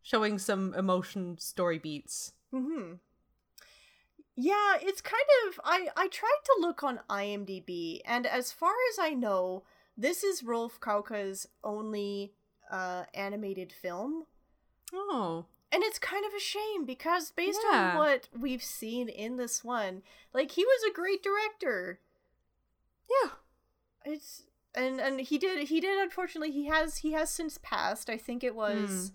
showing 0.00 0.38
some 0.38 0.74
emotion 0.74 1.36
story 1.38 1.78
beats. 1.78 2.32
Mm-hmm. 2.54 2.94
Yeah, 4.40 4.74
it's 4.80 5.00
kind 5.00 5.20
of 5.48 5.58
I 5.64 5.88
I 5.96 6.06
tried 6.06 6.40
to 6.44 6.56
look 6.60 6.84
on 6.84 7.00
IMDb 7.10 8.00
and 8.04 8.24
as 8.24 8.52
far 8.52 8.72
as 8.92 8.98
I 9.00 9.10
know, 9.10 9.64
this 9.96 10.22
is 10.22 10.44
Rolf 10.44 10.78
Kauka's 10.78 11.48
only 11.64 12.34
uh 12.70 13.04
animated 13.14 13.72
film. 13.72 14.26
Oh. 14.94 15.46
And 15.72 15.82
it's 15.82 15.98
kind 15.98 16.24
of 16.24 16.32
a 16.32 16.40
shame 16.40 16.86
because 16.86 17.32
based 17.32 17.58
Yeah. 17.68 17.90
on 17.90 17.96
what 17.98 18.28
we've 18.38 18.62
seen 18.62 19.08
in 19.08 19.38
this 19.38 19.64
one, 19.64 20.02
like 20.32 20.52
he 20.52 20.64
was 20.64 20.82
a 20.88 20.94
great 20.94 21.20
director. 21.22 21.98
Yeah. 23.10 23.30
It's 24.04 24.44
and 24.72 25.00
and 25.00 25.20
he 25.20 25.36
did 25.38 25.66
he 25.66 25.80
did 25.80 25.98
unfortunately 25.98 26.52
he 26.52 26.66
has 26.66 26.98
he 26.98 27.10
has 27.12 27.28
since 27.28 27.58
passed. 27.60 28.08
I 28.08 28.16
think 28.16 28.44
it 28.44 28.54
was 28.54 29.10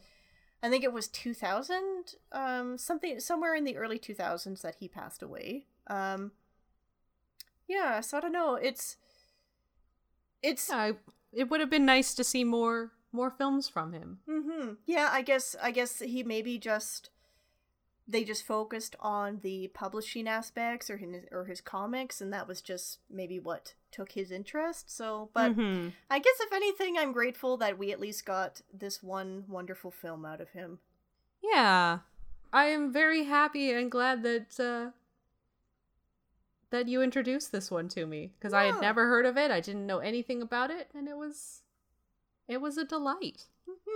I 0.63 0.69
think 0.69 0.83
it 0.83 0.93
was 0.93 1.07
2000 1.09 2.15
um 2.31 2.77
something 2.77 3.19
somewhere 3.19 3.53
in 3.53 3.65
the 3.65 3.77
early 3.77 3.99
2000s 3.99 4.61
that 4.61 4.75
he 4.79 4.87
passed 4.87 5.21
away. 5.21 5.65
Um 5.87 6.31
Yeah, 7.67 7.99
so 8.01 8.17
I 8.17 8.21
don't 8.21 8.31
know. 8.31 8.55
It's 8.55 8.97
it's 10.41 10.69
Yeah, 10.69 10.93
it 11.33 11.49
would 11.49 11.59
have 11.59 11.69
been 11.69 11.85
nice 11.85 12.13
to 12.15 12.23
see 12.23 12.43
more 12.43 12.93
more 13.11 13.29
films 13.29 13.67
from 13.69 13.93
him. 13.93 14.19
Mm-hmm. 14.27 14.73
Yeah, 14.85 15.09
I 15.11 15.21
guess 15.21 15.55
I 15.61 15.71
guess 15.71 15.99
he 15.99 16.23
maybe 16.23 16.57
just 16.57 17.09
they 18.07 18.23
just 18.23 18.45
focused 18.45 18.95
on 18.99 19.39
the 19.43 19.67
publishing 19.73 20.27
aspects 20.27 20.89
or 20.89 20.97
his 20.97 21.23
or 21.31 21.45
his 21.45 21.61
comics, 21.61 22.19
and 22.21 22.33
that 22.33 22.47
was 22.47 22.61
just 22.61 22.99
maybe 23.09 23.39
what 23.39 23.73
took 23.91 24.11
his 24.13 24.31
interest. 24.31 24.89
So, 24.89 25.29
but 25.33 25.55
Mhm. 25.55 25.93
I 26.09 26.19
guess 26.19 26.39
if 26.41 26.51
anything, 26.51 26.97
I'm 26.97 27.11
grateful 27.13 27.57
that 27.57 27.77
we 27.77 27.91
at 27.91 27.99
least 27.99 28.25
got 28.25 28.61
this 28.73 29.01
one 29.03 29.45
wonderful 29.47 29.91
film 29.91 30.25
out 30.25 30.41
of 30.41 30.49
him. 30.49 30.79
Yeah. 31.41 31.99
I 32.51 32.65
am 32.65 32.91
very 32.91 33.23
happy 33.23 33.71
and 33.71 33.89
glad 33.91 34.23
that 34.23 34.59
uh 34.59 34.91
that 36.71 36.87
you 36.87 37.01
introduced 37.03 37.51
this 37.51 37.69
one 37.69 37.87
to 37.89 38.05
me 38.05 38.33
because 38.37 38.53
I 38.53 38.63
had 38.65 38.81
never 38.81 39.07
heard 39.07 39.25
of 39.27 39.37
it. 39.37 39.51
I 39.51 39.59
didn't 39.59 39.85
know 39.85 39.99
anything 39.99 40.41
about 40.41 40.71
it 40.71 40.89
and 40.93 41.07
it 41.07 41.17
was 41.17 41.61
it 42.47 42.61
was 42.61 42.77
a 42.77 42.83
delight. 42.83 43.47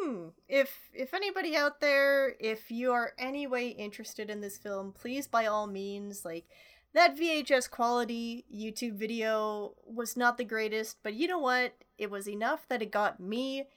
Hmm. 0.04 0.28
If 0.48 0.90
if 0.94 1.14
anybody 1.14 1.56
out 1.56 1.80
there, 1.82 2.36
if 2.40 2.70
you 2.72 2.92
are 2.92 3.14
any 3.18 3.48
way 3.48 3.70
interested 3.70 4.30
in 4.30 4.42
this 4.42 4.58
film, 4.58 4.92
please 4.92 5.28
by 5.28 5.46
all 5.46 5.68
means, 5.68 6.24
like 6.26 6.46
that 6.94 7.18
VHS 7.18 7.70
quality 7.70 8.46
YouTube 8.54 8.94
video 8.94 9.74
was 9.86 10.18
not 10.18 10.38
the 10.38 10.44
greatest, 10.44 10.98
but 11.04 11.14
you 11.14 11.28
know 11.28 11.40
what? 11.40 11.74
It 11.98 12.10
was 12.10 12.28
enough 12.28 12.68
that 12.70 12.82
it 12.82 12.92
got 12.92 13.20
me 13.20 13.68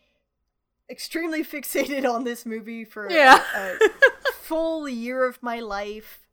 extremely 0.91 1.45
fixated 1.55 2.09
on 2.11 2.25
this 2.25 2.45
movie 2.45 2.85
for 2.85 3.07
a- 3.07 3.13
a, 3.57 3.79
full 4.33 4.89
year 4.89 5.27
of 5.27 5.43
my 5.43 5.61
life. 5.61 6.27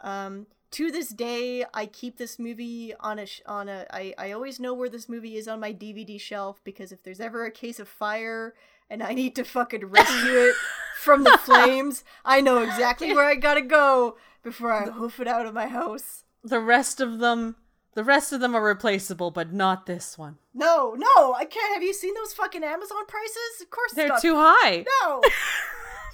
Um, 0.00 0.46
to 0.72 0.90
this 0.90 1.08
day, 1.10 1.64
I 1.72 1.86
keep 1.86 2.18
this 2.18 2.38
movie 2.38 2.94
on 2.98 3.18
a 3.20 3.26
sh- 3.26 3.42
on 3.46 3.68
a. 3.68 3.86
I 3.90 4.14
I 4.18 4.32
always 4.32 4.58
know 4.58 4.74
where 4.74 4.88
this 4.88 5.08
movie 5.08 5.36
is 5.36 5.46
on 5.46 5.60
my 5.60 5.72
DVD 5.72 6.20
shelf 6.20 6.60
because 6.64 6.90
if 6.90 7.02
there's 7.02 7.20
ever 7.20 7.44
a 7.44 7.50
case 7.50 7.78
of 7.78 7.88
fire 7.88 8.54
and 8.90 9.02
I 9.02 9.14
need 9.14 9.34
to 9.36 9.44
fucking 9.44 9.86
rescue 9.86 10.38
it 10.38 10.54
from 11.00 11.24
the 11.24 11.38
flames, 11.38 12.04
I 12.24 12.40
know 12.40 12.62
exactly 12.62 13.12
where 13.14 13.26
I 13.26 13.34
gotta 13.34 13.62
go 13.62 14.16
before 14.42 14.72
I 14.72 14.84
hoof 14.86 15.20
it 15.20 15.28
out 15.28 15.46
of 15.46 15.54
my 15.54 15.66
house. 15.66 16.24
The 16.42 16.60
rest 16.60 17.00
of 17.00 17.18
them 17.18 17.56
the 17.94 18.04
rest 18.04 18.32
of 18.32 18.40
them 18.40 18.56
are 18.56 18.64
replaceable, 18.64 19.30
but 19.30 19.52
not 19.52 19.86
this 19.86 20.18
one. 20.18 20.38
No, 20.52 20.94
no, 20.96 21.32
I 21.34 21.44
can't. 21.44 21.74
Have 21.74 21.82
you 21.82 21.94
seen 21.94 22.12
those 22.14 22.32
fucking 22.32 22.64
Amazon 22.64 23.06
prices? 23.06 23.60
Of 23.62 23.70
course, 23.70 23.92
They're 23.92 24.08
not- 24.08 24.20
too 24.20 24.34
high. 24.36 24.84
No. 25.02 25.22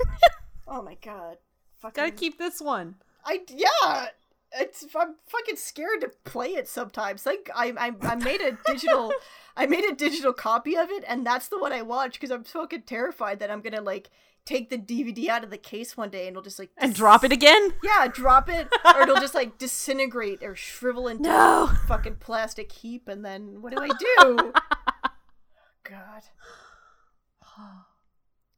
oh 0.69 0.83
my 0.83 0.97
god. 1.03 1.39
Fucking. 1.81 2.03
Gotta 2.05 2.15
keep 2.15 2.39
this 2.39 2.61
one. 2.61 2.97
I 3.25 3.41
yeah. 3.49 4.09
It's 4.53 4.85
I'm 4.97 5.15
fucking 5.27 5.57
scared 5.57 6.01
to 6.01 6.11
play 6.25 6.49
it 6.55 6.69
sometimes. 6.69 7.25
Like 7.27 7.49
I 7.55 7.73
I, 7.79 7.93
I 8.03 8.15
made 8.17 8.41
a 8.41 8.59
digital 8.67 9.13
I 9.57 9.67
made 9.67 9.85
a 9.85 9.95
digital 9.95 10.33
copy 10.33 10.77
of 10.77 10.91
it 10.91 11.05
and 11.07 11.27
that's 11.27 11.49
the 11.49 11.59
one 11.59 11.73
I 11.73 11.83
watch 11.83 12.15
because 12.15 12.31
I'm 12.31 12.45
fucking 12.45 12.83
terrified 12.83 13.39
that 13.41 13.51
I'm 13.51 13.61
gonna 13.61 13.81
like 13.81 14.11
take 14.47 14.71
the 14.71 14.79
DVD 14.79 15.29
out 15.29 15.45
of 15.45 15.51
the 15.51 15.59
case 15.59 15.97
one 15.97 16.09
day 16.11 16.27
and 16.27 16.31
it'll 16.31 16.43
just 16.43 16.59
like 16.59 16.71
And 16.79 16.95
drop 16.95 17.23
it 17.25 17.31
again? 17.33 17.75
yeah 17.85 18.09
drop 18.09 18.49
it 18.49 18.69
or 18.85 19.03
it'll 19.03 19.21
just 19.21 19.35
like 19.35 19.59
disintegrate 19.59 20.43
or 20.43 20.57
shrivel 20.57 21.07
into 21.09 21.29
No. 21.29 21.65
a 21.71 21.81
fucking 21.87 22.17
plastic 22.17 22.73
heap 22.73 23.07
and 23.07 23.25
then 23.25 23.61
what 23.63 23.75
do 23.77 23.81
I 23.83 23.89
do? 23.89 24.53
God. 25.85 26.23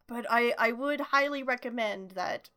But 0.08 0.26
I 0.30 0.54
I 0.58 0.72
would 0.72 1.00
highly 1.00 1.42
recommend 1.42 2.10
that 2.12 2.50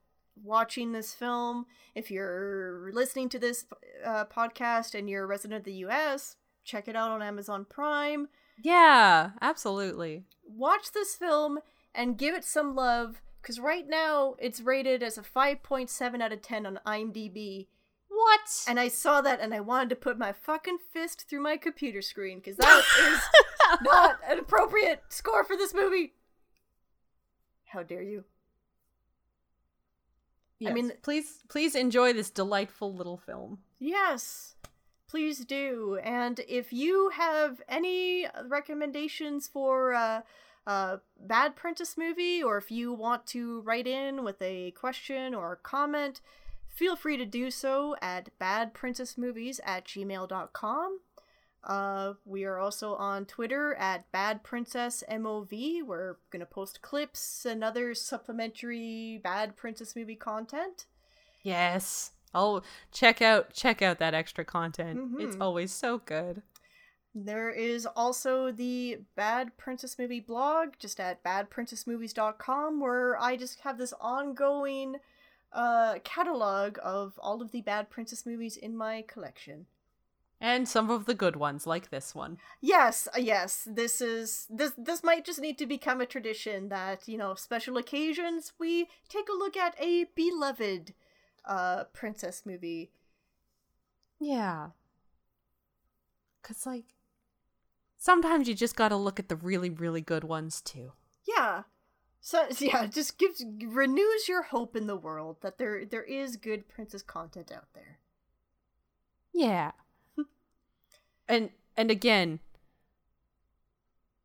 watching 0.44 0.91
this 0.91 1.14
film 1.14 1.66
if 1.94 2.12
you're 2.12 2.91
listening 2.94 3.30
to 3.30 3.40
this 3.40 3.66
uh, 4.06 4.26
podcast 4.26 4.98
and 4.98 5.10
you're 5.10 5.24
a 5.24 5.28
resident 5.28 5.60
of 5.60 5.64
the 5.64 5.86
US, 5.86 6.36
check 6.64 6.88
it 6.88 6.95
out 6.95 7.12
on 7.12 7.22
Amazon 7.22 7.66
Prime. 7.68 8.28
Yeah, 8.62 9.32
absolutely. 9.41 10.26
Watch 10.45 10.91
this 10.91 11.16
film 11.16 11.60
and 11.94 12.18
give 12.18 12.36
it 12.36 12.44
some 12.44 12.76
love 12.76 13.22
cuz 13.41 13.60
right 13.60 13.88
now 13.88 14.36
it's 14.40 14.62
rated 14.62 15.03
as 15.03 15.18
a 15.18 15.22
5.7 15.22 16.22
out 16.22 16.34
of 16.34 16.41
10 16.41 16.66
on 16.66 16.80
IMDb. 16.86 17.68
What? 18.07 18.66
And 18.68 18.80
I 18.80 18.88
saw 18.88 19.22
that 19.22 19.40
and 19.40 19.53
I 19.53 19.60
wanted 19.60 19.90
to 19.90 19.95
put 19.95 20.18
my 20.18 20.32
fucking 20.32 20.78
fist 20.91 21.28
through 21.30 21.41
my 21.41 21.57
computer 21.57 22.02
screen 22.02 22.41
cuz 22.41 22.57
that 22.57 22.84
is 22.99 23.82
not 23.82 24.20
an 24.28 24.40
appropriate 24.40 25.03
score 25.10 25.44
for 25.44 25.56
this 25.56 25.74
movie. 25.74 26.16
How 27.66 27.84
dare 27.84 28.03
you? 28.03 28.26
Yes. 30.66 30.74
mean- 30.74 30.94
please 31.02 31.44
please 31.48 31.76
enjoy 31.76 32.14
this 32.14 32.30
delightful 32.30 32.94
little 32.94 33.18
film. 33.18 33.60
Yes, 33.80 34.56
please 35.08 35.46
do. 35.46 36.00
And 36.04 36.40
if 36.48 36.74
you 36.74 37.10
have 37.10 37.62
any 37.70 38.28
recommendations 38.48 39.48
for 39.48 39.94
uh, 39.94 40.22
a 40.68 41.00
bad 41.20 41.56
Princess 41.56 41.98
movie, 41.98 42.42
or 42.42 42.58
if 42.58 42.72
you 42.72 42.92
want 42.94 43.26
to 43.28 43.62
write 43.62 43.88
in 43.88 44.24
with 44.24 44.42
a 44.42 44.72
question 44.72 45.34
or 45.36 45.54
a 45.54 45.58
comment, 45.58 46.22
feel 46.68 46.96
free 46.96 47.18
to 47.18 47.26
do 47.26 47.52
so 47.52 47.96
at 48.02 48.30
badprincessmovies 48.40 49.60
at 49.64 49.86
gmail.com. 49.86 51.00
Uh, 51.66 52.14
we 52.26 52.44
are 52.46 52.60
also 52.60 52.94
on 52.96 53.26
Twitter 53.26 53.74
at 53.76 54.12
Bad 54.12 54.44
Princess 54.44 55.04
MOV. 55.10 55.82
We're 55.84 56.18
gonna 56.30 56.46
post 56.46 56.82
clips 56.82 57.46
and 57.46 57.64
other 57.64 57.94
supplementary 57.96 59.20
Bad 59.24 59.58
Princess 59.58 59.96
movie 59.96 60.16
content. 60.16 60.86
Yes. 61.42 62.12
Oh, 62.34 62.62
check 62.92 63.22
out 63.22 63.52
check 63.54 63.82
out 63.82 63.98
that 64.00 64.14
extra 64.14 64.46
content. 64.46 65.20
It's 65.20 65.36
Mhm. 65.38 65.42
always 65.42 65.72
so 65.72 65.98
good. 66.00 66.44
There 67.18 67.50
is 67.50 67.86
also 67.86 68.52
the 68.52 68.98
Bad 69.16 69.56
Princess 69.58 69.98
Movie 69.98 70.20
blog, 70.20 70.74
just 70.78 71.00
at 71.00 71.24
badprincessmovies.com, 71.24 72.80
where 72.82 73.18
I 73.20 73.38
just 73.38 73.62
have 73.62 73.78
this 73.78 73.94
ongoing 74.02 74.98
uh, 75.54 76.00
catalog 76.04 76.78
of 76.84 77.18
all 77.24 77.42
of 77.42 77.52
the 77.52 77.62
Bad 77.62 77.90
Princess 77.90 78.26
movies 78.26 78.58
in 78.58 78.76
my 78.76 79.02
collection. 79.08 79.68
And 80.41 80.68
some 80.68 80.90
of 80.90 81.06
the 81.06 81.14
good 81.14 81.38
ones 81.38 81.66
like 81.66 81.90
this 81.90 82.14
one. 82.14 82.38
Yes, 82.60 83.07
uh, 83.16 83.20
yes, 83.20 83.68
this 83.70 84.02
is 84.02 84.48
this 84.49 84.74
this 84.78 85.03
might 85.03 85.26
just 85.26 85.40
need 85.40 85.57
to 85.60 85.66
become 85.66 86.02
a 86.02 86.06
tradition 86.06 86.70
that 86.70 87.07
you 87.07 87.18
know 87.18 87.36
special 87.36 87.78
occasions 87.78 88.52
we 88.60 88.88
take 89.07 89.30
a 89.30 89.38
look 89.38 89.56
at 89.56 89.76
a 89.80 90.06
beloved 90.16 90.94
uh 91.45 91.86
princess 91.94 92.44
movie. 92.45 92.91
Yeah. 94.20 94.70
Cuz 96.44 96.66
like 96.66 96.95
sometimes 97.98 98.48
you 98.48 98.53
just 98.53 98.76
got 98.76 98.90
to 98.90 98.98
look 98.98 99.20
at 99.20 99.30
the 99.30 99.36
really 99.38 99.70
really 99.70 100.02
good 100.02 100.26
ones 100.26 100.62
too. 100.62 100.91
Yeah. 101.28 101.64
So 102.20 102.48
yeah, 102.60 102.88
just 102.88 103.18
gives 103.18 103.44
renews 103.64 104.28
your 104.28 104.44
hope 104.44 104.76
in 104.76 104.88
the 104.88 104.98
world 104.98 105.38
that 105.41 105.57
there 105.57 105.86
there 105.86 106.03
is 106.03 106.36
good 106.36 106.68
princess 106.68 107.02
content 107.02 107.52
out 107.52 107.68
there. 107.74 107.99
Yeah. 109.34 109.72
And 111.27 111.49
and 111.77 111.91
again, 111.91 112.39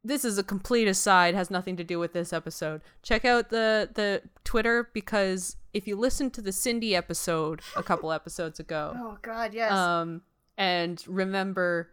this 0.02 0.24
is 0.24 0.38
a 0.38 0.42
complete 0.42 0.88
aside, 0.88 1.34
has 1.34 1.50
nothing 1.50 1.76
to 1.76 1.84
do 1.84 1.98
with 1.98 2.12
this 2.12 2.32
episode. 2.32 2.80
Check 3.02 3.24
out 3.24 3.50
the 3.50 3.88
the 3.92 4.22
Twitter 4.44 4.88
because 4.92 5.56
if 5.74 5.86
you 5.86 5.94
listen 5.96 6.30
to 6.32 6.40
the 6.42 6.52
Cindy 6.52 6.96
episode 6.96 7.60
a 7.76 7.82
couple 7.82 8.10
episodes 8.20 8.58
ago, 8.58 8.94
Oh 8.96 9.18
god, 9.22 9.52
yes. 9.54 9.72
um 9.72 10.22
and 10.56 11.02
remember 11.06 11.90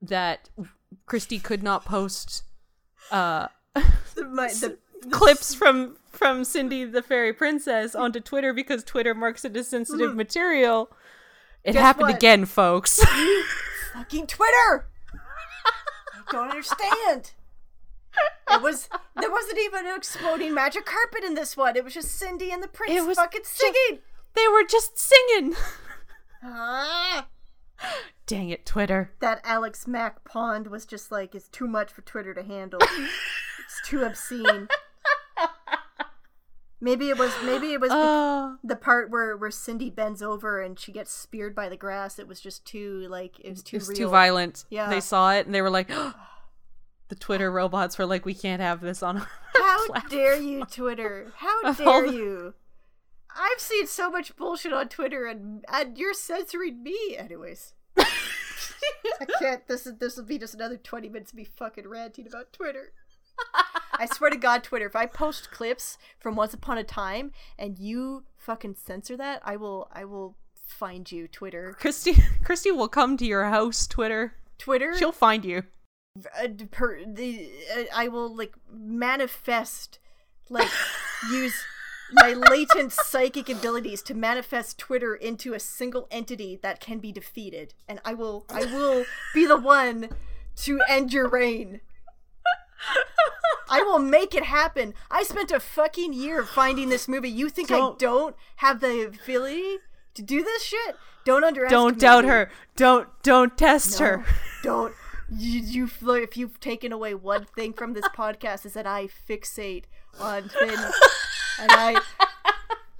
that 0.00 0.48
Christy 1.06 1.38
could 1.38 1.62
not 1.62 1.84
post 1.84 2.44
uh 3.10 3.48
The- 4.14 4.24
my- 4.28 4.48
the- 4.48 4.78
clips 5.10 5.52
from 5.54 5.96
from 6.10 6.44
Cindy 6.44 6.84
the 6.84 7.02
fairy 7.02 7.32
princess 7.32 7.94
onto 7.94 8.20
Twitter 8.20 8.52
because 8.52 8.84
Twitter 8.84 9.14
marks 9.14 9.44
it 9.44 9.56
as 9.56 9.66
sensitive 9.68 10.14
material. 10.14 10.90
It 11.64 11.72
Guess 11.72 11.80
happened 11.82 12.08
what? 12.08 12.16
again, 12.16 12.44
folks. 12.44 13.00
Fucking 13.92 14.26
Twitter. 14.26 14.88
I 15.14 16.30
don't 16.30 16.50
understand. 16.50 17.32
It 18.50 18.60
was 18.62 18.88
there 19.18 19.30
wasn't 19.30 19.58
even 19.58 19.86
an 19.86 19.96
exploding 19.96 20.52
magic 20.54 20.84
carpet 20.84 21.24
in 21.24 21.34
this 21.34 21.56
one. 21.56 21.76
It 21.76 21.84
was 21.84 21.94
just 21.94 22.16
Cindy 22.18 22.50
and 22.50 22.62
the 22.62 22.68
prince 22.68 22.92
It 22.92 23.06
was 23.06 23.16
fucking 23.16 23.42
singing. 23.44 24.00
they 24.34 24.46
were 24.48 24.64
just 24.68 24.98
singing. 24.98 25.54
Ah, 26.42 27.26
Dang 28.26 28.50
it, 28.50 28.66
Twitter. 28.66 29.12
that 29.20 29.40
Alex 29.44 29.86
Mack 29.86 30.24
pond 30.24 30.66
was 30.66 30.84
just 30.84 31.10
like 31.10 31.34
it's 31.34 31.48
too 31.48 31.66
much 31.66 31.90
for 31.92 32.02
Twitter 32.02 32.34
to 32.34 32.42
handle. 32.42 32.80
it's 32.82 33.80
too 33.88 34.02
obscene. 34.04 34.68
Maybe 36.82 37.08
it 37.10 37.16
was 37.16 37.32
maybe 37.44 37.72
it 37.72 37.80
was 37.80 37.90
Oh. 37.94 38.56
the 38.64 38.74
part 38.76 39.08
where 39.10 39.36
where 39.36 39.50
Cindy 39.52 39.88
bends 39.88 40.20
over 40.20 40.60
and 40.60 40.78
she 40.78 40.90
gets 40.90 41.12
speared 41.12 41.54
by 41.54 41.68
the 41.68 41.76
grass. 41.76 42.18
It 42.18 42.26
was 42.26 42.40
just 42.40 42.64
too 42.66 43.06
like 43.08 43.38
it 43.40 43.50
was 43.50 43.62
too 43.62 43.76
It 43.76 43.86
was 43.86 43.96
too 43.96 44.08
violent. 44.08 44.64
Yeah. 44.68 44.90
They 44.90 45.00
saw 45.00 45.32
it 45.32 45.46
and 45.46 45.54
they 45.54 45.62
were 45.62 45.70
like 45.70 45.88
the 47.08 47.14
Twitter 47.14 47.52
robots 47.52 47.98
were 47.98 48.06
like, 48.06 48.24
we 48.26 48.34
can't 48.34 48.60
have 48.60 48.80
this 48.80 49.02
on 49.02 49.18
our 49.18 49.28
How 49.54 49.86
platform." 49.86 50.10
dare 50.10 50.36
you, 50.40 50.64
Twitter? 50.64 51.32
How 51.36 51.72
dare 51.72 52.06
the- 52.08 52.12
you? 52.14 52.54
I've 53.34 53.60
seen 53.60 53.86
so 53.86 54.10
much 54.10 54.36
bullshit 54.36 54.72
on 54.74 54.88
Twitter, 54.90 55.24
and 55.26 55.64
and 55.72 55.96
you're 55.96 56.12
censoring 56.12 56.82
me, 56.82 57.16
anyways. 57.16 57.72
I 57.98 59.24
can't. 59.38 59.66
This 59.68 59.86
is 59.86 59.96
this 59.98 60.16
will 60.16 60.24
be 60.24 60.38
just 60.38 60.52
another 60.54 60.76
twenty 60.76 61.08
minutes 61.08 61.32
of 61.32 61.36
me 61.38 61.44
fucking 61.44 61.88
ranting 61.88 62.26
about 62.26 62.52
Twitter. 62.52 62.92
I 63.98 64.06
swear 64.06 64.30
to 64.30 64.36
God, 64.36 64.64
Twitter, 64.64 64.86
if 64.86 64.96
I 64.96 65.06
post 65.06 65.50
clips 65.50 65.98
from 66.18 66.34
Once 66.34 66.54
Upon 66.54 66.78
a 66.78 66.84
Time 66.84 67.32
and 67.58 67.78
you 67.78 68.24
fucking 68.36 68.76
censor 68.76 69.16
that, 69.16 69.40
I 69.44 69.56
will 69.56 69.88
I 69.92 70.04
will 70.04 70.36
find 70.66 71.10
you, 71.10 71.28
Twitter. 71.28 71.76
Christy 71.78 72.14
Christy 72.44 72.70
will 72.70 72.88
come 72.88 73.16
to 73.18 73.26
your 73.26 73.44
house, 73.44 73.86
Twitter. 73.86 74.34
Twitter. 74.58 74.96
She'll 74.96 75.12
find 75.12 75.44
you. 75.44 75.64
uh, 76.42 76.48
per, 76.70 77.04
the 77.04 77.50
uh, 77.76 77.82
I 77.94 78.08
will 78.08 78.34
like 78.34 78.54
manifest 78.72 79.98
like 80.48 80.68
use 81.30 81.54
my 82.12 82.32
latent 82.32 82.92
psychic 82.92 83.48
abilities 83.48 84.02
to 84.02 84.14
manifest 84.14 84.78
Twitter 84.78 85.14
into 85.14 85.54
a 85.54 85.60
single 85.60 86.06
entity 86.10 86.58
that 86.62 86.80
can 86.80 86.98
be 86.98 87.10
defeated 87.12 87.74
and 87.88 88.00
I 88.04 88.14
will 88.14 88.44
I 88.50 88.64
will 88.66 89.04
be 89.34 89.46
the 89.46 89.58
one 89.58 90.10
to 90.56 90.80
end 90.88 91.12
your 91.12 91.28
reign. 91.28 91.80
I 93.72 93.82
will 93.82 93.98
make 93.98 94.34
it 94.34 94.44
happen. 94.44 94.94
I 95.10 95.22
spent 95.22 95.50
a 95.50 95.58
fucking 95.60 96.12
year 96.12 96.44
finding 96.44 96.88
this 96.90 97.08
movie. 97.08 97.30
You 97.30 97.48
think 97.48 97.70
I 97.70 97.78
Don't- 97.78 97.98
don't 97.98 98.36
have 98.56 98.80
the 98.80 99.06
ability 99.06 99.78
to 100.14 100.22
do 100.22 100.42
this 100.44 100.62
shit? 100.62 100.96
Don't 101.24 101.44
underestimate 101.44 101.70
Don't 101.70 101.98
doubt 101.98 102.24
me. 102.24 102.30
her. 102.30 102.50
Don't 102.76 103.08
don't 103.22 103.56
test 103.56 103.98
No, 104.00 104.06
her. 104.06 104.24
Don't 104.62 104.94
you, 105.34 105.60
you 105.60 105.88
if 106.16 106.36
you've 106.36 106.60
taken 106.60 106.92
away 106.92 107.14
one 107.14 107.46
thing 107.56 107.72
from 107.72 107.94
this 107.94 108.06
podcast 108.08 108.66
is 108.66 108.74
that 108.74 108.86
I 108.86 109.08
fixate 109.28 109.84
on 110.20 110.48
Finn 110.50 110.68
and 110.70 111.70
I 111.70 112.00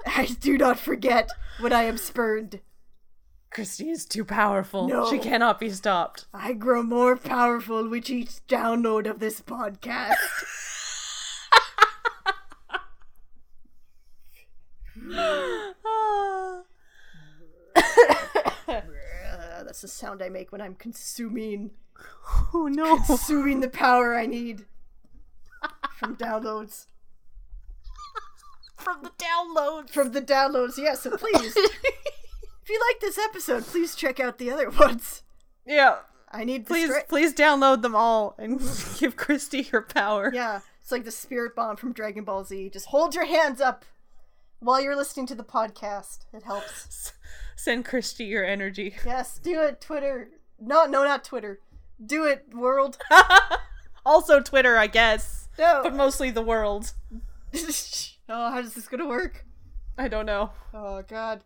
I 0.06 0.26
do 0.40 0.56
not 0.56 0.78
forget 0.78 1.28
when 1.60 1.72
I 1.72 1.82
am 1.82 1.96
spurned. 1.98 2.60
Christy 3.54 3.90
is 3.90 4.06
too 4.06 4.24
powerful. 4.24 4.88
No. 4.88 5.08
She 5.10 5.18
cannot 5.18 5.60
be 5.60 5.68
stopped. 5.70 6.24
I 6.32 6.54
grow 6.54 6.82
more 6.82 7.16
powerful 7.16 7.86
with 7.88 8.08
each 8.08 8.40
download 8.48 9.08
of 9.08 9.18
this 9.18 9.40
podcast. 9.42 10.14
That's 18.66 19.82
the 19.82 19.88
sound 19.88 20.22
I 20.22 20.28
make 20.28 20.52
when 20.52 20.60
I'm 20.60 20.74
consuming 20.74 21.70
Oh 22.52 22.68
no. 22.70 22.98
consuming 22.98 23.60
the 23.60 23.68
power 23.68 24.14
I 24.14 24.26
need 24.26 24.66
from 25.96 26.16
downloads. 26.16 26.86
From 28.76 29.02
the 29.02 29.10
downloads. 29.10 29.90
From 29.90 30.12
the 30.12 30.20
downloads, 30.20 30.76
yes. 30.76 31.02
so 31.02 31.16
please, 31.16 31.56
if 32.62 32.68
you 32.70 32.80
like 32.90 33.00
this 33.00 33.18
episode, 33.18 33.64
please 33.66 33.94
check 33.94 34.20
out 34.20 34.38
the 34.38 34.50
other 34.50 34.70
ones. 34.78 35.22
Yeah. 35.66 35.98
I 36.34 36.44
need 36.44 36.66
Please 36.66 36.88
stra- 36.88 37.04
please 37.08 37.34
download 37.34 37.82
them 37.82 37.94
all 37.94 38.34
and 38.38 38.58
give 38.98 39.16
Christy 39.16 39.64
her 39.64 39.82
power. 39.82 40.30
Yeah, 40.32 40.60
it's 40.80 40.90
like 40.90 41.04
the 41.04 41.10
spirit 41.10 41.54
bomb 41.54 41.76
from 41.76 41.92
Dragon 41.92 42.24
Ball 42.24 42.42
Z. 42.44 42.70
Just 42.70 42.86
hold 42.86 43.14
your 43.14 43.26
hands 43.26 43.60
up 43.60 43.84
while 44.60 44.80
you're 44.80 44.96
listening 44.96 45.26
to 45.26 45.34
the 45.34 45.44
podcast. 45.44 46.20
It 46.32 46.44
helps. 46.44 47.12
Send 47.56 47.84
Christy 47.84 48.24
your 48.24 48.44
energy. 48.46 48.94
Yes, 49.04 49.38
do 49.38 49.60
it, 49.60 49.80
Twitter. 49.82 50.30
No, 50.58 50.86
no, 50.86 51.04
not 51.04 51.22
Twitter. 51.22 51.60
Do 52.04 52.24
it, 52.24 52.46
world. 52.54 52.96
also 54.06 54.40
Twitter, 54.40 54.78
I 54.78 54.86
guess. 54.86 55.48
No. 55.58 55.80
But 55.82 55.94
mostly 55.94 56.30
the 56.30 56.40
world. 56.42 56.94
oh, 57.54 58.50
how's 58.50 58.72
this 58.72 58.88
gonna 58.88 59.06
work? 59.06 59.44
I 59.98 60.08
don't 60.08 60.24
know. 60.26 60.50
Oh 60.72 61.02
god. 61.02 61.42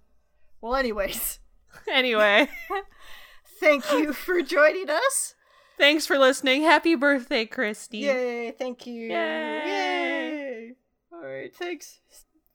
Well, 0.60 0.74
anyways, 0.74 1.38
Anyway, 1.90 2.48
thank 3.60 3.90
you 3.92 4.12
for 4.12 4.40
joining 4.42 4.88
us. 4.90 5.34
thanks 5.78 6.06
for 6.06 6.18
listening. 6.18 6.62
Happy 6.62 6.94
birthday, 6.94 7.44
Christy. 7.44 7.98
Yay! 7.98 8.50
Thank 8.52 8.86
you. 8.86 9.08
Yay. 9.10 9.62
Yay. 9.66 10.72
All 11.12 11.20
right. 11.22 11.54
Thanks. 11.54 12.00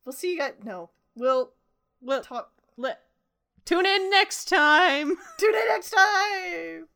We'll 0.05 0.13
see 0.13 0.31
you 0.33 0.39
guys. 0.39 0.53
No, 0.63 0.89
we'll 1.15 1.51
we'll 2.01 2.21
talk. 2.23 2.51
let, 2.77 3.01
tune 3.65 3.85
in 3.85 4.09
next 4.09 4.45
time. 4.49 5.15
Tune 5.37 5.55
in 5.55 5.67
next 5.67 5.91
time. 5.91 6.87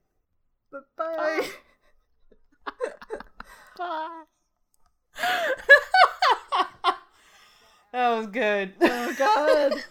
Bye 0.72 0.80
bye. 0.98 1.48
Bye. 3.78 4.24
that 7.94 8.10
was 8.18 8.28
good. 8.28 8.74
oh 8.82 9.16
god. 9.18 9.84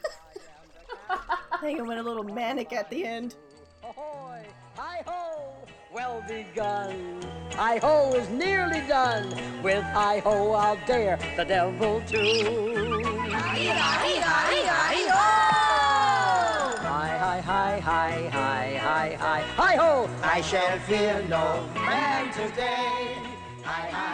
I 1.10 1.58
think 1.60 1.80
I 1.80 1.82
went 1.82 2.00
a 2.00 2.02
little 2.02 2.24
manic 2.24 2.72
at 2.72 2.90
the 2.90 3.04
end. 3.04 3.34
Ahoy! 3.82 4.42
Hi 4.76 5.02
ho! 5.06 5.54
Well 5.92 6.24
begun. 6.26 7.20
Hi 7.52 7.78
ho 7.78 8.12
is 8.14 8.28
nearly 8.28 8.80
done. 8.88 9.28
With 9.62 9.84
hi 9.84 10.18
ho, 10.18 10.52
I'll 10.52 10.78
dare 10.86 11.18
the 11.36 11.44
devil 11.44 12.00
to. 12.08 12.18
Hi 13.30 13.70
hi 17.18 17.40
hi 17.40 17.80
hi 17.80 18.28
hi 18.30 18.78
hi 18.78 19.16
hi 19.20 19.40
hi 19.56 19.76
ho! 19.76 20.08
I 20.22 20.40
shall 20.40 20.78
fear 20.80 21.22
no 21.28 21.68
man 21.74 22.32
today. 22.32 23.16
Hi 23.62 23.88
hi 23.90 24.13